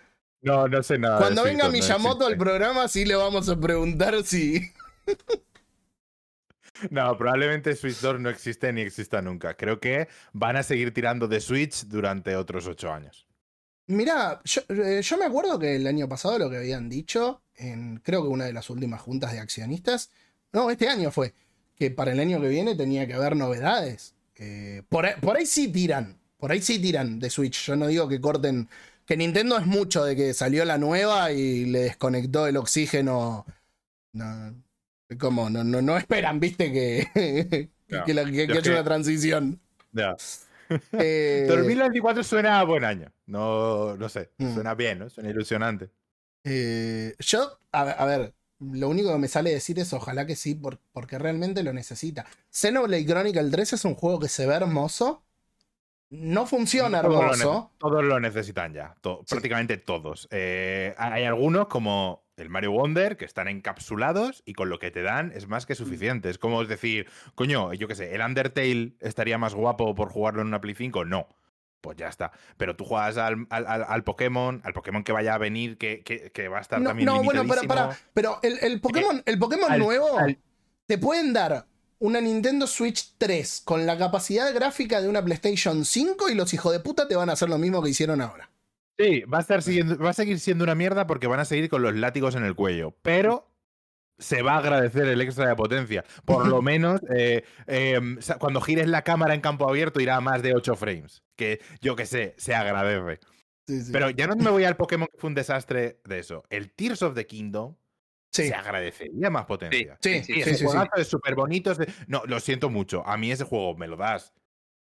No, 0.43 0.67
no 0.67 0.83
sé 0.83 0.99
nada. 0.99 1.17
Cuando 1.17 1.43
venga 1.43 1.65
Switch, 1.65 1.81
no 1.81 1.85
Miyamoto 1.87 2.27
al 2.27 2.37
programa, 2.37 2.87
sí 2.87 3.03
le 3.03 3.15
vamos 3.15 3.49
a 3.49 3.59
preguntar 3.59 4.21
si. 4.23 4.61
No, 6.89 7.17
probablemente 7.17 7.73
Switch 7.75 7.99
2 7.99 8.19
no 8.19 8.29
existe 8.29 8.71
ni 8.73 8.81
exista 8.81 9.21
nunca. 9.21 9.55
Creo 9.55 9.79
que 9.79 10.07
van 10.33 10.57
a 10.57 10.63
seguir 10.63 10.93
tirando 10.93 11.27
de 11.27 11.39
Switch 11.39 11.85
durante 11.85 12.35
otros 12.35 12.67
ocho 12.67 12.91
años. 12.91 13.25
Mirá, 13.87 14.41
yo, 14.43 14.61
eh, 14.69 15.01
yo 15.03 15.17
me 15.17 15.25
acuerdo 15.25 15.59
que 15.59 15.75
el 15.75 15.85
año 15.85 16.09
pasado 16.09 16.39
lo 16.39 16.49
que 16.49 16.57
habían 16.57 16.89
dicho, 16.89 17.41
en 17.55 17.97
creo 18.03 18.23
que 18.23 18.29
una 18.29 18.45
de 18.45 18.53
las 18.53 18.69
últimas 18.69 19.01
juntas 19.01 19.31
de 19.31 19.39
accionistas, 19.39 20.09
no, 20.53 20.71
este 20.71 20.87
año 20.89 21.11
fue, 21.11 21.33
que 21.75 21.91
para 21.91 22.11
el 22.13 22.19
año 22.19 22.41
que 22.41 22.47
viene 22.47 22.75
tenía 22.75 23.05
que 23.05 23.13
haber 23.13 23.35
novedades. 23.35 24.15
Eh, 24.37 24.81
por, 24.89 25.05
ahí, 25.05 25.13
por 25.21 25.37
ahí 25.37 25.45
sí 25.45 25.67
tiran, 25.67 26.17
por 26.37 26.51
ahí 26.51 26.61
sí 26.61 26.79
tiran 26.79 27.19
de 27.19 27.29
Switch. 27.29 27.65
Yo 27.67 27.75
no 27.75 27.87
digo 27.87 28.07
que 28.07 28.19
corten, 28.19 28.67
que 29.05 29.17
Nintendo 29.17 29.57
es 29.57 29.65
mucho 29.67 30.03
de 30.03 30.15
que 30.15 30.33
salió 30.33 30.65
la 30.65 30.77
nueva 30.79 31.31
y 31.31 31.65
le 31.65 31.81
desconectó 31.81 32.47
el 32.47 32.57
oxígeno. 32.57 33.45
No, 34.13 34.55
como, 35.19 35.49
no, 35.49 35.63
no, 35.63 35.81
no 35.81 35.97
esperan, 35.97 36.39
viste, 36.39 36.71
que, 36.71 37.07
que, 38.05 38.13
la- 38.13 38.25
que- 38.25 38.47
haya 38.51 38.71
una 38.71 38.83
transición. 38.83 39.59
Ya. 39.91 40.15
Eh, 40.93 41.45
2024 41.47 42.23
suena 42.23 42.59
a 42.59 42.63
buen 42.63 42.83
año. 42.83 43.11
No, 43.27 43.95
no 43.97 44.09
sé. 44.09 44.31
Mm. 44.37 44.53
Suena 44.53 44.75
bien, 44.75 44.99
¿no? 44.99 45.09
Suena 45.09 45.29
ilusionante. 45.29 45.89
Eh, 46.43 47.15
yo, 47.19 47.59
a, 47.71 47.81
a 47.81 48.05
ver, 48.05 48.33
lo 48.59 48.89
único 48.89 49.11
que 49.11 49.17
me 49.19 49.27
sale 49.27 49.51
decir 49.51 49.79
es 49.79 49.91
ojalá 49.93 50.25
que 50.25 50.35
sí, 50.35 50.55
por- 50.55 50.79
porque 50.93 51.17
realmente 51.17 51.63
lo 51.63 51.73
necesita. 51.73 52.25
Xenoblade 52.51 53.05
Chronicle 53.05 53.49
3 53.49 53.73
es 53.73 53.85
un 53.85 53.95
juego 53.95 54.19
que 54.19 54.27
se 54.29 54.45
ve 54.45 54.53
hermoso. 54.55 55.23
No 56.11 56.45
funciona 56.45 57.01
Todos 57.01 57.13
lo 57.15 57.21
hermoso. 57.21 57.69
ne- 57.73 57.77
Todos 57.79 58.03
lo 58.03 58.19
necesitan 58.19 58.73
ya. 58.73 58.95
to- 59.01 59.21
Sí. 59.25 59.33
Prácticamente 59.35 59.77
todos. 59.77 60.27
Eh, 60.31 60.93
hay 60.97 61.23
algunos 61.23 61.67
como 61.67 62.24
el 62.37 62.49
Mario 62.49 62.71
Wonder 62.71 63.17
que 63.17 63.25
están 63.25 63.47
encapsulados 63.47 64.43
y 64.45 64.53
con 64.53 64.69
lo 64.69 64.79
que 64.79 64.91
te 64.91 65.01
dan 65.01 65.31
es 65.33 65.47
más 65.47 65.65
que 65.65 65.75
suficiente. 65.75 66.29
Es 66.29 66.37
como 66.37 66.63
decir, 66.65 67.07
coño, 67.35 67.73
yo 67.73 67.87
qué 67.87 67.95
sé, 67.95 68.13
el 68.13 68.21
Undertale 68.21 68.93
estaría 68.99 69.37
más 69.37 69.53
guapo 69.55 69.95
por 69.95 70.09
jugarlo 70.09 70.41
en 70.41 70.47
una 70.47 70.61
Play 70.61 70.75
5. 70.75 71.05
No. 71.05 71.27
Pues 71.81 71.97
ya 71.97 72.07
está. 72.07 72.31
Pero 72.57 72.75
tú 72.75 72.83
juegas 72.83 73.17
al, 73.17 73.45
al- 73.51 73.67
al- 73.87 74.03
Pokémon, 74.03 74.59
al 74.63 74.73
Pokémon 74.73 75.03
que 75.03 75.11
vaya 75.11 75.35
a 75.35 75.37
venir, 75.37 75.77
que, 75.77 76.01
que- 76.03 76.31
que 76.31 76.47
va 76.47 76.57
a 76.57 76.61
estar 76.61 76.81
No, 76.81 76.89
también 76.89 77.05
no, 77.05 77.21
bueno, 77.23 77.45
para, 77.47 77.61
para. 77.63 77.97
Pero 78.13 78.39
el, 78.41 78.57
el 78.61 78.81
Pokémon, 78.81 79.21
el 79.25 79.37
Pokémon 79.37 79.71
al- 79.71 79.79
nuevo 79.79 80.17
te 80.87 80.97
pueden 80.97 81.31
dar 81.33 81.67
una 81.99 82.19
Nintendo 82.21 82.65
Switch 82.67 83.13
3 83.19 83.61
con 83.63 83.85
la 83.85 83.97
capacidad 83.97 84.51
gráfica 84.53 84.99
de 84.99 85.07
una 85.07 85.23
PlayStation 85.23 85.85
5 85.85 86.29
y 86.29 86.35
los 86.35 86.53
hijos 86.53 86.73
de 86.73 86.79
puta 86.79 87.07
te 87.07 87.15
van 87.15 87.29
a 87.29 87.33
hacer 87.33 87.49
lo 87.49 87.57
mismo 87.59 87.81
que 87.83 87.91
hicieron 87.91 88.19
ahora. 88.19 88.49
Sí, 88.97 89.21
va 89.21 89.39
a, 89.39 89.41
estar 89.41 89.61
siguiendo, 89.61 89.97
va 89.97 90.11
a 90.11 90.13
seguir 90.13 90.39
siendo 90.39 90.63
una 90.63 90.75
mierda 90.75 91.05
porque 91.05 91.27
van 91.27 91.39
a 91.39 91.45
seguir 91.45 91.69
con 91.69 91.81
los 91.81 91.93
látigos 91.95 92.35
en 92.35 92.43
el 92.45 92.55
cuello. 92.55 92.95
Pero 93.01 93.51
se 94.17 94.41
va 94.41 94.53
a 94.53 94.59
agradecer 94.59 95.05
el 95.07 95.19
extra 95.19 95.47
de 95.49 95.55
potencia. 95.55 96.05
Por 96.23 96.47
lo 96.47 96.61
menos, 96.61 97.01
eh, 97.13 97.43
eh, 97.67 97.99
cuando 98.39 98.61
gires 98.61 98.87
la 98.87 99.01
cámara 99.03 99.33
en 99.33 99.41
campo 99.41 99.67
abierto 99.67 99.99
irá 99.99 100.15
a 100.15 100.21
más 100.21 100.41
de 100.41 100.55
8 100.55 100.75
frames. 100.75 101.23
Que 101.35 101.59
yo 101.81 101.95
que 101.97 102.05
sé, 102.05 102.35
se 102.37 102.55
agradece. 102.55 103.19
Sí, 103.67 103.81
sí. 103.81 103.91
Pero 103.91 104.09
ya 104.11 104.27
no 104.27 104.35
me 104.35 104.49
voy 104.49 104.63
al 104.63 104.77
Pokémon 104.77 105.07
que 105.11 105.17
fue 105.17 105.27
un 105.29 105.35
desastre 105.35 105.99
de 106.05 106.19
eso. 106.19 106.43
El 106.49 106.71
Tears 106.71 107.01
of 107.01 107.15
the 107.15 107.25
Kingdom 107.25 107.75
sí. 108.31 108.47
se 108.47 108.53
agradecería 108.55 109.29
más 109.29 109.45
potencia. 109.45 109.97
Sí, 110.01 110.23
sí, 110.23 110.33
sí, 110.35 110.39
ese 110.41 110.51
sí, 110.51 110.57
sí. 110.59 110.65
juegazo 110.65 110.91
es 110.95 111.07
súper 111.07 111.35
bonito. 111.35 111.71
es 111.71 111.79
de- 111.79 111.91
No, 112.07 112.23
lo 112.27 112.39
siento 112.39 112.69
mucho. 112.69 113.05
A 113.05 113.17
mí 113.17 113.29
ese 113.31 113.43
juego 113.43 113.75
me 113.75 113.87
lo 113.87 113.97
das 113.97 114.33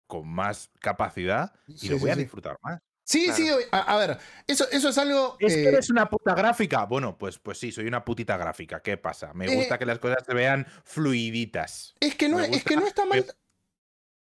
con 0.07 0.29
más 0.29 0.71
capacidad 0.79 1.53
y 1.67 1.77
Sí, 1.77 1.89
lo 1.89 1.95
sí, 1.97 2.01
voy 2.03 2.11
a 2.11 2.13
sí. 2.13 2.21
disfrutar 2.21 2.57
más. 2.61 2.79
Sí, 3.09 3.23
Claro. 3.27 3.37
sí, 3.37 3.49
a, 3.71 3.77
a 3.79 3.97
ver, 3.97 4.17
eso, 4.47 4.65
eso 4.69 4.89
es 4.89 4.97
algo. 4.97 5.37
Es 5.39 5.53
que 5.53 5.63
eh, 5.63 5.67
eres 5.69 5.89
una 5.89 6.09
puta 6.09 6.35
gráfica. 6.35 6.83
Bueno, 6.85 7.17
pues, 7.17 7.39
pues 7.39 7.57
sí, 7.57 7.71
soy 7.71 7.87
una 7.87 8.03
putita 8.03 8.35
gráfica. 8.35 8.81
¿Qué 8.81 8.97
pasa? 8.97 9.33
Me 9.33 9.45
Eh, 9.45 9.55
gusta 9.55 9.77
que 9.79 9.85
las 9.85 9.99
cosas 9.99 10.25
se 10.25 10.33
vean 10.33 10.67
fluiditas. 10.83 11.95
Es 12.01 12.15
que 12.15 12.27
no, 12.27 12.41
es 12.41 12.65
que 12.65 12.75
no 12.75 12.85
está 12.85 13.05
mal. 13.05 13.25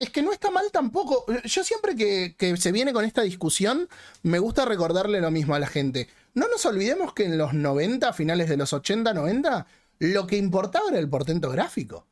Es 0.00 0.10
que 0.10 0.22
no 0.22 0.32
está 0.32 0.50
mal 0.50 0.64
tampoco. 0.72 1.24
Yo 1.44 1.62
siempre 1.62 1.94
que, 1.94 2.34
que 2.36 2.56
se 2.56 2.72
viene 2.72 2.92
con 2.92 3.04
esta 3.04 3.22
discusión, 3.22 3.88
me 4.24 4.40
gusta 4.40 4.64
recordarle 4.64 5.20
lo 5.20 5.30
mismo 5.30 5.54
a 5.54 5.60
la 5.60 5.68
gente. 5.68 6.08
No 6.34 6.48
nos 6.48 6.66
olvidemos 6.66 7.14
que 7.14 7.26
en 7.26 7.38
los 7.38 7.54
90, 7.54 8.12
finales 8.12 8.48
de 8.48 8.56
los 8.56 8.72
80, 8.72 9.14
90, 9.14 9.66
lo 10.00 10.26
que 10.26 10.36
importaba 10.36 10.88
era 10.90 10.98
el 10.98 11.08
portento 11.08 11.48
gráfico. 11.48 12.08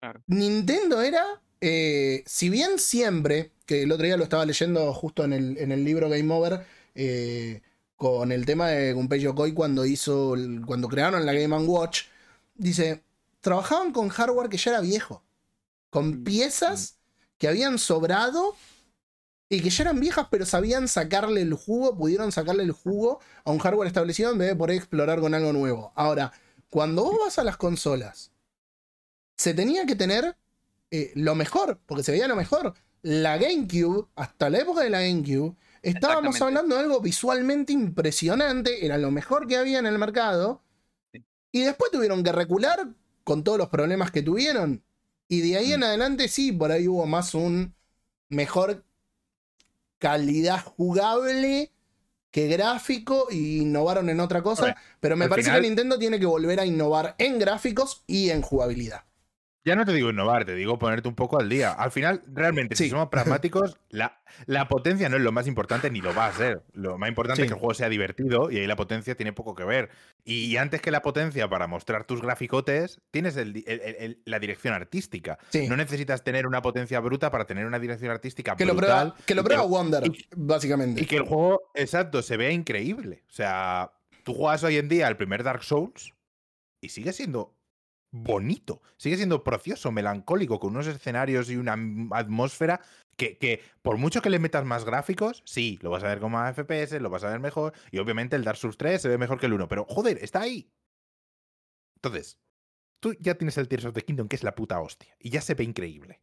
Claro. 0.00 0.22
Nintendo 0.28 1.02
era, 1.02 1.42
eh, 1.62 2.24
si 2.26 2.50
bien 2.50 2.78
siempre, 2.78 3.52
que 3.66 3.84
el 3.84 3.92
otro 3.92 4.06
día 4.06 4.18
lo 4.18 4.24
estaba 4.24 4.46
leyendo 4.46 4.92
justo 4.94 5.24
en 5.24 5.32
el, 5.34 5.58
en 5.58 5.72
el 5.72 5.84
libro 5.84 6.10
Game 6.10 6.32
Over, 6.34 6.66
eh, 6.96 7.62
con 7.96 8.32
el 8.32 8.46
tema 8.46 8.68
de 8.70 8.92
Gunpei 8.94 9.20
Yokoi 9.20 9.54
cuando 9.54 9.86
hizo, 9.86 10.34
el- 10.34 10.62
cuando 10.66 10.88
crearon 10.88 11.26
la 11.26 11.32
Game 11.34 11.56
Watch, 11.66 12.04
dice, 12.56 13.02
trabajaban 13.40 13.92
con 13.92 14.10
hardware 14.10 14.50
que 14.50 14.58
ya 14.58 14.72
era 14.72 14.82
viejo, 14.82 15.24
con 15.90 16.24
piezas 16.24 16.98
que 17.38 17.48
habían 17.48 17.78
sobrado 17.78 18.56
y 19.48 19.60
que 19.62 19.70
ya 19.70 19.84
eran 19.84 20.00
viejas, 20.00 20.28
pero 20.30 20.46
sabían 20.46 20.88
sacarle 20.88 21.42
el 21.42 21.54
jugo, 21.54 21.96
pudieron 21.96 22.32
sacarle 22.32 22.62
el 22.64 22.72
jugo 22.72 23.20
a 23.44 23.52
un 23.52 23.58
hardware 23.58 23.86
establecido 23.88 24.32
en 24.32 24.38
vez 24.38 24.48
de 24.48 24.56
poder 24.56 24.76
explorar 24.76 25.20
con 25.20 25.34
algo 25.34 25.52
nuevo. 25.52 25.92
Ahora, 25.96 26.32
cuando 26.70 27.04
vos 27.04 27.18
vas 27.20 27.38
a 27.38 27.44
las 27.44 27.56
consolas, 27.58 28.32
se 29.36 29.54
tenía 29.54 29.86
que 29.86 29.96
tener 29.96 30.36
eh, 30.92 31.10
lo 31.16 31.34
mejor, 31.34 31.80
porque 31.86 32.04
se 32.04 32.12
veía 32.12 32.28
lo 32.28 32.36
mejor. 32.36 32.74
La 33.02 33.36
GameCube, 33.38 34.06
hasta 34.14 34.48
la 34.50 34.58
época 34.60 34.82
de 34.82 34.90
la 34.90 35.00
GameCube, 35.00 35.56
estábamos 35.82 36.40
hablando 36.40 36.76
de 36.76 36.82
algo 36.82 37.00
visualmente 37.00 37.72
impresionante, 37.72 38.86
era 38.86 38.96
lo 38.98 39.10
mejor 39.10 39.48
que 39.48 39.56
había 39.56 39.80
en 39.80 39.86
el 39.86 39.98
mercado. 39.98 40.62
Sí. 41.12 41.24
Y 41.50 41.62
después 41.62 41.90
tuvieron 41.90 42.22
que 42.22 42.30
recular 42.30 42.86
con 43.24 43.42
todos 43.42 43.58
los 43.58 43.68
problemas 43.70 44.12
que 44.12 44.22
tuvieron. 44.22 44.84
Y 45.28 45.40
de 45.40 45.56
ahí 45.56 45.70
Mm. 45.70 45.74
en 45.74 45.84
adelante 45.84 46.28
sí, 46.28 46.52
por 46.52 46.70
ahí 46.70 46.86
hubo 46.86 47.06
más 47.06 47.34
un 47.34 47.74
mejor 48.28 48.84
calidad 49.98 50.62
jugable 50.62 51.72
que 52.30 52.48
gráfico 52.48 53.28
y 53.30 53.60
innovaron 53.62 54.08
en 54.10 54.20
otra 54.20 54.42
cosa. 54.42 54.76
Pero 55.00 55.16
me 55.16 55.28
parece 55.28 55.48
final- 55.50 55.60
que 55.62 55.68
Nintendo 55.68 55.98
tiene 55.98 56.18
que 56.18 56.26
volver 56.26 56.60
a 56.60 56.66
innovar 56.66 57.14
en 57.18 57.38
gráficos 57.38 58.02
y 58.06 58.30
en 58.30 58.42
jugabilidad. 58.42 59.04
Ya 59.64 59.76
no 59.76 59.84
te 59.84 59.92
digo 59.92 60.10
innovar, 60.10 60.44
te 60.44 60.56
digo 60.56 60.76
ponerte 60.78 61.06
un 61.08 61.14
poco 61.14 61.38
al 61.38 61.48
día. 61.48 61.70
Al 61.72 61.92
final, 61.92 62.22
realmente, 62.26 62.74
Sí. 62.74 62.84
si 62.84 62.90
somos 62.90 63.08
pragmáticos, 63.10 63.78
la, 63.90 64.20
la 64.46 64.66
potencia 64.66 65.08
no 65.08 65.16
es 65.16 65.22
lo 65.22 65.30
más 65.30 65.46
importante 65.46 65.88
ni 65.90 66.00
lo 66.00 66.12
va 66.14 66.26
a 66.26 66.32
ser. 66.32 66.64
Lo 66.72 66.98
más 66.98 67.08
importante 67.08 67.36
Sí. 67.36 67.42
es 67.42 67.48
que 67.48 67.54
el 67.54 67.60
juego 67.60 67.74
sea 67.74 67.88
divertido 67.88 68.50
y 68.50 68.58
ahí 68.58 68.66
la 68.66 68.74
potencia 68.74 69.14
tiene 69.14 69.32
poco 69.32 69.54
que 69.54 69.62
ver. 69.64 69.90
Y, 70.24 70.56
antes 70.56 70.80
que 70.82 70.90
la 70.90 71.00
potencia 71.02 71.48
para 71.48 71.68
mostrar 71.68 72.04
tus 72.04 72.20
graficotes, 72.20 73.00
tienes 73.12 73.36
el 73.36 73.52
di- 73.52 73.64
el- 73.68 73.80
el- 73.82 73.96
el- 74.00 74.22
la 74.24 74.38
dirección 74.40 74.74
artística. 74.74 75.38
Sí. 75.50 75.68
No 75.68 75.76
necesitas 75.76 76.24
tener 76.24 76.46
una 76.48 76.60
potencia 76.60 76.98
bruta 76.98 77.30
para 77.30 77.46
tener 77.46 77.64
una 77.66 77.78
dirección 77.78 78.10
artística 78.10 78.56
Que 78.56 78.64
lo 78.66 78.74
prueba, 78.74 79.14
que 79.26 79.34
lo 79.36 79.44
prueba 79.44 79.62
Wonder, 79.62 80.04
y- 80.06 80.26
básicamente. 80.36 81.02
Y 81.02 81.06
que 81.06 81.16
el 81.16 81.22
juego, 81.22 81.70
exacto, 81.74 82.20
se 82.22 82.36
vea 82.36 82.50
increíble. 82.50 83.22
O 83.28 83.32
sea, 83.32 83.92
tú 84.24 84.34
juegas 84.34 84.64
hoy 84.64 84.76
en 84.78 84.88
día 84.88 85.06
el 85.06 85.16
primer 85.16 85.44
Dark 85.44 85.62
Souls 85.62 86.12
y 86.80 86.88
sigue 86.88 87.12
siendo 87.12 87.54
bonito, 88.12 88.82
sigue 88.98 89.16
siendo 89.16 89.42
precioso, 89.42 89.90
melancólico, 89.90 90.60
con 90.60 90.70
unos 90.70 90.86
escenarios 90.86 91.50
y 91.50 91.56
una 91.56 91.76
atmósfera 92.12 92.80
que, 93.16 93.38
que 93.38 93.62
por 93.82 93.96
mucho 93.98 94.22
que 94.22 94.30
le 94.30 94.38
metas 94.38 94.64
más 94.64 94.84
gráficos, 94.84 95.42
sí, 95.46 95.78
lo 95.82 95.90
vas 95.90 96.04
a 96.04 96.08
ver 96.08 96.20
con 96.20 96.32
más 96.32 96.56
FPS, 96.56 97.00
lo 97.00 97.10
vas 97.10 97.24
a 97.24 97.30
ver 97.30 97.40
mejor, 97.40 97.72
y 97.90 97.98
obviamente 97.98 98.36
el 98.36 98.44
Dark 98.44 98.58
Souls 98.58 98.76
3 98.76 99.00
se 99.02 99.08
ve 99.08 99.18
mejor 99.18 99.40
que 99.40 99.46
el 99.46 99.54
1, 99.54 99.68
pero 99.68 99.84
joder, 99.88 100.18
está 100.22 100.42
ahí. 100.42 100.70
Entonces, 101.96 102.38
tú 103.00 103.14
ya 103.20 103.36
tienes 103.36 103.58
el 103.58 103.68
Tears 103.68 103.86
of 103.86 103.94
the 103.94 104.02
Kingdom, 104.02 104.28
que 104.28 104.36
es 104.36 104.44
la 104.44 104.54
puta 104.54 104.80
hostia, 104.80 105.16
y 105.18 105.30
ya 105.30 105.40
se 105.40 105.54
ve 105.54 105.64
increíble. 105.64 106.20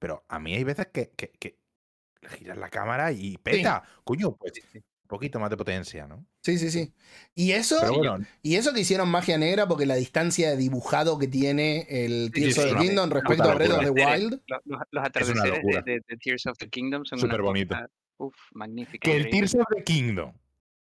Pero 0.00 0.24
a 0.28 0.38
mí 0.40 0.54
hay 0.54 0.64
veces 0.64 0.88
que, 0.92 1.12
que, 1.16 1.32
que 1.32 1.60
giras 2.38 2.58
la 2.58 2.70
cámara 2.70 3.12
y 3.12 3.38
peta. 3.38 3.82
Coño, 4.04 4.36
pues 4.36 4.52
Sí, 4.54 4.62
sí. 4.72 4.84
Un 5.06 5.08
poquito 5.08 5.38
más 5.38 5.50
de 5.50 5.56
potencia, 5.56 6.06
¿no? 6.08 6.26
Sí, 6.42 6.58
sí, 6.58 6.68
sí. 6.68 6.92
Y 7.36 7.52
eso, 7.52 7.76
bueno, 7.94 8.18
y 8.42 8.56
eso 8.56 8.72
que 8.74 8.80
hicieron 8.80 9.08
magia 9.08 9.38
negra 9.38 9.68
porque 9.68 9.86
la 9.86 9.94
distancia 9.94 10.50
de 10.50 10.56
dibujado 10.56 11.16
que 11.16 11.28
tiene 11.28 11.86
el 11.88 12.32
Tears 12.34 12.54
sí, 12.56 12.60
of 12.60 12.70
the 12.72 12.76
Kingdom 12.86 13.10
respecto 13.10 13.44
a 13.44 13.54
Breath 13.54 13.70
of 13.70 13.84
the. 13.84 13.90
Wild. 13.90 14.40
Los, 14.48 14.60
los- 14.64 14.80
los 14.80 14.80
Es 14.80 14.88
una 14.92 15.02
atardeceres 15.06 15.42
de, 15.44 15.48
locura. 15.50 15.82
de- 15.82 16.00
de 16.08 16.16
Tears 16.16 16.46
of 16.46 16.58
the 16.58 16.68
Kingdom 16.68 17.04
son 17.04 17.20
Súper 17.20 17.40
una 17.40 17.48
bonito. 17.50 17.74
cosa, 17.76 17.90
Uf, 18.18 18.34
magnífica. 18.52 19.08
que 19.08 19.16
el. 19.16 19.30
Tears 19.30 19.54
of 19.54 19.64
the 19.76 19.84
Kingdom, 19.84 20.32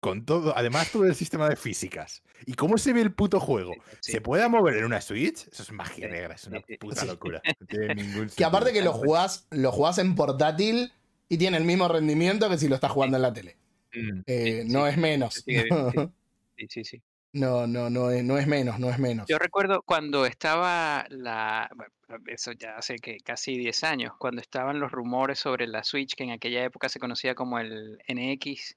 con 0.01 0.25
todo, 0.25 0.53
además 0.57 0.91
todo 0.91 1.05
el 1.05 1.15
sistema 1.15 1.47
de 1.47 1.55
físicas, 1.55 2.21
y 2.45 2.53
cómo 2.55 2.77
se 2.77 2.91
ve 2.91 2.99
el 3.01 3.13
puto 3.13 3.39
juego, 3.39 3.73
Sí, 4.01 4.11
se 4.13 4.21
pueda 4.21 4.49
mover 4.49 4.75
en 4.77 4.83
una 4.85 4.99
Switch, 4.99 5.47
eso 5.49 5.63
es 5.63 5.71
magia 5.71 6.07
Sí, 6.07 6.11
negra, 6.11 6.35
es 6.35 6.45
una 6.45 6.59
puta 6.79 7.01
Sí. 7.01 7.07
locura. 7.07 7.41
No 7.61 7.67
tiene 7.67 7.95
ningún 7.95 8.29
Que 8.29 8.43
aparte 8.43 8.73
que 8.73 8.81
lo 8.81 8.91
jugás, 8.91 9.47
lo 9.51 9.71
jugás 9.71 9.97
en 9.97 10.15
portátil 10.15 10.91
y 11.29 11.37
tiene 11.37 11.57
el 11.57 11.63
mismo 11.63 11.87
rendimiento 11.87 12.49
que 12.49 12.57
si 12.57 12.67
lo 12.67 12.75
estás 12.75 12.91
jugando 12.91 13.15
en 13.17 13.21
la 13.21 13.31
tele. 13.31 13.55
Mm. 13.93 14.21
Eh, 14.25 14.63
Sí, 14.65 14.71
no 14.71 14.83
sí, 14.85 14.89
es 14.91 14.97
menos. 14.97 15.33
sí. 16.57 16.67
Sí, 16.67 16.83
sí. 16.83 17.01
No, 17.31 17.67
no, 17.67 17.89
no 17.89 18.09
es, 18.11 18.23
no 18.23 18.37
es 18.37 18.47
menos, 18.47 18.79
no 18.79 18.89
es 18.89 18.97
menos. 18.99 19.27
Yo 19.27 19.37
recuerdo 19.37 19.81
cuando 19.83 20.25
estaba 20.25 21.05
la, 21.09 21.69
bueno, 21.75 21.93
eso 22.27 22.51
ya 22.53 22.75
hace 22.77 22.95
que 22.95 23.17
casi 23.19 23.55
10 23.57 23.83
años, 23.83 24.13
cuando 24.17 24.41
estaban 24.41 24.79
los 24.79 24.91
rumores 24.91 25.37
sobre 25.39 25.67
la 25.67 25.83
Switch, 25.83 26.15
que 26.15 26.23
en 26.23 26.31
aquella 26.31 26.63
época 26.63 26.89
se 26.89 26.99
conocía 26.99 27.35
como 27.35 27.59
el 27.59 27.99
NX. 28.07 28.75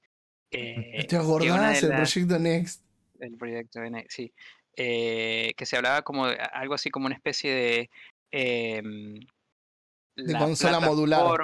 eh, 0.51 1.05
¿Te 1.07 1.17
acordás 1.17 1.81
de 1.81 1.87
el 1.87 1.93
las- 1.93 2.11
proyecto 2.13 2.39
Next? 2.39 2.83
el 3.19 3.37
proyecto 3.37 3.79
NX, 3.83 4.13
sí, 4.13 4.33
eh, 4.75 5.53
que 5.57 5.65
se 5.65 5.75
hablaba 5.77 6.01
como 6.03 6.27
de 6.27 6.35
algo 6.35 6.75
así 6.75 6.89
como 6.91 7.05
una 7.07 7.15
especie 7.15 7.51
de 7.51 7.89
em, 8.31 9.15
De 10.15 10.33
la 10.33 10.39
consola 10.39 10.79
modular. 10.79 11.39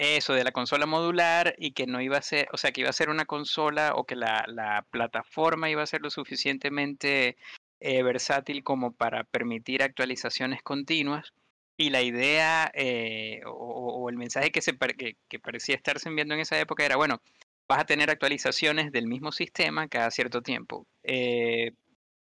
Eso, 0.00 0.32
de 0.32 0.44
la 0.44 0.52
consola 0.52 0.86
modular 0.86 1.56
y 1.58 1.72
que 1.72 1.86
no 1.88 2.00
iba 2.00 2.16
a 2.18 2.22
ser, 2.22 2.48
o 2.52 2.56
sea, 2.56 2.70
que 2.70 2.82
iba 2.82 2.90
a 2.90 2.92
ser 2.92 3.10
una 3.10 3.24
consola 3.24 3.94
o 3.96 4.04
que 4.04 4.14
la, 4.14 4.44
la 4.46 4.86
plataforma 4.90 5.70
iba 5.70 5.82
a 5.82 5.86
ser 5.86 6.02
lo 6.02 6.10
suficientemente 6.10 7.36
eh, 7.80 8.02
versátil 8.04 8.62
como 8.62 8.92
para 8.92 9.24
permitir 9.24 9.82
actualizaciones 9.82 10.62
continuas. 10.62 11.32
Y 11.76 11.90
la 11.90 12.02
idea 12.02 12.70
eh, 12.74 13.40
o, 13.46 14.08
el 14.08 14.16
mensaje 14.16 14.52
que, 14.52 14.62
se, 14.62 14.78
que, 14.78 15.16
que 15.28 15.38
parecía 15.40 15.74
estarse 15.74 16.08
enviando 16.08 16.34
en 16.34 16.40
esa 16.40 16.60
época 16.60 16.84
era, 16.84 16.96
bueno, 16.96 17.20
vas 17.68 17.80
a 17.80 17.86
tener 17.86 18.08
actualizaciones 18.08 18.92
del 18.92 19.08
mismo 19.08 19.32
sistema 19.32 19.88
cada 19.88 20.12
cierto 20.12 20.42
tiempo. 20.42 20.86
eh, 21.02 21.72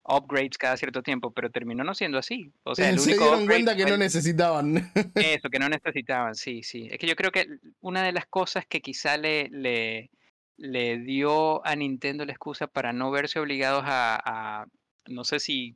upgrades 0.08 0.58
cada 0.58 0.76
cierto 0.76 1.02
tiempo, 1.02 1.30
pero 1.30 1.50
terminó 1.50 1.84
no 1.84 1.94
siendo 1.94 2.18
así. 2.18 2.52
O 2.64 2.74
sea, 2.74 2.88
el 2.90 2.98
se 2.98 3.10
único 3.10 3.24
dieron 3.24 3.46
cuenta 3.46 3.76
que 3.76 3.82
fue 3.82 3.90
no 3.92 3.96
necesitaban. 3.98 4.74
eso, 5.14 5.48
que 5.50 5.58
no 5.58 5.68
necesitaban, 5.68 6.34
sí, 6.34 6.62
sí. 6.62 6.88
Es 6.90 6.98
que 6.98 7.06
yo 7.06 7.16
creo 7.16 7.30
que 7.30 7.46
una 7.80 8.02
de 8.02 8.12
las 8.12 8.26
cosas 8.26 8.66
que 8.66 8.80
quizá 8.80 9.16
le, 9.16 9.48
le, 9.50 10.10
le 10.56 10.98
dio 10.98 11.64
a 11.66 11.74
Nintendo 11.76 12.24
la 12.24 12.32
excusa 12.32 12.66
para 12.66 12.92
no 12.92 13.10
verse 13.10 13.38
obligados 13.40 13.84
a, 13.86 14.20
a- 14.62 14.66
no 15.08 15.24
sé 15.24 15.38
si 15.38 15.74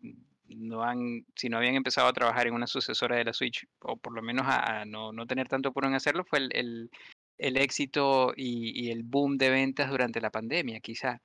no 0.48 0.82
han, 0.82 1.24
si 1.36 1.48
no 1.48 1.59
habían 1.59 1.77
empezado 1.77 2.09
a 2.09 2.12
trabajar 2.12 2.48
en 2.48 2.55
una 2.55 2.66
sucesora 2.66 3.16
de 3.16 3.24
la 3.24 3.32
Switch, 3.32 3.66
o 3.81 3.97
por 3.97 4.12
lo 4.12 4.20
menos 4.23 4.44
a, 4.47 4.81
a 4.81 4.85
no, 4.85 5.12
no 5.12 5.27
tener 5.27 5.48
tanto 5.48 5.69
apuro 5.69 5.86
en 5.86 5.94
hacerlo, 5.94 6.24
fue 6.24 6.40
el, 6.40 6.51
el, 6.52 6.90
el 7.39 7.57
éxito 7.57 8.32
y, 8.36 8.86
y 8.86 8.90
el 8.90 9.05
boom 9.05 9.39
de 9.39 9.51
ventas 9.51 9.89
durante 9.90 10.20
la 10.20 10.31
pandemia, 10.31 10.81
quizá. 10.81 11.20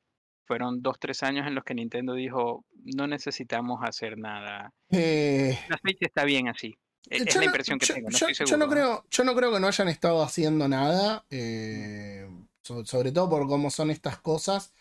Fueron 0.46 0.82
dos, 0.82 0.98
tres 1.00 1.24
años 1.24 1.48
en 1.48 1.56
los 1.56 1.64
que 1.64 1.74
Nintendo 1.74 2.14
dijo, 2.14 2.66
no 2.84 3.08
necesitamos 3.08 3.80
hacer 3.84 4.18
nada. 4.18 4.72
Eh, 4.92 5.58
La 5.70 5.78
Switch 5.78 5.98
está 6.02 6.24
bien 6.24 6.48
así. 6.48 6.76
E- 7.10 7.18
Es 7.26 7.36
la 7.36 7.46
impresión 7.46 7.78
que 7.80 7.86
yo- 7.86 7.94
tengo, 7.96 8.10
no 8.10 8.18
yo- 8.18 8.28
estoy 8.28 8.46
yo 8.48 8.58
no. 8.58 8.66
¿eh? 8.66 8.70
creo, 8.70 9.06
yo 9.10 9.24
no 9.24 9.36
creo 9.36 9.52
que 9.54 9.60
no 9.60 9.68
hayan 9.68 9.88
estado 9.90 10.22
haciendo 10.24 10.68
nada. 10.68 11.26
eh, 11.30 12.28
so- 12.62 12.86
sobre 12.86 13.12
todo 13.12 13.30
por 13.30 13.48
cómo 13.48 13.70
son 13.70 13.90
estas 13.92 14.18
cosas. 14.20 14.74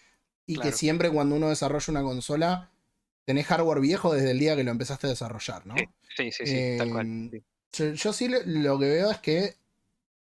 Y 0.46 0.56
que 0.58 0.72
siempre 0.72 1.10
cuando 1.10 1.36
uno 1.36 1.48
desarrolla 1.48 1.86
una 1.90 2.02
consola, 2.02 2.70
tenés 3.24 3.46
hardware 3.46 3.80
viejo 3.80 4.12
desde 4.12 4.32
el 4.32 4.38
día 4.38 4.54
que 4.56 4.64
lo 4.64 4.70
empezaste 4.70 5.06
a 5.06 5.10
desarrollar, 5.10 5.66
¿no? 5.66 5.74
Sí, 6.16 6.30
Sí, 6.30 6.46
sí, 6.46 6.76
tal 6.78 6.90
cual. 6.90 7.06
Em, 7.06 7.30
sí. 7.30 7.42
Yo, 7.72 7.92
yo 7.94 8.12
sí 8.12 8.28
lo, 8.28 8.38
lo 8.44 8.78
que 8.78 8.84
veo 8.86 9.10
es 9.10 9.18
que 9.18 9.54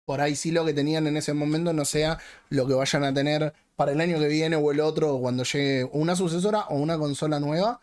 por 0.06 0.22
ahí 0.22 0.36
sí 0.36 0.52
lo 0.52 0.66
que 0.66 0.74
tenían 0.74 1.06
en 1.08 1.18
ese 1.18 1.34
momento 1.34 1.72
no 1.74 1.84
sea 1.86 2.18
lo 2.50 2.66
que 2.68 2.74
vayan 2.74 3.04
a 3.04 3.14
tener 3.14 3.54
para 3.76 3.92
el 3.92 4.02
año 4.02 4.20
que 4.20 4.28
viene 4.28 4.56
o 4.56 4.72
el 4.72 4.80
otro, 4.80 5.18
cuando 5.20 5.44
llegue 5.44 5.90
una 5.94 6.16
sucesora 6.16 6.66
o 6.70 6.76
una 6.78 6.98
consola 6.98 7.40
nueva. 7.40 7.80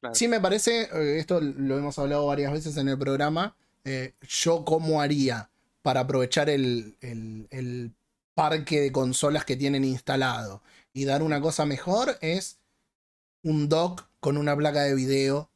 Claro. 0.00 0.14
Sí 0.14 0.28
me 0.28 0.40
parece, 0.40 0.82
eh, 0.92 1.18
esto 1.18 1.40
lo 1.40 1.76
hemos 1.78 1.98
hablado 1.98 2.26
varias 2.26 2.52
veces 2.52 2.76
en 2.76 2.88
el 2.88 2.98
programa, 2.98 3.56
eh, 3.84 4.14
yo 4.28 4.64
cómo 4.64 5.00
haría 5.00 5.50
para 5.82 6.00
aprovechar 6.00 6.50
el, 6.50 6.96
el- 7.00 7.46
el 7.50 7.92
parque 8.34 8.80
de 8.80 8.92
consolas 8.92 9.44
que 9.44 9.56
tienen 9.56 9.84
instalado 9.84 10.62
y 10.92 11.04
dar 11.04 11.22
una 11.22 11.40
cosa 11.40 11.66
mejor 11.66 12.16
es 12.20 12.58
un 13.42 13.68
dock 13.68 14.04
con 14.20 14.36
una 14.36 14.56
placa 14.56 14.82
de 14.82 14.94
video 14.94 15.50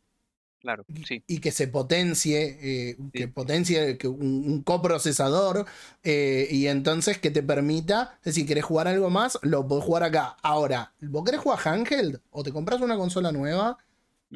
Claro, 0.63 0.87
sí. 1.05 1.25
y 1.27 1.41
que 1.41 1.51
se 1.53 1.69
potencie, 1.69 2.59
eh, 2.91 2.97
que 3.13 3.29
potencie 3.29 3.99
un, 4.05 4.45
un 4.47 4.63
coprocesador 4.63 5.67
eh, 6.03 6.49
y 6.51 6.67
entonces 6.69 7.19
que 7.19 7.31
te 7.31 7.43
permita, 7.43 8.17
es 8.19 8.27
decir, 8.27 8.47
querés 8.47 8.65
jugar 8.65 8.89
algo 8.89 9.11
más, 9.11 9.39
lo 9.43 9.67
podés 9.67 9.85
jugar 9.85 10.05
acá. 10.05 10.37
Ahora, 10.43 10.95
¿vos 11.01 11.25
querés 11.25 11.41
jugar 11.41 11.61
handheld? 11.67 12.21
O 12.31 12.43
te 12.43 12.53
compras 12.53 12.81
una 12.81 12.97
consola 12.97 13.33
nueva 13.33 13.79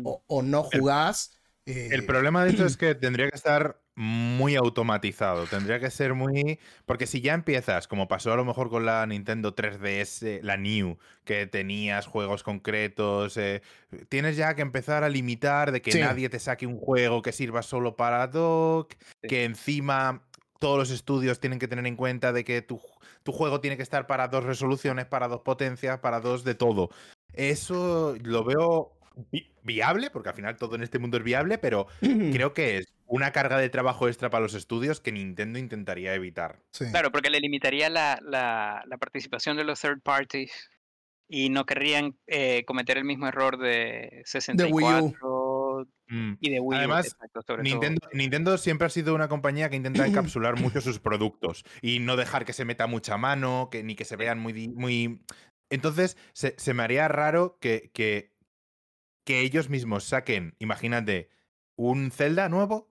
o, 0.02 0.22
o 0.26 0.42
no 0.42 0.62
jugás. 0.64 1.35
Eh, 1.66 1.88
El 1.92 2.06
problema 2.06 2.44
de 2.44 2.50
esto 2.50 2.64
es 2.64 2.76
que 2.78 2.94
tendría 2.94 3.28
que 3.28 3.36
estar 3.36 3.80
muy 3.94 4.56
automatizado, 4.56 5.46
tendría 5.46 5.80
que 5.80 5.90
ser 5.90 6.14
muy... 6.14 6.58
Porque 6.84 7.06
si 7.06 7.20
ya 7.22 7.32
empiezas, 7.34 7.88
como 7.88 8.08
pasó 8.08 8.32
a 8.32 8.36
lo 8.36 8.44
mejor 8.44 8.68
con 8.68 8.84
la 8.84 9.06
Nintendo 9.06 9.54
3DS, 9.54 10.40
la 10.42 10.56
New, 10.56 10.98
que 11.24 11.46
tenías 11.46 12.06
juegos 12.06 12.42
concretos, 12.42 13.36
eh, 13.38 13.62
tienes 14.08 14.36
ya 14.36 14.54
que 14.54 14.62
empezar 14.62 15.02
a 15.02 15.08
limitar 15.08 15.72
de 15.72 15.80
que 15.82 15.92
Sí. 15.92 16.00
nadie 16.00 16.28
te 16.28 16.38
saque 16.38 16.66
un 16.66 16.78
juego 16.78 17.22
que 17.22 17.32
sirva 17.32 17.62
solo 17.62 17.96
para 17.96 18.26
dock, 18.26 18.92
Sí. 19.22 19.28
que 19.28 19.44
encima 19.44 20.22
todos 20.58 20.78
los 20.78 20.90
estudios 20.90 21.40
tienen 21.40 21.58
que 21.58 21.68
tener 21.68 21.86
en 21.86 21.96
cuenta 21.96 22.32
de 22.32 22.44
que 22.44 22.62
tu, 22.62 22.80
tu 23.22 23.32
juego 23.32 23.60
tiene 23.60 23.76
que 23.76 23.82
estar 23.82 24.06
para 24.06 24.28
dos 24.28 24.44
resoluciones, 24.44 25.06
para 25.06 25.28
dos 25.28 25.40
potencias, 25.40 25.98
para 26.00 26.20
dos 26.20 26.44
de 26.44 26.54
todo. 26.54 26.90
Eso 27.32 28.14
lo 28.22 28.44
veo 28.44 28.95
vi- 29.32 29.50
viable, 29.62 30.10
porque 30.10 30.28
al 30.30 30.34
final 30.34 30.56
todo 30.56 30.76
en 30.76 30.82
este 30.82 30.98
mundo 30.98 31.16
es 31.18 31.24
viable, 31.24 31.58
pero 31.58 31.86
creo 32.00 32.52
que 32.54 32.78
es 32.78 32.86
una 33.06 33.32
carga 33.32 33.58
de 33.58 33.68
trabajo 33.68 34.08
extra 34.08 34.30
para 34.30 34.42
los 34.42 34.54
estudios 34.54 35.00
que 35.00 35.12
Nintendo 35.12 35.58
intentaría 35.58 36.14
evitar. 36.14 36.60
sí. 36.72 36.86
Claro, 36.90 37.10
porque 37.12 37.30
le 37.30 37.40
limitaría 37.40 37.88
la, 37.88 38.18
la, 38.22 38.82
la 38.86 38.96
participación 38.98 39.56
de 39.56 39.64
los 39.64 39.80
third 39.80 40.00
parties 40.02 40.52
y 41.28 41.48
no 41.50 41.66
querrían 41.66 42.16
eh, 42.26 42.64
cometer 42.66 42.98
el 42.98 43.04
mismo 43.04 43.26
error 43.26 43.58
de 43.58 44.22
64 44.24 45.86
Mm. 46.08 46.34
y 46.40 46.50
de 46.50 46.60
Wii. 46.60 46.76
U, 46.76 46.78
Además, 46.78 47.06
exacto, 47.06 47.42
sobre 47.42 47.62
todo. 47.64 47.70
Nintendo, 47.72 48.08
Nintendo 48.12 48.58
siempre 48.58 48.86
ha 48.86 48.90
sido 48.90 49.12
una 49.14 49.26
compañía 49.28 49.68
que 49.68 49.74
intenta 49.76 50.06
encapsular 50.30 50.58
mucho 50.58 50.80
sus 50.80 51.00
productos 51.00 51.64
y 51.82 51.98
no 51.98 52.16
dejar 52.16 52.44
que 52.44 52.52
se 52.52 52.64
meta 52.64 52.86
mucha 52.86 53.16
mano, 53.16 53.68
que, 53.72 53.82
ni 53.82 53.96
que 53.96 54.04
se 54.04 54.14
vean 54.16 54.38
muy... 54.38 54.68
muy... 54.68 55.20
Entonces, 55.68 56.16
se, 56.32 56.54
se 56.58 56.74
me 56.74 56.84
haría 56.84 57.08
raro 57.08 57.58
que, 57.60 57.90
que 57.92 58.30
que 59.26 59.40
ellos 59.40 59.68
mismos 59.68 60.04
saquen, 60.04 60.54
imagínate, 60.60 61.28
un 61.74 62.12
Zelda 62.12 62.48
nuevo 62.48 62.88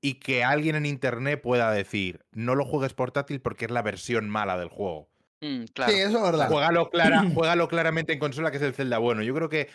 y 0.00 0.14
que 0.14 0.42
alguien 0.42 0.76
en 0.76 0.86
internet 0.86 1.42
pueda 1.42 1.70
decir, 1.70 2.24
no 2.32 2.54
lo 2.54 2.64
juegues 2.64 2.94
portátil 2.94 3.42
porque 3.42 3.66
es 3.66 3.70
la 3.70 3.82
versión 3.82 4.28
mala 4.28 4.56
del 4.58 4.70
juego. 4.70 5.10
Mm, 5.42 5.64
claro. 5.74 5.92
Sí, 5.92 5.98
eso 5.98 6.16
es 6.16 6.22
verdad. 6.22 6.48
Juégalo, 6.48 6.88
clara, 6.88 7.22
juégalo 7.34 7.68
claramente 7.68 8.14
en 8.14 8.18
consola, 8.18 8.50
que 8.50 8.56
es 8.56 8.62
el 8.62 8.72
Zelda 8.72 8.96
bueno. 8.96 9.22
Yo 9.22 9.34
creo 9.34 9.50
que 9.50 9.68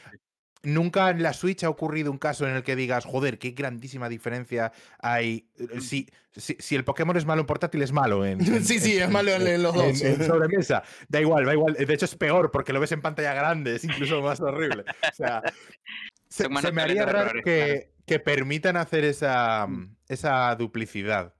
nunca 0.64 1.10
en 1.10 1.24
la 1.24 1.34
Switch 1.34 1.64
ha 1.64 1.70
ocurrido 1.70 2.12
un 2.12 2.18
caso 2.18 2.48
en 2.48 2.56
el 2.56 2.64
que 2.64 2.76
digas, 2.76 3.06
joder, 3.06 3.40
qué 3.40 3.52
grandísima 3.52 4.10
diferencia 4.10 4.72
hay. 5.00 5.48
Eh, 5.58 5.80
Si, 5.82 6.08
si, 6.32 6.56
si 6.60 6.76
el 6.76 6.84
Pokémon 6.84 7.16
es 7.18 7.26
malo 7.26 7.42
en 7.42 7.48
portátil, 7.48 7.82
es 7.82 7.92
malo 7.92 8.26
en. 8.26 8.42
en- 8.42 8.66
Sí, 8.66 8.80
sí, 8.80 8.98
en- 8.98 9.04
es 9.04 9.10
malo 9.10 9.32
en, 9.32 9.48
en 9.48 9.64
los 9.64 9.74
dos. 9.74 10.02
en, 10.02 10.24
sobremesa. 10.26 10.84
Da 11.08 11.22
igual, 11.22 11.46
da 11.46 11.54
igual. 11.54 11.74
De 11.74 11.94
hecho, 11.94 12.06
es 12.06 12.16
peor 12.16 12.52
porque 12.52 12.74
lo 12.74 12.80
ves 12.80 12.92
en 12.92 13.02
pantalla 13.02 13.34
grande, 13.34 13.76
es 13.76 13.84
incluso 13.84 14.22
más 14.22 14.40
horrible. 14.42 14.84
O 15.12 15.16
sea, 15.16 15.42
se, 16.30 16.50
me 16.50 16.82
haría 16.82 17.06
raro 17.06 17.42
que, 17.44 17.94
que 18.06 18.20
permitan 18.20 18.78
hacer 18.78 19.04
esa, 19.06 19.66
Mm. 19.68 19.96
esa 20.08 20.56
duplicidad. 20.56 21.34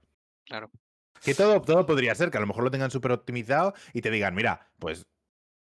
Claro. 0.46 0.70
Que 1.22 1.34
todo, 1.34 1.60
todo 1.60 1.84
podría 1.84 2.14
ser, 2.14 2.30
que 2.30 2.38
a 2.38 2.40
lo 2.40 2.46
mejor 2.46 2.64
lo 2.64 2.70
tengan 2.70 2.90
súper 2.90 3.12
optimizado 3.12 3.74
y 3.92 4.00
te 4.00 4.10
digan, 4.10 4.34
mira, 4.34 4.70
pues 4.78 5.06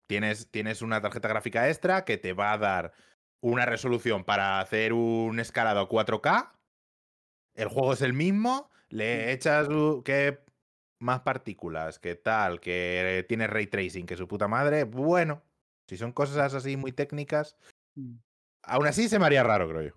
tienes, 0.08 0.50
tienes 0.50 0.82
una 0.82 1.02
tarjeta 1.02 1.28
gráfica 1.28 1.68
extra 1.70 2.06
que 2.06 2.18
te 2.18 2.32
va 2.34 2.54
a 2.54 2.58
dar 2.58 2.94
una 3.42 3.66
resolución 3.66 4.24
para 4.24 4.60
hacer 4.60 4.94
un 4.94 5.40
escalado 5.40 5.80
a 5.82 5.90
4K. 5.90 6.52
El 7.56 7.68
juego 7.68 7.94
es 7.94 8.02
el 8.02 8.14
mismo, 8.14 8.70
le 8.90 9.32
echas 9.34 9.68
que 10.06 10.40
más 11.00 11.22
partículas, 11.22 12.00
que 12.00 12.16
tal, 12.16 12.60
que 12.60 13.26
tiene 13.28 13.48
ray 13.48 13.68
tracing, 13.68 14.06
que 14.06 14.16
su 14.16 14.28
puta 14.28 14.48
madre. 14.48 14.84
Bueno, 14.84 15.42
si 15.88 15.98
son 15.98 16.12
cosas 16.14 16.54
así 16.54 16.78
muy 16.78 16.92
técnicas, 16.92 17.56
Mm. 17.96 18.20
aún 18.64 18.88
así 18.88 19.10
se 19.10 19.20
me 19.20 19.26
haría 19.26 19.44
raro, 19.44 19.68
creo 19.68 19.82
yo. 19.82 19.96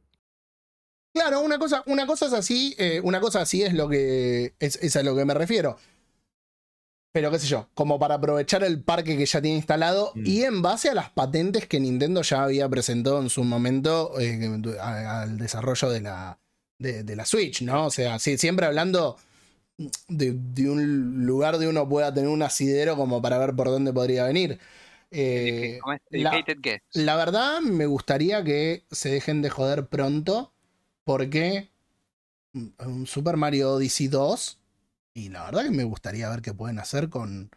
Claro, 1.15 1.43
una 1.43 1.61
cosa, 1.61 1.85
una 1.87 2.07
cosa 2.09 2.27
es 2.27 2.33
así, 2.33 2.75
eh, 2.77 3.01
una 3.05 3.21
cosa 3.21 3.41
así 3.43 3.63
es 3.63 3.73
lo 3.73 3.89
que. 3.89 4.55
Es, 4.59 4.75
es 4.83 4.97
a 4.97 5.05
lo 5.05 5.15
que 5.15 5.25
me 5.25 5.33
refiero. 5.35 5.77
Pero 7.15 7.31
qué 7.31 7.39
sé 7.39 7.47
yo, 7.47 7.69
como 7.75 7.97
para 8.01 8.17
aprovechar 8.17 8.65
el 8.65 8.83
parque 8.83 9.17
que 9.17 9.25
ya 9.25 9.41
tiene 9.41 9.57
instalado 9.57 10.11
Mm. 10.17 10.27
y 10.27 10.43
en 10.43 10.63
base 10.63 10.89
a 10.91 10.95
las 10.95 11.11
patentes 11.11 11.67
que 11.69 11.79
Nintendo 11.79 12.23
ya 12.23 12.43
había 12.43 12.69
presentado 12.69 13.21
en 13.23 13.31
su 13.31 13.45
momento 13.45 14.19
eh, 14.19 14.37
al 14.81 15.39
desarrollo 15.39 15.91
de 15.91 16.01
la, 16.01 16.41
de, 16.81 17.05
de 17.05 17.15
la 17.17 17.25
Switch, 17.25 17.63
¿no? 17.63 17.87
O 17.87 17.91
sea, 17.91 18.19
sí, 18.19 18.37
siempre 18.37 18.67
hablando 18.67 19.17
de, 20.09 20.33
de 20.37 20.69
un 20.69 21.25
lugar 21.25 21.59
de 21.59 21.69
uno 21.69 21.89
pueda 21.89 22.13
tener 22.13 22.29
un 22.31 22.43
asidero 22.43 22.97
como 22.97 23.23
para 23.23 23.39
ver 23.39 23.55
por 23.55 23.69
dónde 23.69 23.93
podría 23.93 24.25
venir. 24.25 24.59
Eh, 25.13 25.79
la- 26.25 26.31
la 26.95 27.15
verdad, 27.15 27.61
me 27.61 27.87
gustaría 27.87 28.43
que 28.43 28.83
se 28.91 29.11
dejen 29.11 29.41
de 29.41 29.51
joder 29.51 29.87
pronto. 29.87 30.51
Porque 31.05 31.69
un 32.55 33.07
Super 33.07 33.37
Mario 33.37 33.73
Odyssey 33.75 34.09
2. 34.09 34.59
Y 35.15 35.29
la 35.29 35.45
verdad 35.45 35.65
que 35.65 35.71
me 35.71 35.85
gustaría 35.85 36.29
ver 36.29 36.43
qué 36.43 36.53
pueden 36.53 36.79
hacer 36.81 37.09
con, 37.09 37.51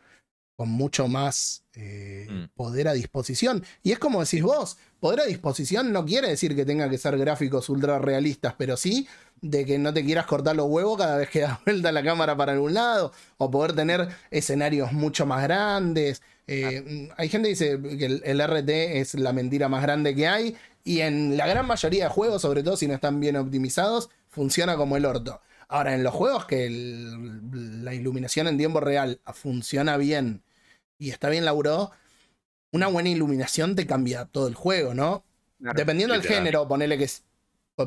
con 0.56 0.70
mucho 0.70 1.08
más 1.08 1.64
eh, 1.74 2.28
Mm. 2.30 2.46
poder 2.56 2.88
a 2.88 2.94
disposición. 2.94 3.64
Y 3.84 3.92
es 3.92 4.00
como 4.00 4.24
decís 4.24 4.44
vos, 4.44 4.78
poder 5.00 5.22
a 5.22 5.26
disposición 5.26 5.92
no 5.92 6.06
quiere 6.06 6.30
decir 6.30 6.56
que 6.56 6.66
tenga 6.66 6.90
que 6.90 6.98
ser 6.98 7.18
gráficos 7.18 7.70
ultra 7.70 8.00
realistas, 8.00 8.54
pero 8.58 8.78
sí 8.78 9.08
de 9.42 9.66
que 9.66 9.78
no 9.78 9.94
te 9.94 10.04
quieras 10.04 10.26
cortar 10.26 10.56
los 10.56 10.68
huevos 10.68 10.98
cada 10.98 11.18
vez 11.18 11.30
que 11.30 11.40
das 11.42 11.60
vuelta 11.66 11.92
la 11.92 12.04
cámara 12.04 12.36
para 12.38 12.54
algún 12.54 12.74
lado, 12.74 13.12
o 13.38 13.50
poder 13.52 13.74
tener 13.74 14.08
escenarios 14.32 14.92
mucho 14.94 15.26
más 15.26 15.44
grandes. 15.44 16.22
Eh, 16.48 17.10
Hay 17.18 17.30
gente 17.30 17.48
que 17.48 17.56
dice 17.56 17.98
que 17.98 18.06
el, 18.06 18.22
el 18.26 18.42
RT 18.42 18.70
es 19.00 19.14
la 19.16 19.34
mentira 19.34 19.68
más 19.70 19.82
grande 19.84 20.16
que 20.16 20.28
hay, 20.28 20.56
y 20.84 21.02
en 21.02 21.38
la 21.38 21.48
gran 21.48 21.66
mayoría 21.68 22.06
de 22.06 22.10
juegos, 22.10 22.42
sobre 22.42 22.64
todo 22.64 22.78
si 22.78 22.88
no 22.88 22.94
están 22.94 23.20
bien 23.20 23.36
optimizados, 23.36 24.10
funciona 24.30 24.76
como 24.76 24.96
el 24.98 25.06
orto. 25.06 25.42
Ahora, 25.69 25.95
en 25.95 26.03
los 26.03 26.14
juegos 26.14 26.45
que 26.45 26.65
el- 26.65 27.84
la 27.84 27.94
iluminación 27.94 28.48
en 28.48 28.57
tiempo 28.57 28.80
real 28.80 29.19
funciona 29.34 29.98
bien 29.98 30.44
y 30.98 31.10
está 31.10 31.30
bien 31.30 31.45
laburado, 31.45 31.91
una 32.72 32.88
buena 32.88 33.10
iluminación 33.10 33.76
te 33.76 33.85
cambia 33.88 34.26
todo 34.26 34.48
el 34.48 34.56
juego, 34.56 34.94
¿no? 34.94 35.23
Claro. 35.60 35.77
Dependiendo 35.77 36.14
del 36.14 36.23
género, 36.23 36.68
ponele 36.68 36.98
que 36.98 37.10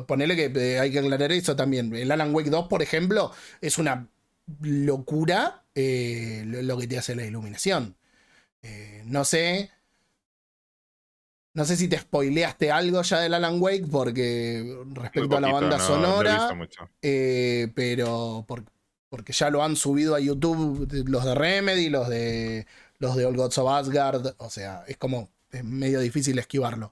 ponele 0.07 0.35
que 0.35 0.45
eh, 0.75 0.79
hay 0.79 0.91
que 0.91 0.99
aclarar 0.99 1.31
eso 1.31 1.55
también. 1.55 1.93
El 1.95 2.11
Alan 2.11 2.33
Wake 2.33 2.49
2, 2.49 2.67
por 2.67 2.81
ejemplo, 2.81 3.31
es 3.59 3.77
una 3.77 4.07
locura 4.61 5.63
eh, 5.75 6.43
lo, 6.45 6.61
lo 6.61 6.77
que 6.77 6.87
te 6.87 6.97
hace 6.97 7.15
la 7.15 7.25
iluminación. 7.25 7.95
Eh, 8.61 9.03
no 9.05 9.25
sé. 9.25 9.71
No 11.53 11.65
sé 11.65 11.75
si 11.75 11.87
te 11.89 11.97
spoileaste 11.97 12.71
algo 12.71 13.01
ya 13.01 13.19
del 13.19 13.33
Alan 13.33 13.61
Wake, 13.61 13.85
porque 13.91 14.77
respecto 14.93 15.35
a 15.37 15.41
la 15.41 15.51
banda 15.51 15.77
no- 15.77 15.85
sonora. 15.85 16.53
mucho. 16.53 16.89
Eh, 17.01 17.67
pero 17.75 18.45
por- 18.47 18.63
porque 19.09 19.33
ya 19.33 19.49
lo 19.49 19.61
han 19.63 19.75
subido 19.75 20.15
a 20.15 20.19
YouTube 20.21 20.87
los 21.07 21.25
de 21.25 21.35
Remedy, 21.35 21.89
los 21.89 22.07
de 22.07 22.65
los 22.99 23.15
de 23.15 23.25
All 23.25 23.35
Gods 23.35 23.57
of 23.57 23.69
Asgard, 23.69 24.35
o 24.37 24.49
sea, 24.49 24.83
es 24.87 24.95
como 24.95 25.29
es 25.51 25.63
medio 25.65 25.99
difícil 25.99 26.37
esquivarlo. 26.39 26.91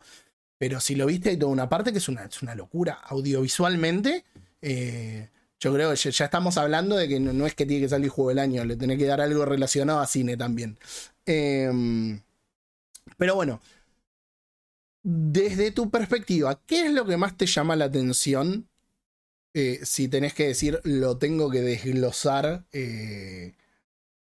Pero 0.58 0.82
si 0.82 0.96
lo 0.96 1.06
viste 1.06 1.30
hay 1.30 1.38
toda 1.38 1.52
una 1.54 1.70
parte 1.70 1.94
que 1.94 2.00
es 2.00 2.10
una, 2.10 2.26
es 2.26 2.42
una 2.42 2.56
locura 2.56 2.94
audiovisualmente. 3.06 4.26
eh, 4.62 5.30
yo 5.62 5.74
creo 5.74 5.90
que 5.92 5.96
ya, 5.98 6.10
ya 6.10 6.26
estamos 6.26 6.58
hablando 6.58 6.96
de 6.98 7.08
que 7.08 7.20
no, 7.20 7.32
no 7.34 7.46
es 7.46 7.54
que 7.56 7.66
tiene 7.66 7.84
que 7.84 7.90
salir 7.90 8.10
juego 8.10 8.30
del 8.30 8.40
año, 8.40 8.64
le 8.66 8.76
tiene 8.78 8.98
que 8.98 9.06
dar 9.06 9.22
algo 9.22 9.46
relacionado 9.46 10.00
a 10.00 10.08
cine 10.08 10.36
también. 10.38 10.78
Em, 11.26 12.22
pero 13.18 13.36
bueno, 13.36 13.62
desde 15.04 15.72
tu 15.72 15.90
perspectiva, 15.90 16.62
¿qué 16.66 16.86
es 16.88 16.94
lo 16.94 17.06
que 17.06 17.18
más 17.18 17.38
te 17.38 17.46
llama 17.46 17.76
la 17.76 17.86
atención 17.86 18.68
eh, 19.54 19.80
si 19.84 20.08
tenés 20.08 20.34
que 20.34 20.48
decir, 20.48 20.80
lo 20.84 21.18
tengo 21.18 21.50
que 21.50 21.62
desglosar 21.62 22.66
eh, 22.72 23.56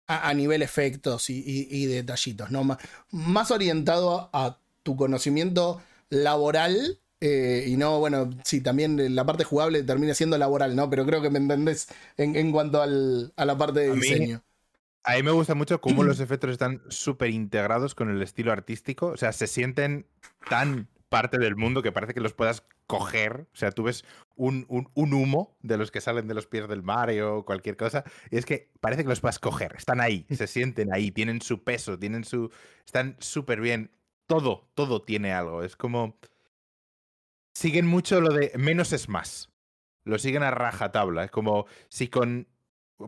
a, 0.07 0.29
a 0.29 0.35
nivel 0.35 0.63
efectos 0.63 1.31
y, 1.31 1.39
y- 1.47 1.69
y 1.71 1.87
detallitos, 1.87 2.51
¿no? 2.51 2.65
Má- 2.65 2.79
más 3.11 3.51
orientado 3.51 4.31
a 4.33 4.59
tu 4.83 4.97
conocimiento 4.97 5.83
laboral 6.11 6.99
eh, 7.21 7.67
y 7.69 7.77
no, 7.77 8.01
bueno, 8.01 8.31
sí, 8.45 8.61
también 8.61 9.15
la 9.15 9.25
parte 9.25 9.45
jugable 9.45 9.83
termina 9.85 10.15
siendo 10.15 10.39
laboral, 10.39 10.75
¿no? 10.75 10.91
Pero 10.91 11.07
creo 11.07 11.23
que 11.23 11.31
me 11.31 11.39
entendés 11.39 11.89
en, 12.17 12.35
en 12.37 12.51
cuanto 12.53 12.83
al- 12.83 13.33
a 13.37 13.45
la 13.45 13.57
parte 13.59 13.81
de 13.81 13.91
A 13.93 13.95
mí- 13.95 14.01
diseño. 14.01 14.43
A 15.05 15.15
mí 15.15 15.23
me 15.23 15.31
gusta 15.33 15.55
mucho 15.55 15.81
cómo 15.81 16.05
los 16.05 16.21
efectos 16.21 16.51
están 16.51 16.83
súper 16.89 17.31
integrados 17.31 17.95
con 17.95 18.11
el 18.11 18.23
estilo 18.23 18.53
artístico. 18.53 19.09
O 19.09 19.17
sea, 19.17 19.33
se 19.33 19.47
sienten 19.47 20.07
tan 20.49 20.89
parte 21.09 21.39
del 21.39 21.57
mundo 21.57 21.83
que 21.83 21.93
parece 21.93 22.15
que 22.15 22.21
los 22.21 22.33
puedas 22.33 22.65
coger. 22.87 23.47
O 23.53 23.57
sea, 23.57 23.71
tú 23.73 23.83
ves 23.85 24.05
un, 24.37 24.65
un- 24.69 24.89
un 24.95 25.13
humo 25.13 25.57
de 25.61 25.77
los 25.77 25.91
que 25.91 26.01
salen 26.01 26.27
de 26.29 26.35
los 26.35 26.47
pies 26.47 26.69
del 26.69 26.83
mar 26.83 27.11
o 27.21 27.45
cualquier 27.45 27.77
cosa. 27.77 28.05
Y 28.31 28.37
es 28.39 28.47
que 28.47 28.71
parece 28.81 29.03
que 29.03 29.09
los 29.09 29.21
puedas 29.21 29.39
coger. 29.39 29.75
Están 29.77 30.01
ahí, 30.01 30.25
se 30.31 30.47
sienten 30.47 30.93
ahí, 30.93 31.11
tienen 31.11 31.43
su 31.43 31.63
peso, 31.65 31.99
tienen 31.99 32.25
su. 32.25 32.51
Están 32.87 33.17
súper 33.19 33.61
bien. 33.61 33.91
Todo, 34.27 34.71
todo 34.75 35.03
tiene 35.03 35.33
algo. 35.33 35.63
Es 35.63 35.77
como. 35.77 36.17
Siguen 37.55 37.87
mucho 37.87 38.21
lo 38.21 38.33
de 38.33 38.53
menos 38.57 38.93
es 38.93 39.09
más. 39.09 39.51
Lo 40.05 40.19
siguen 40.19 40.43
a 40.43 40.51
rajatabla. 40.51 41.25
Es 41.25 41.31
como 41.31 41.67
si 41.89 42.09
con 42.09 42.49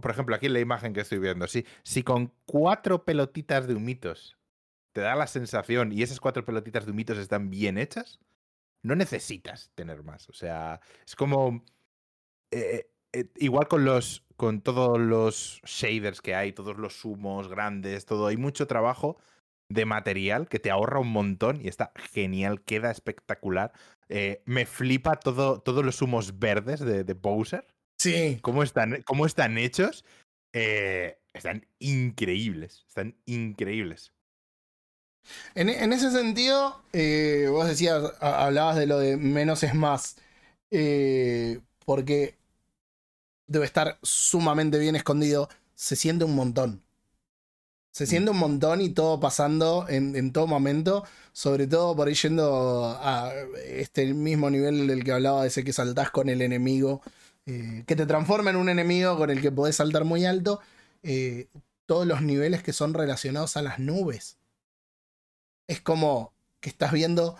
por 0.00 0.10
ejemplo, 0.10 0.34
aquí 0.34 0.46
en 0.46 0.52
la 0.54 0.60
imagen 0.60 0.92
que 0.92 1.00
estoy 1.00 1.18
viendo, 1.18 1.46
si, 1.46 1.66
si 1.82 2.02
con 2.02 2.32
cuatro 2.46 3.04
pelotitas 3.04 3.66
de 3.66 3.74
humitos 3.74 4.38
te 4.92 5.00
da 5.00 5.14
la 5.16 5.26
sensación 5.26 5.92
y 5.92 6.02
esas 6.02 6.20
cuatro 6.20 6.44
pelotitas 6.44 6.86
de 6.86 6.92
humitos 6.92 7.18
están 7.18 7.50
bien 7.50 7.78
hechas, 7.78 8.20
no 8.82 8.96
necesitas 8.96 9.72
tener 9.74 10.02
más. 10.04 10.28
O 10.28 10.32
sea, 10.32 10.80
es 11.06 11.16
como. 11.16 11.64
eh, 12.52 12.90
eh, 13.12 13.30
igual 13.36 13.68
con 13.68 13.84
los. 13.84 14.24
con 14.36 14.60
todos 14.62 14.98
los 15.00 15.60
shaders 15.64 16.20
que 16.22 16.34
hay, 16.34 16.52
todos 16.52 16.76
los 16.78 17.04
humos 17.04 17.48
grandes, 17.48 18.06
todo. 18.06 18.26
Hay 18.28 18.36
mucho 18.36 18.66
trabajo 18.66 19.18
de 19.68 19.86
material 19.86 20.48
que 20.48 20.58
te 20.60 20.70
ahorra 20.70 21.00
un 21.00 21.12
montón 21.12 21.60
y 21.60 21.68
está 21.68 21.92
genial, 22.12 22.62
queda 22.62 22.90
espectacular. 22.90 23.72
Eh, 24.08 24.42
me 24.46 24.66
flipa 24.66 25.16
todo, 25.16 25.60
todos 25.60 25.84
los 25.84 26.02
humos 26.02 26.38
verdes 26.38 26.80
de, 26.80 27.04
de 27.04 27.14
Bowser 27.14 27.66
Sí. 28.10 28.38
cómo 28.42 28.62
están, 28.62 29.02
cómo 29.02 29.26
están 29.26 29.58
hechos, 29.58 30.04
eh, 30.52 31.18
están 31.32 31.66
increíbles. 31.78 32.84
Están 32.88 33.16
increíbles. 33.26 34.12
En, 35.54 35.68
en 35.68 35.92
ese 35.92 36.10
sentido, 36.10 36.82
eh, 36.92 37.48
vos 37.50 37.66
decías, 37.66 38.12
hablabas 38.20 38.76
de 38.76 38.86
lo 38.86 38.98
de 38.98 39.16
menos 39.16 39.62
es 39.62 39.74
más, 39.74 40.16
eh, 40.70 41.60
porque 41.84 42.36
debe 43.46 43.64
estar 43.64 43.98
sumamente 44.02 44.78
bien 44.78 44.96
escondido, 44.96 45.48
se 45.74 45.96
siente 45.96 46.24
un 46.24 46.34
montón. 46.34 46.82
Se 47.90 48.06
siente 48.06 48.32
un 48.32 48.38
montón 48.38 48.80
y 48.80 48.88
todo 48.88 49.20
pasando 49.20 49.86
en, 49.88 50.16
en 50.16 50.32
todo 50.32 50.48
momento, 50.48 51.04
sobre 51.32 51.68
todo 51.68 51.94
por 51.94 52.08
ahí 52.08 52.14
yendo 52.14 52.86
a 53.00 53.32
este 53.64 54.12
mismo 54.12 54.50
nivel 54.50 54.88
del 54.88 55.04
que 55.04 55.12
hablaba 55.12 55.42
de 55.42 55.48
ese 55.48 55.62
que 55.62 55.72
saltás 55.72 56.10
con 56.10 56.28
el 56.28 56.42
enemigo, 56.42 57.02
eh, 57.46 57.84
que 57.86 57.96
te 57.96 58.06
transforma 58.06 58.50
en 58.50 58.56
un 58.56 58.68
enemigo 58.68 59.16
con 59.16 59.30
el 59.30 59.40
que 59.40 59.52
podés 59.52 59.76
saltar 59.76 60.04
muy 60.04 60.24
alto, 60.24 60.60
eh, 61.02 61.48
todos 61.86 62.06
los 62.06 62.22
niveles 62.22 62.62
que 62.62 62.72
son 62.72 62.94
relacionados 62.94 63.56
a 63.56 63.62
las 63.62 63.78
nubes 63.78 64.38
es 65.66 65.80
como 65.80 66.32
que 66.60 66.70
estás 66.70 66.92
viendo 66.92 67.36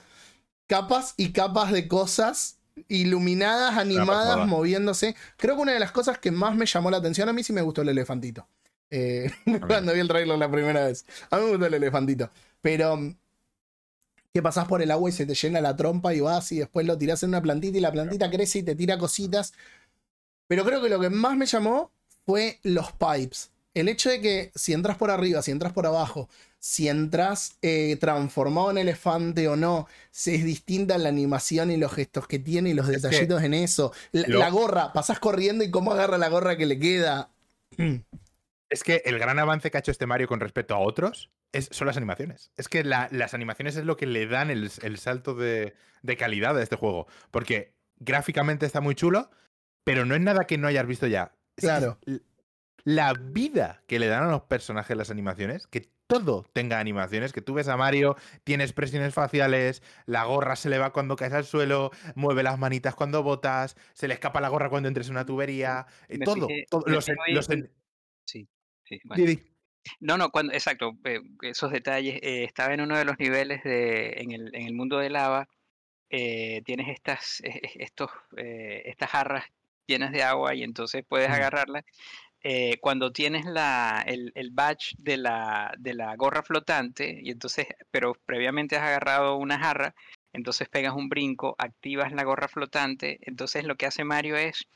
capas 0.66 1.14
y 1.16 1.32
capas 1.32 1.72
de 1.72 1.88
cosas 1.88 2.58
iluminadas, 2.88 3.76
animadas, 3.76 4.46
moviéndose. 4.46 5.14
Creo 5.36 5.56
que 5.56 5.62
una 5.62 5.72
de 5.72 5.80
las 5.80 5.92
cosas 5.92 6.18
que 6.18 6.30
más 6.30 6.56
me 6.56 6.66
llamó 6.66 6.90
la 6.90 6.98
atención, 6.98 7.28
a 7.28 7.32
mí 7.32 7.42
sí 7.44 7.52
me 7.52 7.62
gustó 7.62 7.82
el 7.82 7.88
elefantito. 7.90 8.46
Eh, 8.90 9.30
cuando 9.66 9.92
vi 9.92 10.00
el 10.00 10.08
trailer 10.08 10.38
la 10.38 10.50
primera 10.50 10.86
vez. 10.86 11.04
A 11.30 11.36
mí 11.36 11.44
me 11.44 11.50
gustó 11.50 11.66
el 11.66 11.74
elefantito. 11.74 12.30
Pero 12.60 12.96
mm, 12.96 13.16
que 14.32 14.42
pasás 14.42 14.66
por 14.66 14.82
el 14.82 14.90
agua 14.90 15.08
y 15.08 15.12
se 15.12 15.26
te 15.26 15.34
llena 15.34 15.60
la 15.60 15.76
trompa 15.76 16.14
y 16.14 16.20
vas 16.20 16.50
y 16.52 16.58
después 16.58 16.86
lo 16.86 16.98
tirás 16.98 17.22
en 17.22 17.30
una 17.30 17.42
plantita 17.42 17.78
y 17.78 17.80
la 17.80 17.92
plantita 17.92 18.30
crece 18.30 18.60
y 18.60 18.62
te 18.64 18.74
tira 18.74 18.98
cositas. 18.98 19.52
Pero 20.46 20.64
creo 20.64 20.82
que 20.82 20.88
lo 20.88 21.00
que 21.00 21.10
más 21.10 21.36
me 21.36 21.46
llamó 21.46 21.92
fue 22.26 22.58
los 22.62 22.92
pipes. 22.92 23.50
El 23.74 23.88
hecho 23.88 24.08
de 24.08 24.20
que 24.20 24.52
si 24.54 24.72
entras 24.72 24.96
por 24.96 25.10
arriba, 25.10 25.42
si 25.42 25.50
entras 25.50 25.72
por 25.72 25.84
abajo, 25.86 26.28
si 26.60 26.88
entras 26.88 27.56
eh, 27.60 27.96
transformado 28.00 28.70
en 28.70 28.78
elefante 28.78 29.48
o 29.48 29.56
no, 29.56 29.88
si 30.12 30.36
es 30.36 30.44
distinta 30.44 30.96
la 30.96 31.08
animación 31.08 31.70
y 31.72 31.76
los 31.76 31.92
gestos 31.92 32.28
que 32.28 32.38
tiene 32.38 32.70
y 32.70 32.74
los 32.74 32.88
Es 32.88 33.02
detallitos 33.02 33.42
en 33.42 33.52
eso. 33.54 33.92
La, 34.12 34.28
lo- 34.28 34.38
la 34.38 34.50
gorra, 34.50 34.92
pasás 34.92 35.18
corriendo 35.18 35.64
y 35.64 35.70
cómo 35.70 35.92
agarra 35.92 36.18
la 36.18 36.28
gorra 36.28 36.56
que 36.56 36.66
le 36.66 36.78
queda. 36.78 37.30
Es 38.70 38.82
que 38.82 39.02
el 39.04 39.18
gran 39.18 39.38
avance 39.38 39.70
que 39.70 39.76
ha 39.76 39.80
hecho 39.80 39.90
este 39.92 40.06
Mario 40.06 40.26
con 40.26 40.40
respecto 40.40 40.74
a 40.74 40.78
otros 40.78 41.30
es, 41.52 41.68
son 41.70 41.86
las 41.86 41.96
animaciones. 41.96 42.50
Es 42.56 42.68
que 42.68 42.82
la- 42.82 43.08
las 43.12 43.34
animaciones 43.34 43.76
es 43.76 43.84
lo 43.84 43.96
que 43.96 44.06
le 44.06 44.26
dan 44.26 44.50
el, 44.50 44.70
el 44.82 44.98
salto 44.98 45.34
de, 45.34 45.74
de 46.02 46.16
calidad 46.16 46.56
a 46.58 46.62
este 46.62 46.76
juego. 46.76 47.06
Porque 47.30 47.74
gráficamente 47.98 48.66
está 48.66 48.80
muy 48.80 48.94
chulo, 48.94 49.30
pero 49.84 50.04
no 50.04 50.14
es 50.14 50.20
nada 50.20 50.46
que 50.46 50.58
no 50.58 50.66
hayas 50.66 50.86
visto 50.86 51.06
ya. 51.06 51.32
Es 51.56 51.64
Claro. 51.64 51.98
la 52.84 53.14
vida 53.14 53.82
que 53.86 53.98
le 53.98 54.08
dan 54.08 54.24
a 54.24 54.30
los 54.30 54.42
personajes 54.42 54.96
las 54.96 55.10
animaciones, 55.10 55.66
que 55.66 55.88
todo 56.06 56.44
tenga 56.52 56.78
animaciones, 56.80 57.32
que 57.32 57.40
tú 57.40 57.54
ves 57.54 57.68
a 57.68 57.76
Mario, 57.78 58.16
tiene 58.44 58.64
expresiones 58.64 59.14
faciales, 59.14 59.82
la 60.04 60.24
gorra 60.24 60.54
se 60.56 60.68
le 60.68 60.78
va 60.78 60.92
cuando 60.92 61.16
caes 61.16 61.32
al 61.32 61.44
suelo, 61.44 61.92
mueve 62.14 62.42
las 62.42 62.58
manitas 62.58 62.94
cuando 62.94 63.22
botas, 63.22 63.76
se 63.94 64.06
le 64.08 64.14
escapa 64.14 64.40
la 64.42 64.48
gorra 64.50 64.68
cuando 64.68 64.88
entres 64.88 65.06
en 65.06 65.12
una 65.12 65.24
tubería, 65.24 65.86
eh, 66.08 66.18
todo. 66.18 66.48
fijé- 66.48 66.66
todo, 66.68 66.82
los 66.86 67.08
en- 67.08 67.16
los 67.28 67.48
en- 67.50 67.58
en- 67.60 67.72
Sí, 68.26 69.00
bueno. 69.04 69.40
No, 70.00 70.18
no, 70.18 70.30
cuando, 70.30 70.52
exacto, 70.52 70.92
eh, 71.04 71.20
esos 71.42 71.70
detalles. 71.72 72.16
eh, 72.22 72.44
estaba 72.44 72.74
en 72.74 72.82
uno 72.82 72.98
de 72.98 73.04
los 73.06 73.18
niveles 73.18 73.62
de, 73.64 74.12
en 74.18 74.32
el, 74.32 74.54
en 74.54 74.66
el 74.66 74.74
mundo 74.74 74.98
de 74.98 75.08
lava. 75.10 75.48
eh, 76.10 76.62
tienes 76.64 76.88
estas, 76.90 77.40
eh, 77.40 77.60
eh, 77.64 77.70
estos, 77.80 78.10
eh, 78.36 78.82
estas 78.84 79.10
jarras 79.10 79.44
llenas 79.86 80.12
de 80.12 80.22
agua 80.22 80.54
y 80.54 80.62
entonces 80.62 81.04
puedes 81.08 81.28
Mm. 81.28 81.32
agarrarlas. 81.32 81.84
eh, 82.46 82.76
cuando 82.80 83.10
tienes 83.10 83.46
la, 83.46 84.04
el, 84.06 84.30
el 84.34 84.50
badge 84.50 84.94
de 84.98 85.16
la, 85.16 85.72
de 85.78 85.94
la 85.94 86.14
gorra 86.16 86.42
flotante, 86.42 87.18
y 87.22 87.30
entonces, 87.30 87.66
pero 87.90 88.14
previamente 88.26 88.76
has 88.76 88.82
agarrado 88.82 89.36
una 89.36 89.58
jarra, 89.58 89.94
entonces 90.34 90.68
pegas 90.68 90.94
un 90.94 91.08
brinco, 91.08 91.54
activas 91.58 92.12
la 92.12 92.22
gorra 92.24 92.48
flotante, 92.48 93.18
entonces 93.22 93.64
lo 93.64 93.76
que 93.76 93.86
hace 93.86 94.04
Mario 94.04 94.36
es 94.36 94.66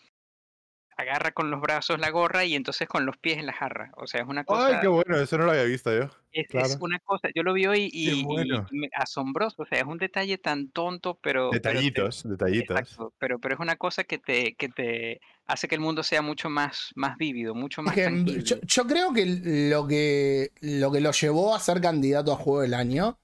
agarra 0.98 1.30
con 1.30 1.50
los 1.50 1.60
brazos 1.60 1.98
la 2.00 2.10
gorra 2.10 2.44
y 2.44 2.54
entonces 2.54 2.88
con 2.88 3.06
los 3.06 3.16
pies 3.16 3.38
en 3.38 3.46
la 3.46 3.52
jarra. 3.52 3.92
O 3.96 4.06
sea, 4.06 4.20
es 4.22 4.28
una 4.28 4.44
cosa... 4.44 4.66
Ay, 4.66 4.76
qué 4.82 4.88
bueno, 4.88 5.16
eso 5.16 5.38
no 5.38 5.44
lo 5.44 5.52
había 5.52 5.62
visto 5.62 5.96
yo. 5.96 6.10
Es, 6.32 6.76
una 6.80 6.98
cosa, 6.98 7.28
yo 7.34 7.42
lo 7.42 7.52
vi 7.54 7.66
hoy 7.66 7.88
y, 7.92 8.24
bueno. 8.24 8.66
y 8.70 8.78
me- 8.78 8.90
asombroso, 8.94 9.62
o 9.62 9.66
sea, 9.66 9.78
es 9.78 9.84
un 9.84 9.96
detalle 9.98 10.38
tan 10.38 10.70
tonto, 10.70 11.18
pero... 11.22 11.50
pero 11.50 11.62
te- 11.62 11.68
Detallitos, 11.68 12.28
detallitos. 12.28 12.76
exacto, 12.76 13.14
pero, 13.18 13.38
pero 13.38 13.54
es 13.54 13.60
una 13.60 13.76
cosa 13.76 14.04
que 14.04 14.18
te, 14.18 14.54
que 14.56 14.68
te 14.68 15.20
hace 15.46 15.68
que 15.68 15.76
el 15.76 15.80
mundo 15.80 16.02
sea 16.02 16.20
mucho 16.20 16.50
más, 16.50 16.90
más 16.96 17.16
vívido, 17.16 17.54
mucho 17.54 17.80
Es 17.80 17.86
más 17.86 17.94
que, 17.94 18.42
yo 18.42 18.86
creo 18.86 19.12
que 19.12 19.24
lo, 19.70 19.86
que 19.86 20.50
lo 20.60 20.90
que 20.92 21.00
lo 21.00 21.12
llevó 21.12 21.54
a 21.54 21.60
ser 21.60 21.80
candidato 21.80 22.32
a 22.32 22.36
juego 22.36 22.60
del 22.62 22.74
año 22.74 23.18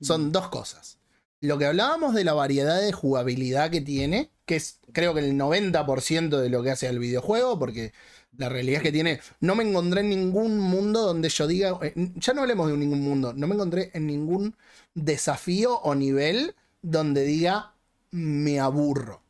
son 0.00 0.30
dos 0.30 0.48
cosas. 0.48 0.98
Lo 1.46 1.58
que 1.58 1.66
hablábamos 1.66 2.14
de 2.14 2.24
la 2.24 2.32
variedad 2.34 2.80
de 2.80 2.92
jugabilidad 2.92 3.70
que 3.70 3.80
tiene, 3.80 4.30
que 4.46 4.56
es 4.56 4.80
creo 4.92 5.14
que 5.14 5.20
el 5.20 5.34
90% 5.36 6.38
de 6.40 6.48
lo 6.50 6.62
que 6.62 6.70
hace 6.70 6.86
el 6.88 6.98
videojuego, 6.98 7.58
porque 7.58 7.92
la 8.36 8.48
realidad 8.48 8.78
es 8.78 8.82
que 8.82 8.92
tiene. 8.92 9.20
No 9.40 9.54
me 9.54 9.64
encontré 9.64 10.00
en 10.02 10.10
ningún 10.10 10.58
mundo 10.58 11.02
donde 11.02 11.28
yo 11.28 11.46
diga. 11.46 11.78
eh, 11.82 11.92
Ya 12.16 12.32
no 12.34 12.42
hablemos 12.42 12.70
de 12.70 12.76
ningún 12.76 13.00
mundo. 13.00 13.32
No 13.34 13.46
me 13.46 13.54
encontré 13.54 13.90
en 13.94 14.06
ningún 14.06 14.54
desafío 14.94 15.78
o 15.80 15.94
nivel 15.94 16.54
donde 16.82 17.24
diga 17.24 17.74
me 18.10 18.60
aburro. 18.60 19.22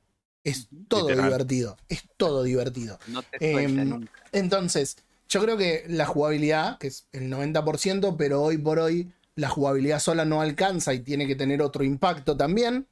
Es 0.45 0.69
todo 0.89 1.09
Literal. 1.09 1.25
divertido. 1.31 1.77
Es 1.89 2.05
todo 2.17 2.43
divertido. 2.45 2.99
No 3.09 3.23
te 3.23 3.65
Em, 3.65 3.89
nunca. 3.89 4.13
Entonces, 4.33 4.97
yo 5.29 5.43
creo 5.43 5.57
que 5.57 5.85
la 5.89 6.07
jugabilidad, 6.07 6.79
que 6.79 6.87
es 6.89 7.07
el 7.13 7.29
90%, 7.29 8.17
pero 8.17 8.43
hoy 8.43 8.59
por 8.59 8.79
hoy 8.79 9.13
la 9.37 9.49
jugabilidad 9.49 10.01
sola 10.01 10.25
no 10.25 10.41
alcanza 10.41 10.93
y 10.93 11.01
tiene 11.01 11.27
que 11.27 11.37
tener 11.37 11.63
otro 11.63 11.85
impacto 11.85 12.37
también, 12.37 12.89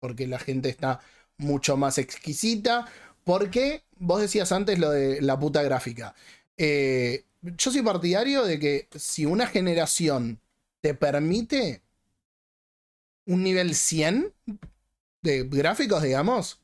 porque 0.00 0.26
la 0.26 0.38
gente 0.38 0.68
está 0.68 1.00
mucho 1.38 1.76
más 1.76 1.98
exquisita, 1.98 2.86
porque 3.24 3.84
vos 3.96 4.20
decías 4.20 4.52
antes 4.52 4.78
lo 4.78 4.90
de 4.90 5.22
la 5.22 5.38
puta 5.38 5.62
gráfica. 5.62 6.14
Eh, 6.56 7.24
yo 7.40 7.70
soy 7.70 7.82
partidario 7.82 8.44
de 8.44 8.58
que 8.58 8.88
si 8.94 9.24
una 9.24 9.46
generación 9.46 10.40
te 10.80 10.94
permite 10.94 11.82
un 13.24 13.42
nivel 13.42 13.74
100 13.74 14.34
de 15.22 15.44
gráficos, 15.44 16.02
digamos, 16.02 16.62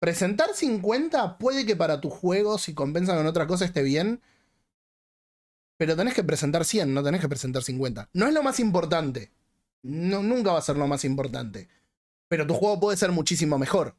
Presentar 0.00 0.54
50 0.54 1.36
puede 1.36 1.66
que 1.66 1.76
para 1.76 2.00
tu 2.00 2.08
juego, 2.08 2.56
si 2.56 2.72
compensa 2.72 3.14
con 3.14 3.26
otra 3.26 3.46
cosa, 3.46 3.66
esté 3.66 3.82
bien. 3.82 4.22
Pero 5.80 5.96
tenés 5.96 6.12
que 6.12 6.22
presentar 6.22 6.66
100, 6.66 6.92
no 6.92 7.02
tenés 7.02 7.22
que 7.22 7.28
presentar 7.30 7.62
50. 7.62 8.10
No 8.12 8.26
es 8.26 8.34
lo 8.34 8.42
más 8.42 8.60
importante. 8.60 9.32
No, 9.80 10.22
nunca 10.22 10.52
va 10.52 10.58
a 10.58 10.62
ser 10.62 10.76
lo 10.76 10.86
más 10.86 11.06
importante. 11.06 11.68
Pero 12.28 12.46
tu 12.46 12.52
juego 12.52 12.78
puede 12.78 12.98
ser 12.98 13.12
muchísimo 13.12 13.58
mejor. 13.58 13.96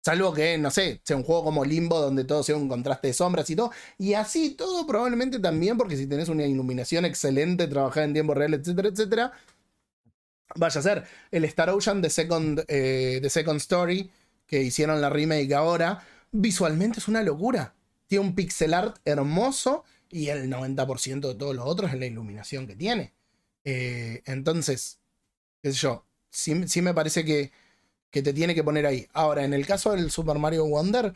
Salvo 0.00 0.34
que, 0.34 0.58
no 0.58 0.72
sé, 0.72 1.00
sea 1.04 1.16
un 1.16 1.22
juego 1.22 1.44
como 1.44 1.64
Limbo, 1.64 2.00
donde 2.00 2.24
todo 2.24 2.42
sea 2.42 2.56
un 2.56 2.68
contraste 2.68 3.06
de 3.06 3.14
sombras 3.14 3.48
y 3.48 3.54
todo. 3.54 3.70
Y 3.96 4.14
así 4.14 4.56
todo 4.56 4.88
probablemente 4.88 5.38
también, 5.38 5.78
porque 5.78 5.96
si 5.96 6.08
tenés 6.08 6.28
una 6.28 6.46
iluminación 6.46 7.04
excelente, 7.04 7.68
trabajar 7.68 8.02
en 8.02 8.12
tiempo 8.12 8.34
real, 8.34 8.52
etcétera, 8.54 8.88
etcétera, 8.88 9.32
vaya 10.56 10.80
a 10.80 10.82
ser. 10.82 11.04
El 11.30 11.44
Star 11.44 11.70
Ocean 11.70 12.02
de 12.02 12.10
Second, 12.10 12.64
eh, 12.66 13.20
Story, 13.22 14.10
que 14.48 14.64
hicieron 14.64 15.00
la 15.00 15.10
remake 15.10 15.54
ahora, 15.54 16.04
visualmente 16.32 16.98
es 16.98 17.06
una 17.06 17.22
locura. 17.22 17.76
Tiene 18.08 18.24
un 18.24 18.34
pixel 18.34 18.74
art 18.74 18.96
hermoso 19.04 19.84
y 20.14 20.28
el 20.28 20.48
90% 20.48 21.28
de 21.28 21.34
todos 21.34 21.56
los 21.56 21.66
otros 21.66 21.92
es 21.92 21.98
la 21.98 22.06
iluminación 22.06 22.66
que 22.68 22.76
tiene. 22.76 23.14
Eh, 23.64 24.22
entonces, 24.26 25.00
qué 25.62 25.72
sé 25.72 25.78
yo, 25.78 26.06
sí, 26.30 26.68
sí 26.68 26.82
me 26.82 26.94
parece 26.94 27.24
que, 27.24 27.50
que 28.10 28.22
te 28.22 28.32
tiene 28.32 28.54
que 28.54 28.62
poner 28.62 28.86
ahí. 28.86 29.08
Ahora, 29.12 29.44
en 29.44 29.54
el 29.54 29.66
caso 29.66 29.90
del 29.92 30.10
Super 30.12 30.38
Mario 30.38 30.66
Wonder, 30.66 31.12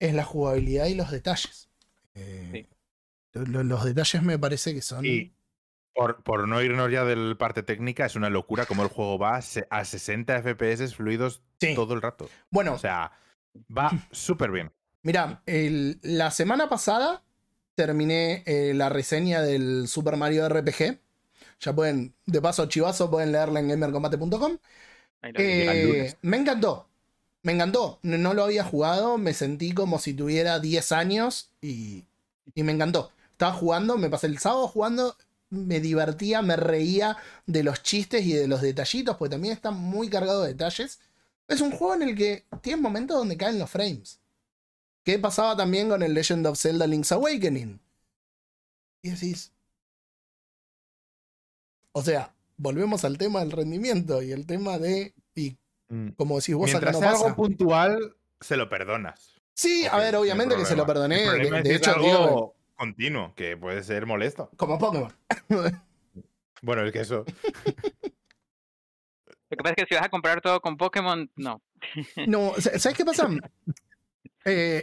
es 0.00 0.12
la 0.14 0.24
jugabilidad 0.24 0.86
y 0.86 0.94
los 0.94 1.10
detalles. 1.12 1.68
Eh, 2.14 2.66
lo- 3.32 3.62
Los 3.62 3.84
detalles 3.84 4.22
me 4.22 4.38
parece 4.38 4.74
que 4.74 4.82
son... 4.82 5.04
Y 5.06 5.32
por, 5.94 6.22
por 6.24 6.48
no 6.48 6.60
irnos 6.62 6.90
ya 6.90 7.04
del 7.04 7.36
parte 7.36 7.62
técnica, 7.62 8.06
es 8.06 8.16
una 8.16 8.28
locura 8.30 8.66
como 8.66 8.82
el 8.82 8.88
juego 8.88 9.18
va 9.18 9.36
a 9.36 9.42
se- 9.42 9.68
a 9.70 9.84
60 9.84 10.38
FPS 10.42 10.94
fluidos 10.96 11.42
Sí. 11.60 11.76
todo 11.76 11.94
el 11.94 12.02
rato. 12.02 12.28
Bueno, 12.50 12.74
O 12.74 12.78
sea, 12.78 13.12
va 13.70 13.90
súper 14.10 14.50
bien. 14.50 14.72
Mira, 15.04 15.42
el- 15.46 16.00
la 16.02 16.32
semana 16.32 16.68
pasada 16.68 17.22
terminé 17.86 18.42
eh, 18.46 18.74
la 18.74 18.88
reseña 18.88 19.42
del 19.42 19.88
Super 19.88 20.16
Mario 20.16 20.48
RPG. 20.48 21.00
Ya 21.60 21.74
pueden, 21.74 22.14
de 22.26 22.40
paso, 22.42 22.66
chivazo, 22.66 23.10
pueden 23.10 23.32
leerla 23.32 23.60
en 23.60 23.68
gamercombate.com. 23.68 24.58
Eh, 25.34 26.14
me 26.22 26.36
encantó. 26.38 26.88
Me 27.42 27.52
encantó. 27.52 27.98
No, 28.02 28.18
no 28.18 28.34
lo 28.34 28.44
había 28.44 28.64
jugado. 28.64 29.18
Me 29.18 29.34
sentí 29.34 29.72
como 29.72 29.98
si 29.98 30.14
tuviera 30.14 30.60
10 30.60 30.92
años 30.92 31.50
y, 31.60 32.04
y 32.54 32.62
me 32.62 32.72
encantó. 32.72 33.12
Estaba 33.32 33.52
jugando, 33.52 33.98
me 33.98 34.10
pasé 34.10 34.28
el 34.28 34.38
sábado 34.38 34.68
jugando. 34.68 35.16
Me 35.50 35.80
divertía, 35.80 36.42
me 36.42 36.56
reía 36.56 37.16
de 37.46 37.62
los 37.64 37.82
chistes 37.82 38.24
y 38.24 38.32
de 38.34 38.48
los 38.48 38.62
detallitos, 38.62 39.16
porque 39.16 39.32
también 39.32 39.54
está 39.54 39.70
muy 39.70 40.08
cargado 40.08 40.42
de 40.42 40.48
detalles. 40.50 41.00
Es 41.48 41.60
un 41.60 41.72
juego 41.72 41.94
en 41.94 42.02
el 42.02 42.16
que 42.16 42.46
tiene 42.62 42.80
momentos 42.80 43.18
donde 43.18 43.36
caen 43.36 43.58
los 43.58 43.70
frames. 43.70 44.21
¿Qué 45.04 45.18
pasaba 45.18 45.56
también 45.56 45.88
con 45.88 46.02
el 46.02 46.14
Legend 46.14 46.46
of 46.46 46.58
Zelda 46.58 46.86
Link's 46.86 47.12
Awakening? 47.12 47.80
Y 49.02 49.10
decís. 49.10 49.52
O 51.92 52.02
sea, 52.02 52.34
volvemos 52.56 53.04
al 53.04 53.18
tema 53.18 53.40
del 53.40 53.50
rendimiento 53.52 54.22
y 54.22 54.32
el 54.32 54.46
tema 54.46 54.78
de. 54.78 55.14
Y 55.34 55.56
Mm. 55.88 56.10
como 56.16 56.36
decís 56.38 56.54
vos, 56.54 56.70
acá 56.70 56.78
Mientras 56.90 56.94
no 56.94 57.00
pasa. 57.00 57.24
algo 57.26 57.36
puntual, 57.36 58.16
se 58.40 58.56
lo 58.56 58.68
perdonas. 58.70 59.40
Sí, 59.54 59.84
a 59.90 59.98
ver, 59.98 60.16
obviamente 60.16 60.56
que 60.56 60.64
se 60.64 60.74
lo 60.76 60.86
perdoné. 60.86 61.24
El 61.26 61.38
De, 61.38 61.44
es 61.44 61.50
de 61.50 61.62
si 61.64 61.70
es 61.70 61.76
hecho, 61.76 61.90
algo 61.90 62.04
digo, 62.06 62.56
continuo, 62.76 63.34
que 63.34 63.56
puede 63.58 63.82
ser 63.82 64.06
molesto. 64.06 64.50
como 64.56 64.78
Pokémon. 64.78 65.12
Bueno, 66.62 66.82
es 66.86 66.92
que 66.92 67.00
eso. 67.00 67.24
Lo 69.50 69.56
que 69.56 69.56
pasa 69.56 69.70
es 69.70 69.76
que 69.76 69.86
si 69.88 69.94
vas 69.96 70.04
a 70.04 70.08
comprar 70.08 70.40
todo 70.40 70.60
con 70.60 70.76
Pokémon, 70.76 71.28
no. 71.36 71.60
No, 72.28 72.54
sa- 72.58 72.78
¿sabes 72.78 72.96
qué 72.96 73.04
pasa? 73.04 73.28
Eh, 74.44 74.82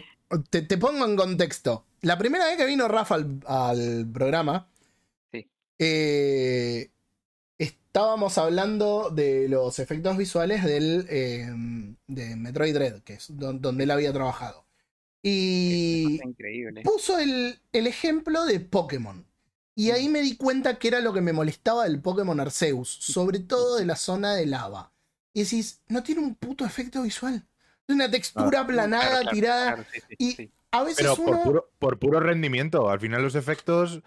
te, 0.49 0.61
te 0.61 0.77
pongo 0.77 1.05
en 1.05 1.15
contexto. 1.15 1.85
La 2.01 2.17
primera 2.17 2.45
vez 2.45 2.57
que 2.57 2.65
vino 2.65 2.87
Rafa 2.87 3.15
al, 3.15 3.39
al 3.45 4.07
programa, 4.11 4.69
Sí. 5.31 5.47
eh, 5.79 6.89
es- 7.57 7.69
estábamos 7.89 8.37
hablando 8.37 9.09
de 9.09 9.49
los 9.49 9.79
efectos 9.79 10.15
visuales 10.17 10.63
del, 10.63 11.05
eh, 11.09 11.49
de 12.07 12.35
Metroid 12.35 12.73
Dread, 12.73 13.01
que 13.01 13.13
es 13.13 13.27
don- 13.37 13.61
donde 13.61 13.83
él 13.83 13.91
había 13.91 14.13
trabajado. 14.13 14.65
Y 15.21 16.19
increíble. 16.23 16.81
puso 16.83 17.19
el, 17.19 17.59
el 17.73 17.87
ejemplo 17.87 18.45
de 18.45 18.59
Pokémon. 18.61 19.25
Y 19.75 19.91
ahí 19.91 20.09
me 20.09 20.21
di 20.21 20.35
cuenta 20.37 20.77
que 20.77 20.87
era 20.89 20.99
lo 21.01 21.13
que 21.13 21.21
me 21.21 21.33
molestaba 21.33 21.83
del 21.85 22.01
Pokémon 22.01 22.39
Arceus, 22.39 22.89
sobre 22.89 23.39
todo 23.39 23.77
de 23.77 23.85
la 23.85 23.95
zona 23.95 24.35
de 24.35 24.45
lava. 24.45 24.91
Y 25.33 25.43
decís, 25.43 25.81
no 25.87 26.03
tiene 26.03 26.21
un 26.21 26.35
puto 26.35 26.65
efecto 26.65 27.01
visual. 27.03 27.45
Una 27.89 28.09
textura 28.09 28.61
aplanada, 28.61 29.03
Claro, 29.07 29.21
claro, 29.21 29.35
tirada. 29.35 29.65
claro, 29.75 29.85
sí, 29.91 29.99
sí, 30.07 30.15
y- 30.19 30.31
sí. 30.33 30.51
A 30.71 30.83
veces 30.83 30.97
Pero 30.99 31.15
por 31.15 31.29
uno. 31.35 31.43
puro, 31.43 31.71
por 31.79 31.97
puro 31.99 32.19
rendimiento. 32.19 32.89
Al 32.89 32.99
final 32.99 33.23
los 33.23 33.33
efectos 33.33 34.03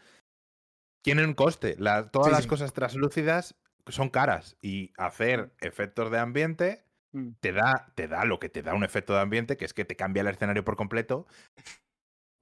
tienen 1.04 1.26
un 1.26 1.34
coste. 1.34 1.74
La- 1.78 2.08
todas 2.10 2.30
las 2.30 2.46
cosas 2.46 2.72
translúcidas 2.72 3.56
son 3.88 4.10
caras. 4.10 4.56
Y 4.62 4.92
hacer 4.96 5.52
efectos 5.60 6.12
de 6.12 6.18
ambiente 6.20 6.84
Mm. 7.12 7.30
te 7.40 7.52
da, 7.52 7.92
te 7.96 8.06
da 8.06 8.24
lo 8.24 8.38
que 8.38 8.48
te 8.48 8.62
da 8.62 8.74
un 8.74 8.84
efecto 8.84 9.12
de 9.12 9.20
ambiente, 9.20 9.56
que 9.56 9.64
es 9.64 9.74
que 9.74 9.84
te 9.84 9.96
cambia 9.96 10.20
el 10.20 10.28
escenario 10.28 10.64
por 10.64 10.76
completo. 10.76 11.26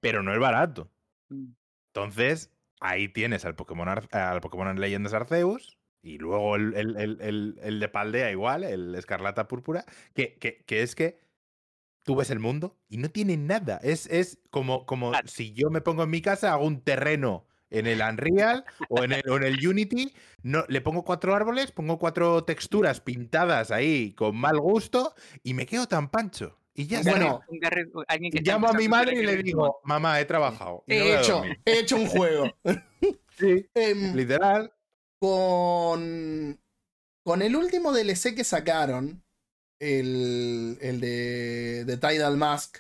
Pero 0.03 0.23
no 0.23 0.33
es 0.35 0.39
barato. 0.39 0.91
Mm. 1.31 1.53
Entonces, 1.95 2.53
ahí 2.81 3.09
tienes 3.09 3.47
al 3.47 3.55
Pokémon, 3.57 3.89
Ar- 3.89 4.09
al 4.12 4.41
Pokémon 4.43 4.79
Leyendas 4.79 5.15
Arceus. 5.15 5.79
Y 6.03 6.19
luego 6.19 6.57
el, 6.57 6.75
el- 6.75 6.97
el- 6.99 7.21
el- 7.21 7.59
el 7.62 7.81
de 7.81 7.89
Paldea 7.89 8.31
igual, 8.31 8.65
el 8.65 8.95
Escarlata 8.95 9.49
Púrpura, 9.49 9.85
que, 10.15 10.35
que, 10.39 10.62
que 10.67 10.83
es 10.83 10.95
que 10.95 11.19
tú 12.03 12.17
ves 12.17 12.31
el 12.31 12.39
mundo 12.41 12.77
y 12.89 12.97
no 12.99 13.11
tiene 13.11 13.37
nada. 13.37 13.79
Es, 13.83 14.07
es 14.07 14.39
como, 14.51 14.87
como 14.87 15.13
si 15.27 15.53
yo 15.53 15.71
me 15.71 15.81
pongo 15.81 16.03
en 16.05 16.11
mi 16.11 16.21
casa, 16.23 16.53
hago 16.53 16.65
un 16.67 16.81
terreno 16.83 17.47
en 17.71 17.87
el 17.87 18.01
Unreal 18.01 18.65
o 18.89 19.05
en 19.05 19.13
el, 19.13 19.23
o 19.31 19.37
en 19.37 19.45
el 19.45 19.65
Unity, 19.67 20.13
no, 20.43 20.65
le 20.69 20.81
pongo 20.81 21.05
cuatro 21.05 21.35
árboles, 21.37 21.71
pongo 21.71 21.99
cuatro 21.99 22.43
texturas 22.45 23.01
pintadas 23.01 23.71
ahí 23.71 24.13
con 24.15 24.37
mal 24.37 24.59
gusto 24.59 25.15
y 25.45 25.55
me 25.55 25.67
quedo 25.67 25.87
tan 25.87 26.11
pancho. 26.11 26.57
Y 26.75 26.87
ya. 26.87 27.03
Bueno, 27.03 27.41
alguien 28.09 28.33
que 28.33 28.41
llamo 28.43 28.69
a 28.69 28.73
mi 28.73 28.89
madre 28.89 29.21
y 29.21 29.27
le 29.27 29.37
digo, 29.43 29.81
mamá, 29.85 30.19
he 30.21 30.25
trabajado. 30.25 30.83
y 30.87 30.95
He 30.95 31.21
hecho, 31.21 31.37
dormir". 31.39 31.61
he 31.65 31.79
hecho 31.81 31.97
un 31.97 32.07
juego. 32.07 32.47
Sí, 33.39 33.67
Em, 33.75 34.15
literal. 34.15 34.71
con, 35.19 36.61
con 37.25 37.43
el 37.43 37.57
último 37.57 37.93
DLC 37.93 38.35
que 38.35 38.45
sacaron, 38.45 39.23
el, 39.81 40.78
el 40.81 41.01
de, 41.01 41.85
de 41.85 41.97
Tidal 41.97 42.36
Mask, 42.36 42.78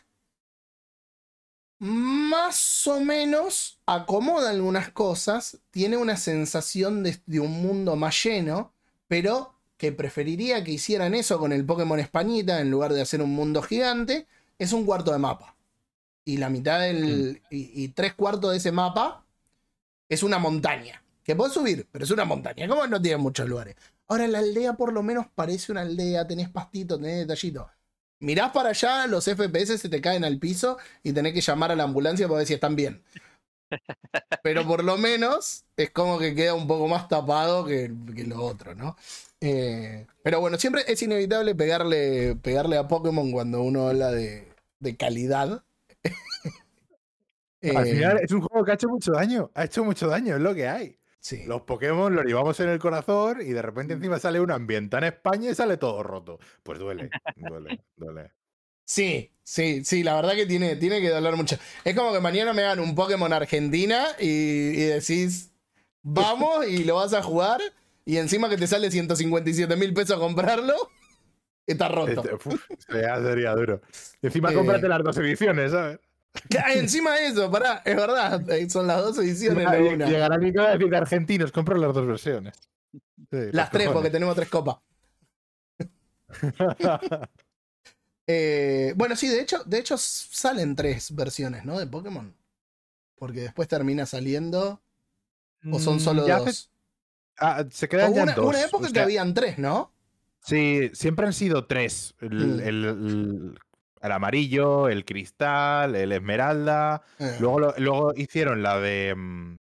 más 1.78 2.86
o 2.86 3.00
menos 3.00 3.80
acomoda 3.86 4.50
algunas 4.50 4.90
cosas, 4.90 5.58
tiene 5.70 5.96
una 5.96 6.16
sensación 6.16 7.02
de, 7.02 7.18
de 7.26 7.40
un 7.40 7.62
mundo 7.62 7.96
más 7.96 8.22
lleno, 8.22 8.74
pero 9.08 9.54
que 9.78 9.92
preferiría 9.92 10.62
que 10.62 10.72
hicieran 10.72 11.14
eso 11.14 11.38
con 11.38 11.52
el 11.52 11.64
Pokémon 11.64 11.98
Españita 11.98 12.60
en 12.60 12.70
lugar 12.70 12.92
de 12.92 13.00
hacer 13.00 13.22
un 13.22 13.30
mundo 13.30 13.62
gigante, 13.62 14.26
es 14.58 14.74
un 14.74 14.84
cuarto 14.84 15.12
de 15.12 15.18
mapa. 15.18 15.56
Y 16.24 16.36
la 16.36 16.50
mitad 16.50 16.80
del. 16.80 17.42
Y, 17.50 17.82
y 17.82 17.88
tres 17.88 18.14
cuartos 18.14 18.50
de 18.52 18.58
ese 18.58 18.72
mapa 18.72 19.24
es 20.08 20.22
una 20.22 20.38
montaña. 20.38 21.02
Que 21.24 21.34
puedes 21.36 21.54
subir, 21.54 21.88
pero 21.90 22.04
es 22.04 22.10
una 22.10 22.26
montaña. 22.26 22.68
Como 22.68 22.86
no 22.86 23.00
tiene 23.00 23.16
muchos 23.16 23.48
lugares. 23.48 23.76
Ahora 24.10 24.28
la 24.28 24.40
aldea 24.40 24.74
por 24.74 24.92
lo 24.92 25.02
menos 25.02 25.26
parece 25.34 25.72
una 25.72 25.80
aldea, 25.82 26.26
tenés 26.26 26.50
pastito, 26.50 26.98
tenés 26.98 27.20
detallito. 27.20 27.70
Mirás 28.20 28.50
para 28.52 28.70
allá, 28.70 29.06
los 29.06 29.26
FPS 29.28 29.78
se 29.78 29.88
te 29.88 30.00
caen 30.00 30.24
al 30.24 30.38
piso 30.38 30.78
y 31.02 31.12
tenés 31.12 31.32
que 31.34 31.40
llamar 31.40 31.70
a 31.72 31.76
la 31.76 31.84
ambulancia 31.84 32.28
para 32.28 32.38
ver 32.38 32.46
si 32.46 32.54
están 32.54 32.76
bien. 32.76 33.02
Pero 34.42 34.66
por 34.66 34.82
lo 34.84 34.96
menos 34.96 35.64
es 35.76 35.90
como 35.90 36.18
que 36.18 36.34
queda 36.34 36.54
un 36.54 36.66
poco 36.66 36.88
más 36.88 37.08
tapado 37.08 37.64
que, 37.66 37.92
que 38.14 38.24
lo 38.24 38.42
otro, 38.42 38.74
¿no? 38.74 38.96
Eh, 39.40 40.06
pero 40.22 40.40
bueno, 40.40 40.58
siempre 40.58 40.82
es 40.86 41.02
inevitable 41.02 41.54
pegarle, 41.54 42.36
pegarle 42.36 42.76
a 42.78 42.88
Pokémon 42.88 43.30
cuando 43.32 43.62
uno 43.62 43.88
habla 43.88 44.10
de, 44.12 44.48
de 44.80 44.96
calidad. 44.96 45.64
Al 47.74 47.86
Eh, 47.86 47.86
final 47.86 48.18
es 48.22 48.30
un 48.32 48.42
juego 48.42 48.64
que 48.64 48.72
ha 48.72 48.74
hecho 48.74 48.88
mucho 48.88 49.12
daño. 49.12 49.50
Ha 49.54 49.64
hecho 49.64 49.84
mucho 49.84 50.08
daño, 50.08 50.36
es 50.36 50.40
lo 50.42 50.54
que 50.54 50.68
hay. 50.68 50.99
Sí. 51.20 51.44
Los 51.46 51.62
Pokémon 51.62 52.14
los 52.14 52.24
llevamos 52.24 52.58
en 52.60 52.68
el 52.68 52.78
corazón 52.78 53.40
y 53.40 53.46
de 53.52 53.62
repente 53.62 53.94
encima 53.94 54.18
sale 54.18 54.40
un 54.40 54.50
ambiente 54.50 54.96
en 54.96 55.04
España 55.04 55.50
y 55.50 55.54
sale 55.54 55.76
todo 55.76 56.02
roto. 56.02 56.38
Pues 56.62 56.78
duele, 56.78 57.10
duele, 57.36 57.80
duele. 57.96 58.32
Sí, 58.84 59.30
sí, 59.42 59.84
sí, 59.84 60.02
la 60.02 60.16
verdad 60.16 60.34
que 60.34 60.46
tiene, 60.46 60.74
tiene 60.76 61.00
que 61.00 61.10
doler 61.10 61.36
mucho. 61.36 61.56
Es 61.84 61.94
como 61.94 62.12
que 62.12 62.20
mañana 62.20 62.52
me 62.52 62.62
hagan 62.64 62.80
un 62.80 62.94
Pokémon 62.96 63.32
Argentina 63.32 64.04
y, 64.18 64.26
y 64.26 64.84
decís, 64.86 65.52
vamos 66.02 66.66
y 66.66 66.84
lo 66.84 66.96
vas 66.96 67.12
a 67.14 67.22
jugar 67.22 67.60
y 68.04 68.16
encima 68.16 68.48
que 68.48 68.56
te 68.56 68.66
sale 68.66 68.90
157 68.90 69.76
mil 69.76 69.94
pesos 69.94 70.18
comprarlo, 70.18 70.74
está 71.66 71.86
roto. 71.88 72.22
Este, 72.24 72.34
uf, 72.34 72.64
sería 72.88 73.54
duro. 73.54 73.80
Y 74.22 74.26
encima 74.26 74.50
Eh. 74.50 74.54
cómprate 74.54 74.88
las 74.88 75.04
dos 75.04 75.16
ediciones, 75.18 75.70
¿sabes? 75.70 76.00
Ah, 76.62 76.72
encima 76.74 77.16
de 77.16 77.26
eso, 77.28 77.50
pará, 77.50 77.82
es 77.84 77.96
verdad, 77.96 78.48
eh, 78.50 78.68
son 78.70 78.86
las 78.86 79.02
dos 79.02 79.18
ediciones, 79.18 79.66
Lle- 79.66 79.94
una. 79.94 80.06
Llegará 80.08 80.38
Nico 80.38 80.60
a 80.62 80.70
decir 80.72 80.88
de 80.88 80.96
argentinos, 80.96 81.50
compro 81.52 81.76
las 81.76 81.92
dos 81.92 82.06
versiones. 82.06 82.54
Sí, 82.92 83.38
Las 83.52 83.70
tres, 83.70 83.88
porque 83.88 84.10
tenemos 84.10 84.34
tres 84.36 84.48
copas. 84.48 84.76
Eh, 88.32 88.92
bueno, 88.96 89.16
sí, 89.16 89.26
de 89.26 89.40
hecho, 89.40 89.64
de 89.64 89.78
hecho 89.80 89.96
salen 89.98 90.76
tres 90.76 91.12
versiones, 91.16 91.64
¿no? 91.64 91.76
De 91.80 91.88
Pokémon. 91.88 92.32
Porque 93.16 93.40
después 93.40 93.66
termina 93.66 94.06
saliendo. 94.06 94.80
O 95.72 95.80
son 95.80 95.96
Mm, 95.96 96.00
solo 96.00 96.26
ya 96.28 96.38
dos. 96.38 96.70
ah, 97.38 97.64
se 97.72 97.88
quedan 97.88 98.14
ya 98.14 98.22
una, 98.22 98.34
dos. 98.34 98.46
una 98.46 98.62
época 98.62 98.86
o 98.88 98.92
que 98.92 99.00
habían 99.00 99.34
tres, 99.34 99.58
¿no? 99.58 99.92
Sí, 100.44 100.90
siempre 100.94 101.26
han 101.26 101.32
sido 101.32 101.66
tres. 101.66 102.14
El, 102.20 102.30
Mm. 102.30 102.60
el- 102.60 102.84
el- 102.84 103.58
el 104.00 104.12
amarillo, 104.12 104.88
el 104.88 105.04
cristal, 105.04 105.94
el 105.94 106.12
esmeralda. 106.12 107.02
Eh, 107.18 107.36
Luego, 107.40 107.60
lo- 107.60 107.74
luego 107.78 108.12
hicieron 108.16 108.62
la 108.62 108.78
de. 108.80 109.14
mm, 109.16 109.56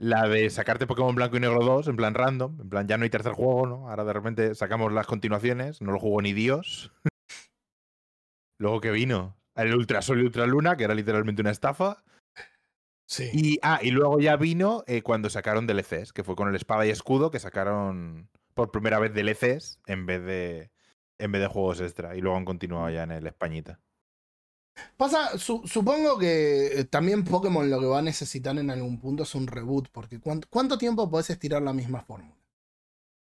La 0.00 0.28
de 0.28 0.48
sacarte 0.50 0.86
Pokémon 0.86 1.14
Blanco 1.14 1.36
y 1.36 1.40
Negro 1.40 1.64
2, 1.64 1.88
en 1.88 1.96
plan 1.96 2.14
random. 2.14 2.60
En 2.60 2.68
plan, 2.68 2.86
ya 2.86 2.96
no 2.96 3.02
hay 3.04 3.10
tercer 3.10 3.32
juego, 3.32 3.66
¿no? 3.66 3.88
Ahora 3.90 4.04
de 4.04 4.12
repente 4.12 4.54
sacamos 4.54 4.92
las 4.92 5.06
continuaciones. 5.08 5.82
No 5.82 5.90
lo 5.90 5.98
jugó 5.98 6.22
ni 6.22 6.32
Dios. 6.32 6.92
luego 8.60 8.80
que 8.80 8.90
vino. 8.90 9.36
El 9.56 9.74
Ultra 9.74 10.02
Sol 10.02 10.20
y 10.20 10.24
Ultra 10.24 10.46
Luna, 10.46 10.76
que 10.76 10.84
era 10.84 10.94
literalmente 10.94 11.42
una 11.42 11.50
estafa. 11.50 12.04
sí. 13.08 13.28
Y, 13.32 13.58
ah, 13.62 13.80
y 13.82 13.90
luego 13.90 14.20
ya 14.20 14.36
vino 14.36 14.84
eh, 14.86 15.02
cuando 15.02 15.30
sacaron 15.30 15.66
DLCs, 15.66 16.12
que 16.12 16.22
fue 16.22 16.36
con 16.36 16.48
el 16.48 16.54
espada 16.54 16.86
y 16.86 16.90
escudo, 16.90 17.30
que 17.32 17.40
sacaron 17.40 18.28
por 18.54 18.70
primera 18.70 18.98
vez 19.00 19.12
DLCs 19.14 19.80
en 19.86 20.06
vez 20.06 20.22
de, 20.22 20.70
en 21.18 21.32
vez 21.32 21.42
de 21.42 21.48
juegos 21.48 21.80
extra. 21.80 22.16
Y 22.16 22.20
luego 22.20 22.36
han 22.36 22.44
continuado 22.44 22.90
ya 22.90 23.02
en 23.04 23.12
el 23.12 23.26
Españita. 23.26 23.80
Pasa, 24.96 25.36
su- 25.38 25.62
supongo 25.66 26.18
que 26.18 26.80
eh, 26.80 26.84
también 26.84 27.24
Pokémon 27.24 27.68
lo 27.68 27.80
que 27.80 27.86
va 27.86 27.98
a 27.98 28.02
necesitar 28.02 28.56
en 28.58 28.70
algún 28.70 29.00
punto 29.00 29.24
es 29.24 29.34
un 29.34 29.46
reboot, 29.46 29.88
porque 29.90 30.20
¿cuánto, 30.20 30.46
cuánto 30.50 30.78
tiempo 30.78 31.10
podés 31.10 31.30
estirar 31.30 31.62
la 31.62 31.72
misma 31.72 32.00
fórmula? 32.02 32.36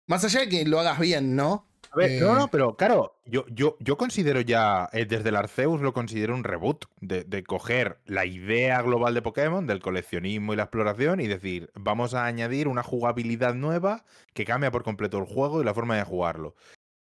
Más 0.09 0.25
allá 0.25 0.41
de 0.41 0.49
que 0.49 0.65
lo 0.65 0.81
hagas 0.81 0.99
bien, 0.99 1.37
¿no? 1.37 1.67
A 1.93 1.97
ver, 1.97 2.21
no, 2.21 2.35
Eh, 2.35 2.39
no, 2.41 2.49
pero 2.49 2.77
claro, 2.77 3.21
yo, 3.25 3.47
yo, 3.49 3.77
yo 3.79 3.97
considero 3.97 4.41
ya, 4.41 4.89
eh, 4.93 5.07
desde 5.07 5.29
el 5.29 5.37
Arceus 5.37 5.81
lo 5.81 5.93
considero 5.93 6.35
un 6.35 6.43
reboot, 6.43 6.87
de, 7.01 7.23
de 7.25 7.45
coger 7.45 8.01
la 8.05 8.27
idea 8.27 8.83
global 8.83 9.15
de 9.15 9.23
Pokémon, 9.23 9.67
del 9.67 9.81
coleccionismo 9.81 10.53
y 10.53 10.57
la 10.57 10.65
exploración, 10.65 11.21
y 11.21 11.29
decir, 11.29 11.71
vamos 11.75 12.15
a 12.15 12.25
añadir 12.27 12.67
una 12.67 12.83
jugabilidad 12.83 13.55
nueva 13.55 14.05
que 14.33 14.45
cambia 14.45 14.73
por 14.73 14.83
completo 14.83 15.19
el 15.19 15.25
juego 15.25 15.63
y 15.63 15.65
la 15.65 15.75
forma 15.75 15.97
de 15.97 16.03
jugarlo. 16.03 16.57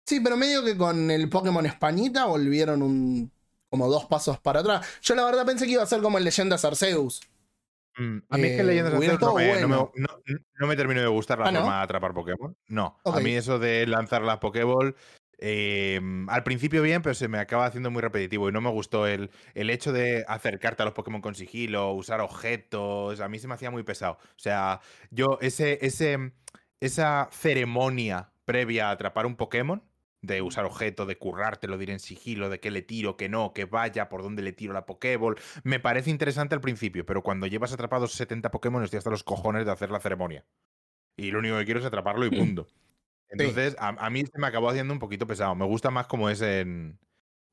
Sí, 0.08 0.22
pero 0.22 0.38
medio 0.38 0.64
que 0.64 0.78
con 0.78 1.12
el 1.12 1.30
Pokémon 1.30 1.66
Españita 1.66 2.26
volvieron 2.26 2.82
un 2.82 3.30
como 3.70 3.90
dos 3.90 4.06
pasos 4.06 4.40
para 4.40 4.62
atrás. 4.62 4.88
Yo 5.02 5.14
la 5.16 5.26
verdad 5.26 5.46
pensé 5.46 5.66
que 5.66 5.74
iba 5.74 5.84
a 5.84 5.88
ser 5.88 6.02
como 6.02 6.18
el 6.18 6.24
Leyendas 6.24 6.64
Arceus. 6.64 7.20
Mm, 7.98 8.20
A 8.30 8.38
mí 8.38 8.44
es 8.48 8.52
que 8.56 8.62
Eh, 8.62 8.64
Leyendas 8.64 8.94
Arceus 8.94 9.20
no 9.20 9.34
me, 9.34 9.44
no, 9.60 9.68
me, 9.68 9.76
bueno. 9.76 9.92
no- 9.96 10.22
no 10.60 10.68
me 10.68 10.76
terminó 10.78 11.02
de 11.02 11.08
gustar 11.08 11.40
la 11.40 11.48
Ah, 11.48 11.52
¿no? 11.52 11.60
forma 11.60 11.78
de 11.80 11.84
atrapar 11.84 12.14
Pokémon. 12.14 12.56
No, 12.70 12.98
a 13.04 13.20
mí 13.20 13.32
eso 13.34 13.60
de 13.60 13.86
lanzar 13.86 14.22
las 14.22 14.38
Pokéball, 14.38 14.96
eh, 15.40 16.00
al 16.30 16.44
principio 16.44 16.82
bien, 16.82 17.02
pero 17.02 17.14
se 17.14 17.28
me 17.28 17.38
acaba 17.40 17.66
haciendo 17.66 17.92
muy 17.92 18.02
repetitivo 18.02 18.48
y 18.48 18.54
no 18.54 18.62
me 18.62 18.70
gustó 18.72 19.08
el, 19.08 19.30
el 19.56 19.70
hecho 19.70 19.92
de 19.92 20.24
acercarte 20.30 20.84
a 20.84 20.86
los 20.86 20.94
Pokémon 20.94 21.20
con 21.22 21.36
sigilo, 21.36 21.92
usar 21.92 22.22
objetos, 22.22 23.20
a 23.20 23.28
mí 23.28 23.40
se 23.40 23.50
me 23.50 23.56
hacía 23.56 23.72
muy 23.72 23.84
pesado. 23.84 24.14
O 24.22 24.40
sea, 24.40 24.80
yo 25.12 25.38
ese, 25.42 25.86
ese, 25.86 26.32
esa 26.80 27.28
ceremonia 27.34 28.30
previa 28.46 28.88
a 28.88 28.92
atrapar 28.92 29.26
un 29.26 29.36
Pokémon, 29.36 29.84
de 30.28 30.42
usar 30.42 30.66
objetos, 30.66 31.08
de 31.08 31.18
currártelo, 31.18 31.78
de 31.78 31.84
ir 31.86 31.90
en 31.90 32.00
sigilo, 32.00 32.50
de 32.50 32.60
qué 32.60 32.70
le 32.70 32.82
tiro, 32.82 33.18
que 33.18 33.30
no, 33.30 33.54
que 33.54 33.66
vaya, 33.66 34.10
por 34.10 34.22
dónde 34.22 34.44
le 34.44 34.54
tiro 34.54 34.74
la 34.74 34.86
Pokéball, 34.86 35.38
me 35.64 35.80
parece 35.80 36.12
interesante 36.12 36.54
al 36.54 36.62
principio, 36.62 37.06
pero 37.06 37.24
cuando 37.24 37.48
llevas 37.48 37.74
atrapados 37.74 38.12
70 38.14 38.52
Pokémon 38.52 38.84
estoy 38.84 38.98
hasta 38.98 39.10
los 39.10 39.24
cojones 39.24 39.66
de 39.66 39.72
hacer 39.72 39.90
la 39.90 40.00
ceremonia. 40.00 40.46
Y 41.16 41.32
lo 41.32 41.40
único 41.40 41.58
que 41.58 41.66
quiero 41.66 41.80
es 41.80 41.86
atraparlo 41.86 42.26
y 42.26 42.30
punto. 42.38 42.68
Entonces, 43.30 43.76
a, 43.80 43.90
a 43.90 44.10
mí 44.10 44.24
se 44.26 44.40
me 44.40 44.48
acabó 44.48 44.70
haciendo 44.70 44.94
un 44.94 45.00
poquito 45.00 45.28
pesado. 45.28 45.56
Me 45.56 45.66
gusta 45.66 45.90
más 45.90 46.08
como 46.08 46.30
es 46.30 46.42
en, 46.42 47.00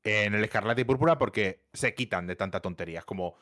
en 0.03 0.35
el 0.35 0.43
Escarlata 0.43 0.79
y 0.79 0.85
Púrpura 0.85 1.17
porque 1.17 1.65
se 1.73 1.93
quitan 1.95 2.27
de 2.27 2.35
tanta 2.35 2.61
tontería. 2.61 2.99
Es 2.99 3.05
como, 3.05 3.35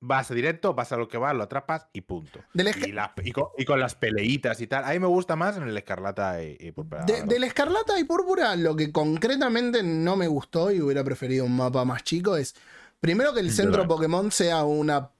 vas 0.00 0.28
directo, 0.32 0.74
vas 0.74 0.92
a 0.92 0.96
lo 0.96 1.08
que 1.08 1.18
vas, 1.18 1.34
lo 1.34 1.42
atrapas 1.42 1.86
y 1.92 2.02
punto. 2.02 2.40
Del 2.52 2.68
Y, 2.86 2.92
la- 2.92 3.12
y 3.22 3.32
con, 3.32 3.46
y 3.56 3.64
con 3.64 3.80
las 3.80 3.94
peleitas 3.94 4.60
y 4.60 4.66
tal. 4.66 4.84
A 4.84 4.90
mí 4.90 4.98
me 4.98 5.06
gusta 5.06 5.36
más 5.36 5.56
en 5.56 5.64
el 5.64 5.76
escarlata 5.76 6.42
y, 6.42 6.56
y 6.60 6.72
púrpura, 6.72 7.04
de- 7.04 7.22
del 7.22 7.44
escarlata 7.44 7.98
y 7.98 8.04
púrpura, 8.04 8.54
lo 8.56 8.76
que 8.76 8.92
concretamente 8.92 9.82
no 9.82 10.16
me 10.16 10.28
gustó 10.28 10.70
y 10.70 10.80
hubiera 10.80 11.02
preferido 11.04 11.44
un 11.44 11.56
mapa 11.56 11.84
más 11.84 12.04
chico 12.04 12.36
es. 12.36 12.54
Primero 13.00 13.34
que 13.34 13.40
el 13.40 13.50
centro. 13.50 13.86
Pokémon 13.86 14.30
sea 14.30 14.64
una. 14.64 15.10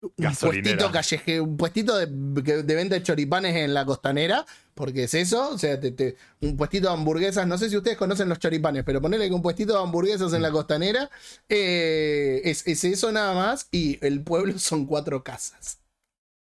Un 0.00 0.12
puestito 0.36 0.84
calleje, 0.92 1.40
un 1.40 1.56
puestito 1.56 1.96
de, 1.98 2.06
de 2.62 2.74
venta 2.76 2.94
de 2.94 3.02
choripanes 3.02 3.56
en 3.56 3.74
la 3.74 3.84
costanera, 3.84 4.46
porque 4.74 5.04
es 5.04 5.14
eso, 5.14 5.50
o 5.50 5.58
sea, 5.58 5.80
te- 5.80 5.90
te- 5.90 6.16
un 6.40 6.56
puestito 6.56 6.86
de 6.88 6.94
hamburguesas, 6.94 7.46
no 7.48 7.58
sé 7.58 7.68
si 7.68 7.76
ustedes 7.76 7.96
conocen 7.96 8.28
los 8.28 8.38
choripanes, 8.38 8.84
pero 8.84 9.00
ponerle 9.02 9.26
que 9.28 9.34
un 9.34 9.42
puestito 9.42 9.72
de 9.74 9.80
hamburguesas 9.80 10.32
en 10.32 10.42
la 10.42 10.52
costanera, 10.52 11.10
eh, 11.48 12.42
es, 12.44 12.64
es 12.68 12.84
eso 12.84 13.10
nada 13.10 13.34
más, 13.34 13.66
y 13.72 13.98
el 14.06 14.22
pueblo 14.22 14.56
son 14.58 14.86
cuatro 14.86 15.24
casas. 15.24 15.78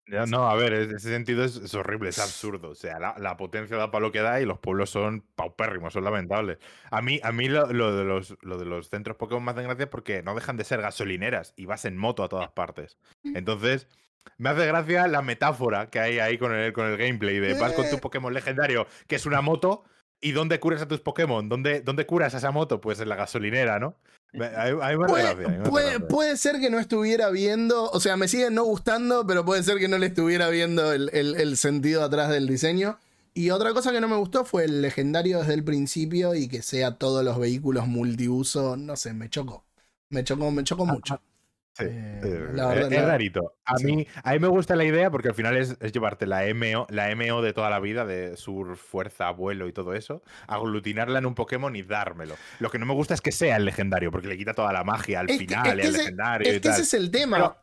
Ya, 0.05 0.25
No, 0.25 0.49
a 0.49 0.55
ver, 0.55 0.73
en 0.73 0.95
ese 0.95 1.09
sentido 1.09 1.45
es, 1.45 1.55
es 1.55 1.73
horrible, 1.75 2.09
es 2.09 2.19
absurdo. 2.19 2.69
O 2.71 2.75
sea, 2.75 2.99
la, 2.99 3.15
la 3.17 3.37
potencia 3.37 3.77
da 3.77 3.89
para 3.89 4.01
lo 4.05 4.11
que 4.11 4.19
da 4.19 4.41
y 4.41 4.45
los 4.45 4.59
pueblos 4.59 4.89
son 4.89 5.21
paupérrimos, 5.35 5.93
son 5.93 6.03
lamentables. 6.03 6.57
A 6.91 7.01
mí, 7.01 7.21
a 7.23 7.31
mí 7.31 7.47
lo, 7.47 7.71
lo 7.71 7.95
de 7.95 8.03
los, 8.03 8.35
lo 8.41 8.57
de 8.57 8.65
los 8.65 8.89
centros 8.89 9.15
Pokémon 9.15 9.43
me 9.43 9.51
hacen 9.51 9.63
gracia 9.63 9.89
porque 9.89 10.21
no 10.21 10.35
dejan 10.35 10.57
de 10.57 10.65
ser 10.65 10.81
gasolineras 10.81 11.53
y 11.55 11.65
vas 11.65 11.85
en 11.85 11.97
moto 11.97 12.23
a 12.23 12.29
todas 12.29 12.51
partes. 12.51 12.97
Entonces, 13.23 13.87
me 14.37 14.49
hace 14.49 14.65
gracia 14.65 15.07
la 15.07 15.21
metáfora 15.21 15.89
que 15.89 15.99
hay 15.99 16.19
ahí 16.19 16.37
con 16.37 16.53
el, 16.53 16.73
con 16.73 16.85
el 16.87 16.97
gameplay 16.97 17.39
de 17.39 17.53
vas 17.53 17.73
con 17.73 17.89
tu. 17.89 17.97
Pokémon 18.01 18.33
legendario, 18.33 18.87
que 19.07 19.15
es 19.15 19.25
una 19.25 19.41
moto, 19.41 19.85
y 20.23 20.31
¿dónde 20.31 20.59
curas 20.59 20.81
a 20.81 20.87
tus 20.87 20.99
Pokémon? 21.01 21.47
¿Dónde, 21.49 21.81
dónde 21.81 22.05
curas 22.07 22.33
a 22.33 22.37
esa 22.37 22.51
moto? 22.51 22.81
Pues 22.81 22.99
en 22.99 23.09
la 23.09 23.15
gasolinera, 23.15 23.77
¿no? 23.79 23.95
Me 24.31 24.45
hace 24.47 24.73
Puede, 25.05 25.23
gracia, 25.91 26.07
puede- 26.07 26.37
ser 26.37 26.59
que 26.59 26.71
no 26.71 26.79
estuviera 26.79 27.29
viendo, 27.29 27.89
o 27.91 27.99
sea, 27.99 28.17
me 28.17 28.27
sigue 28.27 28.49
no 28.49 28.63
gustando, 28.63 29.27
pero 29.27 29.45
puede 29.45 29.61
ser 29.61 29.77
que 29.77 29.87
no 29.87 29.99
le 29.99 30.07
estuviera 30.07 30.49
viendo 30.49 30.91
el, 30.91 31.09
el- 31.13 31.35
el 31.35 31.55
sentido 31.57 32.03
atrás 32.03 32.29
del 32.29 32.47
diseño. 32.47 32.97
Y 33.35 33.49
otra 33.51 33.73
cosa 33.73 33.91
que 33.91 34.01
no 34.01 34.07
me 34.07 34.15
gustó 34.15 34.43
fue 34.45 34.65
el 34.65 34.81
legendario 34.81 35.39
desde 35.39 35.53
el 35.53 35.63
principio 35.63 36.33
y 36.35 36.47
que 36.47 36.61
sea 36.61 36.95
todos 36.97 37.23
los 37.23 37.37
vehículos 37.39 37.87
multiuso, 37.87 38.75
no 38.77 38.95
sé, 38.95 39.13
me 39.13 39.29
chocó. 39.29 39.65
Me 40.09 40.23
chocó, 40.23 40.49
me 40.51 40.63
chocó 40.63 40.85
mucho. 40.85 41.19
Sí, 41.73 41.85
Eh, 41.85 42.21
eh, 42.23 42.47
la 42.53 42.67
verdad, 42.67 42.91
es, 42.93 42.99
es 42.99 43.05
rarito. 43.05 43.57
A, 43.65 43.77
sí. 43.77 43.85
mí, 43.85 44.07
a 44.23 44.33
mí 44.33 44.39
me 44.39 44.47
gusta 44.47 44.75
la 44.75 44.83
idea 44.85 45.09
porque 45.09 45.29
al 45.29 45.33
final 45.33 45.57
es, 45.57 45.75
es 45.79 45.91
llevarte 45.91 46.27
la 46.27 46.43
MO, 46.53 46.85
la 46.89 47.13
MO 47.15 47.41
de 47.41 47.53
toda 47.53 47.69
la 47.71 47.79
vida, 47.79 48.05
de 48.05 48.37
sur, 48.37 48.77
fuerza, 48.77 49.31
vuelo 49.31 49.67
y 49.67 49.73
todo 49.73 49.93
eso, 49.95 50.21
aglutinarla 50.47 51.19
en 51.19 51.25
un 51.25 51.33
Pokémon 51.35 51.75
y 51.75 51.81
dármelo. 51.83 52.35
Lo 52.59 52.69
que 52.69 52.77
no 52.77 52.85
me 52.85 52.93
gusta 52.93 53.15
es 53.15 53.21
que 53.21 53.31
sea 53.31 53.55
el 53.57 53.65
legendario, 53.65 54.11
porque 54.11 54.27
le 54.27 54.37
quita 54.37 54.53
toda 54.53 54.71
la 54.71 54.83
magia 54.83 55.21
al 55.21 55.29
Es 55.29 55.37
final 55.39 55.61
y 55.61 55.63
que 55.63 55.69
al 55.87 55.93
legendario 55.93 56.47
y 56.47 56.55
Es 56.55 56.61
que 56.61 56.69
tal. 56.69 56.71
ese 56.73 56.81
es 56.83 56.93
el 56.93 57.09
tema. 57.09 57.37
Pero, 57.37 57.57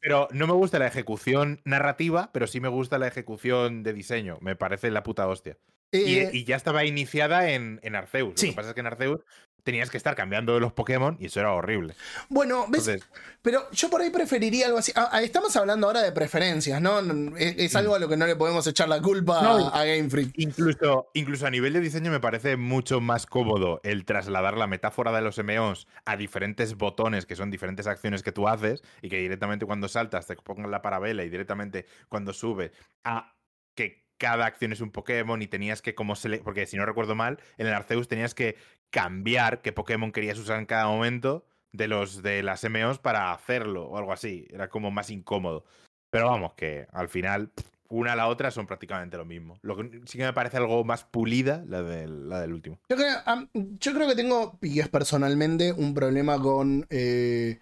pero 0.00 0.28
no 0.32 0.46
me 0.46 0.54
gusta 0.54 0.78
la 0.78 0.86
ejecución 0.86 1.60
narrativa, 1.64 2.30
pero 2.32 2.46
sí 2.46 2.60
me 2.60 2.68
gusta 2.68 2.98
la 2.98 3.08
ejecución 3.08 3.82
de 3.82 3.92
diseño. 3.92 4.38
Me 4.40 4.56
parece 4.56 4.90
la 4.90 5.02
puta 5.02 5.28
hostia. 5.28 5.58
Y, 5.92 6.18
Eh, 6.20 6.30
y 6.32 6.44
ya 6.44 6.56
estaba 6.56 6.84
iniciada 6.86 7.50
en, 7.50 7.78
en 7.82 7.96
Arceus. 7.96 8.34
Sí. 8.36 8.46
Lo 8.46 8.52
que 8.52 8.56
pasa 8.56 8.68
es 8.70 8.74
que 8.74 8.80
en 8.80 8.86
Arceus 8.86 9.20
tenías 9.62 9.90
que 9.90 9.96
estar 9.96 10.14
cambiando 10.14 10.54
de 10.54 10.60
los 10.60 10.72
Pokémon 10.72 11.16
y 11.20 11.26
eso 11.26 11.40
era 11.40 11.52
horrible. 11.52 11.94
bueno, 12.28 12.66
¿ves? 12.68 12.88
Entonces, 12.88 13.08
Pero 13.42 13.70
yo 13.72 13.88
por 13.90 14.00
ahí 14.02 14.10
preferiría 14.10 14.66
algo 14.66 14.78
así. 14.78 14.92
Ah, 14.94 15.08
ah, 15.12 15.22
estamos 15.22 15.54
hablando 15.56 15.86
ahora 15.86 16.02
de 16.02 16.12
preferencias, 16.12 16.80
¿no? 16.80 17.00
Es, 17.36 17.54
es 17.58 17.76
algo 17.76 17.94
a 17.94 17.98
lo 17.98 18.08
que 18.08 18.16
no 18.16 18.26
le 18.26 18.36
podemos 18.36 18.66
echar 18.66 18.88
la 18.88 19.00
culpa 19.00 19.40
Mm. 19.40 19.44
No. 19.44 19.68
a, 19.68 19.80
a 19.80 19.84
Game 19.84 20.10
Freak. 20.10 20.32
Incluso, 20.36 21.08
incluso 21.14 21.46
a 21.46 21.50
nivel 21.50 21.72
de 21.72 21.80
diseño 21.80 22.10
me 22.10 22.20
parece 22.20 22.56
mucho 22.56 23.00
más 23.00 23.26
cómodo 23.26 23.80
el 23.84 24.04
trasladar 24.04 24.56
la 24.56 24.66
metáfora 24.66 25.12
de 25.12 25.20
los 25.22 25.38
MOs 25.42 25.86
a 26.04 26.16
diferentes 26.16 26.76
botones, 26.76 27.26
que 27.26 27.36
son 27.36 27.50
diferentes 27.50 27.86
acciones 27.86 28.22
que 28.22 28.32
tú 28.32 28.48
haces, 28.48 28.82
y 29.02 29.08
que 29.08 29.16
directamente 29.18 29.66
cuando 29.66 29.88
saltas 29.88 30.26
te 30.26 30.36
pongan 30.36 30.70
la 30.70 30.82
parabela 30.82 31.22
y 31.24 31.28
directamente 31.30 31.86
cuando 32.08 32.32
sube 32.32 32.72
a 33.04 33.34
que 33.74 34.09
cada 34.20 34.44
acción 34.44 34.72
es 34.72 34.82
un 34.82 34.92
Pokémon 34.92 35.40
y 35.40 35.46
tenías 35.46 35.80
que 35.80 35.94
como 35.94 36.14
porque 36.44 36.66
si 36.66 36.76
no 36.76 36.84
recuerdo 36.84 37.14
mal, 37.14 37.40
en 37.56 37.66
el 37.66 37.72
Arceus 37.72 38.06
tenías 38.06 38.34
que 38.34 38.56
cambiar 38.90 39.62
qué 39.62 39.72
Pokémon 39.72 40.12
querías 40.12 40.38
usar 40.38 40.58
en 40.58 40.66
cada 40.66 40.86
momento 40.86 41.46
de 41.72 41.88
los 41.88 42.22
de 42.22 42.42
las 42.42 42.68
MOs 42.68 42.98
para 42.98 43.32
hacerlo 43.32 43.86
o 43.86 43.96
algo 43.96 44.12
así. 44.12 44.46
Era 44.50 44.68
como 44.68 44.90
más 44.90 45.10
incómodo. 45.10 45.64
Pero 46.10 46.26
vamos, 46.26 46.52
que 46.54 46.86
al 46.92 47.08
final 47.08 47.50
una 47.88 48.12
a 48.12 48.16
la 48.16 48.28
otra 48.28 48.50
son 48.50 48.66
prácticamente 48.66 49.16
lo 49.16 49.24
mismo. 49.24 49.58
Lo 49.62 49.76
que 49.76 50.02
sí 50.04 50.18
que 50.18 50.24
me 50.24 50.32
parece 50.34 50.58
algo 50.58 50.84
más 50.84 51.04
pulida 51.04 51.64
la 51.66 51.82
del, 51.82 52.52
último. 52.52 52.78
Yo 52.90 52.96
creo, 52.96 53.16
yo 53.54 53.94
creo 53.94 54.08
que 54.08 54.16
tengo, 54.16 54.58
y 54.60 54.80
es 54.80 54.88
personalmente, 54.88 55.72
un 55.72 55.94
problema 55.94 56.38
con 56.38 56.86
eh, 56.90 57.58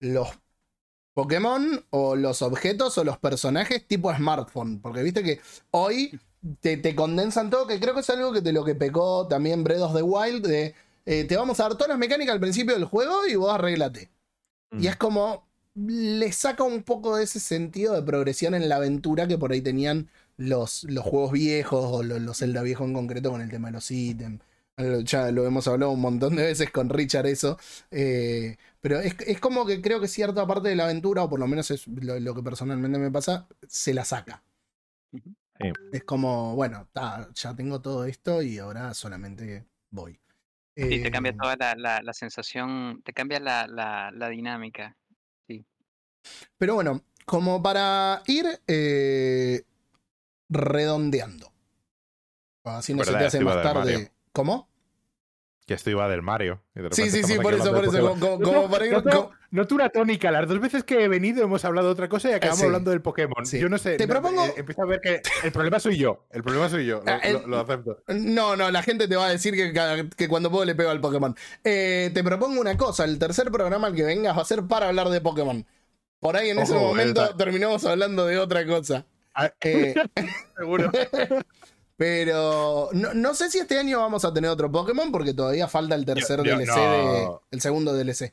los 0.00 0.30
Pokémon 1.18 1.84
o 1.90 2.14
los 2.14 2.42
objetos 2.42 2.96
o 2.96 3.02
los 3.02 3.18
personajes 3.18 3.84
tipo 3.88 4.14
smartphone. 4.14 4.78
Porque 4.80 5.02
viste 5.02 5.24
que 5.24 5.40
hoy 5.72 6.16
te, 6.60 6.76
te 6.76 6.94
condensan 6.94 7.50
todo, 7.50 7.66
que 7.66 7.80
creo 7.80 7.92
que 7.92 8.02
es 8.02 8.10
algo 8.10 8.32
que 8.32 8.40
de 8.40 8.52
lo 8.52 8.64
que 8.64 8.76
pecó 8.76 9.26
también 9.26 9.64
Breath 9.64 9.80
of 9.80 9.96
the 9.96 10.02
Wild, 10.02 10.46
de 10.46 10.76
eh, 11.06 11.24
te 11.24 11.36
vamos 11.36 11.58
a 11.58 11.64
dar 11.64 11.72
todas 11.72 11.88
las 11.88 11.98
mecánicas 11.98 12.34
al 12.34 12.40
principio 12.40 12.74
del 12.74 12.84
juego 12.84 13.26
y 13.26 13.34
vos 13.34 13.52
arreglate. 13.52 14.12
Y 14.78 14.86
es 14.86 14.94
como, 14.94 15.48
le 15.74 16.30
saca 16.30 16.62
un 16.62 16.84
poco 16.84 17.16
de 17.16 17.24
ese 17.24 17.40
sentido 17.40 17.94
de 17.94 18.02
progresión 18.02 18.54
en 18.54 18.68
la 18.68 18.76
aventura 18.76 19.26
que 19.26 19.38
por 19.38 19.50
ahí 19.50 19.60
tenían 19.60 20.08
los, 20.36 20.84
los 20.84 21.04
juegos 21.04 21.32
viejos 21.32 21.84
o 21.84 22.04
los, 22.04 22.20
los 22.20 22.38
Zelda 22.38 22.62
viejos 22.62 22.86
en 22.86 22.94
concreto 22.94 23.32
con 23.32 23.40
el 23.40 23.50
tema 23.50 23.68
de 23.68 23.72
los 23.72 23.90
ítems. 23.90 24.40
Eh, 24.78 25.00
Ya 25.04 25.30
lo 25.32 25.46
hemos 25.46 25.66
hablado 25.68 25.92
un 25.92 26.00
montón 26.00 26.36
de 26.36 26.44
veces 26.44 26.70
con 26.70 26.88
Richard 26.88 27.26
eso. 27.26 27.58
eh, 27.90 28.56
pero 28.80 29.00
es, 29.00 29.16
es 29.26 29.40
como 29.40 29.66
que 29.66 29.82
creo 29.82 30.00
que 30.00 30.08
cierta 30.08 30.46
parte 30.46 30.68
de 30.68 30.76
la 30.76 30.84
aventura, 30.84 31.24
o 31.24 31.30
por 31.30 31.40
lo 31.40 31.46
menos 31.48 31.70
es 31.70 31.86
lo, 31.88 32.18
lo 32.20 32.34
que 32.34 32.42
personalmente 32.42 32.98
me 32.98 33.10
pasa, 33.10 33.48
se 33.66 33.92
la 33.94 34.04
saca. 34.04 34.42
Sí. 35.60 35.72
Es 35.92 36.04
como, 36.04 36.54
bueno, 36.54 36.88
ta, 36.92 37.28
ya 37.34 37.54
tengo 37.54 37.80
todo 37.80 38.04
esto 38.04 38.42
y 38.42 38.58
ahora 38.58 38.94
solamente 38.94 39.66
voy. 39.90 40.20
Y 40.76 41.00
te 41.00 41.10
cambia 41.10 41.32
Eh, 41.32 41.36
toda 41.36 41.56
la, 41.56 41.74
la, 41.76 42.02
la 42.02 42.12
sensación, 42.12 43.02
te 43.04 43.12
cambia 43.12 43.40
la, 43.40 43.66
la, 43.66 44.10
la 44.12 44.28
dinámica. 44.28 44.96
Pero 46.56 46.74
bueno, 46.74 47.02
como 47.24 47.62
para 47.62 48.22
ir 48.26 48.46
eh, 48.66 49.64
redondeando. 50.48 51.52
Así 52.64 52.94
no 52.94 53.02
se 53.04 53.16
te 53.16 53.24
hace 53.24 53.40
más 53.40 53.60
tarde. 53.62 53.94
Mario. 53.94 54.10
¿Cómo? 54.32 54.67
Que 55.68 55.74
esto 55.74 55.90
iba 55.90 56.08
del 56.08 56.22
Mario. 56.22 56.62
y 56.74 56.80
de 56.80 56.88
Sí, 56.92 57.10
sí, 57.10 57.22
sí, 57.22 57.36
por 57.38 57.52
eso, 57.52 57.72
por 57.74 57.84
eso. 57.84 58.16
Como, 58.18 58.40
como 58.40 58.70
para 58.70 58.86
ir- 58.86 58.92
Noto- 58.92 59.10
como- 59.10 59.30
noto 59.50 59.74
una 59.74 59.90
tónica. 59.90 60.30
Las 60.30 60.48
dos 60.48 60.58
veces 60.60 60.82
que 60.82 61.04
he 61.04 61.08
venido 61.08 61.44
hemos 61.44 61.62
hablado 61.66 61.88
de 61.88 61.92
otra 61.92 62.08
cosa 62.08 62.30
y 62.30 62.32
acabamos 62.32 62.60
sí. 62.60 62.64
hablando 62.64 62.90
del 62.90 63.02
Pokémon. 63.02 63.44
Sí. 63.44 63.58
Yo 63.60 63.68
no 63.68 63.76
sé. 63.76 63.96
Te 63.98 64.06
no, 64.06 64.14
propongo- 64.14 64.46
eh, 64.46 64.54
empiezo 64.56 64.82
a 64.82 64.86
ver 64.86 65.00
que 65.02 65.20
el 65.44 65.52
problema 65.52 65.78
soy 65.78 65.98
yo. 65.98 66.24
El 66.30 66.42
problema 66.42 66.70
soy 66.70 66.86
yo. 66.86 67.02
Lo, 67.04 67.12
Ah, 67.12 67.18
el- 67.22 67.34
lo- 67.34 67.46
lo 67.48 67.60
acepto. 67.60 68.02
No, 68.08 68.56
no, 68.56 68.70
la 68.70 68.82
gente 68.82 69.08
te 69.08 69.16
va 69.16 69.26
a 69.26 69.30
decir 69.30 69.52
que, 69.54 70.08
que 70.16 70.26
cuando 70.28 70.50
puedo 70.50 70.64
le 70.64 70.74
pego 70.74 70.88
al 70.88 71.02
Pokémon. 71.02 71.36
Eh, 71.62 72.10
te 72.14 72.24
propongo 72.24 72.58
una 72.62 72.78
cosa: 72.78 73.04
el 73.04 73.18
tercer 73.18 73.50
programa 73.52 73.88
al 73.88 73.94
que 73.94 74.04
vengas 74.04 74.38
va 74.38 74.40
a 74.40 74.46
ser 74.46 74.62
para 74.66 74.88
hablar 74.88 75.10
de 75.10 75.20
Pokémon. 75.20 75.66
Por 76.18 76.34
ahí 76.38 76.48
en 76.48 76.60
ese 76.60 76.72
momento 76.72 77.22
esa- 77.24 77.36
terminamos 77.36 77.84
hablando 77.84 78.24
de 78.24 78.38
otra 78.38 78.66
cosa. 78.66 79.04
Ah, 79.34 79.52
Eh, 79.60 79.94
seguro. 80.56 80.90
pero 81.98 82.90
no, 82.92 83.12
no 83.12 83.34
sé 83.34 83.50
si 83.50 83.58
este 83.58 83.76
año 83.76 83.98
vamos 83.98 84.24
a 84.24 84.32
tener 84.32 84.48
otro 84.48 84.70
Pokémon 84.70 85.10
porque 85.10 85.34
todavía 85.34 85.66
falta 85.66 85.96
el 85.96 86.04
tercer 86.04 86.42
yo- 86.44 86.56
DLC, 86.56 86.66
no. 86.68 87.12
de, 87.12 87.28
el 87.50 87.60
segundo 87.60 87.92
DLC 87.92 88.32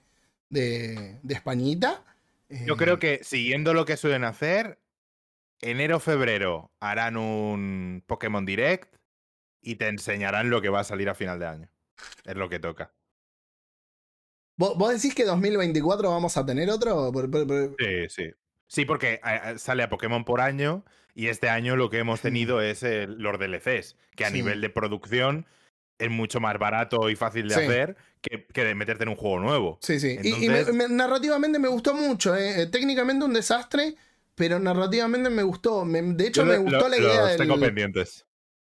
de, 0.49 1.19
de 1.23 1.33
Españita. 1.33 2.03
Yo 2.47 2.75
Eh, 2.75 2.77
creo 2.77 2.99
que 2.99 3.21
siguiendo 3.23 3.73
lo 3.73 3.85
que 3.85 3.97
suelen 3.97 4.23
hacer, 4.23 4.77
enero, 5.61 5.99
febrero 5.99 6.71
harán 6.79 7.17
un 7.17 8.03
Pokémon 8.05 8.45
Direct 8.45 8.97
y 9.63 9.77
te 9.77 9.87
enseñarán 9.87 10.51
lo 10.51 10.61
que 10.61 10.69
va 10.69 10.81
a 10.81 10.83
salir 10.83 11.09
a 11.09 11.15
final 11.15 11.39
de 11.39 11.47
año. 11.47 11.69
Es 12.23 12.35
lo 12.35 12.47
que 12.49 12.59
toca. 12.59 12.93
¿Vos, 14.57 14.77
decís 14.93 15.15
que 15.15 15.25
2024 15.25 16.11
vamos 16.11 16.37
a 16.37 16.45
tener 16.45 16.69
otro? 16.69 17.11
Sí, 17.79 18.09
sí. 18.09 18.29
Sí, 18.67 18.85
porque 18.85 19.13
eh, 19.15 19.19
eh, 19.25 19.53
sale 19.57 19.83
a 19.83 19.89
Pokémon 19.89 20.25
por 20.25 20.41
año 20.41 20.83
y 21.13 21.27
este 21.27 21.49
año 21.49 21.75
lo 21.75 21.89
que 21.89 21.99
hemos 21.99 22.21
tenido 22.21 22.61
es 22.61 22.83
el- 22.83 23.17
los 23.19 23.37
DLCs, 23.39 23.95
que 24.15 24.25
a 24.25 24.29
Sí. 24.29 24.33
nivel 24.35 24.61
de 24.61 24.69
producción 24.69 25.45
es 25.97 26.09
mucho 26.09 26.39
más 26.39 26.57
barato 26.59 27.09
y 27.09 27.15
fácil 27.15 27.47
de 27.47 27.55
Sí. 27.55 27.61
hacer 27.61 27.95
que, 28.21 28.45
que 28.47 28.65
de 28.65 28.75
meterte 28.75 29.03
en 29.03 29.09
un 29.09 29.15
juego 29.15 29.39
nuevo. 29.39 29.77
Sí, 29.81 29.99
sí. 29.99 30.17
Y- 30.21 30.45
y, 30.45 30.49
me- 30.49 30.89
narrativamente 30.89 31.57
me 31.59 31.67
gustó 31.69 31.93
mucho. 31.93 32.35
eh. 32.35 32.67
Técnicamente 32.67 33.23
un 33.23 33.33
desastre, 33.33 33.95
pero 34.33 34.59
narrativamente 34.59 35.29
me 35.29 35.43
gustó. 35.43 35.85
Me- 35.85 36.01
de 36.01 36.27
hecho, 36.27 36.41
Yo 36.41 36.47
me 36.47 36.55
lo- 36.55 36.63
gustó 36.63 36.89
la 36.89 36.97
idea 36.97 37.21
los 37.21 37.37
tengo 37.37 37.55
del. 37.57 37.65
pendientes. 37.69 38.25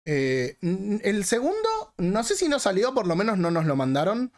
eh, 0.03 0.55
el 1.03 1.23
segundo, 1.25 1.69
no 1.99 2.23
sé 2.23 2.35
si 2.35 2.47
no 2.47 2.57
salió, 2.57 2.91
por 2.95 3.05
lo 3.05 3.15
menos 3.15 3.37
no 3.37 3.51
nos 3.51 3.65
lo 3.67 3.75
mandaron. 3.75 4.31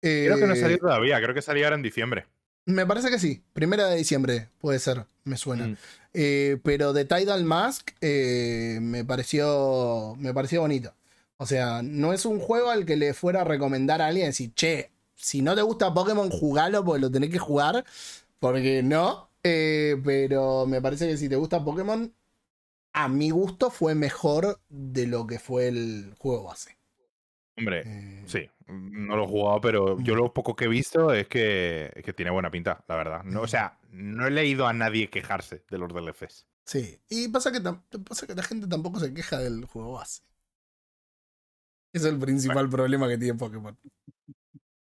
Creo 0.00 0.38
que 0.38 0.46
no 0.46 0.56
salió 0.56 0.78
todavía, 0.78 1.20
creo 1.20 1.34
que 1.34 1.42
salió 1.42 1.66
ahora 1.66 1.76
en 1.76 1.82
diciembre. 1.82 2.24
Me 2.70 2.86
parece 2.86 3.10
que 3.10 3.18
sí. 3.18 3.42
Primera 3.52 3.86
de 3.88 3.96
diciembre, 3.96 4.48
puede 4.60 4.78
ser, 4.78 5.06
me 5.24 5.36
suena. 5.36 5.68
Mm. 5.68 5.76
Eh, 6.14 6.58
pero 6.62 6.92
de 6.92 7.04
Tidal 7.04 7.44
Mask 7.44 7.90
eh, 8.00 8.78
me 8.80 9.04
pareció. 9.04 10.16
Me 10.18 10.32
pareció 10.34 10.60
bonito. 10.62 10.94
O 11.36 11.46
sea, 11.46 11.82
no 11.82 12.12
es 12.12 12.26
un 12.26 12.38
juego 12.38 12.70
al 12.70 12.84
que 12.84 12.96
le 12.96 13.14
fuera 13.14 13.42
a 13.42 13.44
recomendar 13.44 14.02
a 14.02 14.08
alguien 14.08 14.26
decir, 14.26 14.52
che, 14.54 14.90
si 15.14 15.40
no 15.42 15.54
te 15.54 15.62
gusta 15.62 15.94
Pokémon, 15.94 16.30
jugalo 16.30 16.84
porque 16.84 17.00
lo 17.00 17.10
tenés 17.10 17.30
que 17.30 17.38
jugar. 17.38 17.84
porque 18.38 18.82
no. 18.82 19.30
eh, 19.42 19.96
pero 20.04 20.66
me 20.66 20.82
parece 20.82 21.08
que 21.08 21.16
si 21.16 21.28
te 21.28 21.36
gusta 21.36 21.64
Pokémon, 21.64 22.12
a 22.92 23.08
mi 23.08 23.30
gusto 23.30 23.70
fue 23.70 23.94
mejor 23.94 24.60
de 24.68 25.06
lo 25.06 25.26
que 25.26 25.38
fue 25.38 25.68
el 25.68 26.14
juego 26.18 26.44
base. 26.44 26.76
Hombre, 27.56 28.22
sí, 28.26 28.48
no 28.70 29.16
lo 29.16 29.24
he 29.24 29.28
jugado, 29.28 29.60
pero 29.60 30.00
yo 30.00 30.14
lo 30.14 30.32
poco 30.32 30.54
que 30.56 30.64
he 30.64 30.68
visto 30.68 31.12
es 31.12 31.26
que, 31.28 31.90
es 31.94 32.02
que 32.04 32.12
tiene 32.12 32.30
buena 32.30 32.50
pinta, 32.50 32.84
la 32.88 32.96
verdad. 32.96 33.22
No, 33.24 33.42
o 33.42 33.46
sea, 33.48 33.78
no 33.90 34.26
he 34.26 34.30
leído 34.30 34.66
a 34.66 34.72
nadie 34.72 35.10
quejarse 35.10 35.64
de 35.70 35.78
los 35.78 35.92
DLCs. 35.92 36.46
Sí, 36.64 37.00
y 37.08 37.28
pasa 37.28 37.50
que, 37.52 37.60
pasa 38.04 38.26
que 38.26 38.34
la 38.34 38.42
gente 38.42 38.66
tampoco 38.68 39.00
se 39.00 39.12
queja 39.12 39.38
del 39.38 39.64
juego 39.64 39.92
base. 39.94 40.22
Ese 41.92 42.06
es 42.08 42.12
el 42.14 42.20
principal 42.20 42.68
problema 42.68 43.08
que 43.08 43.18
tiene 43.18 43.36
Pokémon. 43.36 43.76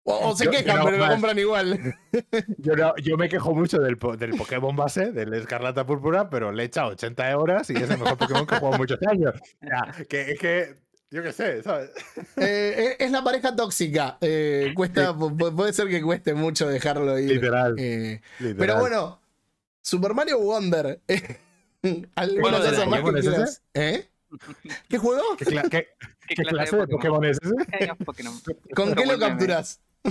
O, 0.06 0.28
o 0.30 0.36
se 0.36 0.44
Yo- 0.44 0.52
yo 0.52 0.58
quejan, 0.58 0.78
no, 0.78 0.84
pero 0.84 0.98
lo 0.98 1.08
compran 1.08 1.38
igual. 1.38 1.94
Yo, 2.58 2.76
no- 2.76 2.94
yo 2.98 3.16
me 3.16 3.28
quejo 3.28 3.54
mucho 3.54 3.78
del, 3.80 3.98
del 4.18 4.30
Pokémon 4.36 4.76
base, 4.76 5.12
del 5.12 5.32
Escarlata 5.32 5.86
Púrpura, 5.86 6.28
pero 6.28 6.52
le 6.52 6.62
he 6.62 6.66
echado 6.66 6.90
80 6.90 7.36
horas 7.38 7.70
y 7.70 7.74
es 7.74 7.88
el 7.90 7.98
mejor 7.98 8.18
Pokémon 8.18 8.46
que 8.46 8.54
he 8.54 8.58
jugado 8.58 8.76
muchos 8.78 8.98
años. 9.08 9.32
O 9.62 9.66
sea, 9.66 10.04
que 10.06 10.32
es 10.32 10.38
que, 10.38 10.74
yo 11.14 11.22
qué 11.22 11.32
sé, 11.32 11.62
¿sabes? 11.62 11.90
Eh, 12.36 12.96
es 12.98 13.10
la 13.12 13.22
pareja 13.22 13.54
tóxica. 13.54 14.18
Eh, 14.20 14.72
cuesta, 14.74 15.12
pu- 15.14 15.36
pu- 15.36 15.54
puede 15.54 15.72
ser 15.72 15.88
que 15.88 16.02
cueste 16.02 16.34
mucho 16.34 16.66
dejarlo 16.68 17.16
ir. 17.18 17.30
Literal. 17.30 17.76
Eh, 17.78 18.20
literal. 18.40 18.56
pero 18.58 18.80
bueno, 18.80 19.20
Super 19.80 20.12
Mario 20.14 20.40
Wonder. 20.40 21.00
¿Alguna 22.16 22.42
Juego 22.42 22.58
del 22.60 22.70
cosa 22.70 22.82
año, 22.82 22.90
más 22.90 23.00
que. 23.00 23.62
¿Eh? 23.74 24.08
¿Qué 24.88 24.98
juego? 24.98 25.22
¿Qué, 25.38 25.44
cla- 25.44 25.68
qué- 25.70 25.88
¿Qué, 26.28 26.34
qué 26.34 26.42
clase 26.44 26.76
de 26.76 26.86
Pokémon 26.88 27.24
es 27.24 27.38
ese? 27.40 27.54
¿Con 28.74 28.94
qué 28.94 29.06
lo 29.06 29.18
capturas? 29.18 29.80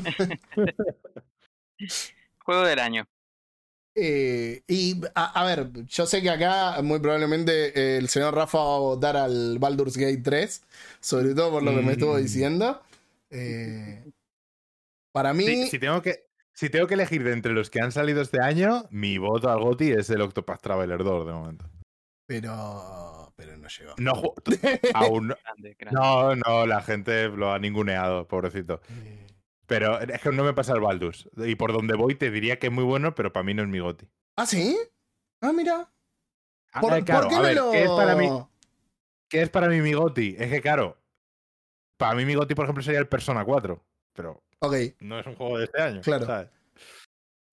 Juego 2.45 2.63
del 2.63 2.79
año. 2.79 3.07
Eh, 3.95 4.63
y 4.67 5.01
a, 5.13 5.39
a 5.41 5.45
ver, 5.45 5.69
yo 5.87 6.05
sé 6.07 6.21
que 6.21 6.29
acá 6.29 6.81
muy 6.81 6.99
probablemente 6.99 7.67
eh, 7.79 7.97
el 7.97 8.09
señor 8.09 8.33
Rafa 8.33 8.57
va 8.57 8.75
a 8.75 8.79
votar 8.79 9.15
al 9.17 9.59
Baldur's 9.59 9.97
Gate 9.97 10.21
3, 10.23 10.63
sobre 10.99 11.35
todo 11.35 11.51
por 11.51 11.63
lo 11.63 11.71
que 11.75 11.81
me 11.81 11.91
estuvo 11.93 12.15
Mm. 12.17 12.21
diciendo. 12.21 12.81
Eh, 13.29 14.03
para 15.11 15.33
mí, 15.33 15.45
Si, 15.45 15.67
si 15.69 15.79
tengo 15.79 16.01
que, 16.01 16.25
si 16.53 16.69
tengo 16.69 16.87
que 16.87 16.95
elegir 16.95 17.23
de 17.23 17.33
entre 17.33 17.53
los 17.53 17.69
que 17.69 17.81
han 17.81 17.91
salido 17.91 18.21
este 18.21 18.41
año, 18.41 18.85
mi 18.89 19.17
voto 19.19 19.49
al 19.51 19.59
GOTI 19.61 19.91
es 19.91 20.09
el 20.09 20.21
Octopath 20.21 20.61
Traveler 20.61 21.03
2 21.03 21.27
de 21.27 21.33
momento. 21.33 21.65
pero, 22.25 23.31
pero 23.35 23.57
no 23.57 23.67
llegó. 23.67 23.93
No, 23.97 24.13
aún 24.95 25.27
no. 25.27 25.35
Grande, 25.43 25.75
grande. 25.77 25.99
No, 25.99 26.35
no, 26.35 26.65
la 26.65 26.81
gente 26.81 27.27
lo 27.29 27.51
ha 27.53 27.59
ninguneado, 27.59 28.27
pobrecito. 28.27 28.81
Eh, 28.89 29.22
Pero 29.65 29.99
es 29.99 30.21
que 30.21 30.29
no 30.31 30.43
me 30.43 30.53
pasa 30.53 30.73
el 30.73 30.81
Baldus. 30.81 31.29
Y 31.37 31.55
por 31.55 31.71
donde 31.73 31.95
voy 31.95 32.15
te 32.15 32.29
diría 32.31 32.59
que 32.59 32.67
es 32.67 32.73
muy 32.73 32.83
bueno, 32.83 33.15
pero 33.15 33.31
para 33.31 33.43
mí 33.43 33.53
no 33.53 33.63
es 33.63 33.69
mi 33.69 33.79
GOTI. 33.79 34.07
¿Ah, 34.35 34.45
sí? 34.45 34.77
Ah, 35.41 35.53
mira. 35.53 35.89
Ah, 36.73 36.81
¿Por, 36.81 36.93
eh, 36.97 37.03
claro, 37.03 37.21
por 37.21 37.29
qué 37.29 37.35
a 37.35 37.39
me 37.39 37.45
ver, 37.47 37.55
lo.? 37.55 37.71
¿qué 37.71 37.83
es 37.83 37.89
para 37.89 38.15
mí? 38.15 38.29
¿Qué 39.29 39.41
es 39.41 39.49
para 39.49 39.67
mí 39.69 39.81
mi 39.81 39.93
GOTI? 39.93 40.35
Es 40.37 40.49
que, 40.51 40.61
claro, 40.61 40.97
para 41.97 42.15
mí 42.15 42.25
mi 42.25 42.35
GOTI, 42.35 42.55
por 42.55 42.65
ejemplo, 42.65 42.83
sería 42.83 42.99
el 42.99 43.07
Persona 43.07 43.45
4. 43.45 43.81
Pero 44.13 44.43
Ok. 44.59 44.75
no 44.99 45.19
es 45.19 45.25
un 45.27 45.35
juego 45.35 45.57
de 45.59 45.65
este 45.65 45.81
año. 45.81 46.01
Claro. 46.01 46.25
¿sabes? 46.25 46.49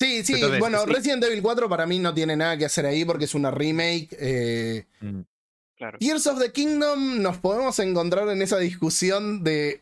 Sí, 0.00 0.24
sí, 0.24 0.34
Entonces, 0.34 0.58
bueno, 0.60 0.78
sí. 0.84 0.92
Resident 0.92 1.22
Evil 1.24 1.42
4 1.42 1.68
para 1.68 1.86
mí 1.86 1.98
no 1.98 2.14
tiene 2.14 2.34
nada 2.36 2.56
que 2.56 2.64
hacer 2.64 2.86
ahí 2.86 3.04
porque 3.04 3.26
es 3.26 3.34
una 3.34 3.50
remake. 3.50 4.08
eh, 4.18 4.86
Mm. 5.00 5.20
Claro. 5.76 5.98
Tears 5.98 6.26
of 6.26 6.38
the 6.38 6.52
Kingdom 6.52 7.22
nos 7.22 7.38
podemos 7.38 7.78
encontrar 7.78 8.28
en 8.28 8.42
esa 8.42 8.58
discusión 8.58 9.42
de 9.44 9.80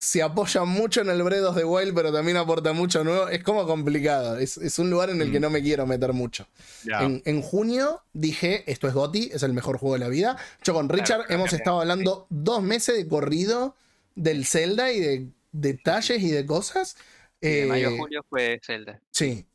se 0.00 0.22
apoya 0.22 0.64
mucho 0.64 1.00
en 1.00 1.08
el 1.10 1.22
Breath 1.22 1.44
of 1.44 1.56
the 1.56 1.64
Wild, 1.64 1.92
pero 1.94 2.12
también 2.12 2.36
aporta 2.36 2.72
mucho 2.72 3.02
nuevo. 3.02 3.28
Es 3.28 3.42
como 3.42 3.66
complicado. 3.66 4.38
Es, 4.38 4.56
es 4.56 4.78
un 4.78 4.90
lugar 4.90 5.10
en 5.10 5.20
el 5.20 5.32
que 5.32 5.38
Mm. 5.38 5.42
no 5.42 5.50
me 5.50 5.60
quiero 5.62 5.86
meter 5.86 6.12
mucho. 6.12 6.46
Ya. 6.84 7.02
En, 7.02 7.20
en 7.24 7.42
junio 7.42 8.02
dije, 8.12 8.62
esto 8.70 8.86
es 8.86 8.94
GOTI, 8.94 9.30
es 9.32 9.42
el 9.42 9.52
mejor 9.52 9.76
juego 9.78 9.94
de 9.94 10.00
la 10.00 10.08
vida. 10.08 10.36
Yo 10.62 10.72
con 10.74 10.88
Richard 10.88 11.26
claro, 11.26 11.34
hemos 11.34 11.48
claro, 11.48 11.56
estado 11.58 11.80
hablando 11.80 12.26
dos 12.30 12.62
meses 12.62 12.96
de 12.96 13.08
corrido 13.08 13.74
del 14.14 14.46
Zelda 14.46 14.92
y 14.92 15.00
de 15.00 15.26
detalles 15.50 16.22
y 16.22 16.30
de 16.30 16.46
cosas. 16.46 16.96
Y 17.40 17.48
de 17.48 17.66
mayo 17.66 17.88
a 17.88 17.92
Eh, 17.92 17.98
julio 17.98 18.24
fue 18.28 18.60
Zelda. 18.64 19.00
Sí. 19.10 19.46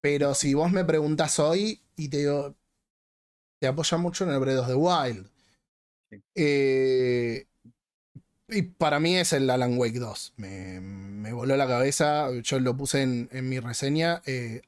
Pero 0.00 0.34
si 0.34 0.54
vos 0.54 0.72
me 0.72 0.84
preguntas 0.86 1.38
hoy 1.38 1.78
y 1.96 2.08
te 2.08 2.18
digo, 2.18 2.54
te 3.60 3.66
apoya 3.66 3.98
mucho 3.98 4.24
en 4.24 4.30
el 4.30 4.38
Breath 4.40 4.60
of 4.60 4.66
the 4.68 4.74
Wild. 4.74 5.26
Sí. 6.10 6.22
Eh, 6.34 7.46
y 8.50 8.62
para 8.62 9.00
mí 9.00 9.16
es 9.16 9.32
el 9.32 9.48
Alan 9.50 9.78
Wake 9.78 9.98
2. 9.98 10.34
Me, 10.36 10.80
me 10.80 11.32
voló 11.32 11.56
la 11.56 11.66
cabeza. 11.66 12.28
Yo 12.42 12.60
lo 12.60 12.76
puse 12.76 13.02
en, 13.02 13.28
en 13.32 13.48
mi 13.48 13.60
reseña. 13.60 14.22
eh, 14.26 14.62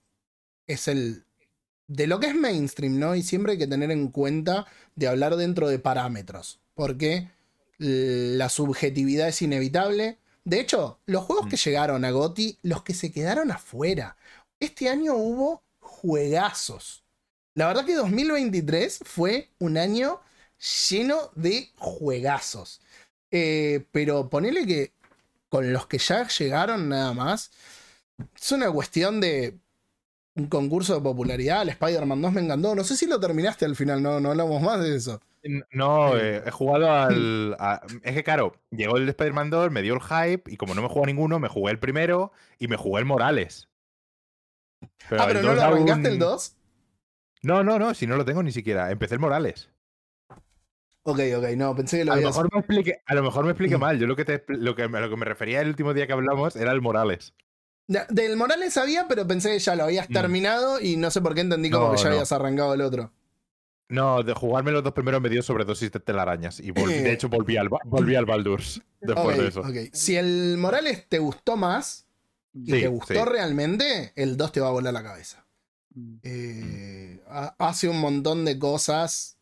es 0.67 0.89
el. 0.89 1.25
De 1.89 2.07
lo 2.07 2.21
que 2.21 2.29
es 2.29 2.35
mainstream, 2.35 2.99
¿no? 2.99 3.15
Y 3.15 3.23
siempre 3.23 3.53
hay 3.53 3.59
que 3.59 3.67
tener 3.67 3.91
en 3.91 4.09
cuenta 4.09 4.67
de 4.97 5.09
hablar 5.09 5.37
dentro 5.37 5.69
de 5.69 5.79
parámetros. 5.79 6.61
Porque 6.75 7.29
la 7.79 8.49
subjetividad 8.49 9.29
es 9.29 9.43
inevitable. 9.43 10.19
De 10.45 10.61
hecho, 10.61 10.99
los 11.07 11.25
juegos 11.25 11.49
que 11.49 11.57
llegaron 11.57 12.05
a 12.05 12.11
GOTI, 12.11 12.59
los 12.63 12.83
que 12.83 12.95
se 12.95 13.13
quedaron 13.13 13.51
afuera. 13.51 14.17
Este 14.61 14.89
año 14.89 15.15
hubo 15.15 15.63
juegazos. 15.81 17.03
La 17.55 17.67
verdad 17.67 17.85
que 17.85 17.95
2023 17.95 19.01
fue 19.05 19.51
un 19.59 19.77
año 19.77 20.21
lleno 20.89 21.31
de 21.35 21.71
juegazos. 21.77 22.81
Eh, 23.33 23.85
pero 23.91 24.29
ponele 24.29 24.67
que 24.67 24.93
con 25.49 25.73
los 25.73 25.87
que 25.87 25.99
ya 25.99 26.29
llegaron 26.29 26.89
nada 26.89 27.13
más, 27.15 27.51
es 28.41 28.53
una 28.53 28.71
cuestión 28.71 29.21
de 29.21 29.57
un 30.35 30.47
concurso 30.47 30.95
de 30.95 31.01
popularidad. 31.01 31.63
El 31.63 31.71
Spider-Man 31.71 32.23
2 32.23 32.33
me 32.33 32.41
encantó. 32.43 32.75
No 32.75 32.85
sé 32.85 32.97
si 32.97 33.07
lo 33.07 33.19
terminaste 33.19 33.65
al 33.65 33.75
final, 33.77 34.03
no, 34.03 34.21
no 34.21 34.31
hablamos 34.31 34.63
más 34.63 34.81
de 34.81 34.97
eso. 34.97 35.21
No, 35.73 36.17
eh, 36.17 36.43
he 36.47 36.51
jugado 36.53 36.89
al. 36.93 37.57
a- 37.59 37.83
es 38.05 38.15
que, 38.15 38.23
claro, 38.23 38.55
llegó 38.71 38.97
el 38.97 39.09
Spider-Man 39.09 39.51
2, 39.51 39.73
me 39.73 39.83
dio 39.83 39.95
el 39.95 40.01
hype, 40.01 40.49
y 40.51 40.57
como 40.57 40.75
no 40.75 40.83
me 40.83 40.89
jugó 40.89 41.05
ninguno, 41.05 41.41
me 41.41 41.49
jugué 41.49 41.73
el 41.73 41.81
primero 41.81 42.31
y 42.61 42.69
me 42.69 42.77
jugué 42.77 43.01
el 43.01 43.07
Morales. 43.07 43.69
ah, 44.83 45.25
pero 45.27 45.43
no 45.43 45.49
2 45.49 45.57
lo 45.57 45.63
arrancaste 45.63 45.93
aún- 45.93 46.07
el 46.07 46.19
2. 46.21 46.57
No, 47.43 47.65
no, 47.65 47.79
no, 47.81 47.93
si 47.95 48.07
no 48.07 48.17
lo 48.17 48.25
tengo 48.25 48.43
ni 48.45 48.53
siquiera. 48.53 48.91
Empecé 48.93 49.15
el 49.15 49.21
Morales. 49.21 49.69
Ok, 51.05 51.19
ok, 51.37 51.45
no, 51.57 51.75
pensé 51.75 51.99
que 51.99 52.05
lo 52.05 52.13
A 52.13 52.17
lo, 52.17 52.23
mejor 52.29 52.49
me 52.53 52.59
expliqué, 52.61 53.03
a 53.07 53.15
lo 53.15 53.23
mejor 53.23 53.45
me 53.45 53.51
expliqué 53.51 53.77
Mm. 53.77 53.81
mal. 53.81 53.99
Yo 53.99 54.07
lo 54.07 54.15
que, 54.17 54.25
te, 54.25 54.45
lo, 54.49 54.75
que, 54.77 54.83
a 54.85 54.89
lo 54.89 55.11
que 55.11 55.17
me 55.17 55.25
refería 55.25 55.61
el 55.61 55.69
último 55.69 55.95
día 55.95 56.07
que 56.07 56.13
hablamos 56.13 56.55
era 56.57 56.71
el 56.73 56.81
Morales. 56.81 57.35
Del 57.89 58.37
Morales 58.37 58.73
sabía, 58.75 59.07
pero 59.09 59.27
pensé 59.27 59.51
que 59.51 59.59
ya 59.59 59.75
lo 59.75 59.85
habías 59.85 60.09
Mm. 60.09 60.13
terminado 60.13 60.81
y 60.81 60.97
no 60.97 61.11
sé 61.11 61.21
por 61.21 61.35
qué 61.35 61.41
entendí 61.41 61.71
como 61.71 61.87
No, 61.89 61.93
que 61.93 61.99
ya 61.99 62.05
no. 62.05 62.11
habías 62.13 62.31
arrancado 62.33 62.75
el 62.75 62.81
otro. 62.83 63.13
No, 63.89 64.23
de 64.23 64.33
jugarme 64.33 64.71
los 64.73 64.83
dos 64.85 64.93
primeros 64.95 65.21
me 65.21 65.29
dio 65.29 65.43
sobredosis 65.43 65.91
de 65.93 66.01
telarañas. 66.01 66.61
Y 66.61 66.71
volví- 66.71 67.03
de 67.03 67.13
hecho 67.13 67.29
volví 67.29 67.57
al, 67.57 67.69
volví 67.85 68.15
al 68.15 68.25
Baldur's 68.25 68.81
después 69.01 69.37
Ok, 69.37 69.43
de 69.43 69.49
eso. 69.49 69.61
ok. 69.61 69.77
Si 69.93 70.17
el 70.17 70.57
Morales 70.57 71.07
te 71.09 71.19
gustó 71.19 71.57
más 71.57 72.07
y 72.55 72.67
Sí, 72.73 72.81
te 72.83 72.89
gustó 72.89 73.15
sí. 73.15 73.21
realmente, 73.31 74.13
el 74.15 74.37
2 74.37 74.53
te 74.53 74.61
va 74.61 74.69
a 74.69 74.73
volar 74.73 74.95
la 74.95 75.03
cabeza. 75.03 75.45
Mm. 75.95 76.15
Eh, 76.23 77.21
ha- 77.29 77.55
hace 77.59 77.89
un 77.89 77.99
montón 78.01 78.45
de 78.47 78.59
cosas 78.59 79.37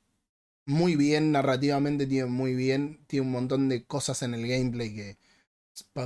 muy 0.70 0.96
bien, 0.96 1.32
narrativamente 1.32 2.06
tiene 2.06 2.26
muy 2.26 2.54
bien, 2.54 3.04
tiene 3.06 3.26
un 3.26 3.32
montón 3.32 3.68
de 3.68 3.84
cosas 3.86 4.22
en 4.22 4.34
el 4.34 4.46
gameplay 4.48 4.94
que 4.94 5.18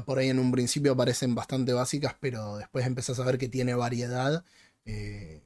por 0.06 0.18
ahí 0.18 0.28
en 0.30 0.38
un 0.38 0.52
principio 0.52 0.96
parecen 0.96 1.34
bastante 1.34 1.72
básicas, 1.72 2.16
pero 2.20 2.56
después 2.58 2.86
empezás 2.86 3.18
a 3.20 3.24
ver 3.24 3.38
que 3.38 3.48
tiene 3.48 3.74
variedad. 3.74 4.44
eh, 4.86 5.42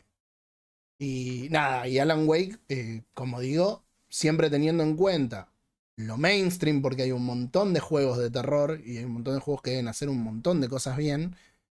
y 0.98 1.48
nada, 1.50 1.86
y 1.88 1.98
Alan 1.98 2.26
Wake, 2.28 2.58
eh, 2.68 3.02
como 3.14 3.40
digo, 3.40 3.84
siempre 4.08 4.50
teniendo 4.50 4.82
en 4.82 4.96
cuenta 4.96 5.52
lo 5.96 6.16
mainstream, 6.16 6.82
porque 6.82 7.02
hay 7.02 7.12
un 7.12 7.24
montón 7.24 7.72
de 7.74 7.80
juegos 7.80 8.18
de 8.18 8.30
terror 8.30 8.80
y 8.84 8.98
hay 8.98 9.04
un 9.04 9.12
montón 9.12 9.34
de 9.34 9.40
juegos 9.40 9.62
que 9.62 9.70
deben 9.72 9.88
hacer 9.88 10.08
un 10.08 10.22
montón 10.22 10.60
de 10.60 10.68
cosas 10.68 10.96
bien. 10.96 11.36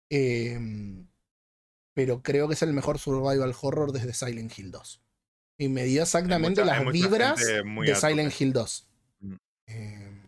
eh, 0.10 0.60
pero 1.94 2.24
creo 2.24 2.48
que 2.48 2.56
es 2.56 2.64
el 2.64 2.74
mejor 2.74 2.98
survival 3.00 3.54
horror 3.62 3.92
desde 3.92 4.14
Silent 4.14 4.58
Hill 4.58 4.72
2. 4.72 5.02
Y 5.60 5.68
me 5.70 5.84
dio 5.84 6.02
exactamente 6.02 6.62
mucha- 6.64 6.74
las 6.84 6.92
vibras 6.92 7.38
de 7.40 7.96
Silent. 7.96 8.34
Hill 8.42 8.54
2. 8.54 8.88
Mm. 9.20 9.34
Eh, 9.68 10.22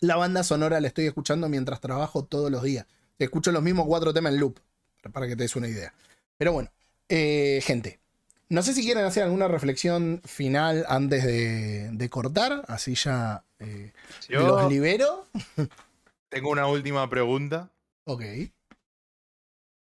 la 0.00 0.16
banda 0.16 0.44
sonora 0.44 0.80
la 0.80 0.86
estoy 0.88 1.06
escuchando 1.06 1.48
mientras 1.48 1.80
trabajo 1.80 2.24
todos 2.24 2.50
los 2.50 2.62
días. 2.62 2.86
Escucho 3.18 3.50
los 3.52 3.62
mismos 3.62 3.86
cuatro 3.86 4.12
temas 4.14 4.32
en 4.34 4.40
loop, 4.40 4.60
para 5.12 5.26
que 5.26 5.34
te 5.36 5.42
des 5.44 5.56
una 5.56 5.66
idea. 5.68 5.92
Pero 6.36 6.52
bueno, 6.52 6.70
eh, 7.08 7.60
gente, 7.64 8.00
no 8.48 8.62
sé 8.62 8.74
si 8.74 8.82
quieren 8.84 9.04
hacer 9.04 9.22
alguna 9.22 9.48
reflexión 9.48 10.20
final 10.24 10.84
antes 10.88 11.24
de, 11.24 11.90
de 11.92 12.10
cortar, 12.10 12.64
así 12.68 12.94
ya 12.94 13.44
eh, 13.60 13.92
Yo 14.28 14.46
los 14.46 14.70
libero. 14.70 15.26
tengo 16.28 16.50
una 16.50 16.66
última 16.66 17.08
pregunta. 17.08 17.70
Ok. 18.04 18.22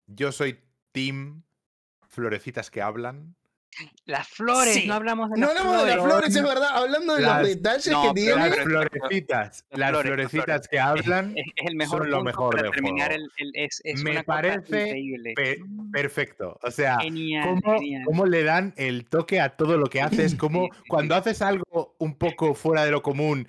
Yo 0.07 0.33
soy 0.33 0.59
Team 0.93 1.43
Florecitas 2.09 2.71
que 2.71 2.83
hablan 2.83 3.37
Las 4.07 4.27
flores, 4.29 4.75
Sí. 4.75 4.87
no 4.89 4.95
hablamos 4.95 5.31
de 5.31 5.39
No 5.39 5.49
las 5.49 5.59
hablamos 5.59 5.83
de 5.83 5.87
las 5.89 5.97
flores. 5.97 6.13
flores, 6.15 6.37
es 6.37 6.43
verdad. 6.43 6.69
Hablando 6.73 7.15
de 7.15 7.23
Las- 7.23 7.39
los 7.43 7.49
detalles 7.49 7.87
no, 7.89 8.03
que 8.03 8.15
tiene. 8.15 8.35
Las 8.49 8.57
florecitas, 8.57 9.65
las 9.71 9.91
flores, 9.91 10.07
florecitas 10.09 10.45
flores. 10.47 10.69
que 10.69 10.81
hablan, 10.81 11.33
Es, 11.37 11.47
es 11.55 11.67
el 11.67 11.77
mejor 11.77 11.99
son 12.01 12.11
lo 12.11 12.23
mejor 12.25 12.51
para 12.57 12.63
del 12.65 12.73
terminar 12.73 13.11
juego. 13.13 13.25
el, 13.37 13.47
el- 13.55 13.65
es, 13.65 13.81
es 13.85 14.03
Me 14.03 14.11
una 14.13 14.23
parece 14.25 14.89
increíble. 14.89 15.33
pe- 15.37 15.59
perfecto. 15.93 16.59
O 16.63 16.71
sea, 16.73 16.99
Genial, 16.99 17.61
cómo, 17.63 17.79
genial. 17.79 18.03
cómo 18.05 18.27
le 18.27 18.43
dan 18.43 18.75
el 18.77 19.05
toque 19.09 19.41
a 19.41 19.51
todo 19.57 19.77
lo 19.77 19.87
que 19.87 20.01
haces, 20.01 20.35
como 20.51 20.71
cuando 20.89 21.15
haces 21.15 21.41
algo 21.43 21.95
un 21.99 22.17
poco 22.17 22.55
fuera 22.55 22.85
de 22.85 22.91
lo 22.91 23.03
común, 23.03 23.47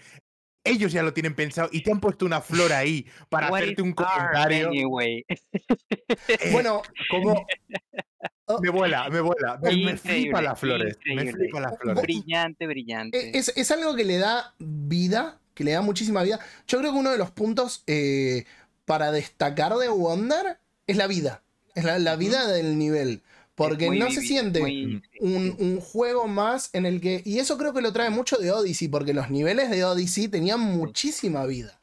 ellos 0.63 0.91
ya 0.91 1.01
lo 1.01 1.13
tienen 1.13 1.33
pensado 1.33 1.69
y 1.71 1.81
te 1.81 1.91
han 1.91 1.99
puesto 2.01 2.25
una 2.25 2.41
flor 2.41 2.71
ahí 2.73 3.07
para 3.29 3.49
What 3.49 3.61
hacerte 3.61 3.81
un 3.81 3.93
comentario. 3.93 4.67
anyway? 4.67 5.25
Eh, 5.29 6.49
Bueno, 6.51 6.81
como 7.09 7.47
Oh. 8.51 8.59
me 8.59 8.69
vuela, 8.71 9.07
me 9.09 9.21
vuela, 9.21 9.59
me, 9.61 9.75
me 9.77 9.95
flipa 9.97 10.41
las 10.41 10.59
flores, 10.59 10.97
me 11.05 11.31
flipa 11.31 11.59
las 11.59 11.77
flores. 11.77 12.01
brillante, 12.01 12.65
brillante. 12.65 13.27
Eh, 13.29 13.31
es, 13.35 13.53
es 13.55 13.69
algo 13.69 13.95
que 13.95 14.03
le 14.03 14.17
da 14.17 14.55
vida, 14.57 15.39
que 15.53 15.63
le 15.63 15.71
da 15.73 15.81
muchísima 15.81 16.23
vida. 16.23 16.39
Yo 16.67 16.79
creo 16.79 16.91
que 16.91 16.97
uno 16.97 17.11
de 17.11 17.19
los 17.19 17.29
puntos 17.29 17.83
eh, 17.85 18.45
para 18.85 19.11
destacar 19.11 19.75
de 19.75 19.87
Wonder 19.89 20.57
es 20.87 20.97
la 20.97 21.05
vida. 21.05 21.43
Es 21.75 21.83
la, 21.83 21.99
la 21.99 22.15
vida 22.15 22.47
del 22.47 22.77
nivel. 22.79 23.21
Porque 23.53 23.91
no 23.91 24.09
se 24.09 24.21
siente 24.21 24.61
muy- 24.61 25.03
un, 25.19 25.55
un 25.59 25.79
juego 25.81 26.27
más 26.27 26.69
en 26.73 26.85
el 26.85 27.01
que. 27.01 27.21
Y 27.25 27.39
eso 27.39 27.57
creo 27.57 27.73
que 27.73 27.81
lo 27.81 27.91
trae 27.93 28.09
mucho 28.09 28.37
de 28.37 28.51
Odyssey, 28.51 28.87
porque 28.87 29.13
los 29.13 29.29
niveles 29.29 29.69
de 29.69 29.83
Odyssey 29.83 30.27
tenían 30.29 30.61
muchísima 30.61 31.45
vida. 31.45 31.79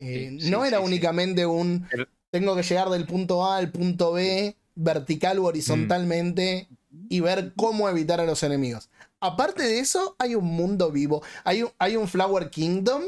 Eh, 0.00 0.36
Sí, 0.40 0.50
no 0.50 0.62
sí, 0.62 0.68
era 0.68 0.78
sí, 0.78 0.82
sí. 0.82 0.88
únicamente 0.88 1.46
un. 1.46 1.86
Tengo 2.30 2.56
que 2.56 2.62
llegar 2.64 2.88
del 2.90 3.06
punto 3.06 3.46
A 3.46 3.56
al 3.58 3.70
punto 3.70 4.12
B, 4.12 4.56
vertical 4.82 5.38
o 5.38 5.44
horizontalmente, 5.44 6.68
y 7.08 7.20
ver 7.20 7.52
cómo 7.56 7.88
evitar 7.88 8.20
a 8.20 8.26
los 8.26 8.42
enemigos. 8.42 8.90
Aparte 9.20 9.62
de 9.62 9.78
eso, 9.78 10.16
hay 10.18 10.34
un 10.34 10.44
mundo 10.44 10.90
vivo. 10.90 11.22
Hay 11.44 11.62
un, 11.62 11.70
hay 11.78 11.96
un 11.96 12.08
Flower 12.08 12.50
Kingdom 12.50 13.02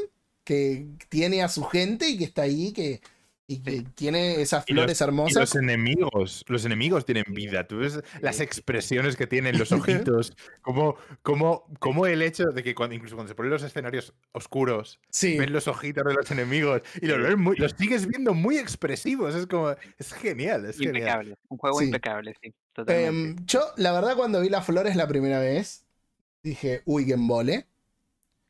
que 0.45 0.87
tiene 1.09 1.43
a 1.43 1.49
su 1.49 1.65
gente 1.65 2.09
y 2.09 2.19
que 2.19 2.25
está 2.25 2.43
ahí, 2.43 2.73
que, 2.73 3.01
y 3.47 3.63
que 3.63 3.83
tiene 3.95 4.41
esas 4.41 4.65
Y 4.67 4.73
los- 4.73 4.85
flores 4.85 5.01
Y 5.01 5.05
hermosas. 5.05 5.35
los 5.37 5.55
enemigos, 5.57 6.45
los 6.49 6.65
enemigos 6.65 7.05
tienen 7.05 7.25
vida. 7.29 7.67
Tú 7.67 7.77
ves 7.79 8.01
las 8.23 8.41
expresiones 8.41 9.17
que 9.17 9.27
tienen, 9.27 9.59
los 9.59 9.71
ojitos, 10.23 10.35
como, 10.63 10.97
como, 11.23 11.67
como 11.79 12.07
el 12.07 12.23
hecho 12.23 12.45
de 12.45 12.63
que 12.63 12.75
cuando, 12.75 12.95
incluso 12.95 13.17
cuando 13.17 13.29
se 13.29 13.35
ponen 13.35 13.51
los 13.51 13.63
escenarios 13.63 14.15
oscuros, 14.33 14.99
Sí. 15.11 15.37
ves 15.39 15.51
los 15.51 15.69
ojitos 15.69 16.05
de 16.05 16.15
los 16.15 16.31
enemigos 16.31 16.81
y 17.03 17.07
los, 17.07 17.19
ves 17.19 17.37
muy- 17.37 17.57
los 17.57 17.73
sigues 17.79 18.07
viendo 18.07 18.33
muy 18.33 18.57
expresivos. 18.57 19.35
Es 19.35 19.47
como, 19.47 19.71
es 19.99 20.13
genial, 20.15 20.65
es 20.65 20.79
genial. 20.79 20.97
impecable. 20.97 21.35
Un 21.49 21.59
juego 21.59 21.79
Sí. 21.81 21.85
impecable, 21.87 22.35
sí. 22.43 22.55
Totalmente. 22.73 23.09
Em, 23.41 23.47
yo, 23.47 23.61
la 23.77 23.93
verdad, 23.93 24.17
cuando 24.17 24.41
vi 24.41 24.49
las 24.49 24.65
flores 24.65 24.97
la 24.97 25.07
primera 25.07 25.39
vez, 25.39 25.85
dije, 26.43 26.83
uy, 26.87 27.07
que 27.07 27.13
embole. 27.13 27.67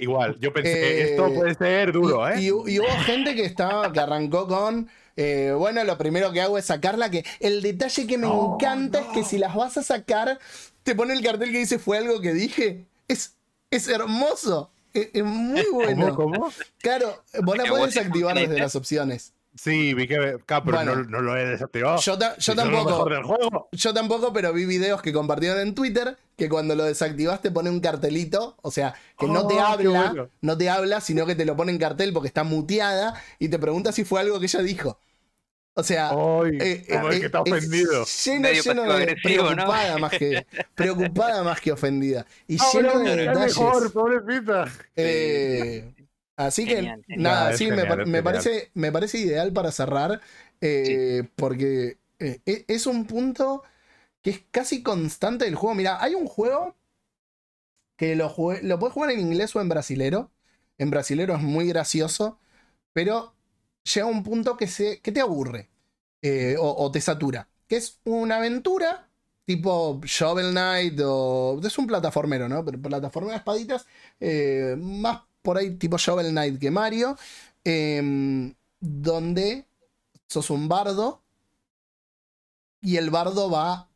Igual, 0.04 0.38
yo 0.40 0.52
pensé, 0.52 0.72
Eh, 0.72 1.02
esto 1.10 1.32
puede 1.34 1.54
ser 1.54 1.92
duro, 1.92 2.28
y, 2.28 2.32
¿eh? 2.32 2.40
y 2.42 2.72
y 2.74 2.78
hubo 2.80 2.88
gente 3.06 3.34
que 3.34 3.44
estaba, 3.44 3.92
que 3.92 4.00
arrancó 4.00 4.46
con. 4.46 4.88
eh, 5.16 5.52
bueno, 5.56 5.82
lo 5.84 5.96
primero 5.96 6.32
que 6.32 6.40
hago 6.40 6.58
es 6.58 6.66
sacarla. 6.66 7.10
Que 7.10 7.24
el 7.40 7.62
detalle 7.62 8.06
que 8.06 8.18
me 8.18 8.26
No, 8.26 8.54
encanta 8.54 9.00
es 9.00 9.06
que 9.14 9.24
si 9.24 9.38
las 9.38 9.54
vas 9.54 9.76
a 9.78 9.82
sacar, 9.82 10.38
te 10.82 10.94
pone 10.94 11.14
el 11.14 11.22
cartel 11.22 11.52
que 11.52 11.58
dice 11.58 11.78
fue 11.78 11.98
algo 11.98 12.20
que 12.20 12.32
dije. 12.34 12.86
Es, 13.08 13.34
es 13.70 13.88
hermoso. 13.88 14.70
Es, 14.92 15.08
es 15.12 15.24
muy 15.24 15.64
bueno. 15.72 16.14
¿Cómo, 16.14 16.38
cómo? 16.40 16.52
Claro, 16.78 17.24
vos 17.42 17.56
la 17.56 17.64
podés 17.66 17.94
desactivar 17.94 18.36
desde 18.36 18.58
las 18.58 18.74
opciones. 18.76 19.32
Sí, 19.56 19.94
vi 19.94 20.08
que. 20.08 20.38
claro, 20.46 20.64
pero 20.64 20.76
Bueno. 20.78 20.96
no, 20.96 21.04
no 21.04 21.20
lo 21.20 21.36
he 21.36 21.46
desactivado. 21.46 22.00
Yo, 22.00 22.18
ta- 22.18 22.36
tampoco. 22.36 22.90
mejor 22.90 23.12
del 23.12 23.22
juego. 23.22 23.68
Yo 23.72 23.94
tampoco, 23.94 24.32
pero 24.32 24.52
vi 24.52 24.64
videos 24.66 25.00
que 25.00 25.12
compartieron 25.12 25.60
en 25.60 25.74
Twitter 25.74 26.16
que 26.36 26.48
cuando 26.48 26.74
lo 26.74 26.82
desactivas 26.84 27.40
te 27.40 27.52
pone 27.52 27.70
un 27.70 27.78
cartelito, 27.80 28.56
o 28.62 28.70
sea, 28.72 28.94
que 29.16 29.26
no 29.26 29.46
te 29.46 29.60
habla, 29.60 30.06
bueno. 30.10 30.28
no 30.40 30.58
te 30.58 30.68
habla, 30.68 31.00
sino 31.00 31.24
que 31.26 31.36
te 31.36 31.44
lo 31.44 31.56
pone 31.56 31.70
en 31.70 31.78
cartel 31.78 32.12
porque 32.12 32.26
está 32.26 32.42
muteada 32.42 33.14
y 33.38 33.48
te 33.48 33.58
pregunta 33.60 33.92
si 33.92 34.04
fue 34.04 34.20
algo 34.20 34.40
que 34.40 34.46
ella 34.46 34.60
dijo. 34.62 34.98
O 35.76 35.82
sea, 35.82 36.10
Ay, 36.10 36.56
eh, 36.60 36.86
como 36.90 37.10
eh, 37.10 37.14
el 37.14 37.20
que 37.20 37.26
está 37.26 37.42
es 37.44 37.52
ofendido. 37.52 38.04
lleno, 38.24 38.40
Medio 38.40 38.62
lleno 38.62 38.92
de 38.94 39.16
preocupada 39.22 39.98
más 39.98 40.12
que 40.12 40.46
preocupada 40.74 41.42
más 41.44 41.60
que 41.60 41.72
ofendida 41.72 42.26
y 42.48 42.58
Ahora 42.60 42.92
lleno 42.94 42.98
de 43.00 43.10
es 43.10 43.16
detalles. 43.18 43.58
mejor, 43.58 43.92
pobrecita. 43.92 44.68
Eh, 44.96 45.92
así 46.36 46.66
que 46.66 46.94
Genial, 47.06 47.06
nada, 47.14 47.52
es 47.52 47.52
sí, 47.52 47.70
me, 47.72 47.84
genial, 47.86 48.06
me 48.06 48.22
parece, 48.22 48.70
me 48.74 48.92
parece 48.92 49.18
ideal 49.18 49.52
para 49.52 49.72
cerrar 49.72 50.20
eh, 50.60 51.28
porque 51.36 51.98
eh, 52.18 52.40
e- 52.46 52.64
es 52.68 52.86
un 52.86 53.06
punto 53.06 53.62
que 54.22 54.30
es 54.30 54.42
casi 54.52 54.82
constante 54.84 55.44
del 55.46 55.56
juego. 55.56 55.74
Mira, 55.76 56.02
hay 56.02 56.14
un 56.16 56.26
juego 56.28 56.76
que 57.96 58.16
lo, 58.16 58.28
jugué- 58.28 58.62
lo 58.62 58.78
puedes 58.78 58.94
jugar 58.94 59.10
en 59.10 59.20
inglés 59.20 59.54
o 59.56 59.60
en 59.60 59.68
brasilero. 59.68 60.30
En 60.78 60.90
brasilero 60.90 61.34
es 61.36 61.42
muy 61.42 61.68
gracioso, 61.68 62.38
pero 62.92 63.34
llega 63.94 64.06
un 64.06 64.22
punto 64.22 64.56
que, 64.56 64.66
se, 64.68 65.00
que 65.02 65.12
te 65.12 65.20
aburre 65.20 65.70
eh, 66.22 66.56
o, 66.60 66.70
o 66.84 66.90
te 66.92 67.00
satura. 67.00 67.48
Que 67.68 67.76
es 67.76 68.00
una 68.04 68.36
aventura 68.38 69.08
tipo 69.46 70.00
Shovel 70.04 70.52
Knight 70.52 71.00
o... 71.04 71.60
Es 71.64 71.78
un 71.78 71.86
plataformero, 71.86 72.48
¿no? 72.48 72.64
Pero 72.64 72.80
plataforma 72.82 73.30
de 73.32 73.36
espaditas. 73.38 73.86
eh, 74.20 74.76
más 74.78 75.22
por 75.44 75.58
ahí 75.58 75.76
tipo 75.76 75.98
Shovel 75.98 76.30
Knight 76.30 76.58
que 76.58 76.70
Mario. 76.70 77.16
em, 77.64 78.54
donde 78.80 79.66
sos 80.28 80.50
un 80.50 80.68
bardo 80.68 81.22
y 82.80 82.96
el 82.96 83.10
bardo 83.10 83.50
va 83.50 83.88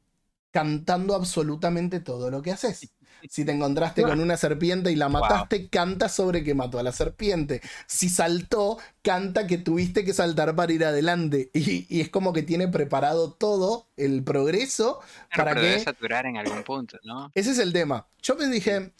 cantando 0.50 1.14
absolutamente 1.14 2.00
todo 2.00 2.30
lo 2.30 2.42
que 2.42 2.52
haces. 2.52 2.90
Si 3.28 3.44
te 3.44 3.50
encontraste 3.52 4.02
con 4.04 4.20
una 4.20 4.36
serpiente 4.36 4.92
y 4.92 4.96
la 4.96 5.08
mataste, 5.08 5.68
canta 5.68 6.08
sobre 6.08 6.44
que 6.44 6.54
mató 6.54 6.78
a 6.78 6.84
la 6.84 6.92
serpiente. 6.92 7.60
Si 7.86 8.08
saltó, 8.08 8.78
canta 9.02 9.46
que 9.48 9.58
tuviste 9.58 10.04
que 10.04 10.14
saltar 10.14 10.54
para 10.54 10.72
ir 10.72 10.84
adelante. 10.84 11.50
Y, 11.52 11.86
y 11.94 12.00
es 12.00 12.10
como 12.10 12.32
que 12.32 12.42
tiene 12.44 12.68
preparado 12.68 13.32
todo 13.32 13.88
el 13.96 14.22
progreso 14.22 15.00
para 15.34 15.50
pero 15.52 15.62
debe 15.62 15.78
que... 15.78 15.80
saturar 15.80 16.26
en 16.26 16.36
algún 16.36 16.62
punto, 16.62 16.98
¿no? 17.04 17.30
Ese 17.34 17.50
es 17.50 17.58
el 17.58 17.72
tema. 17.72 18.06
Yo 18.22 18.36
me 18.36 18.46
dije, 18.46 18.92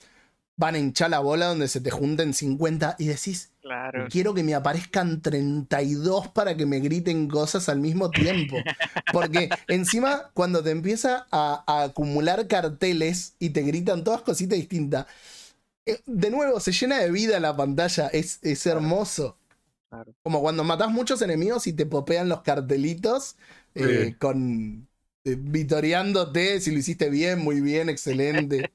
van 0.58 0.76
a 0.76 0.78
hinchar 0.78 1.10
la 1.10 1.20
bola 1.20 1.46
donde 1.48 1.68
se 1.68 1.80
te 1.80 1.90
junten 1.90 2.34
50 2.34 2.96
y 2.98 3.08
decís, 3.08 3.52
Claro. 3.60 4.08
Quiero 4.08 4.34
que 4.34 4.42
me 4.44 4.54
aparezcan 4.54 5.22
32 5.22 6.28
para 6.28 6.56
que 6.56 6.66
me 6.66 6.80
griten 6.80 7.28
cosas 7.28 7.68
al 7.70 7.80
mismo 7.80 8.12
tiempo. 8.12 8.64
Porque 9.10 9.56
encima, 9.68 10.30
cuando 10.34 10.62
te 10.64 10.70
empieza 10.70 11.26
a, 11.30 11.64
a 11.66 11.84
acumular 11.84 12.48
carteles 12.48 13.34
y 13.38 13.50
te 13.50 13.62
gritan 13.62 14.04
todas 14.04 14.22
cositas 14.22 14.58
distintas, 14.58 15.06
eh, 15.86 16.00
de 16.06 16.30
nuevo 16.30 16.60
se 16.60 16.72
llena 16.72 16.98
de 16.98 17.10
vida 17.10 17.40
la 17.40 17.56
pantalla. 17.56 18.08
Es, 18.08 18.38
es 18.42 18.66
hermoso. 18.66 19.38
Claro. 19.90 20.14
Como 20.22 20.40
cuando 20.42 20.64
matas 20.64 20.90
muchos 20.90 21.22
enemigos 21.22 21.66
y 21.66 21.72
te 21.74 21.86
popean 21.86 22.28
los 22.28 22.42
cartelitos 22.42 23.36
eh, 23.74 24.16
con. 24.18 24.88
eh, 25.24 25.36
vitoreándote 25.38 26.60
si 26.60 26.72
lo 26.72 26.78
hiciste 26.78 27.10
bien, 27.10 27.40
muy 27.40 27.60
bien, 27.60 27.88
excelente. 27.88 28.72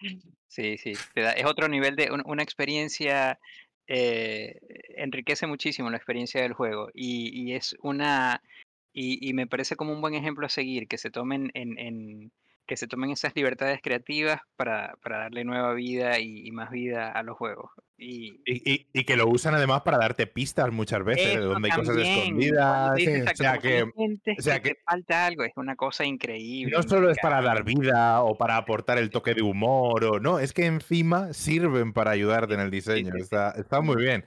Sí, 0.52 0.76
sí. 0.76 0.92
te 1.14 1.22
da- 1.22 1.32
es 1.32 1.46
otro 1.46 1.66
nivel 1.66 1.96
de 1.96 2.10
un- 2.12 2.22
una 2.26 2.42
experiencia. 2.42 3.38
eh, 3.88 4.58
enriquece 4.96 5.46
muchísimo 5.46 5.90
la 5.90 5.96
experiencia 5.96 6.40
del 6.42 6.52
juego. 6.52 6.88
Y, 6.94 7.30
y 7.34 7.54
es 7.54 7.74
una. 7.82 8.40
Y, 8.94 9.32
me 9.34 9.46
parece 9.46 9.76
como 9.76 9.92
un 9.92 10.00
buen 10.00 10.14
ejemplo 10.14 10.46
a 10.46 10.50
seguir, 10.50 10.86
que 10.88 10.98
se 10.98 11.10
tomen 11.10 11.50
en, 11.54 11.78
en- 11.78 12.32
que 12.66 12.76
se 12.76 12.86
tomen 12.86 13.10
esas 13.10 13.34
libertades 13.34 13.80
creativas 13.82 14.40
para, 14.56 14.94
para 15.02 15.18
darle 15.18 15.44
nueva 15.44 15.74
vida 15.74 16.20
y 16.20 16.50
más 16.52 16.70
vida 16.70 17.10
a 17.10 17.22
los 17.22 17.36
juegos. 17.36 17.70
Y, 18.04 18.40
Y, 18.44 18.72
y- 18.72 18.86
y 18.92 19.04
que 19.04 19.16
lo 19.16 19.28
usan 19.28 19.54
además 19.54 19.82
para 19.82 19.96
darte 19.98 20.26
pistas 20.26 20.72
muchas 20.72 21.04
veces, 21.04 21.40
donde 21.40 21.70
hay 21.70 21.78
cosas 21.78 21.96
escondidas. 21.98 22.76
cuando 22.78 22.94
dices, 22.96 23.24
o 23.32 23.36
sea 23.36 23.58
que- 23.58 23.82
o 23.82 24.42
sea 24.42 24.60
que 24.60 24.68
que- 24.70 24.74
te 24.74 24.80
falta 24.84 25.26
algo, 25.26 25.44
es 25.44 25.52
una 25.56 25.76
cosa 25.76 26.04
increíble. 26.04 26.74
No 26.76 26.82
solo 26.82 27.10
es 27.10 27.18
para 27.22 27.40
dar 27.40 27.62
vida 27.64 28.22
o 28.22 28.36
para 28.36 28.56
aportar 28.56 28.98
el 28.98 29.10
toque 29.10 29.34
de 29.34 29.42
humor, 29.42 30.04
o 30.04 30.18
no, 30.20 30.38
es 30.40 30.52
que 30.52 30.66
encima 30.66 31.32
sirven 31.32 31.92
para 31.92 32.10
ayudarte 32.10 32.54
en 32.54 32.60
el 32.60 32.70
diseño. 32.70 33.14
Está, 33.16 33.52
está 33.52 33.80
muy 33.80 33.96
bien. 34.02 34.24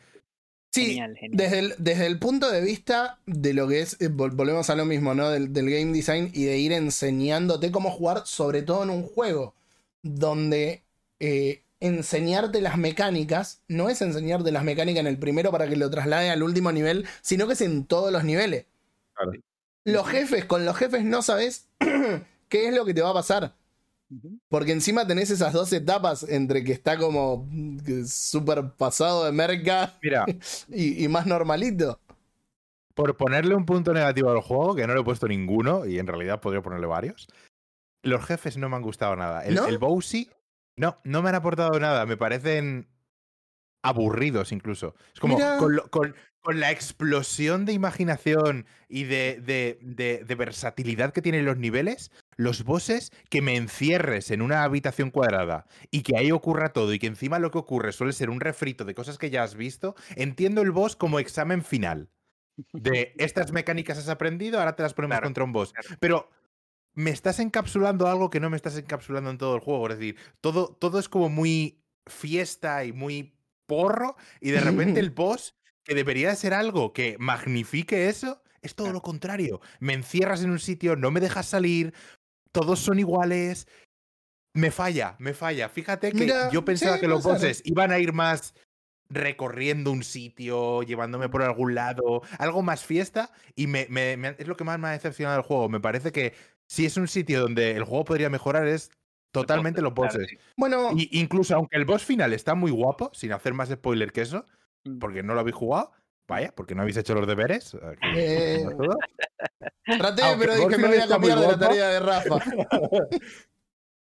Sí, 0.72 0.88
Genial, 0.88 1.16
genial. 1.18 1.38
Desde 1.38 1.60
el, 1.60 1.74
desde 1.78 2.06
el 2.06 2.20
punto 2.20 2.52
de 2.52 2.62
vista 2.62 3.20
de 3.26 3.54
lo 3.54 3.68
que 3.68 3.80
es, 3.82 3.94
eh, 4.02 4.10
vol- 4.10 4.36
volvemos 4.36 4.70
a 4.70 4.76
lo 4.76 4.84
mismo, 4.86 5.14
¿no? 5.14 5.30
Del, 5.30 5.54
del 5.54 5.70
game 5.70 5.94
design 5.94 6.32
y 6.34 6.44
de 6.46 6.58
ir 6.58 6.74
enseñándote 6.74 7.72
cómo 7.72 7.92
jugar, 7.92 8.24
sobre 8.26 8.62
todo 8.62 8.84
en 8.84 8.90
un 8.90 9.04
juego, 9.04 9.54
donde 10.02 10.82
eh, 11.22 11.62
enseñarte 11.86 12.62
las 12.62 12.78
mecánicas 12.78 13.64
no 13.68 13.90
es 13.90 14.02
enseñarte 14.02 14.52
las 14.52 14.64
mecánicas 14.64 15.02
en 15.02 15.08
el 15.08 15.18
primero 15.20 15.52
para 15.52 15.68
que 15.68 15.76
lo 15.76 15.90
traslade 15.90 16.30
al 16.32 16.44
último 16.44 16.72
nivel, 16.72 17.08
sino 17.22 17.48
que 17.48 17.54
es 17.54 17.62
en 17.62 17.86
todos 17.86 18.12
los 18.12 18.24
niveles. 18.24 18.66
Claro. 19.14 19.32
Los 19.86 20.08
jefes, 20.08 20.46
con 20.46 20.66
los 20.66 20.76
jefes 20.78 21.04
no 21.04 21.22
sabes 21.22 21.70
qué 22.50 22.68
es 22.68 22.74
lo 22.76 22.86
que 22.86 22.94
te 22.94 23.02
va 23.02 23.12
a 23.12 23.14
pasar. 23.14 23.56
Porque 24.50 24.72
encima 24.72 25.06
tenés 25.08 25.30
esas 25.32 25.52
dos 25.54 25.74
etapas 25.74 26.24
entre 26.30 26.64
que 26.64 26.72
está 26.72 26.98
como 26.98 27.50
súper 28.08 28.72
pasado 28.78 29.26
de 29.26 29.32
merca 29.32 29.98
Mira, 30.02 30.26
y, 30.70 31.04
y 31.04 31.08
más 31.08 31.26
normalito. 31.26 32.00
por 32.94 33.18
ponerle 33.18 33.56
un 33.56 33.66
punto 33.66 33.94
negativo 33.94 34.30
al 34.32 34.42
juego, 34.42 34.76
que 34.76 34.88
no 34.88 34.94
le 34.94 35.02
he 35.02 35.04
puesto 35.04 35.28
ninguno, 35.28 35.86
y 35.86 36.00
en 36.00 36.08
realidad 36.08 36.40
podría 36.40 36.62
ponerle 36.62 36.88
varios, 36.88 37.28
los 38.04 38.24
jefes 38.26 38.58
no 38.58 38.70
me 38.70 38.76
han 38.78 38.84
gustado 38.84 39.16
nada. 39.16 39.44
El, 39.46 39.56
¿No? 39.56 39.68
el 39.68 39.78
Bowsy, 39.80 40.30
no, 40.78 41.00
no 41.04 41.22
me 41.22 41.30
han 41.30 41.36
aportado 41.36 41.80
nada. 41.80 42.06
Me 42.06 42.18
parecen 42.18 42.88
aburridos 43.84 44.52
incluso. 44.52 44.96
Es 45.14 45.20
como 45.20 45.38
con, 45.60 45.76
lo- 45.76 45.90
con- 45.90 46.16
con 46.42 46.60
la 46.60 46.72
explosión 46.72 47.66
de 47.66 47.74
imaginación 47.74 48.66
y 48.88 49.04
de, 49.06 49.42
de- 49.44 49.80
de- 49.82 50.24
de 50.24 50.36
versatilidad 50.36 51.12
que 51.12 51.22
tienen 51.22 51.46
los 51.46 51.58
niveles, 51.58 52.12
los 52.38 52.64
bosses, 52.64 53.12
que 53.30 53.42
me 53.42 53.56
encierres 53.56 54.30
en 54.32 54.42
una 54.44 54.64
habitación 54.64 55.10
cuadrada 55.12 55.66
y 55.92 56.02
que 56.04 56.18
ahí 56.18 56.32
ocurra 56.32 56.70
todo 56.74 56.94
y 56.94 57.00
que 57.00 57.08
encima 57.08 57.40
lo 57.40 57.50
que 57.52 57.58
ocurre 57.58 57.92
suele 57.94 58.14
ser 58.14 58.30
un 58.30 58.42
refrito 58.42 58.86
de 58.86 58.94
cosas 58.94 59.18
que 59.18 59.30
ya 59.32 59.44
has 59.44 59.56
visto, 59.56 59.96
entiendo 60.16 60.62
el 60.62 60.72
boss 60.72 60.96
como 60.96 61.20
examen 61.20 61.64
final. 61.64 62.10
De 62.72 63.14
estas 63.18 63.52
mecánicas 63.52 63.98
has 63.98 64.08
aprendido, 64.08 64.60
ahora 64.60 64.76
te 64.76 64.84
las 64.84 64.94
ponemos 64.94 65.14
Claro, 65.16 65.26
contra 65.26 65.44
un 65.44 65.52
boss. 65.52 65.74
Pero 66.00 66.30
me 66.96 67.12
estás 67.12 67.40
encapsulando 67.40 68.08
algo 68.08 68.30
que 68.30 68.40
no 68.40 68.50
me 68.50 68.56
estás 68.58 68.78
encapsulando 68.78 69.30
en 69.30 69.38
todo 69.38 69.56
el 69.56 69.62
juego. 69.62 69.90
Es 69.90 69.98
decir, 70.00 70.18
todo, 70.42 70.70
todo 70.80 70.98
es 71.00 71.10
como 71.10 71.30
muy 71.30 71.84
fiesta 72.08 72.84
y 72.86 72.94
muy 72.94 73.38
porro. 73.68 74.16
Y 74.42 74.52
de 74.52 74.62
repente 74.62 75.00
el 75.00 75.10
boss, 75.12 75.56
que 75.84 75.94
debería 75.96 76.30
de 76.30 76.36
ser 76.36 76.54
algo 76.54 76.94
que 76.94 77.18
magnifique 77.20 78.08
eso, 78.10 78.42
es 78.62 78.76
todo 78.76 78.92
lo 78.94 79.02
contrario. 79.02 79.62
Me 79.80 79.94
encierras 79.94 80.44
en 80.44 80.50
un 80.52 80.60
sitio, 80.60 80.96
no 80.96 81.12
me 81.12 81.20
dejas 81.20 81.46
salir, 81.46 81.94
todos 82.52 82.80
son 82.80 82.98
iguales. 83.00 83.68
Me 84.54 84.72
falla, 84.72 85.16
me 85.20 85.34
falla. 85.34 85.68
Fíjate 85.70 86.12
que 86.14 86.18
Mira, 86.20 86.50
yo 86.50 86.64
pensaba 86.64 86.96
sí, 86.96 87.02
que 87.02 87.08
los 87.08 87.24
bosses 87.24 87.62
iban 87.66 87.92
a 87.92 88.00
ir 88.00 88.14
más 88.14 88.54
recorriendo 89.10 89.92
un 89.92 90.04
sitio, 90.04 90.82
llevándome 90.82 91.30
por 91.30 91.44
algún 91.44 91.76
lado, 91.76 92.22
algo 92.40 92.62
más 92.64 92.84
fiesta, 92.86 93.32
y 93.56 93.68
me, 93.68 93.86
me- 93.90 94.18
me 94.18 94.30
ha- 94.30 94.36
es 94.40 94.48
lo 94.48 94.56
que 94.56 94.64
más 94.64 94.80
me 94.80 94.88
ha 94.88 94.92
decepcionado 94.92 95.36
del 95.38 95.46
juego. 95.46 95.70
Me 95.70 95.80
parece 95.80 96.12
que 96.12 96.34
si 96.68 96.86
es 96.86 96.98
un 96.98 97.08
sitio 97.08 97.42
donde 97.42 97.72
el 97.72 97.84
juego 97.84 98.06
podría 98.06 98.30
mejorar 98.30 98.68
es 98.68 98.90
totalmente 99.32 99.82
los 99.82 99.94
Claro, 99.94 100.08
bosses. 100.14 100.28
sí. 100.30 100.38
Bueno, 100.58 100.90
Y 100.96 101.20
incluso 101.20 101.56
aunque 101.56 101.76
el 101.78 101.86
boss 101.86 102.04
final 102.04 102.32
está 102.34 102.56
muy 102.56 102.72
guapo, 102.72 103.12
sin 103.14 103.34
hacer 103.34 103.54
más 103.54 103.70
spoiler 103.70 104.12
que 104.12 104.22
eso, 104.22 104.46
Mm. 104.86 105.00
porque 105.00 105.24
no 105.24 105.34
lo 105.34 105.40
habéis 105.42 105.56
jugado, 105.56 105.92
vaya, 106.28 106.54
porque 106.56 106.74
no 106.76 106.82
habéis 106.84 106.98
hecho 106.98 107.14
los 107.16 107.28
deberes. 107.28 107.74
aquí, 107.76 108.08
Eh, 108.16 108.66
traté, 109.98 110.22
aunque 110.24 110.46
pero 110.48 110.54
dije 110.56 110.68
boss 110.68 110.78
me 110.80 110.88
voy 110.88 110.98
a 110.98 111.08
cambiar 111.08 111.40
de 111.40 111.48
la 111.48 111.60
tarea 111.60 111.90
de 111.90 112.00
Rafa. 112.00 112.38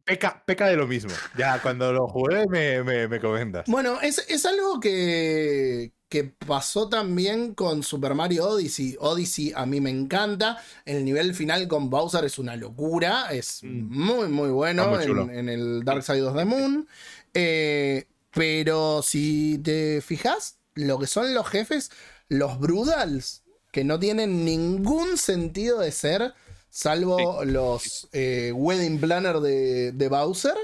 peca, 0.04 0.42
peca 0.46 0.66
de 0.66 0.76
lo 0.76 0.86
mismo. 0.86 1.12
Ya 1.36 1.60
cuando 1.62 1.92
lo 1.92 2.08
jugué 2.08 2.46
me, 2.48 2.82
me, 2.82 3.08
me 3.08 3.20
comentas. 3.20 3.66
Bueno, 3.68 4.00
es, 4.00 4.18
es 4.28 4.44
algo 4.46 4.80
que, 4.80 5.92
que 6.10 6.24
pasó 6.24 6.88
también 6.88 7.54
con 7.54 7.84
Super 7.84 8.14
Mario 8.14 8.46
Odyssey. 8.48 8.96
Odyssey 9.00 9.52
a 9.54 9.64
mí 9.64 9.80
me 9.80 9.90
encanta. 9.90 10.58
El 10.84 11.04
nivel 11.04 11.34
final 11.34 11.68
con 11.68 11.88
Bowser 11.88 12.24
es 12.24 12.36
una 12.38 12.56
locura. 12.56 13.28
Es 13.32 13.60
Mm. 13.62 13.96
muy, 13.96 14.28
muy 14.28 14.50
bueno 14.50 14.88
muy 14.88 15.04
en, 15.04 15.30
en 15.30 15.48
el 15.48 15.84
Dark 15.84 16.02
Side 16.02 16.22
of 16.22 16.36
the 16.36 16.44
Moon. 16.44 16.86
Eh, 17.32 18.06
pero 18.32 19.02
si 19.02 19.58
te 19.62 20.00
fijas, 20.02 20.56
lo 20.74 20.98
que 20.98 21.06
son 21.06 21.32
los 21.32 21.46
jefes, 21.46 21.90
los 22.28 22.58
Brudals, 22.58 23.42
que 23.70 23.84
no 23.84 24.00
tienen 24.00 24.44
ningún 24.44 25.16
sentido 25.16 25.78
de 25.78 25.92
ser, 25.92 26.34
salvo 26.70 27.44
los 27.44 28.08
eh, 28.12 28.50
Wedding 28.52 28.98
Planner 28.98 29.38
de, 29.38 29.92
de 29.92 30.08
Bowser, 30.08 30.56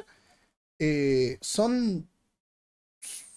eh, 0.81 1.39
son 1.41 2.09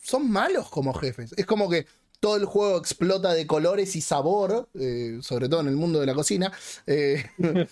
son 0.01 0.31
malos 0.31 0.69
como 0.69 0.91
jefes. 0.93 1.33
Es 1.37 1.45
como 1.45 1.69
que 1.69 1.85
todo 2.19 2.35
el 2.37 2.45
juego 2.45 2.77
explota 2.77 3.33
de 3.33 3.47
colores 3.47 3.95
y 3.95 4.01
sabor, 4.01 4.69
eh, 4.73 5.19
sobre 5.21 5.47
todo 5.49 5.61
en 5.61 5.67
el 5.67 5.75
mundo 5.75 5.99
de 5.99 6.05
la 6.05 6.13
cocina. 6.13 6.51
eh, 6.87 7.25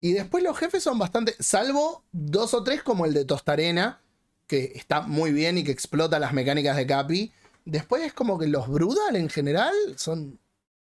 y 0.00 0.12
después 0.12 0.44
los 0.44 0.56
jefes 0.58 0.82
son 0.82 0.98
bastante, 0.98 1.34
salvo 1.40 2.04
dos 2.12 2.54
o 2.54 2.62
tres 2.62 2.82
como 2.82 3.04
el 3.04 3.14
de 3.14 3.24
Tostarena, 3.24 4.00
que 4.46 4.72
está 4.74 5.00
muy 5.02 5.32
bien 5.32 5.58
y 5.58 5.64
que 5.64 5.72
explota 5.72 6.18
las 6.18 6.32
mecánicas 6.32 6.76
de 6.76 6.86
Capi. 6.86 7.32
Después 7.64 8.02
es 8.02 8.12
como 8.14 8.38
que 8.38 8.46
los 8.46 8.68
Brudal 8.68 9.16
en 9.16 9.28
general 9.28 9.74
son 9.96 10.38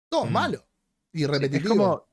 todos 0.10 0.30
Mm. 0.30 0.34
malos 0.34 0.64
y 1.12 1.24
Es 1.24 1.30
repetitivos. 1.30 1.78
como. 1.78 2.10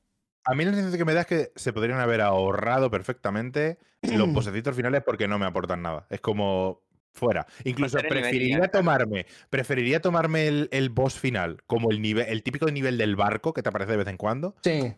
A 0.49 0.55
mí 0.55 0.63
la 0.63 0.71
sensación 0.73 0.97
que 0.97 1.05
me 1.05 1.13
da 1.13 1.21
es 1.21 1.27
que 1.27 1.51
se 1.55 1.73
podrían 1.73 1.99
haber 1.99 2.21
ahorrado 2.21 2.89
perfectamente 2.89 3.77
los 4.01 4.29
posecitos 4.29 4.75
finales 4.75 5.03
porque 5.05 5.27
no 5.27 5.37
me 5.39 5.45
aportan 5.45 5.81
nada. 5.81 6.07
Es 6.09 6.21
como 6.21 6.81
fuera. 7.17 7.45
Incluso 7.65 7.97
preferiría 7.97 8.67
tomarme, 8.69 9.25
preferiría 9.49 10.01
tomarme 10.01 10.47
el, 10.47 10.69
el 10.71 10.89
boss 10.89 11.19
final 11.19 11.61
como 11.67 11.91
el 11.91 12.01
nivel, 12.01 12.27
el 12.29 12.43
típico 12.43 12.67
nivel 12.71 12.97
del 12.97 13.15
barco 13.15 13.53
que 13.53 13.61
te 13.63 13.69
aparece 13.69 13.91
de 13.91 13.97
vez 13.97 14.07
en 14.07 14.17
cuando. 14.17 14.55
Sí, 14.63 14.93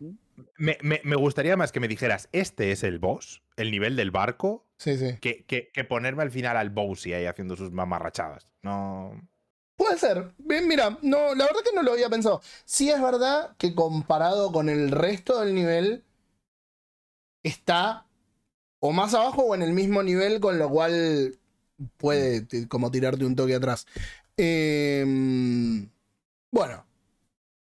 Me, 0.58 0.78
me- 0.82 1.02
me 1.04 1.16
gustaría 1.16 1.58
más 1.58 1.72
que 1.72 1.80
me 1.80 1.88
dijeras, 1.88 2.30
este 2.32 2.72
es 2.72 2.84
el 2.84 3.00
boss, 3.00 3.41
el 3.58 3.72
nivel 3.72 3.96
del 3.96 4.12
barco, 4.12 4.68
sí, 4.78 4.98
sí. 4.98 5.18
que, 5.20 5.44
que- 5.46 5.70
que 5.74 5.84
ponerme 5.84 6.24
al 6.24 6.32
final 6.32 6.56
al 6.58 6.70
Bowsy 6.70 7.14
ahí 7.14 7.26
haciendo 7.26 7.56
sus 7.56 7.72
mamarrachadas. 7.72 8.48
No. 8.62 9.12
Puede 9.76 9.98
ser. 9.98 10.34
Bien, 10.38 10.68
mira, 10.68 10.98
no, 11.02 11.34
la 11.36 11.46
verdad 11.46 11.62
que 11.64 11.74
no 11.74 11.84
lo 11.84 11.94
había 11.94 12.10
pensado. 12.10 12.41
Sí 12.66 12.90
es 12.90 13.02
verdad 13.02 13.56
que 13.58 13.74
comparado 13.74 14.52
con 14.52 14.68
el 14.70 14.91
resto 14.91 15.40
del 15.40 15.56
nivel, 15.56 16.04
está 17.44 18.06
o 18.82 18.91
más 18.91 19.14
abajo 19.14 19.44
o 19.44 19.56
en 19.56 19.62
el 19.62 19.74
mismo 19.74 20.04
nivel, 20.04 20.40
con 20.40 20.58
lo 20.60 20.70
cual 20.70 21.38
puede 21.97 22.47
como 22.68 22.91
tirarte 22.91 23.26
un 23.26 23.35
toque 23.35 23.56
atrás. 23.56 23.85
Em, 24.38 25.89
bueno, 26.51 26.85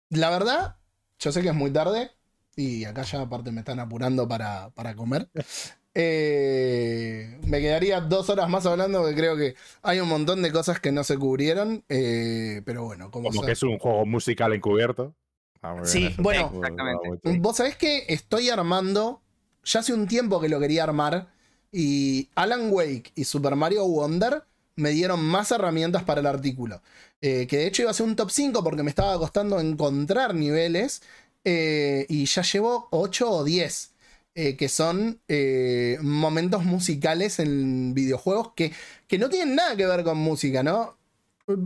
la 0.10 0.30
verdad, 0.30 0.78
yo 1.20 1.32
sé 1.32 1.42
que 1.42 1.50
es 1.50 1.56
muy 1.56 1.72
tarde 1.72 2.12
y 2.56 2.86
acá 2.86 3.04
ya 3.04 3.22
aparte 3.22 3.52
me 3.52 3.60
están 3.62 3.80
apurando 3.80 4.28
para, 4.28 4.70
para 4.72 4.96
comer. 4.96 5.30
Eh, 6.00 7.40
me 7.48 7.60
quedaría 7.60 8.00
dos 8.02 8.30
horas 8.30 8.48
más 8.48 8.68
hablando 8.68 9.00
porque 9.00 9.16
creo 9.16 9.36
que 9.36 9.56
hay 9.82 10.00
un 10.00 10.08
montón 10.08 10.44
de 10.44 10.52
cosas 10.52 10.80
que 10.80 10.92
no 10.92 11.04
se 11.04 11.18
cubrieron. 11.18 11.84
eh, 11.90 12.62
pero 12.66 12.84
bueno, 12.84 13.10
como, 13.10 13.30
Como 13.30 13.42
que 13.42 13.54
es 13.54 13.64
un 13.64 13.80
juego 13.80 14.06
musical 14.06 14.54
encubierto. 14.54 15.16
Bien 15.64 15.86
Sí, 15.88 16.16
bueno. 16.20 16.52
Exactamente. 16.54 17.40
Vos 17.40 17.58
sabés 17.58 17.78
que 17.78 18.06
estoy 18.10 18.50
armando. 18.50 19.24
Ya 19.64 19.80
hace 19.80 19.92
un 19.92 20.08
tiempo 20.08 20.40
que 20.40 20.50
lo 20.50 20.60
quería 20.60 20.84
armar. 20.84 21.34
Y 21.72 22.30
Alan 22.36 22.70
Wake 22.72 23.12
y 23.16 23.24
Super 23.26 23.56
Mario 23.56 23.86
Wonder 23.88 24.44
me 24.76 24.92
dieron 24.92 25.24
más 25.24 25.52
herramientas 25.52 26.04
para 26.04 26.22
el 26.22 26.28
artículo. 26.28 26.82
Eh, 27.22 27.48
que 27.48 27.58
de 27.58 27.68
hecho 27.68 27.82
iba 27.84 27.92
a 27.92 27.94
ser 27.94 28.06
un 28.06 28.16
top 28.16 28.30
5 28.32 28.64
porque 28.64 28.84
me 28.84 28.90
estaba 28.90 29.18
costando 29.18 29.60
encontrar 29.60 30.36
niveles. 30.36 31.02
eh, 31.44 32.06
y 32.10 32.26
ya 32.26 32.42
llevo 32.44 32.88
8 32.92 33.30
o 33.32 33.44
10. 33.44 33.94
eh, 34.36 34.56
que 34.56 34.70
son 34.70 35.20
eh, 35.28 35.98
momentos 36.02 36.64
musicales 36.64 37.40
en 37.40 37.94
videojuegos 37.96 38.54
que, 38.56 38.72
que 39.08 39.18
no 39.18 39.30
tienen 39.30 39.56
nada 39.56 39.76
que 39.76 39.86
ver 39.88 40.04
con 40.04 40.18
música, 40.20 40.62
¿no? 40.64 40.96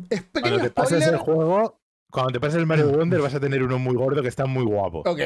Es 0.10 0.24
pequeño 0.24 0.60
Cuando 0.60 0.62
te 0.62 0.72
pases 0.72 1.04
spoiler. 1.04 1.10
el 1.14 1.18
juego, 1.18 1.80
cuando 2.12 2.32
te 2.34 2.40
pases 2.40 2.58
el 2.60 2.66
Mario 2.68 2.90
Wonder 2.90 3.22
vas 3.22 3.34
a 3.36 3.40
tener 3.40 3.64
uno 3.64 3.80
muy 3.80 3.96
gordo 3.96 4.22
que 4.22 4.28
está 4.30 4.46
muy 4.46 4.64
guapo. 4.66 5.06
Ok. 5.06 5.20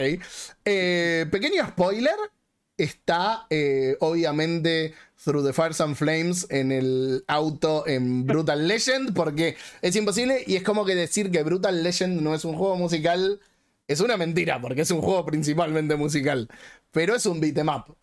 Eh, 0.65 1.25
pequeño 1.31 1.67
spoiler. 1.67 2.15
Está, 2.77 3.47
eh, 3.49 3.95
obviamente, 3.99 4.93
Through 5.23 5.45
the 5.45 5.53
Fires 5.53 5.79
and 5.81 5.95
Flames 5.95 6.45
en 6.49 6.71
el 6.71 7.23
auto 7.27 7.87
en 7.87 8.25
Brutal 8.25 8.67
Legend, 8.67 9.13
porque 9.13 9.55
es 9.81 9.95
imposible. 9.95 10.43
Y 10.45 10.55
es 10.55 10.63
como 10.63 10.85
que 10.85 10.95
decir 10.95 11.31
que 11.31 11.43
Brutal 11.43 11.83
Legend 11.83 12.21
no 12.21 12.35
es 12.35 12.45
un 12.45 12.55
juego 12.55 12.75
musical 12.75 13.39
es 13.87 13.99
una 13.99 14.17
mentira, 14.17 14.59
porque 14.59 14.81
es 14.81 14.91
un 14.91 15.01
juego 15.01 15.25
principalmente 15.25 15.95
musical. 15.95 16.47
Pero 16.91 17.15
es 17.15 17.25
un 17.25 17.39
beat'em 17.39 17.69
up. 17.69 17.95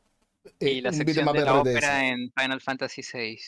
Eh, 0.61 0.70
Y 0.74 0.81
la 0.81 0.90
un 0.90 0.97
sección 0.97 1.24
de 1.27 1.31
up 1.32 1.44
la 1.44 1.55
ópera 1.61 2.09
en 2.09 2.32
Final 2.36 2.61
Fantasy 2.61 3.03
VI. 3.03 3.39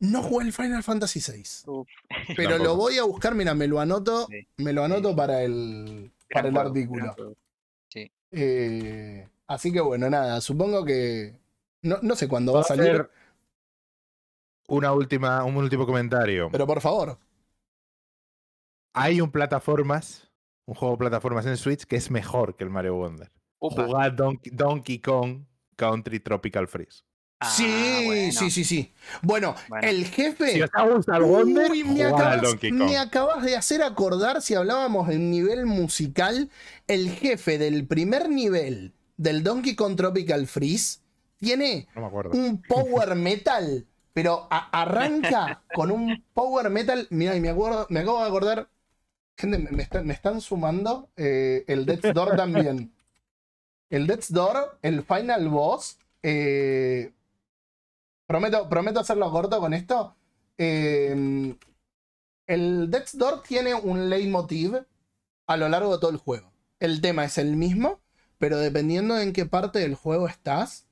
No 0.00 0.22
jugué 0.22 0.46
el 0.46 0.52
Final 0.52 0.82
Fantasy 0.82 1.20
VI. 1.20 1.42
Uf. 1.66 1.88
Pero 2.36 2.58
lo 2.58 2.76
voy 2.76 2.98
a 2.98 3.04
buscar, 3.04 3.34
mira, 3.34 3.54
me 3.54 3.66
lo 3.66 3.80
anoto. 3.80 4.28
Sí. 4.28 4.46
Me 4.58 4.72
lo 4.72 4.84
anoto 4.84 5.16
para 5.16 5.42
el, 5.42 6.12
para 6.30 6.48
el 6.48 6.54
juego, 6.54 6.68
artículo. 6.68 7.14
juego. 7.14 7.34
Eh, 8.36 9.28
así 9.46 9.72
que 9.72 9.80
bueno, 9.80 10.08
nada, 10.10 10.40
supongo 10.40 10.84
que. 10.84 11.38
No, 11.82 11.98
no 12.02 12.16
sé 12.16 12.28
cuándo 12.28 12.52
va 12.52 12.60
a 12.60 12.64
salir, 12.64 13.08
una 14.68 14.92
última, 14.92 15.44
un 15.44 15.56
último 15.56 15.86
comentario. 15.86 16.48
pero 16.50 16.66
por 16.66 16.80
favor. 16.80 17.18
Hay 18.94 19.20
un 19.20 19.30
plataformas, 19.30 20.30
un 20.66 20.74
juego 20.74 20.94
de 20.94 20.98
plataformas 20.98 21.46
en 21.46 21.56
Switch 21.56 21.84
que 21.84 21.96
es 21.96 22.10
mejor 22.10 22.56
que 22.56 22.64
el 22.64 22.70
Mario 22.70 22.94
Wonder. 22.94 23.30
Upa. 23.60 23.86
Jugad 23.86 24.12
Donkey, 24.12 24.52
Donkey 24.54 24.98
Kong 25.00 25.44
Country 25.76 26.20
Tropical 26.20 26.68
Freeze. 26.68 27.02
Ah, 27.40 27.50
sí, 27.50 28.02
bueno. 28.06 28.32
sí, 28.32 28.50
sí, 28.50 28.64
sí. 28.64 28.94
Bueno, 29.20 29.54
Bueno. 29.68 29.86
el 29.86 30.06
jefe. 30.06 30.52
Si 30.52 30.60
gustado 30.60 31.18
el 31.18 31.24
Wonder, 31.24 31.70
Uy, 31.70 31.84
me, 31.84 31.90
jugad 31.90 32.06
al 32.06 32.14
acabas, 32.14 32.42
Donkey 32.42 32.70
Kong. 32.70 32.88
me 32.88 32.96
acabas 32.96 33.44
de 33.44 33.56
hacer 33.56 33.82
acordar 33.82 34.40
si 34.40 34.54
hablábamos 34.54 35.08
del 35.08 35.30
nivel 35.30 35.66
musical. 35.66 36.48
El 36.86 37.10
jefe 37.10 37.58
del 37.58 37.86
primer 37.86 38.30
nivel 38.30 38.93
del 39.16 39.42
Donkey 39.42 39.74
Kong 39.74 39.96
Tropical 39.96 40.46
Freeze 40.46 41.00
tiene 41.36 41.88
No 41.94 42.08
un 42.32 42.62
power 42.62 43.14
metal, 43.14 43.86
pero 44.12 44.48
arranca 44.50 45.62
con 45.74 45.90
un 45.90 46.24
power 46.32 46.70
metal. 46.70 47.06
Mira, 47.10 47.34
y 47.36 47.40
me, 47.40 47.50
acuerdo, 47.50 47.86
me 47.90 48.00
acabo 48.00 48.20
de 48.20 48.26
acordar. 48.26 48.68
Gente, 49.36 49.58
me, 49.58 49.70
me 49.70 49.82
están, 49.82 50.06
me 50.06 50.14
están 50.14 50.40
sumando 50.40 51.10
eh, 51.16 51.64
el 51.66 51.84
Death's 51.86 52.14
Door 52.14 52.36
también. 52.36 52.92
El 53.90 54.06
Death's 54.06 54.32
Door, 54.32 54.78
el 54.82 55.02
final 55.02 55.48
boss, 55.48 55.98
Eh, 56.22 57.12
prometo, 58.26 58.68
prometo 58.68 59.00
hacerlo 59.00 59.30
corto 59.30 59.60
con 59.60 59.74
esto. 59.74 60.16
Eh, 60.56 61.54
el 62.46 62.90
Death's 62.90 63.18
Door 63.18 63.42
tiene 63.42 63.74
un 63.74 64.08
leitmotiv 64.08 64.76
a 65.46 65.56
lo 65.56 65.68
largo 65.68 65.92
de 65.92 66.00
todo 66.00 66.10
el 66.10 66.16
juego. 66.16 66.50
El 66.80 67.00
tema 67.00 67.24
es 67.24 67.36
el 67.38 67.56
mismo, 67.56 68.00
pero 68.44 68.58
dependiendo 68.58 69.18
en 69.18 69.32
qué 69.32 69.46
parte 69.46 69.78
del 69.78 69.94
juego 69.94 70.28
estás, 70.28 70.84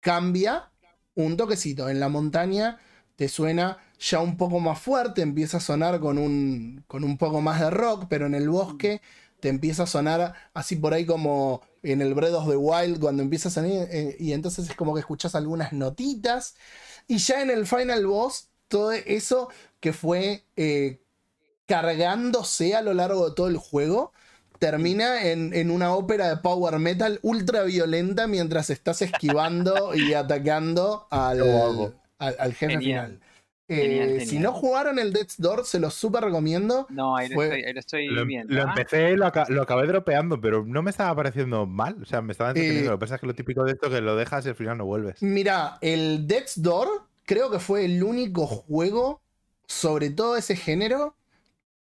cambia 0.00 0.72
un 1.14 1.36
toquecito. 1.36 1.88
En 1.88 2.00
la 2.00 2.08
montaña 2.08 2.80
te 3.14 3.28
suena 3.28 3.78
ya 4.00 4.18
un 4.18 4.36
poco 4.36 4.58
más 4.58 4.80
fuerte, 4.80 5.22
empieza 5.22 5.58
a 5.58 5.60
sonar 5.60 6.00
con 6.00 6.18
un, 6.18 6.82
con 6.88 7.04
un 7.04 7.18
poco 7.18 7.40
más 7.40 7.60
de 7.60 7.70
rock, 7.70 8.06
pero 8.08 8.26
en 8.26 8.34
el 8.34 8.48
bosque 8.48 9.00
te 9.38 9.48
empieza 9.48 9.84
a 9.84 9.86
sonar 9.86 10.34
así 10.52 10.74
por 10.74 10.92
ahí 10.92 11.06
como 11.06 11.62
en 11.84 12.02
el 12.02 12.14
Breath 12.14 12.34
of 12.34 12.48
the 12.48 12.56
Wild, 12.56 12.98
cuando 12.98 13.22
empieza 13.22 13.48
a 13.48 13.52
sonar, 13.52 13.70
eh, 13.88 14.16
y 14.18 14.32
entonces 14.32 14.68
es 14.70 14.74
como 14.74 14.92
que 14.92 14.98
escuchas 14.98 15.36
algunas 15.36 15.72
notitas. 15.72 16.56
Y 17.06 17.18
ya 17.18 17.42
en 17.42 17.50
el 17.50 17.64
final 17.64 18.04
boss, 18.08 18.48
todo 18.66 18.90
eso 18.90 19.50
que 19.78 19.92
fue 19.92 20.46
eh, 20.56 21.00
cargándose 21.66 22.74
a 22.74 22.82
lo 22.82 22.92
largo 22.92 23.28
de 23.28 23.36
todo 23.36 23.46
el 23.46 23.56
juego, 23.56 24.12
termina 24.60 25.24
en, 25.28 25.52
en 25.54 25.70
una 25.72 25.92
ópera 25.94 26.28
de 26.28 26.36
power 26.36 26.78
metal 26.78 27.18
ultra 27.22 27.64
violenta 27.64 28.28
mientras 28.28 28.70
estás 28.70 29.02
esquivando 29.02 29.94
y 29.96 30.14
atacando 30.14 31.08
al, 31.10 31.92
al, 32.18 32.36
al 32.38 32.54
jefe 32.54 32.74
Genial. 32.74 33.06
final. 33.18 33.20
Genial, 33.68 34.08
Eh, 34.20 34.26
Si 34.26 34.38
no 34.40 34.52
jugaron 34.52 34.98
el 34.98 35.12
Death's 35.12 35.40
Door, 35.40 35.64
se 35.64 35.78
los 35.78 35.94
súper 35.94 36.24
recomiendo. 36.24 36.86
No, 36.90 37.16
ahí 37.16 37.28
lo 37.28 37.36
Fue- 37.36 37.46
estoy, 37.46 37.62
ahí 37.64 37.72
lo 37.72 37.80
estoy 37.80 38.06
Lo, 38.08 38.20
em- 38.22 38.28
viendo. 38.28 38.52
lo 38.54 38.62
Ah, 38.62 38.74
empecé, 38.76 39.16
lo, 39.16 39.30
lo 39.48 39.62
acabé 39.62 39.86
dropeando, 39.86 40.40
pero 40.40 40.64
no 40.66 40.82
me 40.82 40.90
estaba 40.90 41.14
pareciendo 41.14 41.66
mal. 41.66 42.02
O 42.02 42.04
sea, 42.04 42.20
me 42.20 42.32
estaba 42.32 42.50
entreteniendo. 42.50 42.88
Eh, 42.90 42.92
lo 42.92 42.98
que 42.98 43.00
pasa 43.00 43.14
es 43.14 43.20
que 43.20 43.26
lo 43.28 43.34
típico 43.34 43.62
de 43.64 43.72
esto 43.72 43.86
es 43.86 43.92
que 43.94 44.00
lo 44.00 44.16
dejas 44.16 44.44
y 44.44 44.48
al 44.50 44.56
final 44.56 44.76
no 44.76 44.84
vuelves. 44.86 45.22
Mira, 45.22 45.78
el 45.82 46.26
Death's 46.26 46.60
Door 46.60 46.88
creo 47.24 47.48
que 47.50 47.60
fue 47.60 47.84
el 47.84 48.02
único 48.02 48.46
juego, 48.48 49.22
sobre 49.66 50.10
todo 50.10 50.36
ese 50.36 50.56
género, 50.56 51.14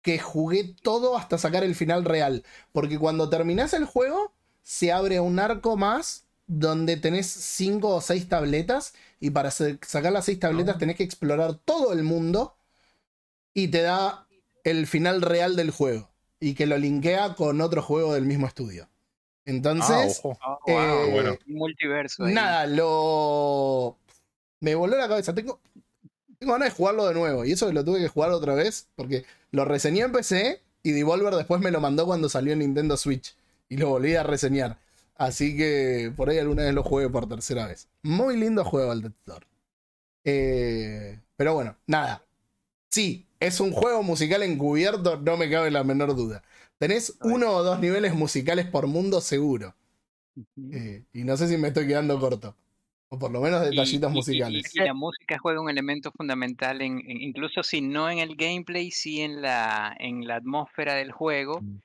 que 0.06 0.20
jugué 0.20 0.72
todo 0.82 1.16
hasta 1.18 1.36
sacar 1.36 1.64
el 1.64 1.74
final 1.74 2.04
real. 2.04 2.44
Porque 2.70 2.96
cuando 2.96 3.28
terminás 3.28 3.74
el 3.74 3.86
juego, 3.86 4.32
se 4.62 4.92
abre 4.92 5.18
un 5.18 5.40
arco 5.40 5.76
más 5.76 6.26
donde 6.46 6.96
tenés 6.96 7.26
cinco 7.26 7.88
o 7.96 8.00
seis 8.00 8.28
tabletas. 8.28 8.94
Y 9.18 9.30
para 9.30 9.50
sa- 9.50 9.76
sacar 9.82 10.12
las 10.12 10.26
seis 10.26 10.38
tabletas 10.38 10.78
tenés 10.78 10.94
que 10.94 11.02
explorar 11.02 11.54
todo 11.56 11.92
el 11.92 12.04
mundo. 12.04 12.54
Y 13.52 13.66
te 13.66 13.82
da 13.82 14.28
el 14.62 14.86
final 14.86 15.22
real 15.22 15.56
del 15.56 15.72
juego. 15.72 16.08
Y 16.38 16.54
que 16.54 16.66
lo 16.66 16.78
linkea 16.78 17.34
con 17.34 17.60
otro 17.60 17.82
juego 17.82 18.14
del 18.14 18.26
mismo 18.26 18.46
estudio. 18.46 18.88
Entonces, 19.44 20.20
ah, 20.22 20.28
ojo. 20.28 20.38
oh, 20.46 20.58
wow, 20.68 20.78
eh, 20.78 21.10
bueno. 21.10 21.36
un 21.48 21.54
multiverso. 21.54 22.22
ahí. 22.26 22.32
Nada, 22.32 22.66
lo. 22.68 23.96
Me 24.60 24.76
voló 24.76 24.96
la 24.96 25.08
cabeza. 25.08 25.34
Tengo. 25.34 25.58
Tengo 26.38 26.52
ganas 26.52 26.68
de 26.68 26.74
jugarlo 26.74 27.06
de 27.06 27.14
nuevo. 27.14 27.44
Y 27.44 27.52
eso 27.52 27.72
lo 27.72 27.84
tuve 27.84 28.00
que 28.00 28.08
jugar 28.08 28.30
otra 28.30 28.54
vez. 28.54 28.88
Porque 28.96 29.24
lo 29.50 29.64
reseñé 29.64 30.02
en 30.02 30.12
PC. 30.12 30.60
Y 30.82 30.92
Devolver 30.92 31.34
después 31.34 31.60
me 31.60 31.70
lo 31.70 31.80
mandó 31.80 32.06
cuando 32.06 32.28
salió 32.28 32.52
en 32.52 32.60
Nintendo 32.60 32.96
Switch. 32.96 33.36
Y 33.68 33.76
lo 33.76 33.88
volví 33.88 34.14
a 34.14 34.22
reseñar. 34.22 34.78
Así 35.16 35.56
que 35.56 36.12
por 36.14 36.28
ahí 36.28 36.38
alguna 36.38 36.64
vez 36.64 36.74
lo 36.74 36.82
juegue 36.82 37.08
por 37.08 37.28
tercera 37.28 37.66
vez. 37.66 37.88
Muy 38.02 38.36
lindo 38.36 38.64
juego 38.64 38.92
el 38.92 39.02
Death 39.02 39.14
Door. 39.24 39.46
Eh, 40.24 41.20
pero 41.36 41.54
bueno, 41.54 41.76
nada. 41.86 42.22
Sí, 42.90 43.26
es 43.40 43.60
un 43.60 43.72
juego 43.72 44.02
musical 44.02 44.42
encubierto, 44.42 45.18
no 45.18 45.36
me 45.36 45.50
cabe 45.50 45.70
la 45.70 45.84
menor 45.84 46.14
duda. 46.14 46.42
Tenés 46.78 47.14
uno 47.22 47.52
o 47.52 47.62
dos 47.62 47.80
niveles 47.80 48.14
musicales 48.14 48.66
por 48.66 48.86
mundo 48.86 49.20
seguro. 49.20 49.74
Eh, 50.70 51.04
y 51.12 51.24
no 51.24 51.36
sé 51.36 51.48
si 51.48 51.56
me 51.56 51.68
estoy 51.68 51.86
quedando 51.86 52.20
corto. 52.20 52.54
O 53.08 53.18
por 53.18 53.30
lo 53.30 53.40
menos 53.40 53.62
Y- 53.66 53.70
detallitos 53.70 54.10
y- 54.10 54.12
y- 54.12 54.16
musicales. 54.16 54.74
Y, 54.74 54.78
la 54.80 54.94
música 54.94 55.38
juega 55.38 55.60
un 55.60 55.70
elemento 55.70 56.10
fundamental 56.12 56.82
en, 56.82 56.98
en- 57.08 57.20
incluso 57.22 57.62
si 57.62 57.80
no 57.80 58.10
en 58.10 58.18
el 58.18 58.36
gameplay, 58.36 58.90
sí 58.90 59.20
en 59.20 59.40
la, 59.42 59.94
en 59.98 60.26
la 60.26 60.36
atmósfera 60.36 60.94
del 60.94 61.12
juego. 61.12 61.60
Mm. 61.60 61.78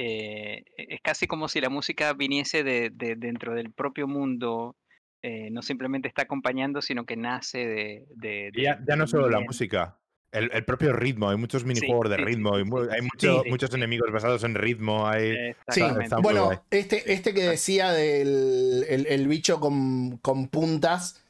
Eh, 0.00 0.62
es 0.76 1.00
casi 1.02 1.26
como 1.26 1.48
si 1.48 1.60
la 1.60 1.70
música 1.70 2.12
viniese 2.12 2.62
de, 2.62 2.90
de- 2.90 3.16
dentro 3.16 3.54
del 3.54 3.72
propio 3.72 4.06
mundo. 4.06 4.76
eh, 5.20 5.50
no 5.50 5.62
simplemente 5.62 6.06
está 6.06 6.22
acompañando, 6.22 6.80
sino 6.80 7.04
que 7.04 7.16
nace 7.16 7.66
de. 7.66 8.04
de- 8.14 8.52
Y 8.54 8.62
ya, 8.62 8.76
de- 8.76 8.84
ya 8.86 8.94
no 8.94 9.08
solo 9.08 9.28
la 9.28 9.40
música, 9.40 9.98
el, 10.32 10.50
el 10.52 10.64
propio 10.64 10.92
ritmo. 10.92 11.30
Hay 11.30 11.36
muchos 11.36 11.64
minijuegos 11.64 12.10
de 12.10 12.16
sí, 12.16 12.24
ritmo. 12.24 12.50
sí, 12.56 12.62
hay 12.90 13.00
sí, 13.00 13.02
mucho- 13.02 13.42
sí, 13.44 13.50
muchos 13.50 13.70
sí. 13.70 13.76
enemigos 13.76 14.10
basados 14.12 14.44
en 14.44 14.54
ritmo. 14.54 15.06
Hay... 15.06 15.54
Sí, 15.68 15.82
bueno, 16.22 16.50
este, 16.70 17.12
este 17.12 17.34
que 17.34 17.42
decía 17.44 17.92
del 17.92 18.84
el, 18.88 19.06
el 19.06 19.28
bicho 19.28 19.60
con, 19.60 20.18
con 20.18 20.48
puntas 20.48 21.22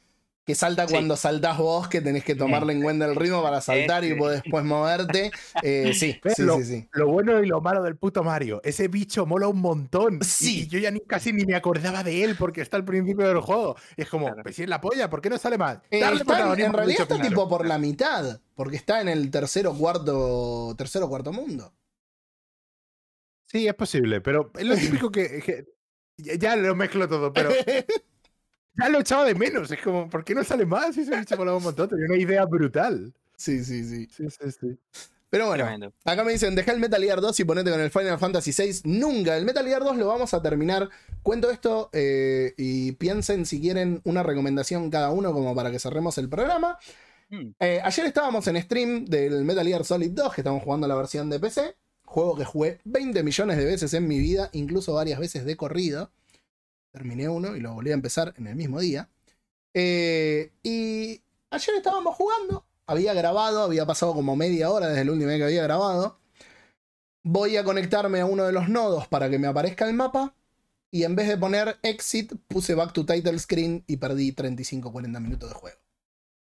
que 0.49 0.55
salta 0.55 0.87
Sí. 0.87 0.93
cuando 0.95 1.15
saltás 1.15 1.59
vos, 1.59 1.87
que 1.87 2.01
tenés 2.01 2.23
que 2.23 2.33
tomarle 2.33 2.73
en 2.73 2.81
cuenta 2.81 3.05
el 3.05 3.15
ritmo 3.15 3.43
para 3.43 3.61
saltar 3.61 4.03
y 4.03 4.15
después 4.15 4.65
moverte. 4.65 5.29
Eh, 5.61 5.93
sí, 5.93 6.19
sí, 6.35 6.41
lo, 6.41 6.55
sí, 6.57 6.63
sí. 6.63 6.87
lo 6.91 7.07
bueno 7.07 7.43
y 7.43 7.47
lo 7.47 7.61
malo 7.61 7.83
del 7.83 7.97
puto 7.97 8.23
Mario. 8.23 8.59
Ese 8.63 8.87
bicho 8.87 9.27
mola 9.27 9.47
un 9.47 9.61
montón. 9.61 10.23
Sí. 10.23 10.61
Y, 10.61 10.67
yo 10.67 10.79
ya 10.79 10.89
ni, 10.89 11.01
casi 11.01 11.31
ni 11.33 11.45
me 11.45 11.53
acordaba 11.53 12.03
de 12.03 12.23
él 12.23 12.35
porque 12.35 12.61
está 12.61 12.77
al 12.77 12.83
principio 12.83 13.27
del 13.27 13.41
juego. 13.41 13.75
Y 13.95 14.01
es 14.01 14.09
como, 14.09 14.25
Claro. 14.25 14.41
pues 14.41 14.55
si 14.55 14.63
es 14.63 14.69
la 14.69 14.81
polla, 14.81 15.07
¿por 15.07 15.21
qué 15.21 15.29
no 15.29 15.37
sale 15.37 15.59
más? 15.59 15.77
Eh, 15.91 15.99
está 15.99 16.51
en- 16.57 16.73
realidad 16.73 17.01
está 17.03 17.21
tipo 17.21 17.47
por 17.47 17.67
la 17.67 17.77
mitad, 17.77 18.41
porque 18.55 18.75
está 18.77 19.01
en 19.01 19.09
el 19.09 19.29
tercero 19.29 19.75
cuarto, 19.75 20.73
tercero 20.79 21.07
cuarto 21.07 21.31
mundo. 21.31 21.75
Sí, 23.45 23.67
es 23.67 23.75
posible, 23.75 24.19
pero 24.21 24.51
es 24.57 24.65
lo 24.65 24.75
típico 24.75 25.11
que, 25.11 25.65
ya 26.17 26.55
lo 26.55 26.73
mezclo 26.75 27.07
todo, 27.07 27.31
pero 27.33 27.49
ya 28.77 28.89
lo 28.89 28.99
echaba 28.99 29.25
de 29.25 29.35
menos. 29.35 29.71
Es 29.71 29.81
como, 29.81 30.09
¿por 30.09 30.23
qué 30.23 30.35
no 30.35 30.43
sale 30.43 30.65
más? 30.65 30.95
Si 30.95 31.01
ese 31.01 31.15
bicho 31.17 31.37
molaba 31.37 31.57
un 31.57 31.63
montón, 31.63 31.89
tenía 31.89 32.05
una 32.07 32.17
idea 32.17 32.45
brutal. 32.45 33.13
sí, 33.35 33.63
sí, 33.63 33.83
sí. 33.83 34.07
Sí, 34.11 34.29
sí, 34.29 34.51
sí. 34.51 34.79
Pero 35.29 35.45
bueno, 35.47 35.63
Tremendo. 35.63 35.93
Acá 36.05 36.23
me 36.23 36.31
dicen, 36.31 36.55
deja 36.55 36.71
el 36.71 36.79
Metal 36.79 37.01
Gear 37.03 37.21
2 37.21 37.39
y 37.39 37.43
ponete 37.43 37.69
con 37.69 37.79
el 37.79 37.91
Final 37.91 38.17
Fantasy 38.17 38.51
VI. 38.51 38.81
Nunca, 38.85 39.37
el 39.37 39.45
Metal 39.45 39.65
Gear 39.65 39.83
2 39.83 39.97
lo 39.97 40.07
vamos 40.07 40.33
a 40.33 40.41
terminar. 40.41 40.89
Cuento 41.21 41.51
esto 41.51 41.89
eh, 41.93 42.53
y 42.57 42.93
piensen 42.93 43.45
si 43.45 43.61
quieren 43.61 44.01
una 44.05 44.23
recomendación 44.23 44.89
cada 44.89 45.11
uno 45.11 45.31
como 45.31 45.53
para 45.55 45.69
que 45.71 45.77
cerremos 45.79 46.17
el 46.17 46.29
programa. 46.29 46.79
Mm, 47.29 47.51
Eh, 47.59 47.79
ayer 47.83 48.05
estábamos 48.07 48.47
en 48.47 48.59
stream 48.61 49.05
del 49.05 49.43
Metal 49.45 49.67
Gear 49.67 49.85
Solid 49.85 50.11
2, 50.11 50.33
que 50.33 50.41
estamos 50.41 50.63
jugando 50.63 50.87
la 50.87 50.95
versión 50.95 51.29
de 51.29 51.39
PC. 51.39 51.75
Juego 52.05 52.35
que 52.35 52.45
jugué 52.45 52.79
20 52.85 53.21
millones 53.21 53.57
de 53.57 53.65
veces 53.65 53.93
en 53.93 54.07
mi 54.07 54.17
vida, 54.17 54.49
incluso 54.53 54.93
varias 54.95 55.19
veces 55.19 55.45
de 55.45 55.55
corrido. 55.55 56.11
Terminé 56.91 57.29
uno 57.29 57.55
y 57.55 57.59
lo 57.59 57.73
volví 57.73 57.91
a 57.91 57.93
empezar 57.93 58.33
en 58.37 58.47
el 58.47 58.55
mismo 58.55 58.79
día. 58.79 59.09
Eh, 59.73 60.51
y 60.63 61.21
ayer 61.51 61.75
estábamos 61.75 62.15
jugando. 62.15 62.65
Había 62.87 63.13
grabado, 63.13 63.61
había 63.61 63.85
pasado 63.85 64.13
como 64.13 64.35
media 64.35 64.71
hora 64.71 64.87
desde 64.87 65.01
el 65.01 65.11
último 65.11 65.29
día 65.29 65.37
que 65.37 65.43
había 65.45 65.63
grabado. 65.63 66.19
Voy 67.23 67.57
a 67.57 67.63
conectarme 67.63 68.21
a 68.21 68.25
uno 68.25 68.45
de 68.45 68.53
los 68.53 68.69
nodos 68.69 69.07
para 69.07 69.29
que 69.29 69.37
me 69.37 69.47
aparezca 69.47 69.87
el 69.87 69.93
mapa. 69.93 70.33
Y 70.91 71.03
en 71.03 71.15
vez 71.15 71.27
de 71.27 71.37
poner 71.37 71.77
exit, 71.83 72.33
puse 72.47 72.73
back 72.73 72.93
to 72.93 73.05
title 73.05 73.37
screen 73.37 73.83
y 73.85 73.97
perdí 73.97 74.33
35-40 74.33 75.19
minutos 75.21 75.49
de 75.49 75.55
juego. 75.55 75.77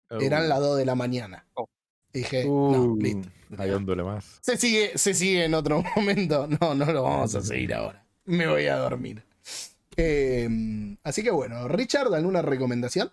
Eran 0.09 0.47
las 0.47 0.59
2 0.59 0.77
de 0.77 0.85
la 0.85 0.95
mañana. 0.95 1.45
Oh. 1.55 1.67
Dije, 2.13 2.45
no, 2.45 2.51
Uh, 2.51 2.97
listo. 2.97 3.29
Duele 3.49 4.03
más. 4.03 4.39
Se 4.41 4.57
sigue, 4.57 4.97
se 4.97 5.13
sigue 5.13 5.45
en 5.45 5.53
otro 5.53 5.83
momento. 5.95 6.47
No, 6.47 6.75
no 6.75 6.85
lo 6.85 7.03
vamos 7.03 7.35
a 7.35 7.41
seguir 7.41 7.73
ahora. 7.73 8.05
Me 8.25 8.47
voy 8.47 8.67
a 8.67 8.77
dormir. 8.77 9.23
Eh, 9.97 10.47
así 11.03 11.23
que 11.23 11.31
bueno, 11.31 11.67
Richard, 11.67 12.13
¿alguna 12.13 12.41
recomendación? 12.41 13.11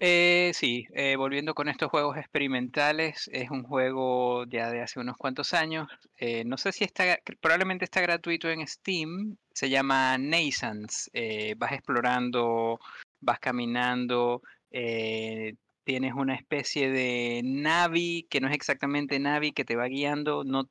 Eh, 0.00 0.52
sí, 0.54 0.86
eh, 0.94 1.16
volviendo 1.16 1.54
con 1.54 1.68
estos 1.68 1.90
juegos 1.90 2.16
experimentales, 2.18 3.28
es 3.32 3.50
un 3.50 3.64
juego 3.64 4.44
ya 4.46 4.70
de 4.70 4.80
hace 4.80 5.00
unos 5.00 5.16
cuantos 5.16 5.54
años. 5.54 5.88
eh, 6.18 6.44
no 6.44 6.56
sé 6.56 6.70
si 6.70 6.84
está, 6.84 7.18
probablemente 7.40 7.84
está 7.84 8.00
gratuito 8.00 8.48
en 8.48 8.66
Steam. 8.66 9.36
Se 9.52 9.68
llama 9.68 10.16
Naissance. 10.18 11.10
eh, 11.12 11.54
vas 11.58 11.72
explorando, 11.72 12.78
vas 13.20 13.40
caminando, 13.40 14.42
tienes 14.70 16.12
una 16.14 16.34
especie 16.36 16.90
de 16.90 17.40
Navi 17.44 18.26
que 18.30 18.40
no 18.40 18.48
es 18.48 18.54
exactamente 18.54 19.18
Navi 19.18 19.52
que 19.52 19.64
te 19.64 19.74
va 19.74 19.86
guiando. 19.86 20.44
No 20.44 20.68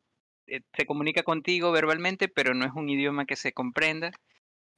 se 0.73 0.85
comunica 0.85 1.23
contigo 1.23 1.71
verbalmente, 1.73 2.29
pero 2.29 2.53
no 2.53 2.65
es 2.65 2.71
un 2.73 2.87
idioma 2.87 3.25
que 3.25 3.35
se 3.35 3.51
comprenda. 3.51 4.11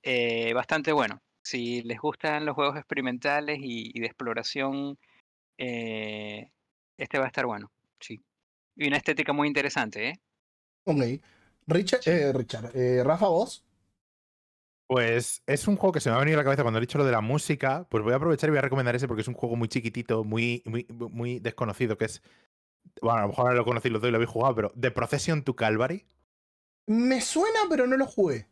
Eh, 0.04 0.54
bastante 0.54 0.92
bueno. 0.92 1.22
Si 1.42 1.82
les 1.84 2.00
gustan 2.00 2.46
los 2.46 2.56
juegos 2.56 2.78
experimentales 2.78 3.60
y, 3.62 3.92
y 3.94 4.00
de 4.00 4.06
exploración, 4.06 4.98
eh, 5.58 6.52
este 6.98 7.18
va 7.18 7.26
a 7.26 7.28
estar 7.28 7.46
bueno. 7.46 7.72
Sí. 8.00 8.24
Y 8.76 8.88
una 8.88 8.98
estética 8.98 9.34
muy 9.34 9.48
interesante, 9.48 10.10
¿eh? 10.10 10.20
Ok. 10.86 11.22
Richard, 11.68 12.02
eh, 12.06 12.34
Richard 12.34 12.76
eh, 12.76 13.04
Rafa, 13.04 13.28
vos. 13.28 13.66
Pues 14.88 15.44
es 15.46 15.68
un 15.68 15.76
juego 15.76 15.94
que 15.94 16.00
se 16.00 16.10
me 16.10 16.16
ha 16.16 16.20
venido 16.20 16.38
a 16.38 16.42
la 16.42 16.44
cabeza 16.44 16.64
cuando 16.64 16.80
he 16.80 16.82
dicho 16.82 16.98
lo 16.98 17.06
de 17.06 17.12
la 17.12 17.22
música. 17.22 17.86
Pues 17.90 18.04
voy 18.04 18.14
a 18.14 18.16
aprovechar 18.16 18.48
y 18.48 18.52
voy 18.52 18.60
a 18.60 18.64
recomendar 18.64 18.96
ese 18.96 19.08
porque 19.08 19.22
es 19.22 19.28
un 19.28 19.36
juego 19.36 19.56
muy 19.56 19.68
chiquitito, 19.68 20.24
muy, 20.24 20.64
muy, 20.66 20.88
muy 20.90 21.40
desconocido, 21.40 21.98
que 21.98 22.06
es. 22.06 22.24
Bueno, 23.02 23.20
a 23.20 23.22
lo 23.22 23.28
mejor 23.28 23.46
ahora 23.46 23.58
lo 23.58 23.66
conocí, 23.66 23.90
lo 23.90 24.00
doy, 24.00 24.10
lo 24.10 24.18
habéis 24.18 24.32
jugado, 24.32 24.56
pero 24.56 24.74
The 24.80 24.92
Procession 24.92 25.44
to 25.44 25.56
Calvary. 25.56 26.06
Me 26.88 27.22
suena, 27.22 27.60
pero 27.70 27.86
no 27.86 27.98
lo 27.98 28.08
jugué. 28.08 28.48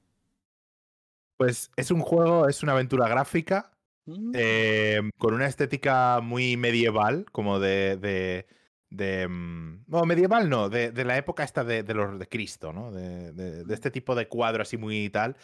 Pues 1.38 1.72
es 1.76 1.92
un 1.92 2.02
juego, 2.02 2.48
es 2.48 2.64
una 2.64 2.74
aventura 2.74 3.08
gráfica 3.08 3.72
Mm, 4.10 4.32
eh, 4.36 5.02
con 5.18 5.34
una 5.34 5.48
estética 5.48 6.22
muy 6.22 6.56
medieval, 6.56 7.26
como 7.34 7.60
de. 7.60 7.98
de, 7.98 8.48
de, 8.90 9.28
mm, 9.28 9.84
no, 9.88 10.06
medieval 10.06 10.50
no, 10.50 10.70
de, 10.70 10.92
de 10.94 11.04
la 11.04 11.18
época 11.18 11.44
esta 11.44 11.66
de, 11.66 11.84
de 11.84 11.94
los 11.94 12.18
de 12.18 12.30
Cristo, 12.30 12.72
¿no? 12.72 12.94
De, 12.94 13.34
de- 13.34 13.66
de 13.66 13.74
este 13.74 13.92
tipo 13.92 14.16
de 14.16 14.30
cuadro 14.30 14.62
así 14.62 14.78
muy 14.78 15.10
tal. 15.10 15.36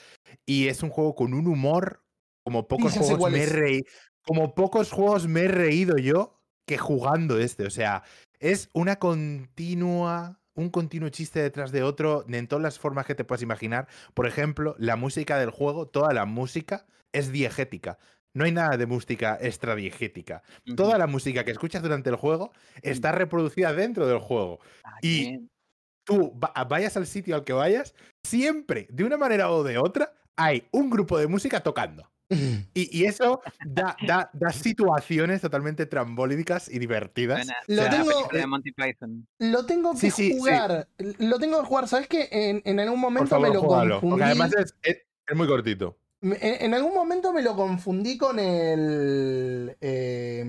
Y 0.45 0.70
es 0.70 0.82
un 0.82 0.91
juego 0.91 1.14
con 1.14 1.34
un 1.34 1.48
humor 1.48 2.06
como 2.45 2.68
pocos 2.70 2.94
juegos 2.94 3.32
me 3.32 3.44
he 3.44 3.45
reído. 3.48 3.84
Como 4.26 4.56
pocos 4.56 4.91
juegos 4.94 5.28
me 5.28 5.41
he 5.41 5.48
reído 5.49 5.98
yo 5.98 6.40
que 6.65 6.78
jugando 6.78 7.38
este. 7.40 7.65
O 7.65 7.70
sea, 7.70 8.03
es 8.40 8.70
una 8.74 8.95
continua. 8.95 10.40
Un 10.55 10.69
continuo 10.69 11.09
chiste 11.09 11.41
detrás 11.41 11.71
de 11.71 11.84
otro, 11.84 12.25
en 12.27 12.47
todas 12.47 12.61
las 12.61 12.77
formas 12.80 13.05
que 13.05 13.15
te 13.15 13.23
puedas 13.23 13.41
imaginar. 13.41 13.88
Por 14.13 14.27
ejemplo, 14.27 14.75
la 14.77 14.95
música 14.95 15.39
del 15.39 15.49
juego, 15.49 15.88
toda 15.88 16.13
la 16.13 16.25
música 16.25 16.85
es 17.11 17.31
diegética. 17.31 17.97
No 18.35 18.45
hay 18.45 18.51
nada 18.51 18.77
de 18.77 18.85
música 18.85 19.38
extra 19.41 19.75
diegética. 19.75 20.41
ujú. 20.65 20.75
Toda 20.75 20.97
la 20.97 21.07
música 21.07 21.43
que 21.43 21.51
escuchas 21.51 21.81
durante 21.84 22.09
el 22.09 22.15
juego 22.15 22.51
está 22.81 23.11
reproducida 23.11 23.73
dentro 23.73 24.07
del 24.07 24.19
juego. 24.19 24.59
Ah, 24.84 24.97
y- 25.01 25.19
bien. 25.30 25.49
Tú 26.05 26.38
va- 26.38 26.51
vayas 26.65 26.97
al 26.97 27.07
sitio 27.07 27.34
al 27.34 27.45
que 27.45 27.53
vayas, 27.53 27.95
siempre, 28.25 28.88
de 28.91 29.05
una 29.05 29.15
manera 29.17 29.49
o 29.51 29.63
de 29.63 29.77
otra, 29.77 30.13
hay 30.35 30.67
un 30.71 30.89
grupo 30.89 31.17
de 31.17 31.27
música 31.27 31.61
tocando. 31.61 32.11
Y, 32.73 32.97
y 32.99 33.05
eso 33.05 33.41
da, 33.65 33.95
da- 34.07 34.30
da 34.34 34.51
situaciones 34.51 35.41
totalmente 35.41 35.85
trambólicas 35.85 36.69
y 36.69 36.80
divertidas. 36.80 37.47
Lo 37.68 37.84
tengo- 37.89 38.05
película 38.11 38.39
de 38.39 38.47
Monty 38.47 38.72
Python. 38.72 39.27
Lo 39.39 39.65
tengo 39.65 39.93
que 39.93 39.99
Sí, 39.99 40.11
sí, 40.11 40.31
sí. 40.31 40.38
jugar. 40.38 40.88
Lo 41.19 41.39
tengo 41.39 41.60
que 41.61 41.68
jugar. 41.68 41.88
¿Sabes 41.88 42.07
qué? 42.07 42.27
En, 42.31 42.61
en 42.65 42.80
algún 42.80 42.99
momento 42.99 43.27
favor, 43.30 43.47
me 43.47 43.53
lo 43.53 43.61
júgalo, 43.61 43.89
confundí. 43.99 44.10
Porque 44.11 44.23
además 44.26 44.51
es, 44.57 44.76
es- 44.84 44.97
es 45.27 45.35
muy 45.38 45.47
cortito. 45.47 45.97
En, 46.22 46.38
en 46.41 46.73
algún 46.73 46.93
momento 46.93 47.34
me 47.34 47.41
lo 47.41 47.55
confundí 47.55 48.18
con 48.18 48.39
el. 48.39 49.76
eh, 49.81 50.43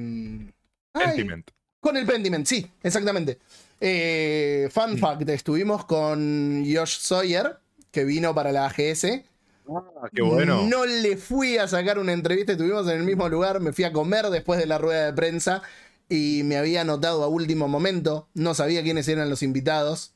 ay, 0.95 1.07
Sentiment. 1.07 1.51
con 1.81 1.97
el 1.97 2.07
Pentiment, 2.07 2.47
sí, 2.47 2.71
exactamente. 2.83 3.39
Eh, 3.81 4.69
fun 4.71 4.95
Mm. 4.95 4.99
fact: 4.99 5.29
estuvimos 5.29 5.85
con 5.85 6.65
Josh 6.65 6.99
Sawyer, 7.01 7.59
que 7.91 8.05
vino 8.05 8.35
para 8.35 8.53
la 8.53 8.67
AGS. 8.67 9.23
Ah, 9.69 10.09
qué 10.13 10.23
bueno. 10.23 10.67
No 10.67 10.85
le 10.85 11.17
fui 11.17 11.57
a 11.59 11.67
sacar 11.69 11.99
una 11.99 12.13
entrevista, 12.13 12.53
estuvimos 12.53 12.87
en 12.89 12.99
el 12.99 13.05
mismo 13.05 13.29
lugar, 13.29 13.61
me 13.61 13.73
fui 13.73 13.85
a 13.85 13.93
comer 13.93 14.27
después 14.27 14.59
de 14.61 14.67
la 14.67 14.79
rueda 14.79 15.07
de 15.07 15.13
prensa 15.13 15.63
y 16.09 16.43
me 16.45 16.57
había 16.59 16.83
anotado 16.83 17.23
a 17.25 17.29
último 17.29 17.67
momento, 17.69 18.29
no 18.35 18.55
sabía 18.55 18.83
quiénes 18.83 19.09
eran 19.09 19.31
los 19.31 19.43
invitados, 19.43 20.13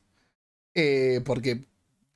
eh, 0.74 1.22
porque 1.24 1.64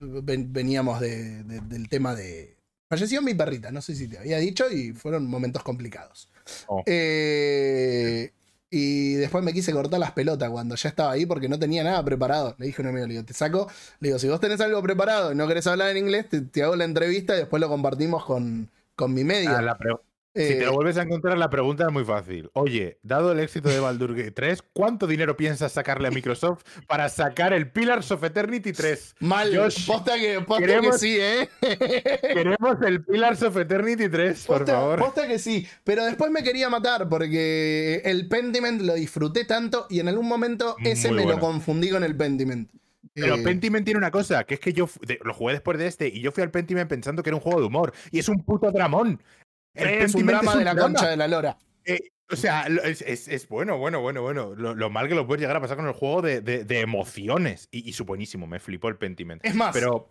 ven- 0.01 0.53
veníamos 0.53 1.01
de- 1.01 1.43
de- 1.45 1.61
del 1.63 1.89
tema 1.89 2.15
de... 2.15 2.57
Falleció 2.89 3.23
mi 3.23 3.33
perrita, 3.33 3.71
no 3.73 3.81
sé 3.81 3.95
si 3.95 4.07
te 4.09 4.19
había 4.19 4.37
dicho, 4.37 4.71
y 4.71 4.93
fueron 4.93 5.27
momentos 5.27 5.63
complicados. 5.63 6.29
Oh. 6.67 6.83
Eh, 6.85 8.31
y 8.75 9.17
después 9.17 9.45
me 9.45 9.53
quise 9.53 9.71
cortar 9.71 10.01
las 10.01 10.13
pelotas 10.13 10.49
cuando 10.49 10.77
ya 10.77 10.89
estaba 10.89 11.13
ahí 11.13 11.27
porque 11.27 11.47
no 11.47 11.59
tenía 11.59 11.85
nada 11.85 12.03
preparado. 12.03 12.57
Le 12.59 12.65
dije 12.65 12.81
a 12.81 12.85
un 12.85 12.89
amigo, 12.89 13.07
le 13.07 13.13
digo, 13.13 13.25
te 13.27 13.35
saco, 13.35 13.71
le 14.01 14.09
digo, 14.09 14.19
si 14.19 14.29
vos 14.29 14.41
tenés 14.41 14.63
algo 14.63 14.83
preparado 14.83 15.31
y 15.31 15.35
no 15.35 15.47
querés 15.47 15.67
hablar 15.67 15.91
en 15.91 15.99
inglés, 15.99 16.25
te, 16.51 16.63
hago 16.63 16.75
la 16.75 16.85
entrevista 16.85 17.35
y 17.35 17.41
después 17.41 17.61
lo 17.61 17.69
compartimos 17.69 18.25
con, 18.25 18.71
con 18.97 19.13
mi 19.13 19.25
medio. 19.25 19.55
Ah, 19.55 19.61
la 19.61 19.77
Si 20.35 20.41
Eh, 20.43 20.55
te 20.61 20.65
lo 20.65 20.73
vuelves 20.73 20.97
a 20.97 21.03
encontrar, 21.03 21.37
la 21.37 21.51
pregunta 21.51 21.85
es 21.87 21.93
muy 21.93 22.05
fácil. 22.07 22.49
Oye, 22.55 22.99
dado 23.03 23.33
el 23.33 23.41
éxito 23.41 23.69
de 23.69 23.81
Baldur's 23.81 24.17
Gate 24.17 24.31
3, 24.31 24.63
¿cuánto 24.73 25.07
dinero 25.07 25.37
piensas 25.37 25.73
sacarle 25.73 26.09
a 26.09 26.11
Microsoft 26.11 26.63
para 26.87 27.11
sacar 27.11 27.53
el 27.53 27.71
Pillars 27.71 28.11
of 28.13 28.25
Eternity 28.25 28.73
3? 28.73 29.17
mal, 29.21 29.55
Josh, 29.55 29.87
posta 29.87 30.15
que, 30.19 30.41
posta 30.41 30.65
queremos- 30.67 30.93
que 30.93 30.99
sí, 30.99 31.17
¿eh? 31.21 31.49
Queremos 32.23 32.79
el 32.87 33.05
Pillars 33.05 33.43
of 33.43 33.57
Eternity 33.59 34.09
3, 34.09 34.47
por 34.47 34.59
Posta, 34.61 34.73
favor. 34.73 34.99
posta 35.01 35.27
que 35.29 35.39
sí, 35.39 35.67
pero 35.85 36.05
después 36.05 36.31
me 36.31 36.43
quería 36.43 36.71
matar 36.71 37.09
porque 37.11 38.01
el 38.05 38.27
Pentiment 38.29 38.81
lo 38.83 38.95
disfruté 38.95 39.45
tanto 39.45 39.87
y 39.91 40.01
en 40.01 40.09
algún 40.09 40.29
momento 40.29 40.77
ese 40.83 41.09
Muy 41.09 41.19
me 41.19 41.31
lo 41.31 41.39
confundí 41.41 41.91
con 41.91 42.05
el 42.05 42.17
Pentiment. 42.17 42.71
Pero 43.15 43.35
Eh, 43.35 43.43
Pentiment 43.43 43.85
tiene 43.85 43.99
una 43.99 44.11
cosa, 44.11 44.45
que 44.45 44.55
es 44.55 44.61
que 44.61 44.73
yo 44.73 44.89
de- 45.07 45.19
lo 45.23 45.35
jugué 45.35 45.53
después 45.53 45.77
de 45.77 45.87
este 45.87 46.09
y 46.09 46.23
yo 46.23 46.33
fui 46.33 46.43
al 46.43 46.51
Pentiment 46.51 46.89
pensando 46.89 47.23
que 47.23 47.29
era 47.29 47.37
un 47.37 47.43
juego 47.43 47.61
de 47.61 47.67
humor. 47.67 47.93
Y 48.11 48.19
es 48.21 48.29
un 48.31 48.43
puto 48.43 48.71
dramón. 48.73 49.21
El 49.75 49.89
es 50.03 50.15
un 50.15 50.27
drama 50.27 50.57
de 50.57 50.65
la 50.65 50.75
drama. 50.75 50.95
concha 50.95 51.09
de 51.11 51.17
la 51.17 51.29
lora. 51.29 51.57
Eh, 51.85 52.01
o 52.31 52.37
sea, 52.37 52.67
es, 52.85 53.03
es- 53.03 53.29
es 53.29 53.49
bueno, 53.49 53.79
bueno, 53.79 54.01
bueno, 54.01 54.23
bueno. 54.23 54.55
Lo, 54.55 54.75
lo 54.75 54.91
mal 54.91 55.09
que 55.09 55.15
lo 55.15 55.27
puedes 55.27 55.41
llegar 55.41 55.57
a 55.57 55.61
pasar 55.61 55.77
con 55.77 55.87
el 55.87 55.93
juego 55.93 56.23
de, 56.23 56.41
de- 56.41 56.65
de 56.65 56.81
emociones. 56.81 57.69
Y, 57.71 57.89
y 57.89 57.93
su 57.93 58.05
buenísimo, 58.05 58.47
me 58.47 58.59
flipó 58.61 58.89
el 58.89 58.97
Pentiment. 58.97 59.45
Es 59.45 59.55
más, 59.55 59.73
Pero 59.73 60.09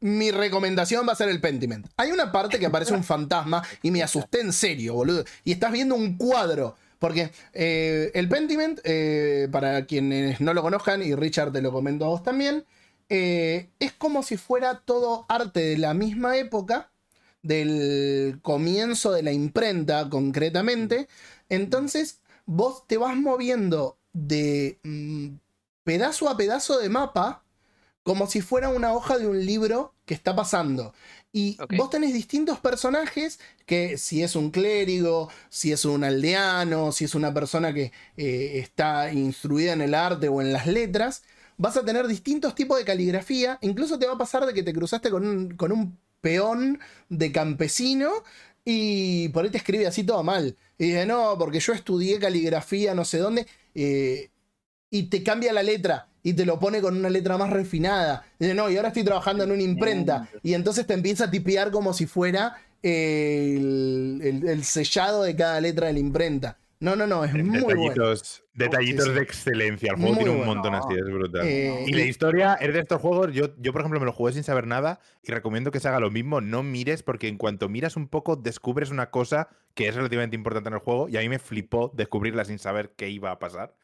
mi 0.00 0.30
recomendación 0.30 1.06
va 1.08 1.12
a 1.12 1.16
ser 1.16 1.28
el 1.28 1.40
Pentiment. 1.40 1.86
Hay 1.96 2.12
una 2.12 2.30
parte 2.30 2.58
que 2.58 2.66
aparece 2.66 2.94
un 2.94 3.02
fantasma 3.02 3.62
y 3.82 3.90
me 3.90 4.02
asusté 4.02 4.40
en 4.40 4.52
serio, 4.52 4.94
boludo. 4.94 5.24
Y 5.44 5.52
estás 5.52 5.72
viendo 5.72 5.94
un 5.96 6.16
cuadro. 6.16 6.76
Porque 7.00 7.30
eh, 7.52 8.10
el 8.14 8.28
Pentiment, 8.28 8.80
eh, 8.84 9.48
para 9.52 9.86
quienes 9.86 10.40
no 10.40 10.52
lo 10.54 10.62
conozcan, 10.62 11.00
y 11.02 11.14
Richard 11.14 11.52
te 11.52 11.62
lo 11.62 11.70
comento 11.72 12.04
a 12.04 12.08
vos 12.08 12.22
también, 12.24 12.64
eh, 13.08 13.68
es 13.78 13.92
como 13.92 14.22
si 14.24 14.36
fuera 14.36 14.80
todo 14.84 15.24
arte 15.28 15.60
de 15.60 15.78
la 15.78 15.94
misma 15.94 16.36
época, 16.36 16.90
del 17.42 18.40
comienzo 18.42 19.12
de 19.12 19.22
la 19.22 19.32
imprenta 19.32 20.08
concretamente. 20.08 21.08
Entonces, 21.48 22.20
vos 22.46 22.86
te 22.86 22.96
vas 22.96 23.16
moviendo 23.16 23.98
de 24.12 24.80
mm, 24.82 25.36
pedazo 25.84 26.28
a 26.28 26.36
pedazo 26.36 26.78
de 26.78 26.88
mapa 26.88 27.44
como 28.02 28.26
si 28.26 28.40
fuera 28.40 28.70
una 28.70 28.94
hoja 28.94 29.18
de 29.18 29.26
un 29.26 29.44
libro 29.44 29.94
que 30.06 30.14
está 30.14 30.34
pasando. 30.34 30.94
Y 31.30 31.58
vos 31.76 31.90
tenés 31.90 32.14
distintos 32.14 32.58
personajes 32.58 33.38
que 33.66 33.98
si 33.98 34.22
es 34.22 34.34
un 34.34 34.50
clérigo, 34.50 35.28
si 35.50 35.72
es 35.72 35.84
un 35.84 36.02
aldeano, 36.04 36.90
si 36.90 37.04
es 37.04 37.14
una 37.14 37.34
persona 37.34 37.74
que 37.74 37.92
eh, 38.16 38.60
está 38.60 39.12
instruida 39.12 39.74
en 39.74 39.82
el 39.82 39.94
arte 39.94 40.28
o 40.28 40.40
en 40.40 40.54
las 40.54 40.66
letras, 40.66 41.22
vas 41.58 41.76
a 41.76 41.84
tener 41.84 42.06
distintos 42.06 42.54
tipos 42.54 42.78
de 42.78 42.86
caligrafía. 42.86 43.58
Incluso 43.60 43.98
te 43.98 44.06
va 44.06 44.14
a 44.14 44.18
pasar 44.18 44.46
de 44.46 44.54
que 44.54 44.62
te 44.62 44.72
cruzaste 44.72 45.10
con 45.10 45.26
un, 45.26 45.50
con 45.50 45.70
un 45.70 45.98
peón 46.20 46.80
de 47.08 47.32
campesino 47.32 48.10
y 48.64 49.28
por 49.30 49.44
ahí 49.44 49.50
te 49.50 49.58
escribe 49.58 49.86
así 49.86 50.04
todo 50.04 50.22
mal. 50.22 50.56
Y 50.78 50.86
dice, 50.88 51.06
no, 51.06 51.36
porque 51.38 51.60
yo 51.60 51.72
estudié 51.72 52.18
caligrafía 52.18 52.94
no 52.94 53.04
sé 53.04 53.18
dónde. 53.18 53.46
eh, 53.74 54.30
y 54.90 55.04
te 55.04 55.22
cambia 55.22 55.52
la 55.52 55.62
letra 55.62 56.08
y 56.22 56.32
te 56.34 56.44
lo 56.46 56.58
pone 56.58 56.80
con 56.80 56.96
una 56.96 57.10
letra 57.10 57.36
más 57.38 57.50
refinada. 57.50 58.24
Y 58.38 58.44
dice, 58.44 58.54
no, 58.54 58.70
y 58.70 58.76
ahora 58.76 58.88
estoy 58.88 59.04
trabajando 59.04 59.44
en 59.44 59.52
una 59.52 59.62
imprenta. 59.62 60.24
Y 60.42 60.54
entonces 60.54 60.86
te 60.86 60.94
empieza 60.94 61.24
a 61.24 61.30
tipear 61.30 61.70
como 61.70 61.92
si 61.92 62.06
fuera 62.06 62.56
el, 62.82 64.20
el- 64.22 64.48
el 64.48 64.64
sellado 64.64 65.22
de 65.22 65.36
cada 65.36 65.60
letra 65.60 65.88
de 65.88 65.94
la 65.94 65.98
imprenta. 65.98 66.58
No, 66.80 66.94
no, 66.94 67.08
no, 67.08 67.24
es 67.24 67.32
muy 67.34 67.60
bueno. 67.60 67.82
detallitos 67.82 68.44
detallitos 68.54 69.04
Sí, 69.06 69.10
sí. 69.10 69.16
de 69.16 69.22
excelencia. 69.22 69.90
El 69.90 69.96
juego 69.96 70.14
Muy 70.14 70.18
tiene 70.22 70.30
un 70.30 70.36
bueno. 70.46 70.54
montón 70.54 70.74
así, 70.76 70.94
es 70.94 71.04
brutal. 71.04 71.44
Eh, 71.44 71.84
y 71.88 71.92
la 71.92 72.02
historia 72.02 72.54
es 72.54 72.72
de 72.72 72.78
estos 72.78 73.00
juegos. 73.00 73.32
Yo, 73.34 73.56
yo, 73.58 73.72
por 73.72 73.80
ejemplo, 73.80 73.98
me 73.98 74.06
lo 74.06 74.12
jugué 74.12 74.32
sin 74.32 74.44
saber 74.44 74.66
nada 74.68 75.00
y 75.22 75.32
recomiendo 75.32 75.72
que 75.72 75.80
se 75.80 75.88
haga 75.88 75.98
lo 75.98 76.10
mismo. 76.12 76.40
No 76.40 76.62
mires, 76.62 77.02
porque 77.02 77.26
en 77.26 77.36
cuanto 77.36 77.68
miras 77.68 77.96
un 77.96 78.06
poco, 78.06 78.36
descubres 78.36 78.90
una 78.90 79.10
cosa 79.10 79.48
que 79.74 79.88
es 79.88 79.94
relativamente 79.96 80.36
importante 80.36 80.68
en 80.68 80.74
el 80.74 80.80
juego. 80.80 81.08
Y 81.08 81.16
a 81.16 81.20
mí 81.20 81.28
me 81.28 81.40
flipó 81.40 81.90
descubrirla 81.96 82.44
sin 82.44 82.60
saber 82.60 82.94
qué 82.96 83.08
iba 83.10 83.32
a 83.32 83.40
pasar. 83.40 83.74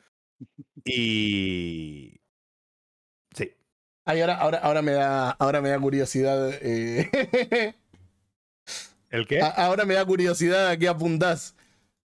Y. 0.85 2.21
Sí. 3.35 3.53
Ay, 4.05 4.21
ahora, 4.21 4.37
ahora, 4.37 4.59
ahora, 4.59 4.83
me 4.83 4.93
da, 4.93 5.31
ahora 5.31 5.61
me 5.61 5.71
da 5.71 5.81
curiosidad. 5.81 6.51
eh, 6.63 7.11
¿El 9.11 9.27
qué? 9.27 9.41
a- 9.41 9.49
ahora 9.49 9.85
me 9.85 9.95
da 9.95 10.05
curiosidad 10.05 10.69
a 10.69 10.77
qué 10.77 10.87
apuntás. 10.89 11.57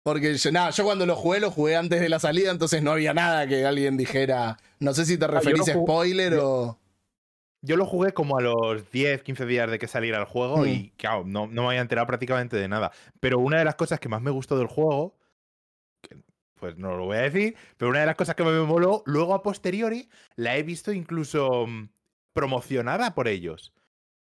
Porque 0.08 0.34
yo, 0.38 0.52
nada, 0.52 0.70
yo 0.70 0.84
cuando 0.84 1.04
lo 1.04 1.14
jugué, 1.16 1.38
lo 1.38 1.50
jugué 1.50 1.76
antes 1.76 2.00
de 2.00 2.08
la 2.08 2.18
salida, 2.18 2.50
entonces 2.50 2.82
no 2.82 2.92
había 2.92 3.12
nada 3.12 3.46
que 3.46 3.66
alguien 3.66 3.98
dijera. 3.98 4.56
No 4.80 4.94
sé 4.94 5.04
si 5.04 5.18
te 5.18 5.26
Ah, 5.26 5.28
referís 5.28 5.68
a 5.68 5.74
spoiler 5.74 6.34
o. 6.40 6.78
Yo 7.60 7.76
lo 7.76 7.84
jugué 7.84 8.12
como 8.12 8.38
a 8.38 8.40
los 8.40 8.90
10, 8.90 9.22
15 9.22 9.44
días 9.44 9.70
de 9.70 9.78
que 9.78 9.86
saliera 9.86 10.18
el 10.18 10.24
juego 10.24 10.58
Mm. 10.64 10.68
y, 10.68 10.90
claro, 10.96 11.24
no, 11.26 11.46
no 11.46 11.62
me 11.62 11.68
había 11.68 11.80
enterado 11.82 12.06
prácticamente 12.06 12.56
de 12.56 12.68
nada. 12.68 12.90
Pero 13.20 13.38
una 13.38 13.58
de 13.58 13.66
las 13.66 13.74
cosas 13.74 14.00
que 14.00 14.08
más 14.08 14.22
me 14.22 14.30
gustó 14.30 14.56
del 14.56 14.68
juego, 14.68 15.18
que, 16.00 16.16
pues 16.54 16.78
no 16.78 16.96
lo 16.96 17.04
voy 17.04 17.18
a 17.18 17.22
decir, 17.22 17.54
pero 17.76 17.90
una 17.90 18.00
de 18.00 18.06
las 18.06 18.16
cosas 18.16 18.34
que 18.34 18.44
me 18.44 18.58
moló, 18.62 19.02
luego 19.04 19.34
a 19.34 19.42
posteriori, 19.42 20.08
la 20.36 20.56
he 20.56 20.62
visto 20.62 20.90
incluso 20.90 21.66
mm, 21.66 21.88
promocionada 22.32 23.14
por 23.14 23.28
ellos. 23.28 23.74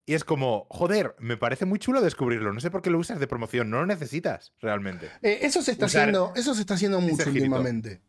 Y 0.04 0.14
es 0.14 0.24
como, 0.24 0.66
joder, 0.68 1.14
me 1.20 1.36
parece 1.36 1.64
muy 1.64 1.78
chulo 1.78 2.00
descubrirlo. 2.00 2.52
No 2.52 2.60
sé 2.60 2.70
por 2.70 2.82
qué 2.82 2.90
lo 2.90 2.98
usas 2.98 3.20
de 3.20 3.28
promoción, 3.28 3.70
no 3.70 3.78
lo 3.80 3.86
necesitas 3.86 4.52
realmente. 4.60 5.08
Eh, 5.22 5.38
eso 5.42 5.62
se 5.62 5.72
está 5.72 5.86
Usar 5.86 6.02
haciendo, 6.02 6.32
eso 6.34 6.54
se 6.54 6.60
está 6.62 6.74
haciendo 6.74 7.00
mucho 7.00 7.28
últimamente. 7.30 8.00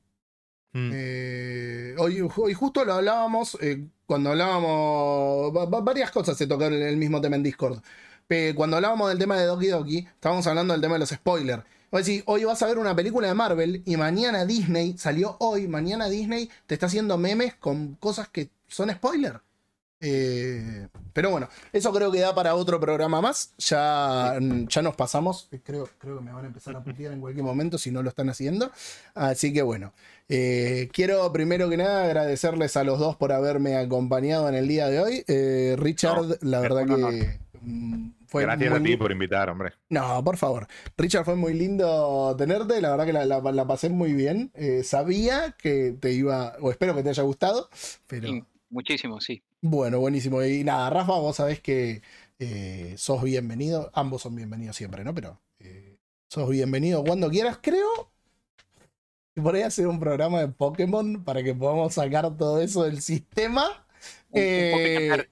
Mm. 0.72 0.90
Eh, 0.92 1.96
hoy, 2.00 2.28
hoy 2.36 2.54
justo 2.56 2.84
lo 2.84 2.94
hablábamos, 2.94 3.58
eh, 3.62 3.86
cuando 4.08 4.32
hablábamos, 4.32 5.56
va- 5.56 5.66
va- 5.66 5.82
varias 5.82 6.10
cosas 6.10 6.36
se 6.36 6.48
tocaron 6.48 6.74
en 6.82 6.88
el 6.88 6.98
mismo 6.98 7.22
tema 7.22 7.36
en 7.36 7.44
Discord. 7.44 7.80
Pe- 8.28 8.54
cuando 8.56 8.78
hablábamos 8.78 9.10
del 9.10 9.20
tema 9.20 9.38
de 9.38 9.46
Doki 9.46 9.68
Doki, 9.68 9.98
estábamos 10.00 10.48
hablando 10.48 10.74
del 10.74 10.82
tema 10.82 10.96
de 10.96 11.00
los 11.02 11.10
spoilers. 11.10 11.64
Decís, 11.92 12.24
hoy 12.26 12.44
vas 12.44 12.60
a 12.64 12.66
ver 12.66 12.80
una 12.80 12.96
película 12.96 13.28
de 13.28 13.36
Marvel 13.36 13.84
y 13.86 13.98
mañana 13.98 14.48
Disney, 14.48 14.98
salió 14.98 15.36
hoy, 15.40 15.68
mañana 15.68 16.10
Disney 16.10 16.50
te 16.66 16.74
está 16.74 16.88
haciendo 16.88 17.20
memes 17.20 17.54
con 17.54 17.94
cosas 17.98 18.30
que 18.30 18.50
son 18.68 18.90
spoiler. 18.90 19.42
Eh, 20.06 20.88
pero 21.14 21.30
bueno, 21.32 21.48
eso 21.72 21.94
creo 21.94 22.12
que 22.12 22.20
da 22.20 22.36
para 22.36 22.56
otro 22.56 22.78
programa 22.78 23.22
más. 23.22 23.54
Ya, 23.58 24.38
ya 24.68 24.82
nos 24.82 24.96
pasamos. 24.98 25.48
Creo, 25.64 25.88
creo 25.98 26.18
que 26.18 26.24
me 26.24 26.34
van 26.34 26.44
a 26.44 26.48
empezar 26.48 26.76
a 26.76 26.84
putear 26.84 27.14
en 27.14 27.22
cualquier 27.22 27.46
momento 27.46 27.78
si 27.78 27.90
no 27.90 28.04
lo 28.04 28.10
están 28.10 28.30
haciendo. 28.30 28.70
Así 29.16 29.54
que 29.54 29.62
bueno, 29.62 29.94
eh, 30.28 30.90
quiero 30.92 31.32
primero 31.32 31.70
que 31.70 31.78
nada 31.78 32.04
agradecerles 32.04 32.76
a 32.76 32.84
los 32.84 33.00
dos 33.00 33.16
por 33.16 33.32
haberme 33.32 33.78
acompañado 33.78 34.50
en 34.50 34.56
el 34.56 34.68
día 34.68 34.90
de 34.90 35.00
hoy. 35.00 35.24
Eh, 35.28 35.76
Richard, 35.80 36.38
la 36.42 36.60
verdad 36.60 36.86
que 36.86 37.40
mm, 37.62 38.10
fue 38.28 38.44
Gracias 38.44 38.72
muy 38.72 38.80
a 38.80 38.84
ti 38.84 38.98
por 38.98 39.12
invitar, 39.14 39.50
hombre. 39.50 39.72
No, 39.90 40.22
por 40.24 40.36
favor. 40.36 40.68
Richard, 40.98 41.24
fue 41.24 41.36
muy 41.36 41.54
lindo 41.54 42.36
tenerte. 42.38 42.82
La 42.82 42.90
verdad 42.92 43.06
que 43.06 43.14
la, 43.14 43.24
la- 43.26 43.40
la 43.52 43.68
pasé 43.68 43.90
muy 43.90 44.12
bien. 44.12 44.52
Eh, 44.56 44.84
sabía 44.84 45.56
que 45.58 45.96
te 45.98 46.12
iba, 46.12 46.58
o 46.60 46.72
espero 46.72 46.94
que 46.94 47.04
te 47.04 47.10
haya 47.10 47.24
gustado, 47.24 47.70
pero 48.08 48.28
Sí, 48.28 48.44
muchísimo, 48.70 49.22
sí. 49.22 49.42
Bueno, 49.64 49.98
buenísimo. 50.02 50.44
Y 50.44 50.66
nada, 50.66 50.90
Rafa, 50.90 51.14
vos 51.14 51.38
sabés 51.38 51.62
que 51.62 52.02
eh, 52.38 52.96
sos 52.98 53.24
bienvenido. 53.24 53.90
Ambos 53.94 54.24
son 54.24 54.36
bienvenidos 54.36 54.76
siempre, 54.76 55.06
¿no? 55.06 55.16
Pero 55.16 55.42
eh, 55.60 55.98
sos 56.30 56.50
bienvenido 56.50 57.02
cuando 57.06 57.30
quieras. 57.30 57.60
Creo 57.62 58.12
que 59.34 59.42
por 59.42 59.56
ahí 59.56 59.62
hacer 59.62 59.88
un 59.88 60.02
programa 60.02 60.42
de 60.42 60.50
Pokémon 60.50 61.24
para 61.24 61.44
que 61.44 61.56
podamos 61.56 61.94
sacar 61.94 62.36
todo 62.36 62.60
eso 62.60 62.84
del 62.84 63.02
sistema. 63.02 63.88
Eh. 64.34 65.26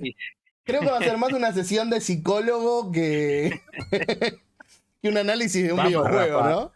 Creo 0.64 0.80
que 0.80 0.88
va 0.88 1.00
a 1.00 1.04
ser 1.04 1.18
más 1.18 1.34
una 1.34 1.52
sesión 1.54 1.90
de 1.90 2.00
psicólogo 2.00 2.90
que, 2.90 3.60
que 5.02 5.10
un 5.10 5.18
análisis 5.18 5.62
de 5.62 5.72
un 5.72 5.78
Vamos, 5.78 5.90
videojuego, 5.90 6.40
Rafa. 6.40 6.50
¿no? 6.52 6.72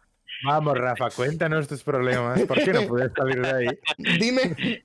Vamos, 0.46 0.78
Rafa, 0.78 1.10
cuéntanos 1.10 1.68
tus 1.68 1.84
problemas. 1.84 2.42
¿Por 2.44 2.64
qué 2.64 2.72
no 2.74 2.88
puedes 2.88 3.12
salir 3.14 3.42
de 3.42 3.52
ahí? 3.52 3.80
Dime. 4.20 4.84